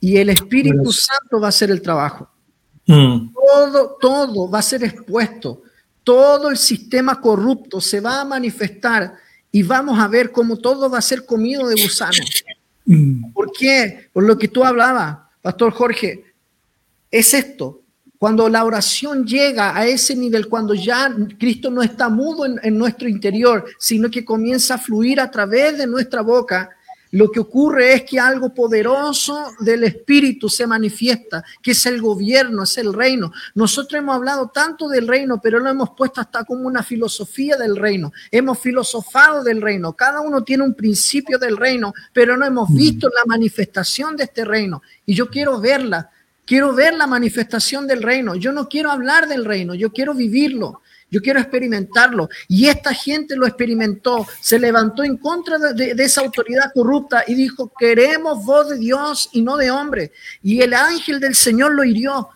Y 0.00 0.16
el 0.16 0.30
Espíritu 0.30 0.92
Santo 0.92 1.40
va 1.40 1.46
a 1.46 1.48
hacer 1.50 1.70
el 1.70 1.80
trabajo. 1.80 2.28
Mm. 2.86 3.32
Todo, 3.32 3.96
todo 4.00 4.50
va 4.50 4.58
a 4.58 4.62
ser 4.62 4.84
expuesto. 4.84 5.62
Todo 6.02 6.50
el 6.50 6.58
sistema 6.58 7.20
corrupto 7.20 7.80
se 7.80 8.00
va 8.00 8.20
a 8.20 8.24
manifestar 8.24 9.14
y 9.50 9.62
vamos 9.62 9.98
a 9.98 10.08
ver 10.08 10.32
cómo 10.32 10.56
todo 10.56 10.90
va 10.90 10.98
a 10.98 11.02
ser 11.02 11.24
comido 11.24 11.68
de 11.68 11.80
gusanos. 11.80 12.44
Mm. 12.84 13.32
¿Por 13.32 13.52
qué? 13.52 14.10
Por 14.12 14.24
lo 14.24 14.36
que 14.36 14.48
tú 14.48 14.64
hablabas, 14.64 15.18
Pastor 15.40 15.72
Jorge. 15.72 16.24
Es 17.10 17.32
esto. 17.32 17.83
Cuando 18.18 18.48
la 18.48 18.64
oración 18.64 19.26
llega 19.26 19.76
a 19.76 19.86
ese 19.86 20.16
nivel, 20.16 20.48
cuando 20.48 20.74
ya 20.74 21.14
Cristo 21.38 21.70
no 21.70 21.82
está 21.82 22.08
mudo 22.08 22.46
en, 22.46 22.58
en 22.62 22.78
nuestro 22.78 23.08
interior, 23.08 23.64
sino 23.78 24.10
que 24.10 24.24
comienza 24.24 24.74
a 24.74 24.78
fluir 24.78 25.20
a 25.20 25.30
través 25.30 25.76
de 25.76 25.86
nuestra 25.86 26.22
boca, 26.22 26.70
lo 27.14 27.30
que 27.30 27.38
ocurre 27.38 27.94
es 27.94 28.02
que 28.02 28.18
algo 28.18 28.52
poderoso 28.52 29.52
del 29.60 29.84
Espíritu 29.84 30.48
se 30.48 30.66
manifiesta, 30.66 31.44
que 31.62 31.70
es 31.70 31.86
el 31.86 32.02
gobierno, 32.02 32.64
es 32.64 32.76
el 32.76 32.92
reino. 32.92 33.30
Nosotros 33.54 34.00
hemos 34.00 34.16
hablado 34.16 34.48
tanto 34.48 34.88
del 34.88 35.06
reino, 35.06 35.40
pero 35.40 35.60
lo 35.60 35.70
hemos 35.70 35.90
puesto 35.90 36.20
hasta 36.20 36.42
como 36.42 36.66
una 36.66 36.82
filosofía 36.82 37.56
del 37.56 37.76
reino. 37.76 38.12
Hemos 38.32 38.58
filosofado 38.58 39.44
del 39.44 39.62
reino. 39.62 39.92
Cada 39.92 40.22
uno 40.22 40.42
tiene 40.42 40.64
un 40.64 40.74
principio 40.74 41.38
del 41.38 41.56
reino, 41.56 41.94
pero 42.12 42.36
no 42.36 42.44
hemos 42.44 42.74
visto 42.74 43.08
la 43.08 43.24
manifestación 43.26 44.16
de 44.16 44.24
este 44.24 44.44
reino. 44.44 44.82
Y 45.06 45.14
yo 45.14 45.30
quiero 45.30 45.60
verla. 45.60 46.10
Quiero 46.46 46.74
ver 46.74 46.94
la 46.94 47.06
manifestación 47.06 47.86
del 47.86 48.02
reino. 48.02 48.34
Yo 48.34 48.52
no 48.52 48.68
quiero 48.68 48.90
hablar 48.90 49.28
del 49.28 49.44
reino, 49.44 49.74
yo 49.74 49.92
quiero 49.92 50.14
vivirlo. 50.14 50.80
Yo 51.14 51.20
quiero 51.20 51.38
experimentarlo. 51.38 52.28
Y 52.48 52.66
esta 52.66 52.92
gente 52.92 53.36
lo 53.36 53.46
experimentó, 53.46 54.26
se 54.40 54.58
levantó 54.58 55.04
en 55.04 55.16
contra 55.16 55.58
de, 55.58 55.94
esa 55.96 56.22
autoridad 56.22 56.72
corrupta 56.74 57.22
y 57.26 57.34
dijo, 57.34 57.72
queremos 57.78 58.44
voz 58.44 58.70
de 58.70 58.78
Dios 58.78 59.28
y 59.30 59.42
no 59.42 59.56
de 59.56 59.70
hombre. 59.70 60.10
Y 60.42 60.60
el 60.60 60.74
ángel 60.74 61.20
del 61.20 61.36
Señor 61.36 61.72
lo 61.72 61.84
hirió. 61.84 62.30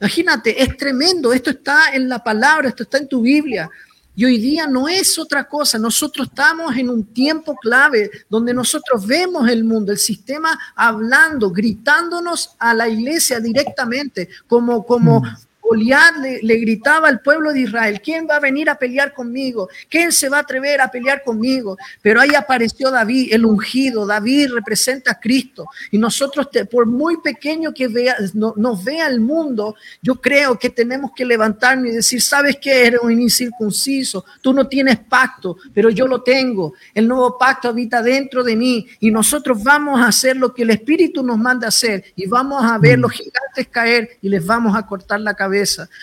Imagínate, 0.00 0.60
es 0.60 0.76
tremendo. 0.76 1.32
Esto 1.32 1.50
está 1.50 1.94
en 1.94 2.08
la 2.08 2.24
palabra, 2.24 2.70
esto 2.70 2.82
está 2.82 2.98
en 2.98 3.06
tu 3.06 3.22
Biblia. 3.22 3.70
Y 4.16 4.24
hoy 4.24 4.38
día 4.38 4.66
no 4.66 4.88
es 4.88 5.18
otra 5.18 5.48
cosa. 5.48 5.78
Nosotros 5.78 6.28
estamos 6.28 6.76
en 6.76 6.88
un 6.88 7.04
tiempo 7.04 7.56
clave 7.56 8.10
donde 8.28 8.54
nosotros 8.54 9.06
vemos 9.06 9.48
el 9.48 9.64
mundo, 9.64 9.90
el 9.90 9.98
sistema 9.98 10.58
hablando, 10.76 11.50
gritándonos 11.50 12.54
a 12.58 12.74
la 12.74 12.88
iglesia 12.88 13.40
directamente, 13.40 14.28
como, 14.46 14.86
como, 14.86 15.20
mm. 15.20 15.36
Goliat 15.64 16.16
le, 16.42 16.56
gritaba 16.58 17.08
al 17.08 17.20
pueblo 17.20 17.52
de 17.52 17.60
Israel, 17.60 18.00
¿quién 18.02 18.26
va 18.28 18.36
a 18.36 18.40
venir 18.40 18.68
a 18.68 18.74
pelear 18.74 19.14
conmigo? 19.14 19.68
¿Quién 19.88 20.12
se 20.12 20.28
va 20.28 20.38
a 20.38 20.40
atrever 20.40 20.80
a 20.82 20.90
pelear 20.90 21.22
conmigo? 21.24 21.78
Pero 22.02 22.20
ahí 22.20 22.34
apareció 22.34 22.90
David, 22.90 23.32
el 23.32 23.46
ungido. 23.46 24.06
David 24.06 24.50
representa 24.52 25.12
a 25.12 25.20
Cristo. 25.20 25.66
Y 25.90 25.96
nosotros, 25.96 26.48
por 26.70 26.84
muy 26.84 27.16
pequeño 27.22 27.72
que 27.72 27.88
vea, 27.88 28.16
nos 28.34 28.84
vea 28.84 29.06
el 29.08 29.20
mundo, 29.20 29.74
yo 30.02 30.16
creo 30.16 30.58
que 30.58 30.68
tenemos 30.68 31.12
que 31.16 31.24
levantarnos 31.24 31.88
y 31.88 31.92
decir, 31.92 32.20
¿sabes 32.20 32.58
qué? 32.60 32.86
Eres 32.86 33.00
un 33.02 33.18
incircunciso. 33.18 34.26
Tú 34.42 34.52
no 34.52 34.68
tienes 34.68 34.98
pacto, 34.98 35.56
pero 35.72 35.88
yo 35.88 36.06
lo 36.06 36.22
tengo. 36.22 36.74
El 36.92 37.08
nuevo 37.08 37.38
pacto 37.38 37.68
habita 37.68 38.02
dentro 38.02 38.44
de 38.44 38.54
mí. 38.54 38.86
Y 39.00 39.10
nosotros 39.10 39.62
vamos 39.62 39.98
a 39.98 40.08
hacer 40.08 40.36
lo 40.36 40.52
que 40.52 40.62
el 40.62 40.70
Espíritu 40.70 41.22
nos 41.22 41.38
manda 41.38 41.68
hacer. 41.68 42.04
Y 42.16 42.26
vamos 42.26 42.62
a 42.62 42.76
ver 42.76 42.98
los 42.98 43.12
gigantes 43.12 43.66
caer 43.70 44.10
y 44.20 44.28
les 44.28 44.44
vamos 44.44 44.76
a 44.76 44.86
cortar 44.86 45.20
la 45.20 45.32
cabeza 45.32 45.53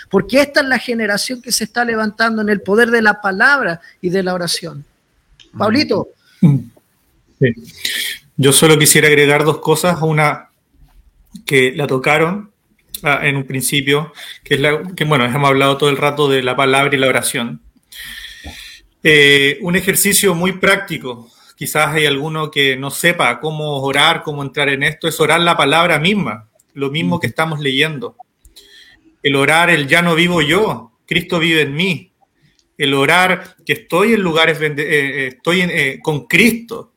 porque 0.10 0.42
esta 0.42 0.62
es 0.62 0.68
la 0.68 0.80
generación 0.80 1.42
que 1.42 1.52
se 1.52 1.64
está 1.64 1.86
levantando 1.86 2.42
en 2.42 2.50
el 2.50 2.62
poder 2.62 2.92
de 2.92 3.02
la 3.02 3.22
palabra 3.22 3.82
y 4.02 4.10
de 4.10 4.24
la 4.24 4.34
oración. 4.34 4.86
Paulito. 5.58 6.10
Yo 8.38 8.54
solo 8.54 8.78
quisiera 8.78 9.08
agregar 9.08 9.44
dos 9.44 9.60
cosas, 9.60 10.02
una 10.02 10.50
que 11.46 11.74
la 11.76 11.88
tocaron 11.88 12.52
ah, 13.04 13.20
en 13.24 13.36
un 13.36 13.46
principio, 13.46 14.14
que 14.44 14.56
es 14.56 14.60
la 14.60 14.82
que, 14.96 15.06
bueno, 15.06 15.26
hemos 15.26 15.48
hablado 15.48 15.78
todo 15.78 15.90
el 15.90 15.98
rato 15.98 16.30
de 16.30 16.44
la 16.44 16.56
palabra 16.56 16.96
y 16.96 17.00
la 17.00 17.08
oración. 17.08 17.62
Eh, 19.04 19.58
un 19.62 19.76
ejercicio 19.76 20.36
muy 20.36 20.54
práctico, 20.54 21.30
quizás 21.56 21.94
hay 21.94 22.06
alguno 22.06 22.52
que 22.52 22.76
no 22.76 22.92
sepa 22.92 23.40
cómo 23.40 23.82
orar, 23.82 24.24
cómo 24.24 24.44
entrar 24.44 24.70
en 24.70 24.84
esto, 24.84 25.08
es 25.08 25.20
orar 25.20 25.42
la 25.42 25.58
palabra 25.58 26.00
misma, 26.00 26.48
lo 26.74 26.92
mismo 26.92 27.20
que 27.20 27.28
estamos 27.28 27.60
leyendo. 27.60 28.16
El 29.24 29.36
orar, 29.36 29.70
el 29.70 29.88
ya 29.88 30.02
no 30.02 30.16
vivo 30.16 30.42
yo, 30.42 30.92
Cristo 31.06 31.40
vive 31.40 31.62
en 31.62 31.74
mí. 31.74 32.14
El 32.78 32.94
orar 32.94 33.56
que 33.66 33.74
estoy 33.74 34.14
en 34.14 34.22
lugares, 34.22 34.60
eh, 34.62 34.74
eh, 34.78 35.28
estoy 35.36 35.62
eh, 35.62 36.00
con 36.02 36.26
Cristo. 36.28 36.94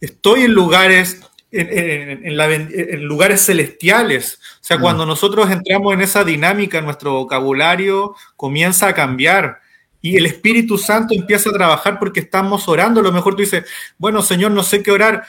Estoy 0.00 0.42
en 0.42 0.52
lugares, 0.52 1.20
en, 1.50 3.04
lugares 3.04 3.46
celestiales. 3.46 4.38
O 4.60 4.64
sea, 4.64 4.78
cuando 4.78 5.04
mm. 5.04 5.08
nosotros 5.08 5.50
entramos 5.50 5.94
en 5.94 6.02
esa 6.02 6.22
dinámica, 6.22 6.80
nuestro 6.80 7.12
vocabulario 7.14 8.14
comienza 8.36 8.88
a 8.88 8.94
cambiar 8.94 9.60
y 10.06 10.16
el 10.16 10.26
Espíritu 10.26 10.78
Santo 10.78 11.14
empieza 11.14 11.50
a 11.50 11.54
trabajar 11.54 11.98
porque 11.98 12.20
estamos 12.20 12.68
orando. 12.68 13.00
A 13.00 13.02
lo 13.02 13.10
mejor 13.10 13.34
tú 13.34 13.40
dices, 13.40 13.64
bueno, 13.98 14.22
Señor, 14.22 14.52
no 14.52 14.62
sé 14.62 14.80
qué 14.80 14.92
orar. 14.92 15.26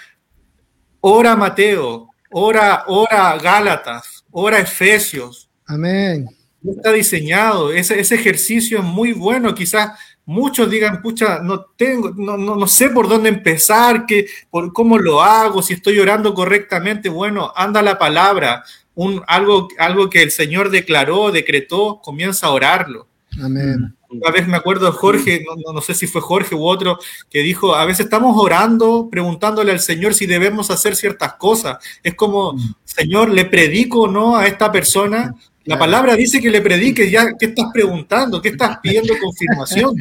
Ora 0.99 1.35
Mateo, 1.35 2.09
ora, 2.29 2.83
ora 2.85 3.37
Gálatas, 3.39 4.25
ora 4.29 4.59
Efesios, 4.59 5.46
Amén. 5.67 6.29
Está 6.65 6.91
diseñado, 6.91 7.71
ese, 7.71 7.99
ese 7.99 8.15
ejercicio 8.15 8.79
es 8.79 8.83
muy 8.83 9.13
bueno, 9.13 9.53
quizás 9.53 9.91
muchos 10.25 10.69
digan, 10.69 11.01
pucha, 11.01 11.39
no 11.39 11.61
tengo, 11.77 12.11
no, 12.11 12.37
no, 12.37 12.67
sé 12.67 12.89
por 12.89 13.07
dónde 13.07 13.29
empezar, 13.29 14.05
qué, 14.05 14.27
por 14.49 14.73
cómo 14.73 14.97
lo 14.97 15.21
hago, 15.21 15.61
si 15.61 15.73
estoy 15.73 15.99
orando 15.99 16.33
correctamente. 16.33 17.09
Bueno, 17.09 17.53
anda 17.55 17.81
la 17.81 17.97
palabra, 17.97 18.63
un, 18.93 19.23
algo, 19.27 19.69
algo 19.77 20.09
que 20.09 20.21
el 20.21 20.31
Señor 20.31 20.69
declaró, 20.69 21.31
decretó, 21.31 22.01
comienza 22.01 22.47
a 22.47 22.51
orarlo. 22.51 23.07
Amén. 23.41 23.95
Una 24.09 24.31
vez 24.31 24.47
me 24.47 24.57
acuerdo 24.57 24.91
Jorge, 24.93 25.45
no, 25.45 25.73
no, 25.73 25.81
sé 25.81 25.93
si 25.93 26.07
fue 26.07 26.21
Jorge 26.21 26.55
u 26.55 26.65
otro, 26.65 26.97
que 27.29 27.41
dijo, 27.41 27.75
a 27.75 27.85
veces 27.85 28.05
estamos 28.05 28.35
orando, 28.37 29.09
preguntándole 29.11 29.71
al 29.71 29.81
Señor 29.81 30.13
si 30.13 30.25
debemos 30.25 30.71
hacer 30.71 30.95
ciertas 30.95 31.33
cosas. 31.33 31.77
Es 32.03 32.15
como, 32.15 32.53
mm. 32.53 32.75
Señor, 32.85 33.29
¿le 33.29 33.45
predico 33.45 34.01
o 34.01 34.07
no 34.07 34.37
a 34.37 34.47
esta 34.47 34.71
persona? 34.71 35.35
La 35.67 35.77
palabra 35.77 36.15
dice 36.15 36.39
que 36.39 36.49
le 36.49 36.61
prediques, 36.61 37.11
ya, 37.11 37.33
¿qué 37.37 37.47
estás 37.47 37.67
preguntando? 37.73 38.41
¿Qué 38.41 38.49
estás 38.49 38.77
pidiendo 38.81 39.13
confirmación? 39.21 39.95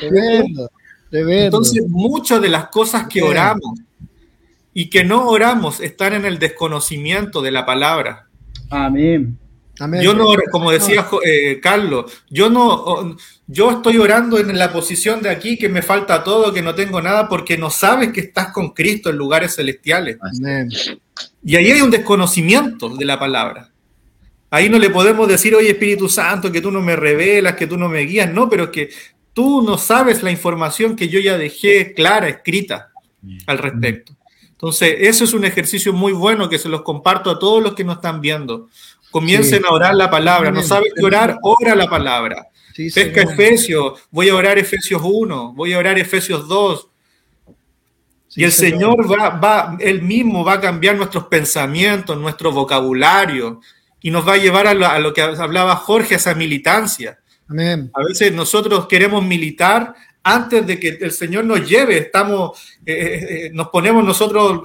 Entonces, 1.10 1.84
muchas 1.88 2.42
de 2.42 2.50
las 2.50 2.68
cosas 2.68 3.06
que 3.08 3.22
oramos 3.22 3.80
y 4.74 4.90
que 4.90 5.02
no 5.02 5.28
oramos 5.28 5.80
están 5.80 6.12
en 6.12 6.26
el 6.26 6.38
desconocimiento 6.38 7.40
de 7.40 7.50
la 7.50 7.64
palabra. 7.64 8.28
Amén. 8.68 9.38
Yo 10.02 10.14
no, 10.14 10.26
como 10.50 10.70
decía 10.70 11.06
eh, 11.24 11.58
Carlos, 11.60 12.12
yo 12.28 12.50
no, 12.50 13.16
yo 13.46 13.70
estoy 13.70 13.96
orando 13.96 14.38
en 14.38 14.56
la 14.58 14.72
posición 14.72 15.22
de 15.22 15.30
aquí 15.30 15.58
que 15.58 15.70
me 15.70 15.80
falta 15.80 16.22
todo, 16.22 16.52
que 16.52 16.62
no 16.62 16.74
tengo 16.74 17.00
nada, 17.00 17.28
porque 17.28 17.56
no 17.56 17.70
sabes 17.70 18.12
que 18.12 18.20
estás 18.20 18.52
con 18.52 18.70
Cristo 18.70 19.08
en 19.08 19.16
lugares 19.16 19.56
celestiales. 19.56 20.18
Amén. 20.20 20.68
Y 21.42 21.56
ahí 21.56 21.70
hay 21.70 21.80
un 21.80 21.90
desconocimiento 21.90 22.90
de 22.90 23.04
la 23.06 23.18
palabra. 23.18 23.71
Ahí 24.52 24.68
no 24.68 24.78
le 24.78 24.90
podemos 24.90 25.26
decir, 25.26 25.54
oye 25.54 25.70
Espíritu 25.70 26.10
Santo, 26.10 26.52
que 26.52 26.60
tú 26.60 26.70
no 26.70 26.82
me 26.82 26.94
revelas, 26.94 27.54
que 27.54 27.66
tú 27.66 27.78
no 27.78 27.88
me 27.88 28.00
guías, 28.00 28.30
no, 28.30 28.50
pero 28.50 28.64
es 28.64 28.68
que 28.68 28.90
tú 29.32 29.62
no 29.62 29.78
sabes 29.78 30.22
la 30.22 30.30
información 30.30 30.94
que 30.94 31.08
yo 31.08 31.20
ya 31.20 31.38
dejé 31.38 31.94
clara, 31.94 32.28
escrita 32.28 32.92
al 33.46 33.56
respecto. 33.56 34.14
Entonces, 34.50 34.94
eso 34.98 35.24
es 35.24 35.32
un 35.32 35.46
ejercicio 35.46 35.94
muy 35.94 36.12
bueno 36.12 36.50
que 36.50 36.58
se 36.58 36.68
los 36.68 36.82
comparto 36.82 37.30
a 37.30 37.38
todos 37.38 37.62
los 37.62 37.74
que 37.74 37.82
nos 37.82 37.96
están 37.96 38.20
viendo. 38.20 38.68
Comiencen 39.10 39.64
a 39.64 39.70
orar 39.70 39.94
la 39.94 40.10
palabra. 40.10 40.50
No 40.50 40.62
sabes 40.62 40.92
qué 40.94 41.02
orar, 41.02 41.38
ora 41.40 41.74
la 41.74 41.88
palabra. 41.88 42.48
Pesca 42.76 43.22
Efesios, 43.22 44.02
voy 44.10 44.28
a 44.28 44.34
orar 44.34 44.58
Efesios 44.58 45.00
1, 45.02 45.54
voy 45.54 45.72
a 45.72 45.78
orar 45.78 45.98
Efesios 45.98 46.46
2. 46.46 46.88
y 48.36 48.44
el 48.44 48.52
Señor 48.52 49.10
va, 49.10 49.30
va, 49.30 49.78
Él 49.80 50.02
mismo 50.02 50.44
va 50.44 50.54
a 50.54 50.60
cambiar 50.60 50.94
nuestros 50.94 51.24
pensamientos, 51.28 52.18
nuestro 52.18 52.52
vocabulario 52.52 53.62
y 54.02 54.10
nos 54.10 54.26
va 54.26 54.34
a 54.34 54.38
llevar 54.38 54.66
a 54.66 54.74
lo, 54.74 55.14
que 55.14 55.22
hablaba 55.22 55.76
Jorge, 55.76 56.14
a 56.14 56.16
esa 56.18 56.34
militancia. 56.34 57.18
A 57.48 58.02
veces 58.02 58.32
nosotros 58.32 58.86
queremos 58.88 59.24
militar 59.24 59.94
antes 60.24 60.66
de 60.66 60.78
que 60.78 60.88
el 61.00 61.12
Señor 61.12 61.44
nos 61.44 61.68
lleve, 61.68 61.98
estamos, 61.98 62.58
eh, 62.86 62.92
eh, 62.92 63.46
eh, 63.46 63.50
nos 63.52 63.68
ponemos 63.68 64.04
nosotros 64.04 64.62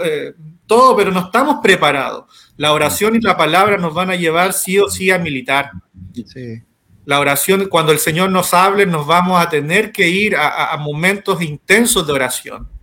todo, 0.65 0.95
pero 0.95 1.11
no 1.11 1.25
estamos 1.25 1.57
preparados. 1.61 2.25
La 2.57 2.73
oración 2.73 3.15
y 3.15 3.21
la 3.21 3.37
palabra 3.37 3.77
nos 3.77 3.93
van 3.93 4.09
a 4.09 4.15
llevar 4.15 4.53
sí 4.53 4.79
o 4.79 4.89
sí 4.89 5.11
a 5.11 5.19
militar. 5.19 5.71
La 7.05 7.19
oración, 7.19 7.67
cuando 7.69 7.91
el 7.91 7.99
Señor 7.99 8.31
nos 8.31 8.53
hable, 8.53 8.85
nos 8.85 9.07
vamos 9.07 9.41
a 9.41 9.49
tener 9.49 9.91
que 9.91 10.09
ir 10.09 10.35
a 10.35 10.75
momentos 10.77 11.41
intensos 11.41 12.05
de 12.05 12.13
oración. 12.13 12.76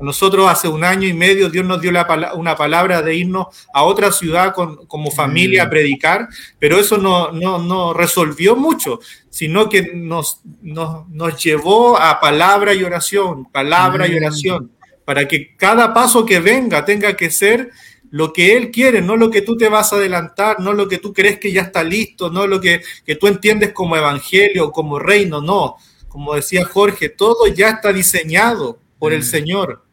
Nosotros 0.00 0.48
hace 0.48 0.66
un 0.66 0.82
año 0.82 1.06
y 1.06 1.12
medio 1.12 1.50
Dios 1.50 1.64
nos 1.64 1.80
dio 1.80 1.90
una 2.34 2.56
palabra 2.56 3.02
de 3.02 3.14
irnos 3.14 3.48
a 3.72 3.82
otra 3.84 4.10
ciudad 4.10 4.54
como 4.54 5.10
familia 5.10 5.64
a 5.64 5.66
mm. 5.66 5.70
predicar, 5.70 6.28
pero 6.58 6.78
eso 6.78 6.96
no, 6.96 7.32
no, 7.32 7.92
resolvió 7.92 8.56
mucho, 8.56 9.00
sino 9.28 9.68
que 9.68 9.92
nos, 9.94 10.40
nos, 10.62 11.42
llevó 11.42 11.98
a 11.98 12.18
palabra 12.18 12.72
y 12.72 12.82
oración, 12.82 13.44
palabra 13.50 14.06
y 14.06 14.12
mm. 14.12 14.16
oración, 14.16 14.72
para 15.04 15.28
que 15.28 15.54
cada 15.56 15.92
paso 15.92 16.24
que 16.24 16.40
venga 16.40 16.84
tenga 16.84 17.14
que 17.14 17.30
ser 17.30 17.70
lo 18.10 18.32
que 18.32 18.56
Él 18.56 18.70
quiere, 18.70 19.02
no 19.02 19.16
lo 19.16 19.30
que 19.30 19.42
tú 19.42 19.56
te 19.56 19.68
vas 19.68 19.92
a 19.92 19.96
adelantar, 19.96 20.60
no 20.60 20.72
lo 20.72 20.88
que 20.88 20.98
tú 20.98 21.12
crees 21.12 21.38
que 21.38 21.52
ya 21.52 21.62
está 21.62 21.84
listo, 21.84 22.30
no 22.30 22.46
lo 22.46 22.60
que, 22.60 22.82
que 23.04 23.16
tú 23.16 23.26
entiendes 23.26 23.72
como 23.72 23.96
evangelio, 23.96 24.72
como 24.72 24.98
reino, 24.98 25.40
no. 25.40 25.76
Como 26.08 26.34
decía 26.34 26.64
Jorge, 26.64 27.10
todo 27.10 27.46
ya 27.46 27.68
está 27.68 27.92
diseñado 27.92 28.78
por 28.98 29.12
el 29.12 29.20
mm. 29.20 29.24
Señor. 29.24 29.89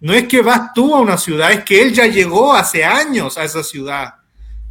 No 0.00 0.12
es 0.12 0.28
que 0.28 0.42
vas 0.42 0.72
tú 0.74 0.94
a 0.94 1.00
una 1.00 1.16
ciudad, 1.16 1.52
es 1.52 1.64
que 1.64 1.82
él 1.82 1.92
ya 1.92 2.06
llegó 2.06 2.54
hace 2.54 2.84
años 2.84 3.38
a 3.38 3.44
esa 3.44 3.62
ciudad 3.62 4.14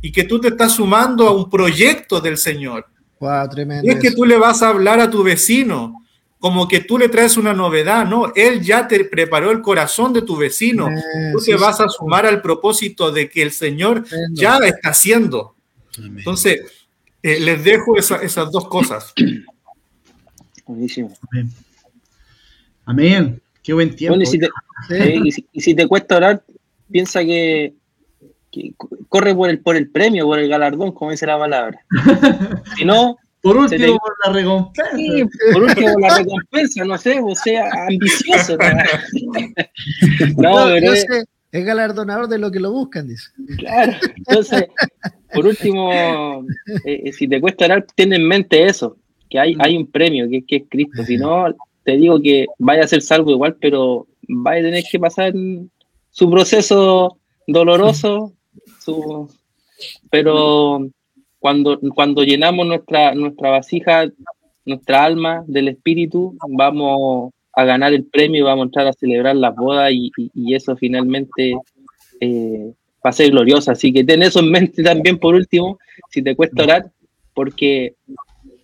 y 0.01 0.11
que 0.11 0.23
tú 0.23 0.39
te 0.39 0.49
estás 0.49 0.73
sumando 0.73 1.27
a 1.27 1.35
un 1.35 1.49
proyecto 1.49 2.21
del 2.21 2.37
Señor. 2.37 2.87
Wow, 3.19 3.49
tremendo. 3.49 3.87
No 3.87 3.93
es 3.93 3.99
que 3.99 4.11
tú 4.11 4.25
le 4.25 4.37
vas 4.37 4.61
a 4.61 4.69
hablar 4.69 4.99
a 4.99 5.09
tu 5.09 5.23
vecino 5.23 6.05
como 6.45 6.67
que 6.67 6.81
tú 6.81 6.99
le 6.99 7.09
traes 7.09 7.37
una 7.37 7.55
novedad, 7.55 8.05
no, 8.05 8.31
él 8.35 8.61
ya 8.61 8.87
te 8.87 9.03
preparó 9.05 9.49
el 9.49 9.61
corazón 9.61 10.13
de 10.13 10.21
tu 10.21 10.37
vecino. 10.37 10.87
tú 11.33 11.43
te 11.43 11.55
vas 11.55 11.81
a 11.81 11.89
sumar 11.89 12.27
al 12.27 12.39
propósito 12.39 13.11
de 13.11 13.27
que 13.27 13.41
el 13.41 13.51
Señor 13.51 14.03
ya 14.31 14.59
está 14.59 14.89
haciendo. 14.89 15.55
Entonces, 15.97 16.61
eh, 17.23 17.39
les 17.39 17.63
dejo 17.63 17.97
esas 17.97 18.51
dos 18.51 18.67
cosas. 18.67 19.11
Buenísimo. 20.67 21.17
Amén. 21.31 21.51
Amén. 22.85 23.41
Qué 23.65 23.73
buen 23.73 23.95
tiempo. 23.95 24.19
y, 24.21 25.31
si, 25.61 25.73
te 25.73 25.87
cuesta 25.87 26.17
orar, 26.17 26.43
piensa 26.91 27.21
que, 27.21 27.73
corre 29.09 29.33
por 29.33 29.49
el, 29.49 29.59
por 29.59 29.75
el 29.75 29.89
premio, 29.89 30.25
por 30.25 30.37
el 30.37 30.47
galardón, 30.47 30.91
como 30.91 31.09
dice 31.09 31.25
la 31.25 31.39
palabra. 31.39 31.83
si 32.77 32.85
no, 32.85 33.17
Por 33.41 33.57
último, 33.57 33.97
por 33.97 34.13
la 34.23 34.33
recompensa. 34.33 34.95
Sí, 34.95 35.23
por 35.51 35.63
último, 35.63 35.93
por 35.93 36.01
la 36.01 36.17
recompensa, 36.19 36.85
no 36.85 36.97
sé, 36.99 37.19
o 37.19 37.33
sea, 37.33 37.67
ambicioso. 37.87 38.55
no, 40.37 40.65
pero 40.67 40.93
es, 40.93 41.07
es 41.51 41.65
galardonador 41.65 42.27
de 42.27 42.37
lo 42.37 42.51
que 42.51 42.59
lo 42.59 42.71
buscan, 42.71 43.07
dice. 43.07 43.31
Claro, 43.57 43.93
entonces, 44.15 44.65
por 45.33 45.47
último, 45.47 45.91
eh, 46.85 47.01
eh, 47.05 47.13
si 47.13 47.27
te 47.27 47.41
cuesta 47.41 47.65
orar, 47.65 47.87
ten 47.95 48.13
en 48.13 48.27
mente 48.27 48.63
eso, 48.63 48.97
que 49.27 49.39
hay, 49.39 49.55
hay 49.57 49.75
un 49.75 49.87
premio, 49.87 50.29
que, 50.29 50.45
que 50.45 50.57
es 50.57 50.63
Cristo. 50.69 51.03
Si 51.03 51.17
no, 51.17 51.47
te 51.85 51.97
digo 51.97 52.19
que 52.19 52.47
vaya 52.57 52.83
a 52.83 52.87
ser 52.87 53.01
salvo 53.01 53.31
igual, 53.31 53.55
pero 53.61 54.07
vaya 54.27 54.59
a 54.59 54.63
tener 54.63 54.83
que 54.91 54.99
pasar 54.99 55.33
su 56.09 56.29
proceso 56.29 57.17
doloroso, 57.47 58.33
su, 58.79 59.29
pero 60.09 60.87
cuando, 61.39 61.79
cuando 61.93 62.23
llenamos 62.23 62.65
nuestra, 62.65 63.13
nuestra 63.13 63.51
vasija, 63.51 64.09
nuestra 64.65 65.03
alma 65.03 65.43
del 65.45 65.67
espíritu, 65.67 66.35
vamos 66.49 67.31
a 67.53 67.63
ganar 67.65 67.93
el 67.93 68.05
premio 68.05 68.41
y 68.41 68.43
vamos 68.43 68.63
a 68.63 68.65
entrar 68.65 68.87
a 68.87 68.93
celebrar 68.93 69.35
las 69.35 69.55
bodas 69.55 69.91
y, 69.93 70.11
eso 70.55 70.75
finalmente 70.75 71.53
eh, 72.19 72.73
va 73.05 73.11
a 73.11 73.13
ser 73.13 73.29
glorioso. 73.29 73.71
Así 73.71 73.93
que 73.93 74.03
ten 74.03 74.23
eso 74.23 74.39
en 74.39 74.49
mente 74.49 74.81
también 74.81 75.19
por 75.19 75.35
último, 75.35 75.77
si 76.09 76.23
te 76.23 76.35
cuesta 76.35 76.63
orar, 76.63 76.91
porque 77.35 77.93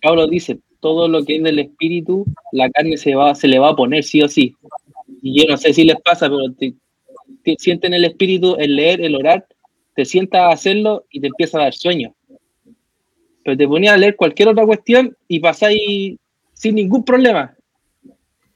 Pablo 0.02 0.26
dice, 0.26 0.58
todo 0.82 1.06
lo 1.06 1.24
que 1.24 1.36
es 1.36 1.42
del 1.44 1.60
espíritu, 1.60 2.26
la 2.50 2.68
carne 2.68 2.96
se, 2.96 3.14
va, 3.14 3.36
se 3.36 3.46
le 3.46 3.60
va 3.60 3.68
a 3.68 3.76
poner 3.76 4.02
sí 4.02 4.20
o 4.20 4.26
sí. 4.26 4.56
Y 5.22 5.40
yo 5.40 5.48
no 5.48 5.56
sé 5.56 5.72
si 5.72 5.84
les 5.84 5.94
pasa, 6.02 6.28
pero 6.28 6.52
te, 6.58 6.74
sienten 7.56 7.94
el 7.94 8.04
espíritu, 8.04 8.56
el 8.58 8.74
leer, 8.74 9.00
el 9.00 9.14
orar, 9.14 9.46
te 9.94 10.04
sientas 10.04 10.40
a 10.40 10.48
hacerlo 10.48 11.04
y 11.12 11.20
te 11.20 11.28
empieza 11.28 11.58
a 11.58 11.64
dar 11.64 11.74
sueño. 11.74 12.12
Pero 13.44 13.56
te 13.56 13.68
ponías 13.68 13.94
a 13.94 13.96
leer 13.96 14.16
cualquier 14.16 14.48
otra 14.48 14.66
cuestión 14.66 15.16
y 15.28 15.38
pasáis 15.38 16.16
sin 16.52 16.74
ningún 16.74 17.04
problema. 17.04 17.54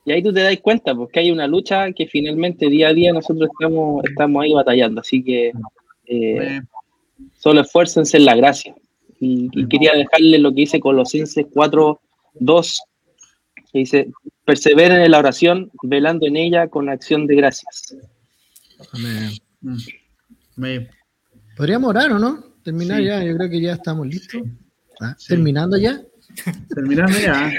Y 0.04 0.10
ahí 0.10 0.20
tú 0.20 0.32
te 0.32 0.42
das 0.42 0.58
cuenta, 0.60 0.96
porque 0.96 1.20
hay 1.20 1.30
una 1.30 1.46
lucha 1.46 1.92
que 1.92 2.08
finalmente 2.08 2.68
día 2.68 2.88
a 2.88 2.94
día 2.94 3.12
nosotros 3.12 3.50
estamos, 3.52 4.04
estamos 4.04 4.42
ahí 4.42 4.52
batallando. 4.52 5.00
Así 5.00 5.22
que 5.22 5.52
eh, 6.06 6.60
solo 7.38 7.60
esfuércense 7.60 8.16
en 8.16 8.24
la 8.24 8.34
gracia. 8.34 8.74
Y, 9.20 9.48
y, 9.52 9.68
quería 9.68 9.92
dejarle 9.92 10.38
lo 10.38 10.50
que 10.50 10.62
dice 10.62 10.80
Colosenses 10.80 11.46
4, 11.52 12.00
2, 12.40 12.82
que 13.72 13.78
dice, 13.78 14.10
perseveren 14.44 15.00
en 15.00 15.10
la 15.10 15.18
oración, 15.18 15.70
velando 15.82 16.26
en 16.26 16.36
ella 16.36 16.68
con 16.68 16.88
acción 16.88 17.26
de 17.26 17.36
gracias. 17.36 17.96
Amén. 18.92 19.32
Mm. 19.60 20.86
Podríamos 21.56 21.90
orar, 21.90 22.12
¿o 22.12 22.18
no? 22.18 22.44
Terminar 22.62 23.02
ya, 23.02 23.22
yo 23.22 23.36
creo 23.36 23.50
que 23.50 23.60
ya 23.60 23.74
estamos 23.74 24.06
listos. 24.06 24.42
¿Ah? 25.00 25.16
¿Terminando 25.28 25.76
ya? 25.76 26.00
Terminando 26.74 27.18
ya. 27.18 27.52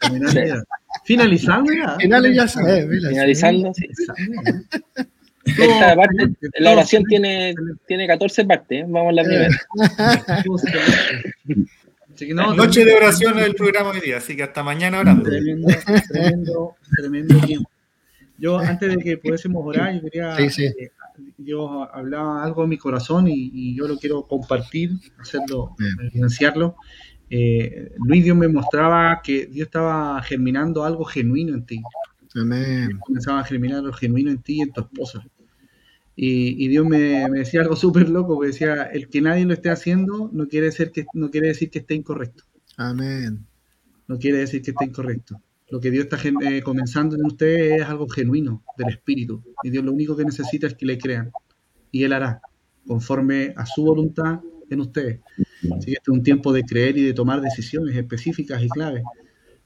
Terminando 0.00 0.32
ya. 0.32 0.62
Finalizando 1.04 1.72
ya. 1.72 1.96
Finalizando, 1.98 3.74
sí. 3.74 3.88
Esta 5.44 5.94
parte, 5.94 6.30
la 6.58 6.72
oración 6.72 7.04
tiene, 7.04 7.54
tiene 7.86 8.06
14 8.06 8.44
partes. 8.44 8.80
¿eh? 8.80 8.86
Vamos 8.88 9.10
a 9.10 9.12
la 9.12 9.22
primera. 9.24 9.48
Noche 12.56 12.84
de 12.84 12.94
oración 12.94 13.38
el 13.38 13.54
programa 13.54 13.90
hoy 13.90 14.00
día, 14.00 14.18
así 14.18 14.36
que 14.36 14.44
hasta 14.44 14.62
mañana 14.62 15.00
orando. 15.00 15.24
Tremendo, 15.24 15.68
tremendo, 16.08 16.76
tremendo 16.96 17.40
tiempo. 17.40 17.70
Yo, 18.38 18.58
antes 18.58 18.96
de 18.96 19.02
que 19.02 19.18
pudiésemos 19.18 19.64
orar, 19.64 19.94
yo 19.94 20.02
quería. 20.02 20.36
Eh, 20.38 20.90
yo 21.38 21.88
hablaba 21.94 22.42
algo 22.42 22.64
en 22.64 22.70
mi 22.70 22.78
corazón 22.78 23.26
y, 23.28 23.74
yo 23.74 23.86
lo 23.86 23.96
quiero 23.96 24.26
compartir, 24.26 24.90
hacerlo, 25.18 25.76
evidenciarlo. 26.02 26.76
Eh, 27.30 27.92
Luis 27.98 28.24
Dios 28.24 28.36
me 28.36 28.48
mostraba 28.48 29.20
que 29.22 29.46
Dios 29.46 29.66
estaba 29.66 30.20
germinando 30.22 30.84
algo 30.84 31.04
genuino 31.04 31.54
en 31.54 31.64
ti. 31.64 31.82
Amén. 32.34 32.98
Comenzaba 33.00 33.40
a 33.40 33.44
germinar 33.44 33.78
algo 33.78 33.92
genuino 33.92 34.30
en 34.30 34.38
ti 34.38 34.58
y 34.58 34.60
en 34.62 34.72
tu 34.72 34.80
esposa. 34.80 35.24
Y, 36.16 36.68
Dios 36.68 36.86
me, 36.86 37.28
decía 37.30 37.62
algo 37.62 37.74
súper 37.74 38.08
loco, 38.08 38.38
que 38.38 38.48
decía, 38.48 38.84
el 38.84 39.08
que 39.08 39.20
nadie 39.20 39.44
lo 39.44 39.52
esté 39.52 39.70
haciendo 39.70 40.30
no 40.32 40.46
quiere, 40.46 40.70
ser 40.70 40.92
que, 40.92 41.06
no 41.12 41.30
quiere 41.30 41.48
decir 41.48 41.70
que 41.70 41.80
esté 41.80 41.94
incorrecto. 41.94 42.44
Amén. 42.76 43.44
No 44.06 44.18
quiere 44.18 44.38
decir 44.38 44.62
que 44.62 44.70
esté 44.70 44.84
incorrecto. 44.84 45.40
Lo 45.70 45.80
que 45.80 45.90
Dios 45.90 46.04
está 46.04 46.18
eh, 46.42 46.62
comenzando 46.62 47.16
en 47.16 47.24
ustedes 47.24 47.80
es 47.80 47.88
algo 47.88 48.08
genuino 48.08 48.62
del 48.78 48.90
Espíritu. 48.90 49.42
Y 49.64 49.70
Dios 49.70 49.84
lo 49.84 49.92
único 49.92 50.16
que 50.16 50.24
necesita 50.24 50.68
es 50.68 50.74
que 50.74 50.86
le 50.86 50.98
crean. 50.98 51.32
Y 51.90 52.04
Él 52.04 52.12
hará, 52.12 52.40
conforme 52.86 53.52
a 53.56 53.66
su 53.66 53.82
voluntad 53.82 54.40
en 54.70 54.80
ustedes. 54.80 55.20
Así 55.76 55.86
que 55.86 55.92
este 55.92 55.92
es 55.92 56.08
un 56.08 56.22
tiempo 56.22 56.52
de 56.52 56.62
creer 56.62 56.96
y 56.96 57.02
de 57.02 57.14
tomar 57.14 57.40
decisiones 57.40 57.96
específicas 57.96 58.62
y 58.62 58.68
claves. 58.68 59.02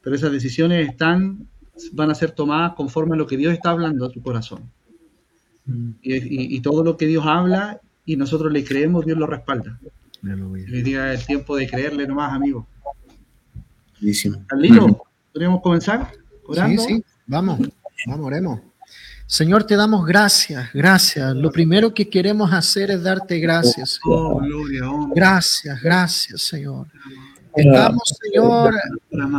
Pero 0.00 0.16
esas 0.16 0.32
decisiones 0.32 0.88
están, 0.88 1.48
van 1.92 2.10
a 2.10 2.14
ser 2.14 2.30
tomadas 2.30 2.74
conforme 2.74 3.14
a 3.14 3.18
lo 3.18 3.26
que 3.26 3.36
Dios 3.36 3.52
está 3.52 3.70
hablando 3.70 4.06
a 4.06 4.10
tu 4.10 4.22
corazón. 4.22 4.70
Y, 6.02 6.60
todo 6.60 6.82
lo 6.82 6.96
que 6.96 7.06
Dios 7.06 7.24
habla 7.26 7.80
y 8.04 8.16
nosotros 8.16 8.52
le 8.52 8.64
creemos, 8.64 9.04
Dios 9.04 9.18
lo 9.18 9.26
respalda. 9.26 9.78
Hoy 10.22 10.82
día 10.82 11.12
es 11.12 11.20
el 11.20 11.26
tiempo 11.26 11.56
de 11.56 11.68
creerle 11.68 12.06
nomás, 12.06 12.32
amigo. 12.32 12.66
Carlito, 14.46 15.04
¿podríamos 15.32 15.60
comenzar? 15.60 16.12
Orando? 16.46 16.82
Sí, 16.82 16.96
sí, 16.96 17.04
vamos, 17.26 17.60
vamos, 18.06 18.26
oremos. 18.26 18.60
Señor, 19.26 19.64
te 19.64 19.76
damos 19.76 20.06
gracias, 20.06 20.70
gracias. 20.72 21.34
Lo 21.34 21.52
primero 21.52 21.92
que 21.92 22.08
queremos 22.08 22.50
hacer 22.50 22.90
es 22.90 23.02
darte 23.02 23.38
gracias. 23.38 24.00
Oh, 24.06 24.40
gracias, 25.14 25.82
gracias, 25.82 26.42
Señor. 26.42 26.86
Estamos, 27.54 28.14
Señor, 28.22 28.74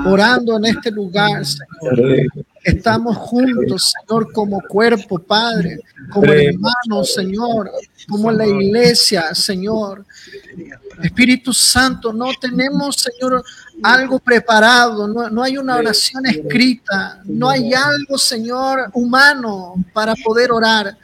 orando 0.05 0.57
en 0.57 0.65
este 0.65 0.91
lugar, 0.91 1.43
Señor. 1.43 2.27
Estamos 2.63 3.17
juntos, 3.17 3.93
Señor, 3.93 4.31
como 4.33 4.61
cuerpo, 4.61 5.19
Padre, 5.19 5.79
como 6.11 6.31
hermanos, 6.31 7.13
Señor, 7.13 7.71
como 8.07 8.31
la 8.31 8.45
iglesia, 8.45 9.33
Señor. 9.33 10.05
Espíritu 11.01 11.53
Santo, 11.53 12.11
no 12.11 12.27
tenemos, 12.39 12.97
Señor, 12.97 13.43
algo 13.81 14.19
preparado, 14.19 15.07
no, 15.07 15.41
hay 15.41 15.57
una 15.57 15.77
oración 15.77 16.25
escrita, 16.25 17.21
no 17.23 17.49
hay 17.49 17.73
algo, 17.73 18.17
Señor, 18.17 18.89
humano 18.93 19.75
para 19.93 20.13
poder 20.15 20.51
orar, 20.51 20.97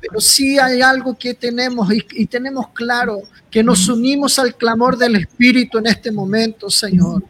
pero 0.00 0.20
sí 0.20 0.58
hay 0.58 0.80
algo 0.80 1.18
que 1.18 1.34
tenemos 1.34 1.88
y 1.92 2.26
tenemos 2.26 2.68
claro 2.68 3.22
que 3.50 3.62
nos 3.62 3.88
unimos 3.88 4.38
al 4.38 4.54
clamor 4.54 4.96
del 4.96 5.16
Espíritu 5.16 5.78
en 5.78 5.86
este 5.86 6.10
momento, 6.10 6.70
Señor. 6.70 7.22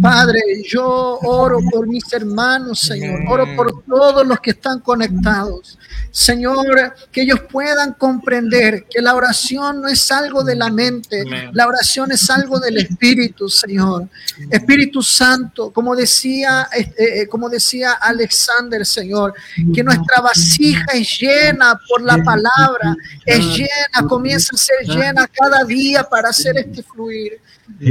Padre, 0.00 0.40
yo 0.66 1.18
oro 1.22 1.60
por 1.70 1.86
mis 1.86 2.12
hermanos, 2.12 2.80
Señor. 2.80 3.20
Oro 3.28 3.46
por 3.56 3.84
todos 3.84 4.26
los 4.26 4.40
que 4.40 4.50
están 4.50 4.80
conectados. 4.80 5.78
Señor, 6.10 6.94
que 7.12 7.22
ellos 7.22 7.40
puedan 7.50 7.92
comprender 7.92 8.84
que 8.90 9.00
la 9.00 9.14
oración 9.14 9.82
no 9.82 9.88
es 9.88 10.10
algo 10.10 10.42
de 10.42 10.56
la 10.56 10.70
mente, 10.70 11.24
la 11.52 11.66
oración 11.66 12.10
es 12.12 12.28
algo 12.30 12.58
del 12.58 12.78
Espíritu, 12.78 13.48
Señor. 13.48 14.08
Espíritu 14.50 15.02
Santo, 15.02 15.70
como 15.70 15.94
decía, 15.94 16.68
este, 16.72 17.22
eh, 17.22 17.28
como 17.28 17.48
decía 17.48 17.92
Alexander, 17.92 18.84
Señor, 18.84 19.34
que 19.74 19.84
nuestra 19.84 20.20
vasija 20.20 20.86
es 20.94 21.20
llena 21.20 21.78
por 21.88 22.02
la 22.02 22.22
palabra, 22.24 22.96
es 23.24 23.44
llena, 23.56 24.08
comienza 24.08 24.54
a 24.54 24.58
ser 24.58 24.86
llena 24.86 25.26
cada 25.26 25.64
día 25.64 26.02
para 26.04 26.30
hacer 26.30 26.56
este 26.56 26.82
fluir. 26.82 27.40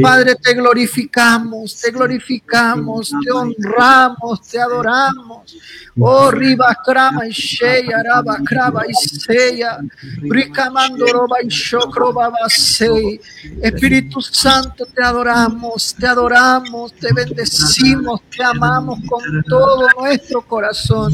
Padre, 0.02 0.36
te 0.36 0.54
glorificamos, 0.54 1.80
te 1.80 1.92
glorificamos, 1.92 3.14
te 3.24 3.32
honramos, 3.32 4.42
te 4.42 4.60
adoramos. 4.60 5.56
Oh, 6.00 6.30
riba 6.30 6.78
crama 6.86 7.26
y 7.26 7.32
sheya, 7.32 8.04
raba 8.04 8.38
craba 8.46 8.84
y 8.88 8.94
seya, 8.94 9.80
roba 10.22 11.42
y 11.42 11.48
shokroba. 11.48 12.32
Espíritu 13.62 14.22
Santo, 14.22 14.86
te 14.86 15.02
adoramos, 15.02 15.96
te 15.96 16.06
adoramos, 16.06 16.94
te 16.94 17.14
bendecimos, 17.14 18.22
te 18.30 18.44
amamos 18.44 19.00
con 19.08 19.44
todo 19.44 19.88
nuestro 20.00 20.42
corazón. 20.42 21.14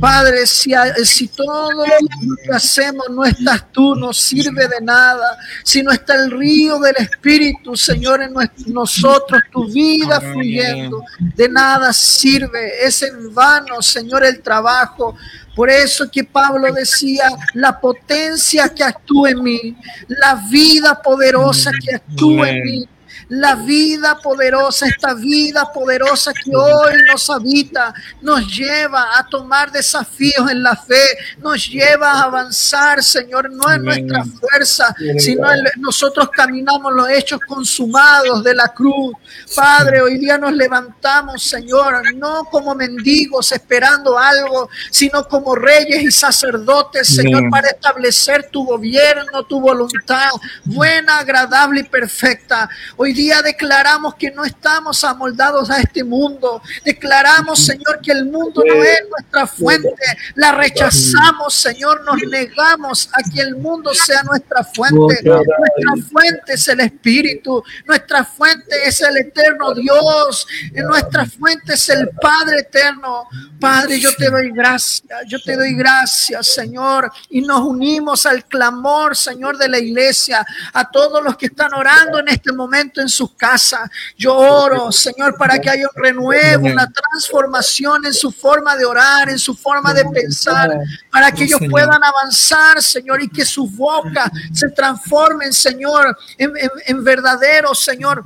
Padre, 0.00 0.46
si, 0.46 0.72
si 1.04 1.28
todo 1.28 1.70
lo 1.72 1.84
que 1.84 2.52
hacemos 2.52 3.06
no 3.10 3.24
estás 3.24 3.72
tú, 3.72 3.94
no 3.94 4.12
sirve 4.12 4.66
de 4.68 4.80
nada. 4.82 5.38
Si 5.64 5.82
no 5.82 5.90
está 5.90 6.16
el 6.16 6.32
río 6.32 6.78
del 6.80 6.96
Espíritu, 6.98 7.76
Señor, 7.76 7.97
en 8.04 8.34
nosotros, 8.66 9.42
tu 9.50 9.66
vida 9.66 10.20
fluyendo, 10.20 11.02
de 11.18 11.48
nada 11.48 11.92
sirve. 11.92 12.84
Es 12.84 13.02
en 13.02 13.34
vano, 13.34 13.82
Señor 13.82 14.24
el 14.24 14.40
trabajo. 14.40 15.16
Por 15.54 15.70
eso 15.70 16.08
que 16.10 16.22
Pablo 16.22 16.72
decía, 16.72 17.28
la 17.54 17.80
potencia 17.80 18.68
que 18.68 18.84
actúa 18.84 19.30
en 19.30 19.42
mí, 19.42 19.76
la 20.06 20.36
vida 20.48 21.00
poderosa 21.02 21.70
que 21.72 21.96
actúa 21.96 22.50
en 22.50 22.62
mí, 22.62 22.88
la 23.28 23.54
vida 23.56 24.18
poderosa, 24.18 24.86
esta 24.86 25.14
vida 25.14 25.70
poderosa 25.72 26.32
que 26.32 26.54
hoy 26.54 26.94
nos 27.10 27.28
habita, 27.28 27.92
nos 28.22 28.46
lleva 28.56 29.18
a 29.18 29.26
tomar 29.26 29.70
desafíos 29.70 30.50
en 30.50 30.62
la 30.62 30.74
fe, 30.74 31.04
nos 31.38 31.68
lleva 31.68 32.12
a 32.12 32.22
avanzar, 32.24 33.02
Señor, 33.02 33.50
no 33.50 33.70
en 33.70 33.84
nuestra 33.84 34.24
fuerza, 34.24 34.94
sino 35.18 35.52
en 35.52 35.64
nosotros 35.76 36.30
caminamos 36.30 36.92
los 36.94 37.08
hechos 37.10 37.40
consumados 37.46 38.42
de 38.42 38.54
la 38.54 38.68
cruz. 38.68 39.14
Padre, 39.54 40.00
hoy 40.00 40.18
día 40.18 40.38
nos 40.38 40.52
levantamos, 40.52 41.42
Señor, 41.42 42.14
no 42.14 42.44
como 42.50 42.74
mendigos 42.74 43.52
esperando 43.52 44.18
algo, 44.18 44.70
sino 44.90 45.26
como 45.28 45.54
reyes 45.54 46.02
y 46.02 46.10
sacerdotes, 46.10 47.08
Señor, 47.08 47.50
para 47.50 47.68
establecer 47.68 48.48
tu 48.50 48.64
gobierno, 48.64 49.44
tu 49.44 49.60
voluntad, 49.60 50.30
buena, 50.64 51.18
agradable 51.18 51.80
y 51.80 51.84
perfecta. 51.84 52.68
Hoy 52.96 53.17
día 53.18 53.42
declaramos 53.42 54.14
que 54.14 54.30
no 54.30 54.44
estamos 54.44 55.02
amoldados 55.02 55.70
a 55.70 55.80
este 55.80 56.04
mundo. 56.04 56.62
Declaramos, 56.84 57.58
Señor, 57.58 58.00
que 58.00 58.12
el 58.12 58.26
mundo 58.26 58.62
no 58.64 58.84
es 58.84 59.00
nuestra 59.10 59.44
fuente. 59.46 60.04
La 60.36 60.52
rechazamos, 60.52 61.52
Señor, 61.52 62.04
nos 62.04 62.16
negamos 62.30 63.10
a 63.12 63.28
que 63.28 63.40
el 63.40 63.56
mundo 63.56 63.92
sea 63.92 64.22
nuestra 64.22 64.62
fuente. 64.62 65.20
Nuestra 65.24 66.08
fuente 66.08 66.52
es 66.52 66.68
el 66.68 66.80
Espíritu, 66.80 67.64
nuestra 67.86 68.24
fuente 68.24 68.76
es 68.86 69.00
el 69.00 69.16
eterno 69.16 69.74
Dios, 69.74 70.46
nuestra 70.72 71.26
fuente 71.26 71.74
es 71.74 71.88
el 71.88 72.10
Padre 72.10 72.60
eterno. 72.60 73.26
Padre, 73.58 73.98
yo 73.98 74.14
te 74.14 74.30
doy 74.30 74.52
gracias, 74.52 75.02
yo 75.26 75.42
te 75.42 75.56
doy 75.56 75.74
gracias, 75.74 76.46
Señor, 76.46 77.10
y 77.30 77.40
nos 77.40 77.62
unimos 77.62 78.26
al 78.26 78.44
clamor, 78.44 79.16
Señor, 79.16 79.58
de 79.58 79.68
la 79.68 79.80
iglesia, 79.80 80.46
a 80.72 80.88
todos 80.88 81.22
los 81.24 81.36
que 81.36 81.46
están 81.46 81.74
orando 81.74 82.20
en 82.20 82.28
este 82.28 82.52
momento 82.52 83.00
en 83.00 83.07
sus 83.08 83.32
casas. 83.32 83.90
Yo 84.16 84.34
oro, 84.34 84.92
Señor, 84.92 85.36
para 85.36 85.58
que 85.58 85.70
haya 85.70 85.88
un 85.94 86.02
renuevo, 86.02 86.66
una 86.66 86.90
transformación 86.90 88.06
en 88.06 88.14
su 88.14 88.30
forma 88.30 88.76
de 88.76 88.84
orar, 88.84 89.28
en 89.28 89.38
su 89.38 89.54
forma 89.54 89.94
de 89.94 90.04
pensar, 90.06 90.78
para 91.10 91.32
que 91.32 91.44
ellos 91.44 91.60
puedan 91.70 92.02
avanzar, 92.02 92.82
Señor, 92.82 93.22
y 93.22 93.28
que 93.28 93.44
sus 93.44 93.74
bocas 93.76 94.30
se 94.52 94.70
transformen, 94.70 95.52
Señor, 95.52 96.16
en, 96.36 96.52
en 96.86 97.04
verdaderos, 97.04 97.78
Señor, 97.78 98.24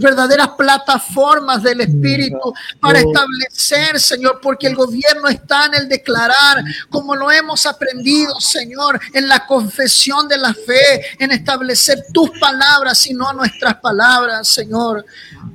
verdaderas 0.00 0.48
plataformas 0.56 1.62
del 1.62 1.80
Espíritu 1.80 2.52
para 2.80 3.00
establecer, 3.00 4.00
Señor, 4.00 4.40
porque 4.42 4.66
el 4.66 4.74
gobierno 4.74 5.28
está 5.28 5.66
en 5.66 5.74
el 5.74 5.88
declarar, 5.88 6.64
como 6.88 7.14
lo 7.14 7.30
hemos 7.30 7.66
aprendido, 7.66 8.40
Señor, 8.40 9.00
en 9.12 9.28
la 9.28 9.46
confesión 9.46 10.28
de 10.28 10.38
la 10.38 10.54
fe, 10.54 11.02
en 11.18 11.32
establecer 11.32 12.04
tus 12.12 12.30
palabras 12.38 13.06
y 13.06 13.14
no 13.14 13.32
nuestras 13.32 13.73
palabras, 13.80 14.48
Señor. 14.48 15.04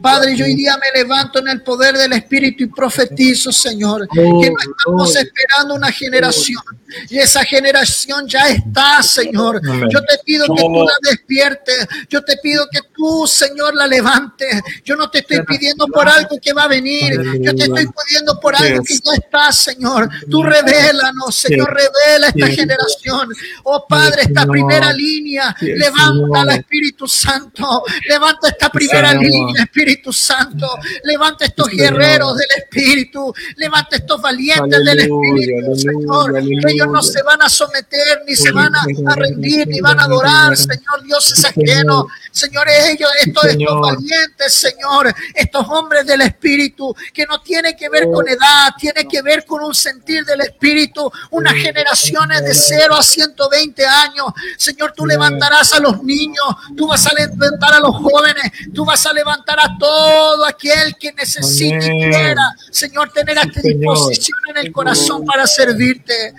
Padre, 0.01 0.35
yo 0.35 0.45
hoy 0.45 0.55
día 0.55 0.77
me 0.77 0.99
levanto 0.99 1.39
en 1.39 1.49
el 1.49 1.61
poder 1.61 1.97
del 1.97 2.13
Espíritu 2.13 2.63
y 2.63 2.67
profetizo, 2.67 3.51
Señor, 3.51 4.07
que 4.07 4.21
no 4.21 4.41
estamos 4.41 5.15
esperando 5.15 5.75
una 5.75 5.91
generación. 5.91 6.61
Y 7.09 7.17
esa 7.17 7.43
generación 7.43 8.27
ya 8.27 8.47
está, 8.47 9.03
Señor. 9.03 9.61
Yo 9.89 9.99
te 10.03 10.17
pido 10.25 10.45
que 10.55 10.61
tú 10.61 10.85
la 10.85 11.09
despiertes, 11.09 11.87
yo 12.07 12.23
te 12.23 12.37
pido 12.37 12.67
que 12.71 12.79
tú, 12.95 13.27
Señor, 13.27 13.75
la 13.75 13.87
levantes. 13.87 14.61
Yo 14.83 14.95
no 14.95 15.09
te 15.09 15.19
estoy 15.19 15.43
pidiendo 15.43 15.85
por 15.87 16.07
algo 16.07 16.39
que 16.41 16.53
va 16.53 16.63
a 16.63 16.67
venir, 16.67 17.19
yo 17.41 17.55
te 17.55 17.63
estoy 17.63 17.87
pidiendo 18.05 18.39
por 18.39 18.55
algo 18.55 18.83
que 18.83 18.93
ya 18.93 19.13
está, 19.13 19.51
Señor. 19.51 20.09
Tú 20.29 20.43
revélanos, 20.43 21.35
Señor, 21.35 21.73
revela 21.73 22.27
esta 22.27 22.47
generación. 22.47 23.29
Oh 23.63 23.85
Padre, 23.87 24.23
esta 24.23 24.45
primera 24.45 24.93
línea, 24.93 25.55
levanta 25.59 26.41
al 26.41 26.49
Espíritu 26.51 27.07
Santo, 27.07 27.83
levanta 28.07 28.49
esta 28.49 28.69
primera 28.69 29.13
línea, 29.13 29.63
Espíritu 29.63 29.88
Santo, 30.13 30.67
levanta 31.03 31.45
estos 31.45 31.67
guerreros 31.69 32.37
del 32.37 32.47
Espíritu, 32.57 33.33
levanta 33.57 33.95
estos 33.95 34.21
valientes 34.21 34.83
del 34.83 34.99
Espíritu, 34.99 35.75
Señor, 35.75 36.37
ellos 36.37 36.87
no 36.87 37.01
se 37.01 37.21
van 37.23 37.41
a 37.41 37.49
someter, 37.49 38.23
ni 38.25 38.35
se 38.35 38.51
van 38.51 38.73
a, 38.75 39.15
rendir, 39.15 39.67
ni 39.67 39.81
van 39.81 39.99
a 39.99 40.03
adorar, 40.03 40.55
Señor, 40.55 41.03
Dios 41.03 41.31
es 41.31 41.45
ajeno, 41.45 42.07
señores, 42.31 42.75
ellos, 42.89 43.09
estos, 43.21 43.45
estos 43.45 43.81
valientes, 43.81 44.53
Señor, 44.53 45.13
estos 45.33 45.65
hombres 45.69 46.05
del 46.05 46.21
Espíritu, 46.21 46.95
que 47.13 47.25
no 47.25 47.41
tiene 47.41 47.75
que 47.75 47.89
ver 47.89 48.05
con 48.11 48.27
edad, 48.27 48.71
tiene 48.79 49.07
que 49.07 49.21
ver 49.21 49.45
con 49.45 49.63
un 49.63 49.73
sentir 49.73 50.23
del 50.25 50.41
Espíritu, 50.41 51.11
unas 51.31 51.53
generaciones 51.53 52.43
de 52.43 52.53
0 52.53 52.95
a 52.95 53.03
120 53.03 53.85
años, 53.85 54.27
Señor, 54.57 54.93
tú 54.95 55.05
levantarás 55.05 55.73
a 55.73 55.79
los 55.79 56.03
niños, 56.03 56.45
tú 56.75 56.87
vas 56.87 57.05
a 57.07 57.13
levantar 57.13 57.73
a 57.73 57.79
los 57.79 57.95
jóvenes, 57.95 58.51
tú 58.73 58.85
vas 58.85 59.05
a 59.05 59.13
levantar 59.13 59.59
a 59.59 59.77
todo 59.79 60.45
aquel 60.45 60.95
que 60.97 61.11
necesite 61.13 61.85
y 61.85 62.09
quiera, 62.09 62.55
Señor, 62.69 63.11
tener 63.11 63.39
a 63.39 63.43
tu 63.43 63.61
disposición 63.61 64.37
en 64.49 64.57
el 64.57 64.71
corazón 64.71 65.25
para 65.25 65.47
servirte. 65.47 66.33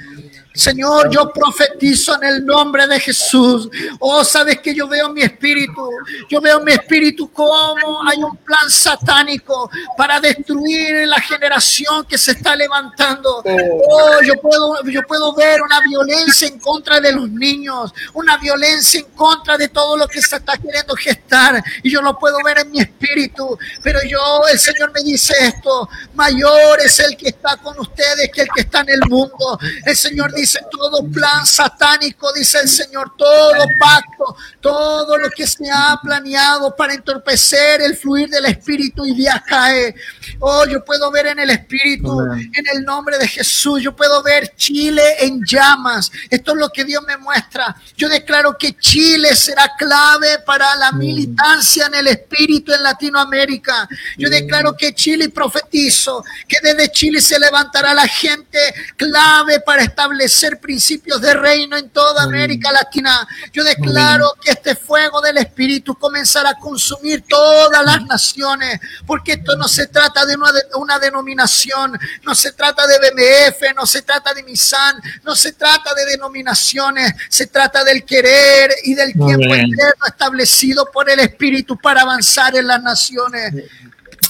Señor, 0.53 1.09
yo 1.11 1.33
profetizo 1.33 2.17
en 2.17 2.25
el 2.25 2.45
nombre 2.45 2.87
de 2.87 2.99
Jesús. 2.99 3.69
Oh, 4.01 4.25
sabes 4.25 4.59
que 4.59 4.75
yo 4.75 4.89
veo 4.89 5.09
mi 5.11 5.23
espíritu. 5.23 5.89
Yo 6.29 6.41
veo 6.41 6.61
mi 6.61 6.73
espíritu 6.73 7.31
como 7.33 8.03
hay 8.09 8.19
un 8.19 8.37
plan 8.39 8.69
satánico 8.69 9.71
para 9.97 10.19
destruir 10.19 11.07
la 11.07 11.21
generación 11.21 12.05
que 12.05 12.19
se 12.19 12.33
está 12.33 12.57
levantando. 12.57 13.45
Oh, 13.45 14.23
yo 14.25 14.35
puedo, 14.43 14.83
yo 14.85 15.03
puedo 15.03 15.35
ver 15.35 15.63
una 15.63 15.81
violencia 15.83 16.49
en 16.49 16.59
contra 16.59 17.01
de 17.01 17.13
los 17.13 17.31
niños, 17.31 17.95
una 18.15 18.37
violencia 18.37 19.01
en 19.01 19.07
contra 19.15 19.57
de 19.57 19.69
todo 19.69 19.97
lo 19.97 20.09
que 20.09 20.21
se 20.21 20.37
está 20.37 20.57
queriendo 20.57 20.97
gestar. 20.97 21.63
Y 21.85 21.91
yo 21.91 22.03
lo 22.03 22.19
puedo 22.19 22.43
ver 22.43 22.59
en 22.59 22.73
mi 22.73 22.81
espíritu. 22.81 23.57
Pero 23.85 24.01
yo, 24.03 24.43
el 24.51 24.59
Señor 24.59 24.91
me 24.93 25.03
dice 25.03 25.33
esto: 25.41 25.89
mayor 26.15 26.81
es 26.81 26.99
el 26.99 27.17
que 27.17 27.29
está 27.29 27.57
con 27.57 27.79
ustedes 27.79 28.31
que 28.33 28.43
el 28.43 28.49
que 28.53 28.63
está 28.63 28.81
en 28.81 28.91
el 28.91 29.01
mundo. 29.09 29.59
El 29.87 29.97
Señor 29.97 30.33
dice 30.33 30.40
dice 30.41 30.61
todo 30.71 31.05
plan 31.11 31.45
satánico, 31.45 32.33
dice 32.33 32.61
el 32.61 32.69
Señor, 32.69 33.13
todo 33.17 33.65
pacto, 33.79 34.37
todo 34.61 35.19
lo 35.19 35.29
que 35.31 35.47
se 35.47 35.71
ha 35.71 35.99
planeado 36.03 36.75
para 36.75 36.95
entorpecer 36.95 37.83
el 37.83 37.97
fluir 37.97 38.29
del 38.29 38.47
Espíritu 38.47 39.05
y 39.05 39.15
día 39.15 39.43
cae. 39.47 39.95
Oh, 40.39 40.65
yo 40.67 40.85
puedo 40.85 41.11
ver 41.11 41.27
en 41.27 41.39
el 41.39 41.51
Espíritu, 41.51 42.21
en 42.23 42.65
el 42.75 42.85
nombre 42.85 43.19
de 43.19 43.29
Jesús, 43.29 43.83
yo 43.83 43.95
puedo 43.95 44.23
ver 44.23 44.55
Chile 44.57 45.03
en 45.21 45.43
llamas. 45.45 46.11
Esto 46.31 46.53
es 46.53 46.59
lo 46.59 46.71
que 46.71 46.85
Dios 46.85 47.03
me 47.07 47.17
muestra. 47.17 47.77
Yo 47.97 48.09
declaro 48.09 48.57
que 48.57 48.77
Chile 48.79 49.37
será 49.37 49.71
clave 49.79 50.39
para 50.47 50.75
la 50.77 50.93
militancia 50.93 51.87
en 51.87 51.95
el 51.95 52.07
Espíritu 52.09 52.73
en 52.73 52.83
Latinoamérica. 52.83 53.89
Yo 54.17 54.31
declaro 54.31 54.77
que 54.77 54.95
Chile 54.95 55.29
profetizo 55.29 56.25
que 56.49 56.57
desde 56.63 56.91
Chile 56.91 57.21
se 57.21 57.39
levantará 57.39 57.93
la 57.93 58.07
gente 58.07 58.59
clave 58.97 59.61
para 59.61 59.83
establecer 59.83 60.30
ser 60.31 60.61
principios 60.61 61.21
de 61.21 61.35
reino 61.35 61.77
en 61.77 61.91
toda 61.91 62.23
América 62.23 62.73
Latina. 62.73 63.27
Yo 63.53 63.65
declaro 63.65 64.33
que 64.41 64.53
este 64.53 64.75
fuego 64.75 65.21
del 65.21 65.39
Espíritu 65.39 65.95
comenzará 65.95 66.51
a 66.51 66.59
consumir 66.59 67.25
todas 67.29 67.85
las 67.85 68.05
naciones, 68.07 68.81
porque 69.07 69.33
esto 69.33 69.57
no 69.57 69.69
se 69.69 69.89
trata 69.89 70.25
de 70.25 70.37
una, 70.37 70.53
una 70.77 70.99
denominación, 70.99 71.99
no 72.23 72.35
se 72.35 72.53
trata 72.53 72.87
de 72.87 72.99
BMF, 72.99 73.75
no 73.77 73.87
se 73.87 74.03
trata 74.03 74.33
de 74.33 74.43
Misan, 74.43 75.01
no 75.25 75.35
se 75.35 75.53
trata 75.53 75.95
de 75.95 76.07
denominaciones, 76.07 77.13
se 77.29 77.47
trata 77.47 77.85
del 77.85 78.05
querer 78.05 78.73
y 78.85 78.95
del 78.95 79.13
tiempo 79.13 79.55
eterno 79.55 80.07
establecido 80.07 80.91
por 80.93 81.11
el 81.11 81.21
Espíritu 81.21 81.77
para 81.77 82.03
avanzar 82.03 82.57
en 82.57 82.67
las 82.67 82.83
naciones. 82.83 83.55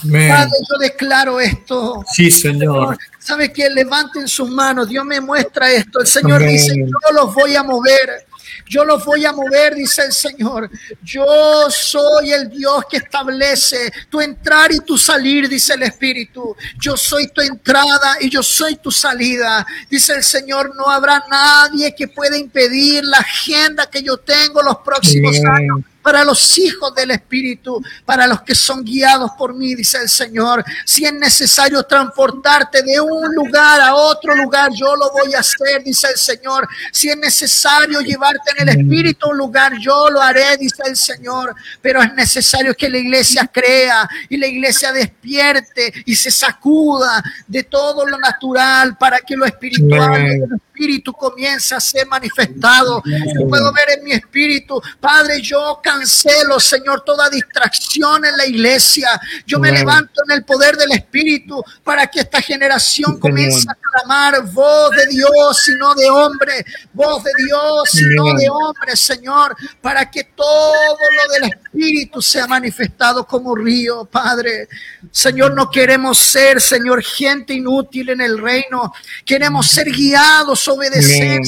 Padre, 0.02 0.52
yo 0.70 0.78
declaro 0.78 1.40
esto. 1.40 2.04
Sí, 2.12 2.30
Señor. 2.30 2.96
¿Sabe 3.18 3.52
que 3.52 3.68
Levanten 3.68 4.26
sus 4.26 4.48
manos. 4.50 4.88
Dios 4.88 5.04
me 5.04 5.20
muestra 5.20 5.70
esto. 5.70 6.00
El 6.00 6.06
Señor 6.06 6.42
dice, 6.42 6.74
yo 6.76 7.12
los 7.14 7.34
voy 7.34 7.54
a 7.56 7.62
mover. 7.62 8.26
Yo 8.66 8.84
los 8.84 9.04
voy 9.04 9.24
a 9.24 9.32
mover, 9.32 9.74
dice 9.74 10.04
el 10.04 10.12
Señor. 10.12 10.70
Yo 11.02 11.68
soy 11.70 12.32
el 12.32 12.48
Dios 12.48 12.84
que 12.88 12.98
establece 12.98 13.92
tu 14.08 14.20
entrar 14.20 14.70
y 14.70 14.78
tu 14.80 14.96
salir, 14.96 15.48
dice 15.48 15.74
el 15.74 15.82
Espíritu. 15.82 16.56
Yo 16.78 16.96
soy 16.96 17.26
tu 17.28 17.40
entrada 17.40 18.18
y 18.20 18.30
yo 18.30 18.44
soy 18.44 18.76
tu 18.76 18.92
salida. 18.92 19.66
Dice 19.90 20.14
el 20.14 20.22
Señor, 20.22 20.74
no 20.76 20.88
habrá 20.88 21.24
nadie 21.28 21.94
que 21.96 22.06
pueda 22.06 22.38
impedir 22.38 23.04
la 23.04 23.18
agenda 23.18 23.90
que 23.90 24.02
yo 24.02 24.18
tengo 24.18 24.62
los 24.62 24.78
próximos 24.78 25.36
años 25.44 25.80
para 26.02 26.24
los 26.24 26.58
hijos 26.58 26.94
del 26.94 27.10
Espíritu, 27.10 27.82
para 28.04 28.26
los 28.26 28.42
que 28.42 28.54
son 28.54 28.84
guiados 28.84 29.30
por 29.36 29.54
mí, 29.54 29.74
dice 29.74 29.98
el 29.98 30.08
Señor. 30.08 30.64
Si 30.84 31.04
es 31.04 31.12
necesario 31.12 31.82
transportarte 31.82 32.82
de 32.82 33.00
un 33.00 33.34
lugar 33.34 33.80
a 33.80 33.94
otro 33.94 34.34
lugar, 34.34 34.70
yo 34.72 34.96
lo 34.96 35.10
voy 35.12 35.34
a 35.34 35.40
hacer, 35.40 35.82
dice 35.84 36.08
el 36.08 36.18
Señor. 36.18 36.68
Si 36.92 37.08
es 37.08 37.16
necesario 37.16 38.00
llevarte 38.00 38.52
en 38.56 38.68
el 38.68 38.80
Espíritu 38.80 39.26
a 39.26 39.30
un 39.30 39.38
lugar, 39.38 39.78
yo 39.78 40.10
lo 40.10 40.20
haré, 40.20 40.56
dice 40.56 40.82
el 40.86 40.96
Señor. 40.96 41.54
Pero 41.80 42.02
es 42.02 42.12
necesario 42.14 42.74
que 42.74 42.88
la 42.88 42.98
iglesia 42.98 43.46
crea 43.46 44.08
y 44.28 44.36
la 44.36 44.46
iglesia 44.46 44.92
despierte 44.92 45.92
y 46.06 46.14
se 46.14 46.30
sacuda 46.30 47.22
de 47.46 47.64
todo 47.64 48.06
lo 48.06 48.18
natural 48.18 48.96
para 48.96 49.18
que 49.18 49.36
lo 49.36 49.44
espiritual 49.44 50.60
espíritu 50.80 51.12
comience 51.12 51.74
a 51.74 51.80
ser 51.80 52.06
manifestado. 52.06 53.02
Yo 53.04 53.48
puedo 53.48 53.70
ver 53.72 53.98
en 53.98 54.04
mi 54.04 54.12
espíritu, 54.12 54.80
Padre, 54.98 55.42
yo 55.42 55.78
cancelo, 55.82 56.58
Señor, 56.58 57.02
toda 57.04 57.28
distracción 57.28 58.24
en 58.24 58.36
la 58.36 58.46
iglesia. 58.46 59.20
Yo 59.46 59.58
me 59.58 59.70
levanto 59.70 60.22
en 60.26 60.36
el 60.36 60.44
poder 60.44 60.76
del 60.76 60.92
espíritu 60.92 61.62
para 61.84 62.06
que 62.06 62.20
esta 62.20 62.40
generación 62.40 63.18
comience 63.18 63.66
a 63.68 63.74
clamar 63.74 64.42
voz 64.52 64.90
de 64.92 65.06
Dios 65.08 65.68
y 65.68 65.74
no 65.78 65.94
de 65.94 66.08
hombre, 66.08 66.64
voz 66.94 67.22
de 67.24 67.32
Dios 67.36 67.94
y 68.00 68.16
no 68.16 68.34
de 68.34 68.48
hombre, 68.48 68.96
Señor, 68.96 69.54
para 69.82 70.10
que 70.10 70.24
todo 70.24 70.72
lo 70.72 71.32
del 71.34 71.52
espíritu 71.52 72.22
sea 72.22 72.46
manifestado 72.46 73.26
como 73.26 73.54
río, 73.54 74.06
Padre. 74.06 74.68
Señor, 75.10 75.54
no 75.54 75.70
queremos 75.70 76.18
ser, 76.18 76.60
Señor, 76.60 77.02
gente 77.02 77.52
inútil 77.52 78.10
en 78.10 78.22
el 78.22 78.38
reino. 78.38 78.92
Queremos 79.26 79.66
ser 79.66 79.90
guiados, 79.90 80.69
obedecer, 80.70 81.40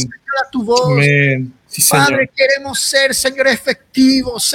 a 0.44 0.50
tu 0.50 0.64
voz. 0.64 1.04
Padre, 1.88 2.30
queremos 2.34 2.80
ser, 2.80 3.14
Señor, 3.14 3.48
efectivos, 3.48 4.54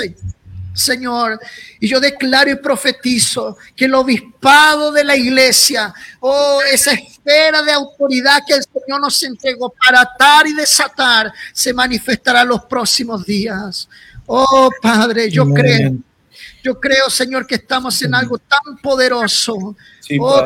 Señor. 0.73 1.39
Y 1.79 1.87
yo 1.87 1.99
declaro 1.99 2.51
y 2.51 2.55
profetizo 2.55 3.57
que 3.75 3.85
el 3.85 3.95
obispado 3.95 4.91
de 4.91 5.03
la 5.03 5.15
iglesia, 5.15 5.93
oh, 6.19 6.61
esa 6.71 6.93
esfera 6.93 7.63
de 7.63 7.71
autoridad 7.71 8.43
que 8.47 8.53
el 8.53 8.63
Señor 8.63 9.01
nos 9.01 9.21
entregó 9.23 9.73
para 9.83 10.01
atar 10.01 10.47
y 10.47 10.53
desatar, 10.53 11.33
se 11.53 11.73
manifestará 11.73 12.43
los 12.43 12.63
próximos 12.65 13.25
días. 13.25 13.89
Oh, 14.27 14.69
Padre, 14.81 15.31
yo 15.31 15.45
creo 15.53 15.97
yo 16.63 16.79
creo, 16.79 17.09
Señor, 17.09 17.45
que 17.47 17.55
estamos 17.55 18.01
en 18.01 18.13
algo 18.13 18.37
tan 18.37 18.77
poderoso. 18.81 19.53
oh, 19.55 19.75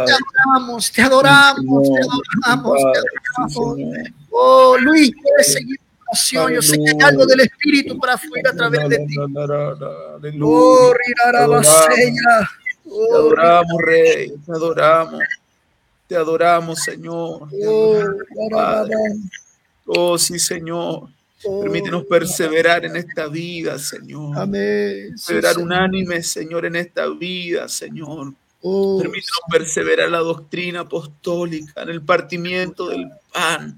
te 0.05 0.11
adoramos, 0.13 0.91
te 0.91 1.01
adoramos, 1.01 1.89
te 1.89 1.99
adoramos, 1.99 2.77
te 2.77 2.99
adoramos. 2.99 3.89
Oh, 4.29 4.77
Luis, 4.77 5.11
quieres 5.11 5.53
seguir 5.53 5.77
oración. 6.07 6.53
Yo 6.53 6.61
sé 6.61 6.77
que 6.77 6.91
hay 6.91 7.09
algo 7.09 7.25
del 7.25 7.41
Espíritu 7.41 7.97
para 7.97 8.17
fluir 8.17 8.47
a 8.47 8.53
través 8.53 8.89
de 8.89 8.97
ti. 9.05 9.15
Oh, 10.41 10.93
Te 12.83 13.15
adoramos, 13.15 13.81
Rey, 13.81 14.33
te 14.45 14.51
adoramos. 14.51 15.21
Te 16.07 16.15
adoramos, 16.15 16.79
Señor. 16.83 17.47
Oh, 19.85 20.17
sí, 20.17 20.39
Señor. 20.39 21.09
Permítenos 21.43 22.05
perseverar 22.05 22.85
en 22.85 22.95
esta 22.95 23.27
vida, 23.27 23.77
Señor. 23.79 24.37
Amén. 24.37 25.09
Perseverar 25.09 25.57
unánime, 25.57 26.21
Señor, 26.21 26.65
en 26.65 26.75
esta 26.75 27.07
vida, 27.09 27.67
Señor. 27.67 28.33
Oh, 28.61 28.99
Permítenos 28.99 29.41
perseverar 29.49 30.09
la 30.09 30.19
doctrina 30.19 30.81
apostólica, 30.81 31.81
en 31.81 31.89
el 31.89 32.01
partimiento 32.03 32.89
del 32.89 33.09
pan, 33.31 33.75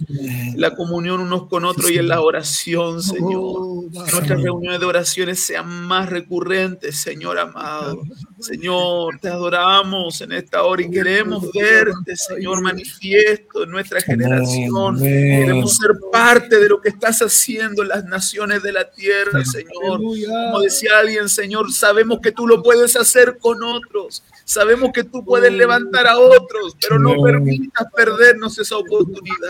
la 0.55 0.75
comunión 0.75 1.21
unos 1.21 1.47
con 1.47 1.65
otros 1.65 1.91
y 1.91 1.97
en 1.97 2.07
la 2.07 2.21
oración, 2.21 3.01
Señor. 3.01 3.33
Oh, 3.35 3.83
Nuestras 3.91 4.41
reuniones 4.41 4.79
de 4.79 4.85
oraciones 4.85 5.45
sean 5.45 5.67
más 5.85 6.09
recurrentes, 6.09 6.97
Señor 6.99 7.37
amado. 7.37 8.01
Señor, 8.39 9.19
te 9.19 9.29
adoramos 9.29 10.19
en 10.21 10.31
esta 10.31 10.63
hora 10.63 10.81
y 10.81 10.89
queremos 10.89 11.51
verte, 11.53 12.15
Señor, 12.15 12.61
manifiesto 12.61 13.63
en 13.63 13.71
nuestra 13.71 14.01
generación. 14.01 14.99
Queremos 14.99 15.77
ser 15.77 15.91
parte 16.11 16.59
de 16.59 16.69
lo 16.69 16.81
que 16.81 16.89
estás 16.89 17.21
haciendo 17.21 17.83
en 17.83 17.89
las 17.89 18.05
naciones 18.05 18.63
de 18.63 18.71
la 18.71 18.89
tierra, 18.89 19.45
Señor. 19.45 19.99
Como 19.99 20.61
decía 20.61 20.99
alguien, 20.99 21.29
Señor, 21.29 21.71
sabemos 21.71 22.19
que 22.21 22.31
tú 22.31 22.47
lo 22.47 22.63
puedes 22.63 22.95
hacer 22.95 23.37
con 23.37 23.63
otros. 23.63 24.23
Sabemos 24.45 24.91
que 24.93 25.03
tú 25.03 25.23
puedes 25.23 25.53
levantar 25.53 26.07
a 26.07 26.17
otros, 26.17 26.75
pero 26.81 26.99
no 26.99 27.21
permitas 27.21 27.87
perdernos 27.95 28.57
esa 28.59 28.77
oportunidad. 28.77 29.42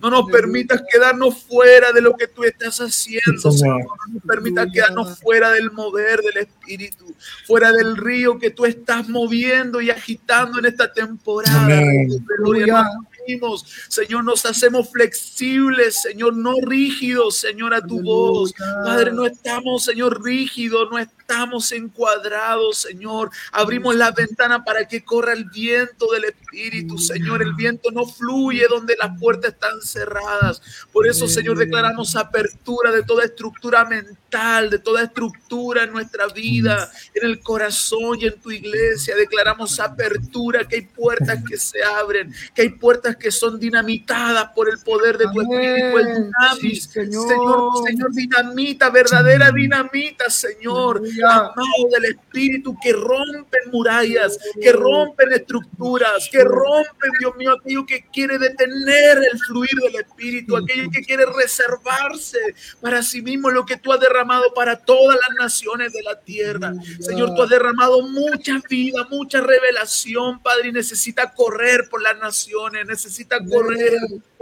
No 0.00 0.10
nos 0.10 0.30
permitas 0.30 0.82
quedarnos 0.90 1.42
fuera 1.44 1.92
de 1.92 2.00
lo 2.00 2.16
que 2.16 2.26
tú 2.26 2.44
estás 2.44 2.78
haciendo, 2.78 3.50
Señor. 3.50 3.82
No 4.08 4.14
nos 4.14 4.22
permitas 4.22 4.68
quedarnos 4.72 5.18
fuera 5.18 5.50
del 5.50 5.70
mover 5.70 6.20
del 6.20 6.38
Espíritu, 6.38 7.14
fuera 7.46 7.72
del 7.72 7.96
río 7.96 8.38
que 8.38 8.50
tú 8.50 8.64
estás 8.64 9.08
moviendo 9.08 9.80
y 9.80 9.90
agitando 9.90 10.58
en 10.58 10.66
esta 10.66 10.92
temporada. 10.92 11.80
Señor, 13.88 14.24
nos 14.24 14.44
hacemos 14.44 14.90
flexibles, 14.90 16.02
Señor, 16.02 16.36
no 16.36 16.54
rígidos, 16.60 17.36
Señor, 17.36 17.74
a 17.74 17.80
tu 17.80 18.02
voz. 18.02 18.52
Padre, 18.84 19.12
no 19.12 19.24
estamos, 19.26 19.84
Señor, 19.84 20.22
rígidos, 20.22 20.88
no 20.90 20.98
estamos 20.98 21.23
encuadrados, 21.72 22.78
Señor. 22.78 23.30
Abrimos 23.52 23.94
la 23.96 24.10
ventana 24.10 24.64
para 24.64 24.86
que 24.86 25.04
corra 25.04 25.32
el 25.32 25.44
viento 25.44 26.10
del 26.12 26.24
Espíritu, 26.24 26.98
Señor. 26.98 27.42
El 27.42 27.54
viento 27.54 27.90
no 27.90 28.06
fluye 28.06 28.66
donde 28.68 28.96
las 29.00 29.18
puertas 29.18 29.52
están 29.52 29.80
cerradas. 29.82 30.60
Por 30.92 31.06
eso, 31.06 31.26
Señor, 31.26 31.58
declaramos 31.58 32.16
apertura 32.16 32.92
de 32.92 33.02
toda 33.02 33.24
estructura 33.24 33.84
mental, 33.84 34.70
de 34.70 34.78
toda 34.78 35.02
estructura 35.02 35.84
en 35.84 35.92
nuestra 35.92 36.26
vida, 36.28 36.90
en 37.14 37.28
el 37.28 37.40
corazón 37.40 38.18
y 38.20 38.26
en 38.26 38.40
tu 38.40 38.50
iglesia. 38.50 39.16
Declaramos 39.16 39.80
apertura, 39.80 40.66
que 40.66 40.76
hay 40.76 40.82
puertas 40.82 41.38
que 41.48 41.56
se 41.56 41.82
abren, 41.82 42.32
que 42.54 42.62
hay 42.62 42.70
puertas 42.70 43.16
que 43.16 43.30
son 43.30 43.58
dinamitadas 43.58 44.50
por 44.54 44.68
el 44.68 44.78
poder 44.78 45.18
de 45.18 45.26
tu 45.26 45.40
Espíritu, 45.40 45.98
el 45.98 46.80
Señor. 46.80 47.70
Señor, 47.86 48.12
dinamita, 48.12 48.90
verdadera 48.90 49.50
dinamita, 49.50 50.30
Señor, 50.30 51.02
amado 51.22 51.88
del 51.92 52.04
Espíritu, 52.06 52.76
que 52.82 52.92
rompen 52.92 53.70
murallas, 53.72 54.38
que 54.60 54.72
rompen 54.72 55.32
estructuras, 55.32 56.28
que 56.30 56.42
rompen, 56.44 57.10
Dios 57.20 57.36
mío, 57.36 57.52
aquello 57.52 57.86
que 57.86 58.04
quiere 58.12 58.38
detener 58.38 59.18
el 59.18 59.38
fluir 59.46 59.74
del 59.82 59.96
Espíritu, 59.96 60.56
aquello 60.56 60.90
que 60.90 61.02
quiere 61.02 61.26
reservarse 61.26 62.38
para 62.80 63.02
sí 63.02 63.22
mismo 63.22 63.50
lo 63.50 63.64
que 63.64 63.76
tú 63.76 63.92
has 63.92 64.00
derramado 64.00 64.52
para 64.54 64.76
todas 64.76 65.16
las 65.16 65.36
naciones 65.38 65.92
de 65.92 66.02
la 66.02 66.18
tierra. 66.20 66.74
Señor, 67.00 67.34
tú 67.34 67.42
has 67.42 67.50
derramado 67.50 68.02
mucha 68.02 68.60
vida, 68.68 69.06
mucha 69.10 69.40
revelación, 69.40 70.40
Padre, 70.40 70.68
y 70.68 70.72
necesita 70.72 71.32
correr 71.32 71.88
por 71.88 72.02
las 72.02 72.18
naciones, 72.18 72.86
necesita 72.86 73.38
correr 73.44 73.92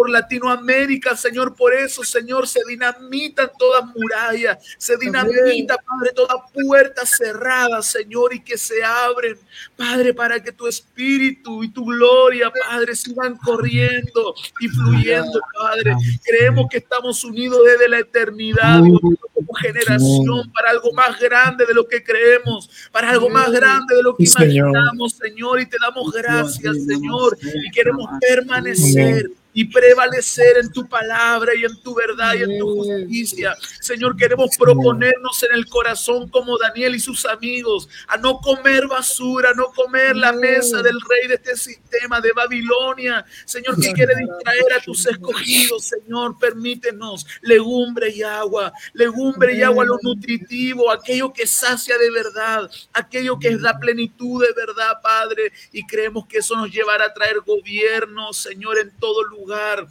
por 0.03 0.11
Latinoamérica, 0.11 1.17
Señor. 1.17 1.55
Por 1.55 1.73
eso, 1.73 2.03
Señor, 2.03 2.49
se 2.49 2.61
dinamitan 2.67 3.49
todas 3.57 3.85
murallas, 3.95 4.59
se 4.77 4.97
dinamita, 4.97 5.77
Padre, 5.77 6.13
toda 6.13 6.45
puerta 6.53 7.07
cerrada, 7.07 7.81
Señor, 7.83 8.35
y 8.35 8.41
que 8.41 8.59
se 8.59 8.83
abren, 8.83 9.39
Padre, 9.77 10.13
para 10.13 10.43
que 10.43 10.51
tu 10.51 10.67
espíritu 10.67 11.63
y 11.63 11.69
tu 11.69 11.85
gloria, 11.85 12.53
Padre, 12.69 12.97
sigan 12.97 13.37
corriendo 13.37 14.35
y 14.59 14.67
fluyendo, 14.67 15.41
Padre. 15.57 15.95
Creemos 16.25 16.67
que 16.69 16.79
estamos 16.79 17.23
unidos 17.23 17.61
desde 17.65 17.89
la 17.89 18.01
eternidad, 18.01 18.81
como 18.81 19.55
generación, 19.55 20.51
para 20.53 20.71
algo 20.71 20.93
más 20.95 21.17
grande 21.21 21.65
de 21.65 21.75
lo 21.75 21.87
que 21.87 22.03
creemos, 22.03 22.69
para 22.91 23.11
algo 23.11 23.31
más 23.31 23.53
grande 23.53 23.95
de 23.95 24.03
lo 24.03 24.17
que 24.17 24.25
imaginamos, 24.25 25.13
Señor, 25.13 25.61
y 25.61 25.67
te 25.67 25.77
damos 25.81 26.11
gracias, 26.11 26.77
Señor, 26.89 27.39
y 27.41 27.71
queremos 27.71 28.09
permanecer 28.21 29.31
y 29.55 29.65
prevalecer 29.67 30.59
en 30.59 30.73
tu 30.73 30.89
palabra 30.89 31.55
y 31.55 31.65
en 31.65 31.77
tu 31.83 31.95
verdad 31.95 32.35
y 32.35 32.43
en 32.43 32.59
tu 32.59 32.75
justicia. 32.75 33.55
Señor, 33.81 34.17
queremos 34.17 34.57
proponernos 34.59 35.43
en 35.43 35.55
el 35.55 35.67
corazón 35.67 36.29
como 36.29 36.57
Daniel 36.59 36.95
y 36.95 37.01
sus 37.01 37.27
amigos 37.27 37.89
a 38.09 38.17
no 38.17 38.39
comer 38.39 38.87
basura, 38.87 39.51
a 39.51 39.55
no 39.55 39.67
comer 39.67 40.17
la 40.17 40.33
mesa 40.33 40.83
del 40.83 40.99
rey 41.01 41.29
de 41.29 41.35
este 41.35 41.57
sistema 41.57 42.21
de 42.21 42.33
Babilonia. 42.33 43.25
Señor, 43.45 43.79
que 43.81 43.93
quiere 43.93 44.15
distraer 44.15 44.73
a 44.79 44.81
tus 44.81 45.07
escogidos, 45.07 45.85
Señor, 45.85 46.39
permítenos 46.39 47.27
legumbre 47.43 48.11
y 48.11 48.23
agua, 48.23 48.73
legumbre 48.95 49.57
y 49.57 49.63
agua 49.63 49.85
lo 49.85 49.99
nutritivo, 50.03 50.91
aquello 50.91 51.33
que 51.33 51.47
sacia 51.47 51.99
de 51.99 52.11
verdad, 52.11 52.71
aquello 52.93 53.39
que 53.39 53.49
es 53.49 53.61
la 53.61 53.79
plenitud 53.79 54.45
de 54.45 54.53
verdad, 54.55 55.01
Padre, 55.03 55.53
y 55.73 55.87
creemos 55.87 56.27
que 56.27 56.39
eso 56.39 56.57
nos 56.57 56.71
llevará 56.71 57.07
a 57.07 57.13
traer 57.13 57.41
gobierno, 57.41 58.33
Señor, 58.33 58.79
en 58.79 58.91
todo 58.99 59.23
lugar 59.25 59.42
lugar 59.43 59.87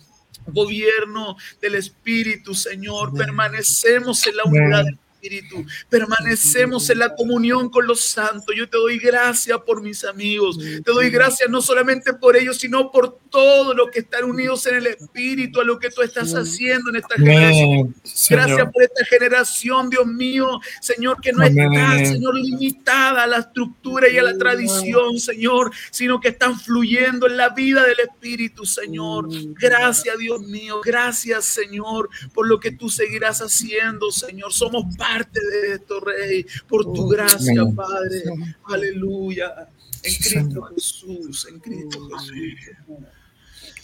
gobierno 0.47 1.37
del 1.61 1.75
Espíritu, 1.75 2.55
Señor. 2.55 3.13
Permanecemos 3.13 4.25
en 4.27 4.37
la 4.37 4.43
unidad 4.45 4.85
Espíritu. 5.21 5.65
Permanecemos 5.89 6.89
en 6.89 6.99
la 6.99 7.13
comunión 7.15 7.69
con 7.69 7.85
los 7.85 8.01
santos. 8.01 8.55
Yo 8.57 8.67
te 8.67 8.77
doy 8.77 8.97
gracias 8.97 9.57
por 9.65 9.81
mis 9.81 10.03
amigos. 10.03 10.57
Te 10.57 10.91
doy 10.91 11.09
gracias 11.09 11.49
no 11.49 11.61
solamente 11.61 12.13
por 12.13 12.35
ellos, 12.35 12.57
sino 12.57 12.91
por 12.91 13.19
todo 13.29 13.73
lo 13.73 13.87
que 13.87 13.99
están 13.99 14.23
unidos 14.25 14.65
en 14.65 14.75
el 14.75 14.87
Espíritu, 14.87 15.61
a 15.61 15.63
lo 15.63 15.79
que 15.79 15.89
tú 15.89 16.01
estás 16.01 16.33
haciendo 16.33 16.89
en 16.89 16.97
esta 16.97 17.15
generación. 17.15 17.95
Gracias 18.29 18.71
por 18.71 18.83
esta 18.83 19.05
generación, 19.05 19.89
Dios 19.89 20.07
mío, 20.07 20.59
Señor, 20.81 21.21
que 21.21 21.31
no 21.31 21.43
está, 21.43 22.05
Señor, 22.05 22.35
limitada 22.35 23.23
a 23.23 23.27
la 23.27 23.37
estructura 23.37 24.09
y 24.09 24.17
a 24.17 24.23
la 24.23 24.37
tradición, 24.37 25.19
Señor, 25.19 25.71
sino 25.91 26.19
que 26.19 26.29
están 26.29 26.59
fluyendo 26.59 27.27
en 27.27 27.37
la 27.37 27.49
vida 27.49 27.83
del 27.85 27.99
Espíritu, 27.99 28.65
Señor. 28.65 29.27
Gracias, 29.59 30.17
Dios 30.17 30.41
mío. 30.41 30.81
Gracias, 30.83 31.45
Señor, 31.45 32.09
por 32.33 32.47
lo 32.47 32.59
que 32.59 32.71
tú 32.71 32.89
seguirás 32.89 33.39
haciendo, 33.39 34.11
Señor. 34.11 34.51
Somos 34.51 34.85
parte 35.11 35.39
de 35.45 35.73
esto, 35.73 35.99
Rey, 35.99 36.45
por 36.67 36.83
tu 36.83 37.03
oh, 37.03 37.07
gracia, 37.07 37.63
Padre. 37.75 38.23
Aleluya. 38.65 39.67
En 40.03 40.15
Cristo 40.15 40.61
Jesús, 40.63 41.47
en 41.51 41.59
Cristo 41.59 42.09
Jesús. 42.09 42.75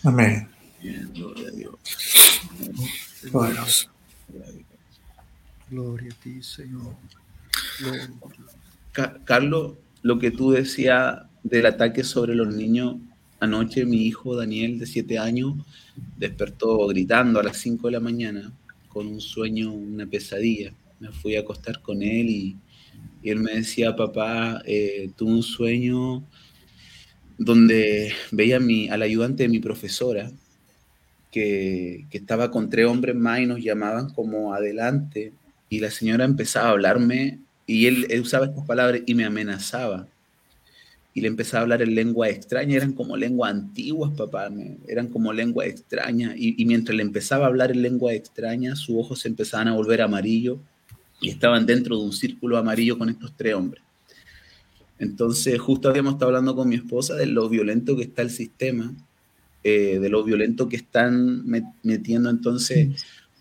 Amén. 0.03 0.49
Gloria 1.13 1.47
a 1.49 1.51
Dios. 1.51 1.75
Gloria 5.69 6.11
a 6.11 6.23
ti, 6.23 6.41
Señor. 6.41 6.95
Ca- 8.93 9.19
Carlos, 9.25 9.73
lo 10.01 10.17
que 10.17 10.31
tú 10.31 10.51
decías 10.51 11.23
del 11.43 11.65
ataque 11.65 12.03
sobre 12.03 12.35
los 12.35 12.53
niños, 12.53 12.95
anoche 13.39 13.85
mi 13.85 14.05
hijo 14.07 14.35
Daniel, 14.35 14.79
de 14.79 14.85
7 14.85 15.19
años, 15.19 15.55
despertó 16.17 16.87
gritando 16.87 17.39
a 17.39 17.43
las 17.43 17.57
5 17.57 17.87
de 17.87 17.91
la 17.91 17.99
mañana 17.99 18.51
con 18.87 19.07
un 19.07 19.21
sueño, 19.21 19.71
una 19.73 20.05
pesadilla. 20.07 20.73
Me 20.99 21.11
fui 21.11 21.35
a 21.35 21.41
acostar 21.41 21.81
con 21.81 22.01
él 22.01 22.29
y, 22.29 22.57
y 23.21 23.29
él 23.29 23.39
me 23.39 23.53
decía, 23.53 23.95
papá, 23.95 24.61
eh, 24.65 25.09
tuve 25.15 25.31
un 25.31 25.43
sueño 25.43 26.23
donde 27.37 28.13
veía 28.31 28.57
a 28.57 28.59
mi, 28.59 28.89
al 28.89 29.01
ayudante 29.03 29.43
de 29.43 29.49
mi 29.49 29.59
profesora 29.59 30.31
que, 31.31 32.05
que 32.09 32.17
estaba 32.17 32.49
con 32.51 32.69
tres 32.69 32.87
hombres 32.87 33.15
más 33.15 33.41
y 33.41 33.45
nos 33.45 33.61
llamaban 33.63 34.09
como 34.09 34.53
adelante 34.53 35.33
y 35.69 35.79
la 35.79 35.91
señora 35.91 36.25
empezaba 36.25 36.69
a 36.69 36.71
hablarme 36.71 37.39
y 37.67 37.85
él, 37.85 38.07
él 38.09 38.21
usaba 38.21 38.45
estas 38.45 38.65
palabras 38.65 39.01
y 39.05 39.13
me 39.13 39.25
amenazaba. 39.25 40.07
Y 41.13 41.21
le 41.21 41.27
empezaba 41.29 41.61
a 41.61 41.63
hablar 41.63 41.81
en 41.81 41.95
lengua 41.95 42.29
extraña, 42.29 42.75
eran 42.77 42.93
como 42.93 43.17
lenguas 43.17 43.51
antiguas, 43.51 44.11
papá, 44.15 44.49
me- 44.51 44.77
eran 44.87 45.07
como 45.07 45.33
lenguas 45.33 45.67
extrañas. 45.67 46.35
Y, 46.37 46.61
y 46.61 46.65
mientras 46.65 46.95
le 46.95 47.01
empezaba 47.01 47.45
a 47.45 47.47
hablar 47.49 47.71
en 47.71 47.81
lengua 47.81 48.13
extraña, 48.13 48.75
sus 48.75 48.95
ojos 48.97 49.19
se 49.19 49.27
empezaban 49.27 49.67
a 49.67 49.73
volver 49.73 50.01
amarillos 50.01 50.59
y 51.19 51.29
estaban 51.29 51.65
dentro 51.65 51.97
de 51.97 52.03
un 52.03 52.13
círculo 52.13 52.57
amarillo 52.57 52.97
con 52.97 53.09
estos 53.09 53.33
tres 53.35 53.55
hombres. 53.55 53.83
Entonces, 54.99 55.59
justo 55.59 55.89
habíamos 55.89 56.13
estado 56.13 56.29
hablando 56.29 56.55
con 56.55 56.69
mi 56.69 56.75
esposa 56.75 57.15
de 57.15 57.27
lo 57.27 57.49
violento 57.49 57.95
que 57.95 58.03
está 58.03 58.21
el 58.21 58.31
sistema, 58.31 58.93
eh, 59.63 59.99
de 59.99 60.09
lo 60.09 60.23
violento 60.23 60.67
que 60.67 60.77
están 60.77 61.45
met- 61.45 61.73
metiendo. 61.83 62.29
Entonces, 62.29 62.89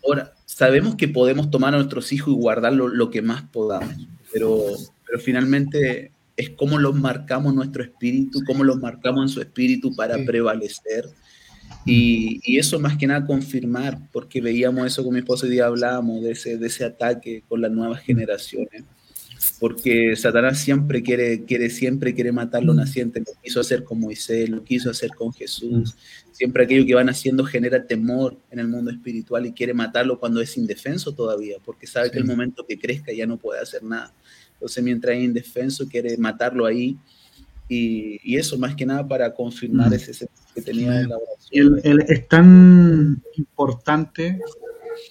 ahora, 0.03 0.33
sabemos 0.45 0.95
que 0.95 1.07
podemos 1.07 1.49
tomar 1.49 1.73
a 1.73 1.77
nuestros 1.77 2.11
hijos 2.11 2.33
y 2.33 2.37
guardar 2.37 2.73
lo, 2.73 3.09
que 3.09 3.21
más 3.21 3.43
podamos, 3.43 4.07
pero, 4.31 4.61
pero 5.05 5.19
finalmente 5.19 6.11
es 6.35 6.51
cómo 6.51 6.77
los 6.77 6.95
marcamos 6.95 7.55
nuestro 7.55 7.81
espíritu, 7.83 8.41
cómo 8.45 8.63
los 8.63 8.79
marcamos 8.79 9.23
en 9.23 9.29
su 9.29 9.41
espíritu 9.41 9.95
para 9.95 10.23
prevalecer. 10.25 11.09
Y, 11.87 12.41
y 12.43 12.59
eso 12.59 12.79
más 12.79 12.97
que 12.97 13.07
nada 13.07 13.25
confirmar, 13.25 13.97
porque 14.11 14.41
veíamos 14.41 14.85
eso 14.85 15.03
con 15.03 15.13
mi 15.13 15.19
esposa 15.19 15.47
y 15.47 15.51
día 15.51 15.65
hablábamos 15.65 16.21
de 16.21 16.31
ese, 16.31 16.57
de 16.57 16.67
ese 16.67 16.83
ataque 16.85 17.43
con 17.47 17.61
las 17.61 17.71
nuevas 17.71 18.01
generaciones 18.01 18.83
porque 19.59 20.15
Satanás 20.15 20.59
siempre 20.59 21.01
quiere, 21.01 21.43
quiere, 21.45 21.69
siempre 21.69 22.13
quiere 22.13 22.31
matar 22.31 22.63
lo 22.63 22.73
naciente, 22.73 23.19
lo 23.19 23.33
quiso 23.41 23.59
hacer 23.59 23.83
con 23.83 23.99
Moisés, 23.99 24.49
lo 24.49 24.63
quiso 24.63 24.89
hacer 24.89 25.11
con 25.11 25.33
Jesús, 25.33 25.95
siempre 26.31 26.63
aquello 26.63 26.85
que 26.85 26.95
van 26.95 27.09
haciendo 27.09 27.43
genera 27.43 27.85
temor 27.85 28.37
en 28.51 28.59
el 28.59 28.67
mundo 28.67 28.91
espiritual 28.91 29.45
y 29.45 29.53
quiere 29.53 29.73
matarlo 29.73 30.19
cuando 30.19 30.41
es 30.41 30.57
indefenso 30.57 31.13
todavía, 31.13 31.57
porque 31.63 31.87
sabe 31.87 32.11
que 32.11 32.19
el 32.19 32.25
momento 32.25 32.65
que 32.67 32.77
crezca 32.77 33.11
ya 33.11 33.25
no 33.25 33.37
puede 33.37 33.61
hacer 33.61 33.83
nada. 33.83 34.13
Entonces 34.53 34.83
mientras 34.83 35.15
es 35.15 35.23
indefenso 35.23 35.87
quiere 35.87 36.17
matarlo 36.17 36.65
ahí 36.65 36.97
y, 37.69 38.19
y 38.23 38.37
eso 38.37 38.57
más 38.57 38.75
que 38.75 38.85
nada 38.85 39.07
para 39.07 39.33
confirmar 39.33 39.89
Mm. 39.89 39.93
ese 39.93 40.13
sentir 40.13 40.45
que 40.55 40.61
tenía 40.61 41.01
en 41.01 41.09
la 41.09 41.15
El- 41.51 41.73
oración. 41.73 41.81
el- 41.83 42.01
es 42.07 42.27
tan 42.27 43.21
importante 43.35 44.39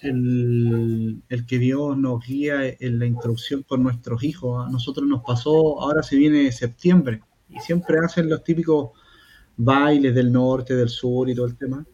el, 0.01 1.21
el 1.29 1.45
que 1.45 1.59
Dios 1.59 1.97
nos 1.97 2.25
guía 2.25 2.61
en 2.79 2.99
la 2.99 3.05
instrucción 3.05 3.63
con 3.63 3.83
nuestros 3.83 4.23
hijos. 4.23 4.65
A 4.67 4.69
nosotros 4.69 5.07
nos 5.07 5.23
pasó, 5.23 5.81
ahora 5.81 6.03
se 6.03 6.15
viene 6.17 6.51
septiembre 6.51 7.21
y 7.49 7.59
siempre 7.59 7.97
hacen 8.03 8.29
los 8.29 8.43
típicos 8.43 8.91
bailes 9.55 10.13
del 10.13 10.31
norte, 10.31 10.75
del 10.75 10.89
sur 10.89 11.29
y 11.29 11.35
todo 11.35 11.45
el 11.45 11.57
tema. 11.57 11.85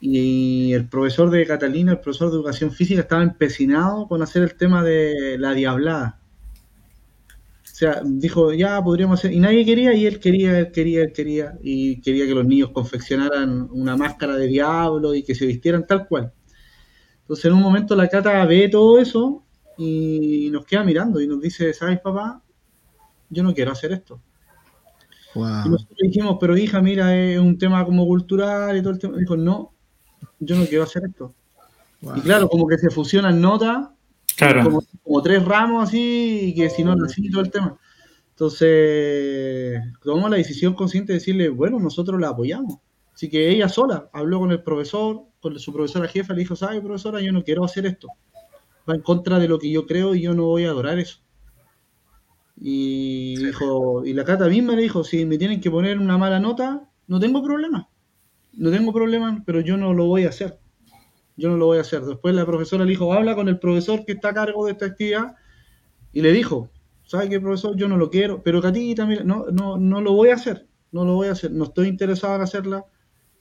Y 0.00 0.72
el 0.74 0.86
profesor 0.88 1.30
de 1.30 1.46
Catalina, 1.46 1.92
el 1.92 2.00
profesor 2.00 2.30
de 2.30 2.36
educación 2.36 2.70
física, 2.70 3.00
estaba 3.00 3.22
empecinado 3.22 4.06
con 4.06 4.22
hacer 4.22 4.42
el 4.42 4.54
tema 4.54 4.82
de 4.84 5.36
la 5.38 5.52
diablada. 5.54 6.20
O 7.74 7.76
sea, 7.76 8.02
dijo, 8.04 8.52
ya 8.52 8.80
podríamos 8.84 9.18
hacer, 9.18 9.32
y 9.32 9.40
nadie 9.40 9.64
quería, 9.64 9.92
y 9.94 10.06
él 10.06 10.20
quería, 10.20 10.60
él 10.60 10.70
quería, 10.70 11.02
él 11.02 11.12
quería, 11.12 11.58
y 11.60 12.00
quería 12.02 12.24
que 12.24 12.32
los 12.32 12.46
niños 12.46 12.70
confeccionaran 12.70 13.68
una 13.72 13.96
máscara 13.96 14.36
de 14.36 14.46
diablo 14.46 15.12
y 15.12 15.24
que 15.24 15.34
se 15.34 15.44
vistieran 15.44 15.84
tal 15.84 16.06
cual. 16.06 16.32
Entonces, 17.22 17.46
en 17.46 17.54
un 17.54 17.62
momento 17.62 17.96
la 17.96 18.06
Cata 18.06 18.44
ve 18.44 18.68
todo 18.68 19.00
eso 19.00 19.42
y 19.76 20.50
nos 20.52 20.64
queda 20.64 20.84
mirando 20.84 21.20
y 21.20 21.26
nos 21.26 21.40
dice, 21.40 21.74
¿sabes, 21.74 21.98
papá? 21.98 22.40
Yo 23.28 23.42
no 23.42 23.52
quiero 23.52 23.72
hacer 23.72 23.90
esto. 23.90 24.20
Y 25.34 25.68
nosotros 25.68 25.98
dijimos, 26.00 26.36
pero 26.40 26.56
hija, 26.56 26.80
mira, 26.80 27.12
es 27.16 27.40
un 27.40 27.58
tema 27.58 27.84
como 27.84 28.06
cultural 28.06 28.76
y 28.76 28.82
todo 28.82 28.92
el 28.92 29.00
tema. 29.00 29.16
Dijo, 29.16 29.36
no, 29.36 29.74
yo 30.38 30.54
no 30.54 30.64
quiero 30.66 30.84
hacer 30.84 31.02
esto. 31.06 31.34
wow. 32.02 32.18
Y 32.18 32.20
claro, 32.20 32.48
como 32.48 32.68
que 32.68 32.78
se 32.78 32.88
fusionan 32.88 33.40
notas 33.40 33.88
Claro. 34.36 34.64
como, 34.64 34.82
como 35.02 35.22
tres 35.22 35.44
ramos 35.44 35.88
así, 35.88 36.48
y 36.48 36.54
que 36.54 36.70
si 36.70 36.84
no, 36.84 36.94
así 37.04 37.30
todo 37.30 37.42
el 37.42 37.50
tema. 37.50 37.78
Entonces, 38.30 39.80
tomamos 40.02 40.30
la 40.30 40.36
decisión 40.36 40.74
consciente 40.74 41.12
de 41.12 41.18
decirle, 41.20 41.48
bueno, 41.48 41.78
nosotros 41.78 42.20
la 42.20 42.30
apoyamos. 42.30 42.78
Así 43.12 43.28
que 43.28 43.48
ella 43.48 43.68
sola 43.68 44.10
habló 44.12 44.40
con 44.40 44.50
el 44.50 44.62
profesor, 44.62 45.22
con 45.40 45.56
su 45.58 45.72
profesora 45.72 46.08
jefa, 46.08 46.34
le 46.34 46.40
dijo, 46.40 46.56
¿sabe, 46.56 46.80
profesora? 46.80 47.20
Yo 47.20 47.30
no 47.30 47.44
quiero 47.44 47.64
hacer 47.64 47.86
esto. 47.86 48.08
Va 48.88 48.94
en 48.94 49.02
contra 49.02 49.38
de 49.38 49.46
lo 49.46 49.58
que 49.58 49.70
yo 49.70 49.86
creo 49.86 50.16
y 50.16 50.22
yo 50.22 50.34
no 50.34 50.46
voy 50.46 50.64
a 50.64 50.70
adorar 50.70 50.98
eso. 50.98 51.20
Y 52.60 53.36
dijo, 53.36 54.04
y 54.04 54.14
la 54.14 54.24
Cata 54.24 54.48
misma 54.48 54.74
le 54.74 54.82
dijo, 54.82 55.04
si 55.04 55.24
me 55.26 55.38
tienen 55.38 55.60
que 55.60 55.70
poner 55.70 55.98
una 55.98 56.18
mala 56.18 56.40
nota, 56.40 56.88
no 57.06 57.20
tengo 57.20 57.42
problema. 57.42 57.88
No 58.52 58.70
tengo 58.70 58.92
problema, 58.92 59.42
pero 59.46 59.60
yo 59.60 59.76
no 59.76 59.94
lo 59.94 60.06
voy 60.06 60.24
a 60.24 60.30
hacer 60.30 60.58
yo 61.36 61.48
no 61.48 61.56
lo 61.56 61.66
voy 61.66 61.78
a 61.78 61.82
hacer. 61.82 62.02
Después 62.02 62.34
la 62.34 62.46
profesora 62.46 62.84
le 62.84 62.90
dijo, 62.90 63.12
habla 63.12 63.34
con 63.34 63.48
el 63.48 63.58
profesor 63.58 64.04
que 64.04 64.12
está 64.12 64.30
a 64.30 64.34
cargo 64.34 64.66
de 64.66 64.72
esta 64.72 64.86
actividad 64.86 65.34
y 66.12 66.22
le 66.22 66.32
dijo, 66.32 66.70
¿sabe 67.04 67.28
qué 67.28 67.40
profesor? 67.40 67.76
Yo 67.76 67.88
no 67.88 67.96
lo 67.96 68.10
quiero, 68.10 68.42
pero 68.42 68.62
Catita, 68.62 69.06
mira, 69.06 69.24
no, 69.24 69.46
no, 69.52 69.76
no 69.76 70.00
lo 70.00 70.12
voy 70.12 70.30
a 70.30 70.34
hacer, 70.34 70.66
no 70.92 71.04
lo 71.04 71.14
voy 71.14 71.28
a 71.28 71.32
hacer, 71.32 71.50
no 71.50 71.64
estoy 71.64 71.88
interesado 71.88 72.36
en 72.36 72.42
hacerla, 72.42 72.84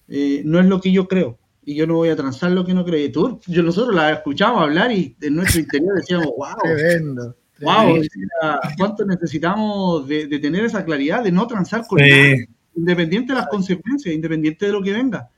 eh, 0.08 0.42
no 0.46 0.60
es 0.60 0.66
lo 0.66 0.82
que 0.82 0.92
yo 0.92 1.08
creo 1.08 1.40
y 1.66 1.76
yo 1.76 1.88
no 1.88 1.96
voy 1.96 2.10
a 2.10 2.16
transar 2.16 2.52
lo 2.52 2.66
que 2.66 2.74
no 2.74 2.84
creo. 2.84 3.06
Y 3.06 3.12
tú, 3.12 3.40
yo, 3.48 3.64
nosotros 3.64 3.96
la 3.96 4.12
escuchábamos 4.12 4.64
hablar 4.64 4.92
y 4.92 5.16
en 5.22 5.36
nuestro 5.36 5.62
interior 5.62 5.96
decíamos, 5.96 6.28
wow, 6.38 6.56
Tremendo. 6.62 7.36
wow, 7.62 8.02
¿cuánto 8.78 9.06
necesitamos 9.06 10.08
de, 10.08 10.28
de 10.28 10.40
tener 10.40 10.66
esa 10.66 10.84
claridad, 10.84 11.24
de 11.24 11.32
no 11.32 11.48
transar 11.48 11.86
con 11.88 12.00
nada? 12.00 12.36
Independiente 12.76 13.34
de 13.34 13.40
las 13.40 13.48
consecuencias, 13.48 14.14
independiente 14.14 14.66
de 14.66 14.72
lo 14.72 14.82
que 14.82 14.94
venga. 14.94 15.30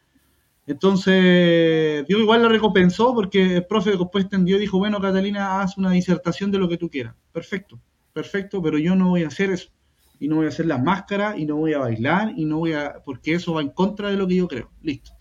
Entonces, 0.68 2.06
Dios 2.08 2.20
igual 2.20 2.42
la 2.42 2.50
recompensó 2.50 3.14
porque 3.14 3.58
el 3.58 3.66
profe 3.66 3.92
después 3.92 4.24
extendió 4.24 4.58
y 4.58 4.62
dijo, 4.62 4.78
bueno, 4.78 5.00
Catalina, 5.00 5.62
haz 5.62 5.78
una 5.78 5.92
disertación 5.92 6.52
de 6.52 6.58
lo 6.58 6.68
que 6.68 6.78
tú 6.78 6.90
quieras. 6.90 7.14
Perfecto, 7.32 7.80
perfecto, 8.14 8.62
pero 8.62 8.78
yo 8.78 8.96
no 8.96 9.10
voy 9.10 9.24
a 9.24 9.28
hacer 9.28 9.52
eso. 9.52 9.70
Y 10.20 10.28
no 10.28 10.38
voy 10.38 10.46
a 10.46 10.50
hacer 10.50 10.66
las 10.66 10.82
máscaras, 10.82 11.38
y 11.38 11.46
no 11.46 11.58
voy 11.58 11.74
a 11.74 11.80
bailar, 11.80 12.34
y 12.36 12.46
no 12.46 12.60
voy 12.60 12.74
a... 12.74 12.96
porque 13.04 13.34
eso 13.34 13.54
va 13.54 13.62
en 13.62 13.70
contra 13.70 14.10
de 14.10 14.16
lo 14.16 14.28
que 14.28 14.36
yo 14.36 14.48
creo. 14.48 14.72
Listo. 14.82 15.12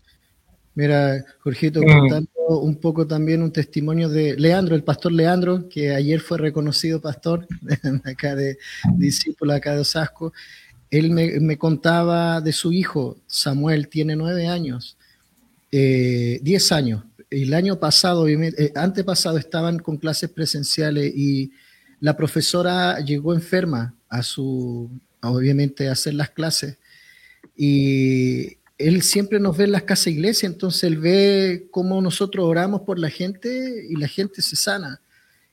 Mira, 0.74 1.24
Jorgito, 1.40 1.80
Mm. 1.80 1.98
contando 1.98 2.30
un 2.60 2.76
poco 2.76 3.06
también 3.06 3.42
un 3.42 3.52
testimonio 3.52 4.08
de 4.08 4.36
Leandro, 4.36 4.74
el 4.74 4.82
pastor 4.82 5.12
Leandro, 5.12 5.68
que 5.68 5.94
ayer 5.94 6.20
fue 6.20 6.38
reconocido 6.38 7.00
pastor 7.00 7.46
acá 8.04 8.34
de 8.34 8.58
discípulo 8.96 9.52
acá 9.52 9.74
de 9.74 9.80
Osasco. 9.80 10.32
Él 10.90 11.10
me, 11.10 11.38
me 11.40 11.58
contaba 11.58 12.40
de 12.40 12.52
su 12.52 12.72
hijo, 12.72 13.18
Samuel, 13.26 13.88
tiene 13.88 14.16
nueve 14.16 14.46
años, 14.48 14.96
eh, 15.76 16.38
diez 16.40 16.70
años. 16.70 17.02
El 17.30 17.52
año 17.52 17.80
pasado, 17.80 18.28
eh, 18.28 18.72
antepasado, 18.76 19.38
estaban 19.38 19.80
con 19.80 19.96
clases 19.96 20.30
presenciales 20.30 21.12
y 21.16 21.50
la 21.98 22.16
profesora 22.16 23.00
llegó 23.00 23.34
enferma 23.34 23.92
a 24.08 24.22
su, 24.22 24.88
obviamente, 25.20 25.88
a 25.88 25.92
hacer 25.92 26.14
las 26.14 26.30
clases. 26.30 26.78
Y 27.56 28.58
él 28.78 29.02
siempre 29.02 29.40
nos 29.40 29.56
ve 29.56 29.64
en 29.64 29.72
las 29.72 29.82
casas 29.82 30.08
iglesia, 30.08 30.46
entonces 30.46 30.84
él 30.84 30.98
ve 30.98 31.66
cómo 31.72 32.00
nosotros 32.00 32.46
oramos 32.46 32.82
por 32.82 33.00
la 33.00 33.10
gente 33.10 33.84
y 33.90 33.96
la 33.96 34.06
gente 34.06 34.42
se 34.42 34.54
sana. 34.54 35.00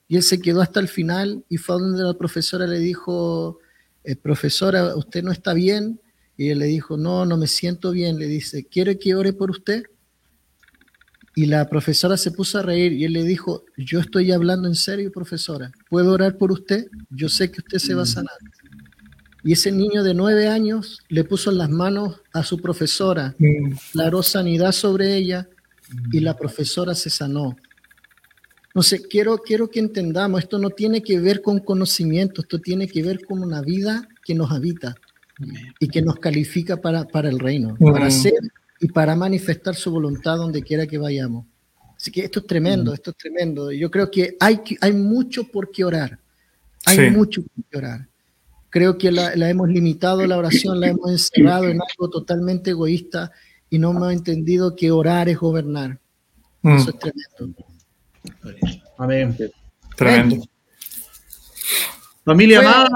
Y 0.07 0.17
él 0.17 0.23
se 0.23 0.39
quedó 0.39 0.61
hasta 0.61 0.79
el 0.79 0.87
final 0.87 1.43
y 1.49 1.57
fue 1.57 1.79
donde 1.79 2.03
la 2.03 2.13
profesora 2.13 2.67
le 2.67 2.77
dijo, 2.77 3.57
eh, 4.03 4.15
profesora, 4.15 4.95
usted 4.95 5.23
no 5.23 5.31
está 5.31 5.55
bien. 5.55 5.99
Y 6.37 6.49
él 6.49 6.59
le 6.59 6.65
dijo, 6.65 6.95
no, 6.95 7.25
no 7.25 7.37
me 7.37 7.47
siento 7.47 7.89
bien. 7.89 8.19
Le 8.19 8.27
dice, 8.27 8.65
¿quiere 8.65 8.99
que 8.99 9.15
ore 9.15 9.33
por 9.33 9.49
usted? 9.49 9.83
Y 11.33 11.45
la 11.45 11.69
profesora 11.69 12.17
se 12.17 12.31
puso 12.31 12.59
a 12.59 12.61
reír 12.61 12.91
y 12.91 13.05
él 13.05 13.13
le 13.13 13.23
dijo, 13.23 13.63
yo 13.77 13.99
estoy 13.99 14.31
hablando 14.31 14.67
en 14.67 14.75
serio, 14.75 15.11
profesora. 15.11 15.71
¿Puedo 15.89 16.11
orar 16.11 16.37
por 16.37 16.51
usted? 16.51 16.87
Yo 17.09 17.29
sé 17.29 17.49
que 17.51 17.61
usted 17.61 17.77
se 17.79 17.93
va 17.93 18.03
a 18.03 18.05
sanar. 18.05 18.35
Y 19.43 19.53
ese 19.53 19.71
niño 19.71 20.03
de 20.03 20.13
nueve 20.13 20.47
años 20.47 20.99
le 21.09 21.23
puso 21.23 21.51
las 21.51 21.69
manos 21.69 22.21
a 22.33 22.43
su 22.43 22.59
profesora, 22.59 23.33
declaró 23.39 24.21
sanidad 24.23 24.71
sobre 24.71 25.15
ella 25.15 25.47
y 26.11 26.19
la 26.19 26.37
profesora 26.37 26.93
se 26.95 27.09
sanó. 27.09 27.55
No 28.75 28.83
sé, 28.83 29.01
quiero, 29.07 29.37
quiero 29.39 29.69
que 29.69 29.79
entendamos, 29.79 30.41
esto 30.43 30.59
no 30.59 30.69
tiene 30.69 31.01
que 31.01 31.19
ver 31.19 31.41
con 31.41 31.59
conocimiento, 31.59 32.41
esto 32.41 32.59
tiene 32.59 32.87
que 32.87 33.01
ver 33.03 33.25
con 33.25 33.41
una 33.41 33.61
vida 33.61 34.07
que 34.23 34.35
nos 34.35 34.51
habita 34.51 34.95
y 35.79 35.87
que 35.87 36.01
nos 36.01 36.17
califica 36.17 36.77
para, 36.77 37.05
para 37.07 37.29
el 37.29 37.39
reino, 37.39 37.75
Mm. 37.79 37.91
para 37.91 38.11
ser 38.11 38.33
y 38.81 38.87
para 38.87 39.15
manifestar 39.15 39.75
su 39.75 39.91
voluntad 39.91 40.35
donde 40.37 40.61
quiera 40.63 40.85
que 40.87 40.97
vayamos. 40.97 41.45
Así 41.95 42.11
que 42.11 42.21
esto 42.25 42.39
es 42.39 42.47
tremendo, 42.47 42.93
esto 42.93 43.11
es 43.11 43.17
tremendo. 43.17 43.71
Yo 43.71 43.89
creo 43.91 44.09
que 44.09 44.35
hay, 44.39 44.59
hay 44.81 44.91
mucho 44.91 45.43
por 45.45 45.71
qué 45.71 45.85
orar. 45.85 46.19
Hay 46.85 46.97
Sí. 46.97 47.09
mucho 47.11 47.43
por 47.43 47.63
qué 47.69 47.77
orar. 47.77 48.07
Creo 48.71 48.97
que 48.97 49.11
la, 49.11 49.35
la 49.35 49.49
hemos 49.49 49.69
limitado 49.69 50.25
la 50.25 50.37
oración, 50.37 50.79
la 50.79 50.87
hemos 50.87 51.11
encerrado 51.11 51.65
en 51.65 51.79
algo 51.79 52.09
totalmente 52.09 52.71
egoísta 52.71 53.31
y 53.69 53.77
no 53.77 53.91
hemos 53.91 54.11
entendido 54.13 54.75
que 54.75 54.89
orar 54.91 55.29
es 55.29 55.37
gobernar. 55.37 55.99
Mm, 56.63 56.75
Eso 56.77 56.89
es 56.89 56.99
tremendo. 56.99 57.63
Amén. 58.97 59.37
tremendo. 59.95 60.43
Familia 62.23 62.61
Fue- 62.61 62.67
amada, 62.67 62.89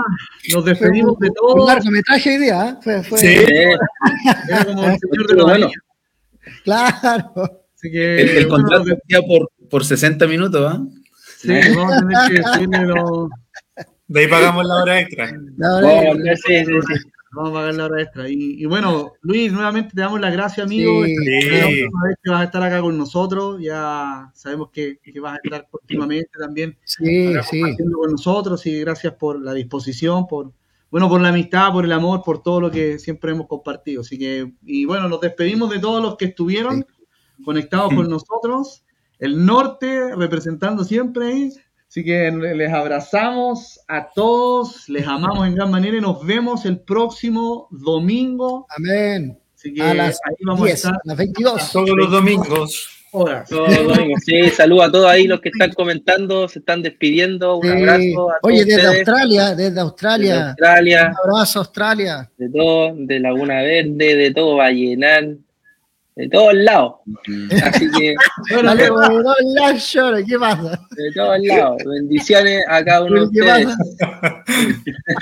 nos 0.54 0.66
despedimos 0.66 1.18
de 1.20 1.30
Un 1.30 1.34
todos. 1.34 1.68
largometraje 1.68 2.30
hoy 2.30 2.38
día, 2.38 2.70
¿eh? 2.70 2.76
Fue- 2.82 3.04
fue- 3.04 3.20
Sí. 3.20 3.28
Eh, 3.28 3.76
Era 4.50 4.66
como 4.66 4.86
el 4.86 5.00
señor 5.00 5.28
de 5.28 5.34
los 5.36 5.44
bueno. 5.46 5.66
anillos. 5.66 5.84
Claro. 6.64 7.34
Así 7.76 7.92
que, 7.92 8.22
El, 8.22 8.30
el 8.30 8.48
bueno, 8.48 8.64
contrato 8.64 8.84
decía 8.86 9.22
por, 9.28 9.50
por 9.70 9.84
60 9.86 10.28
minutos, 10.28 10.72
¿ah? 10.74 10.80
sí, 11.40 11.50
vamos 11.76 11.94
a 11.94 12.00
tener 12.00 12.18
que 12.28 12.34
decirle 12.50 12.86
los- 12.86 13.30
De 14.08 14.20
ahí 14.20 14.28
pagamos 14.28 14.66
la 14.66 14.76
hora 14.76 15.00
extra. 15.00 15.32
La 15.58 15.76
oh, 15.78 15.82
verdad- 15.82 16.14
no, 16.16 16.36
sí, 16.36 16.66
sí, 16.66 16.66
sí. 16.66 17.02
Vamos 17.36 17.52
a 17.52 17.53
pagar 17.53 17.74
la 17.76 17.86
hora 17.86 18.02
extra. 18.02 18.30
Y, 18.30 18.62
y 18.62 18.66
bueno, 18.66 19.12
Luis, 19.22 19.52
nuevamente 19.52 19.94
te 19.94 20.02
damos 20.02 20.22
las 20.22 20.32
gracias, 20.32 20.66
amigo. 20.66 21.03
Sí. 21.03 21.16
Es 21.38 21.62
la 21.62 21.68
última 21.68 22.07
vez 22.07 22.18
que 22.24 22.30
vas 22.32 22.41
a 22.41 22.44
estar 22.45 22.64
acá 22.64 22.82
con 22.82 22.98
nosotros. 22.98 23.62
Ya 23.62 24.32
sabemos 24.34 24.70
que, 24.72 24.99
que 25.03 25.20
vas 25.20 25.34
a 25.34 25.40
estar 25.44 25.68
próximamente 25.70 26.32
también 26.40 26.78
sí, 26.86 27.34
sí. 27.44 27.60
compartiendo 27.60 27.98
con 27.98 28.12
nosotros. 28.12 28.66
Y 28.66 28.80
gracias 28.80 29.14
por 29.14 29.41
la 29.41 29.53
disposición, 29.53 30.26
por 30.28 30.53
bueno, 30.90 31.10
por 31.10 31.20
la 31.20 31.28
amistad, 31.28 31.74
por 31.74 31.84
el 31.84 31.91
amor, 31.91 32.22
por 32.24 32.41
todo 32.41 32.62
lo 32.62 32.72
que 32.72 32.99
siempre 32.99 33.32
hemos 33.32 33.48
compartido. 33.48 33.99
Así 33.99 34.18
que, 34.18 34.53
y 34.64 34.86
bueno, 34.86 35.10
nos 35.10 35.20
despedimos 35.20 35.70
de 35.70 35.80
todos 35.80 36.02
los 36.02 36.16
que 36.16 36.26
estuvieron 36.26 36.86
conectados 37.44 37.94
con 37.94 38.07
nosotros. 38.07 38.86
El 39.20 39.45
norte 39.45 40.16
representando 40.16 40.86
siempre 40.86 41.28
ahí. 41.28 41.49
Así 41.88 42.03
que 42.03 42.30
les 42.32 42.74
abrazamos 42.74 43.80
a 43.88 44.10
todos, 44.14 44.90
les 44.90 45.07
amamos 45.07 45.48
en 45.48 45.56
gran 45.56 45.72
manera 45.72 45.98
y 45.98 46.02
nos 46.02 46.26
vemos 46.26 46.66
el 46.66 46.80
próximo 46.80 47.68
domingo. 47.72 48.66
Amén. 48.76 49.40
Así 49.56 49.74
que 49.74 49.82
A 49.82 49.94
las 49.94 50.20
ahí 50.28 50.36
vamos 50.45 50.62
a 50.62 50.66
10, 50.66 50.76
estar 50.76 50.94
a 50.94 50.99
las 51.06 51.18
22. 51.18 51.72
Todos 51.72 51.90
los 51.90 52.12
domingos. 52.12 52.90
horas. 53.18 53.49
Sí, 54.26 54.49
saludos 54.49 54.88
a 54.88 54.91
todos 54.91 55.10
ahí 55.10 55.26
los 55.26 55.40
que 55.40 55.48
están 55.48 55.72
comentando, 55.72 56.49
se 56.49 56.60
están 56.60 56.82
despidiendo. 56.82 57.56
Un 57.60 57.64
Sí. 57.64 57.70
abrazo 57.70 58.02
a 58.03 58.03
todos 58.03 58.40
Oye, 58.44 58.66
desde 58.66 58.76
ustedes, 58.76 58.98
Australia, 59.07 59.56
desde 59.56 59.72
de 59.72 59.80
Australia. 59.80 60.48
Australia, 60.49 61.14
Un 61.24 61.32
abrazo, 61.34 61.60
Australia. 61.60 62.32
de 62.38 62.49
todo, 62.49 62.94
de 62.94 63.20
Laguna 63.22 63.62
Verde, 63.62 64.16
de 64.18 64.34
todo 64.34 64.57
Vallenar, 64.57 65.30
de 66.16 66.30
todos 66.30 66.54
lados. 66.54 66.96
Así 67.64 67.90
que, 67.92 68.16
Bueno, 68.52 68.70
Dale, 68.76 68.84
¿qué 68.84 68.90
pasa? 68.92 69.10
güey, 69.10 69.24
no, 69.24 69.34
la 69.54 69.74
llora, 69.74 70.24
¿qué 70.24 70.40
pasa? 70.40 70.80
de 70.92 71.12
todos 71.14 71.40
lados. 71.44 71.84
Bendiciones 71.86 72.64
a 72.68 72.84
cada 72.84 73.04
uno 73.04 73.26
de 73.26 73.32
¿Qué 73.32 73.42
ustedes. 73.42 73.78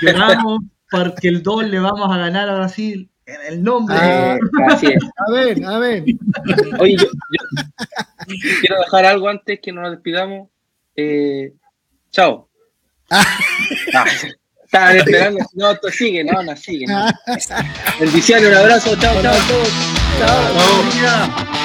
Lloramos 0.00 0.60
porque 0.90 1.28
el 1.28 1.42
2 1.42 1.68
le 1.68 1.78
vamos 1.80 2.10
a 2.10 2.18
ganar 2.18 2.48
a 2.48 2.54
Brasil 2.54 3.10
en 3.26 3.52
el 3.54 3.62
nombre. 3.62 3.96
Ah. 3.98 4.36
Eh, 4.36 4.40
así 4.68 4.86
es. 4.86 5.02
Amén, 5.28 5.64
amén. 5.64 6.04
Oye, 6.78 6.96
yo, 6.96 7.06
yo 7.06 8.36
quiero 8.60 8.80
dejar 8.80 9.04
algo 9.06 9.28
antes 9.28 9.58
que 9.60 9.72
nos 9.72 9.90
despidamos. 9.90 10.48
Eh, 10.96 11.52
chao. 12.10 12.48
Ah, 13.96 14.04
estaban 14.74 14.96
esperando, 14.98 15.46
no, 15.54 15.70
esto 15.70 15.88
sigue, 15.90 16.24
no, 16.24 16.42
no 16.42 16.56
sigue. 16.56 16.86
no. 16.86 17.06
Bendiciones, 18.00 18.48
un 18.48 18.54
abrazo, 18.54 18.96
chao, 18.96 19.22
chao 19.22 19.34
a 19.34 19.46
todos. 19.46 19.68
Chao. 20.18 20.54
Familia. 20.58 21.63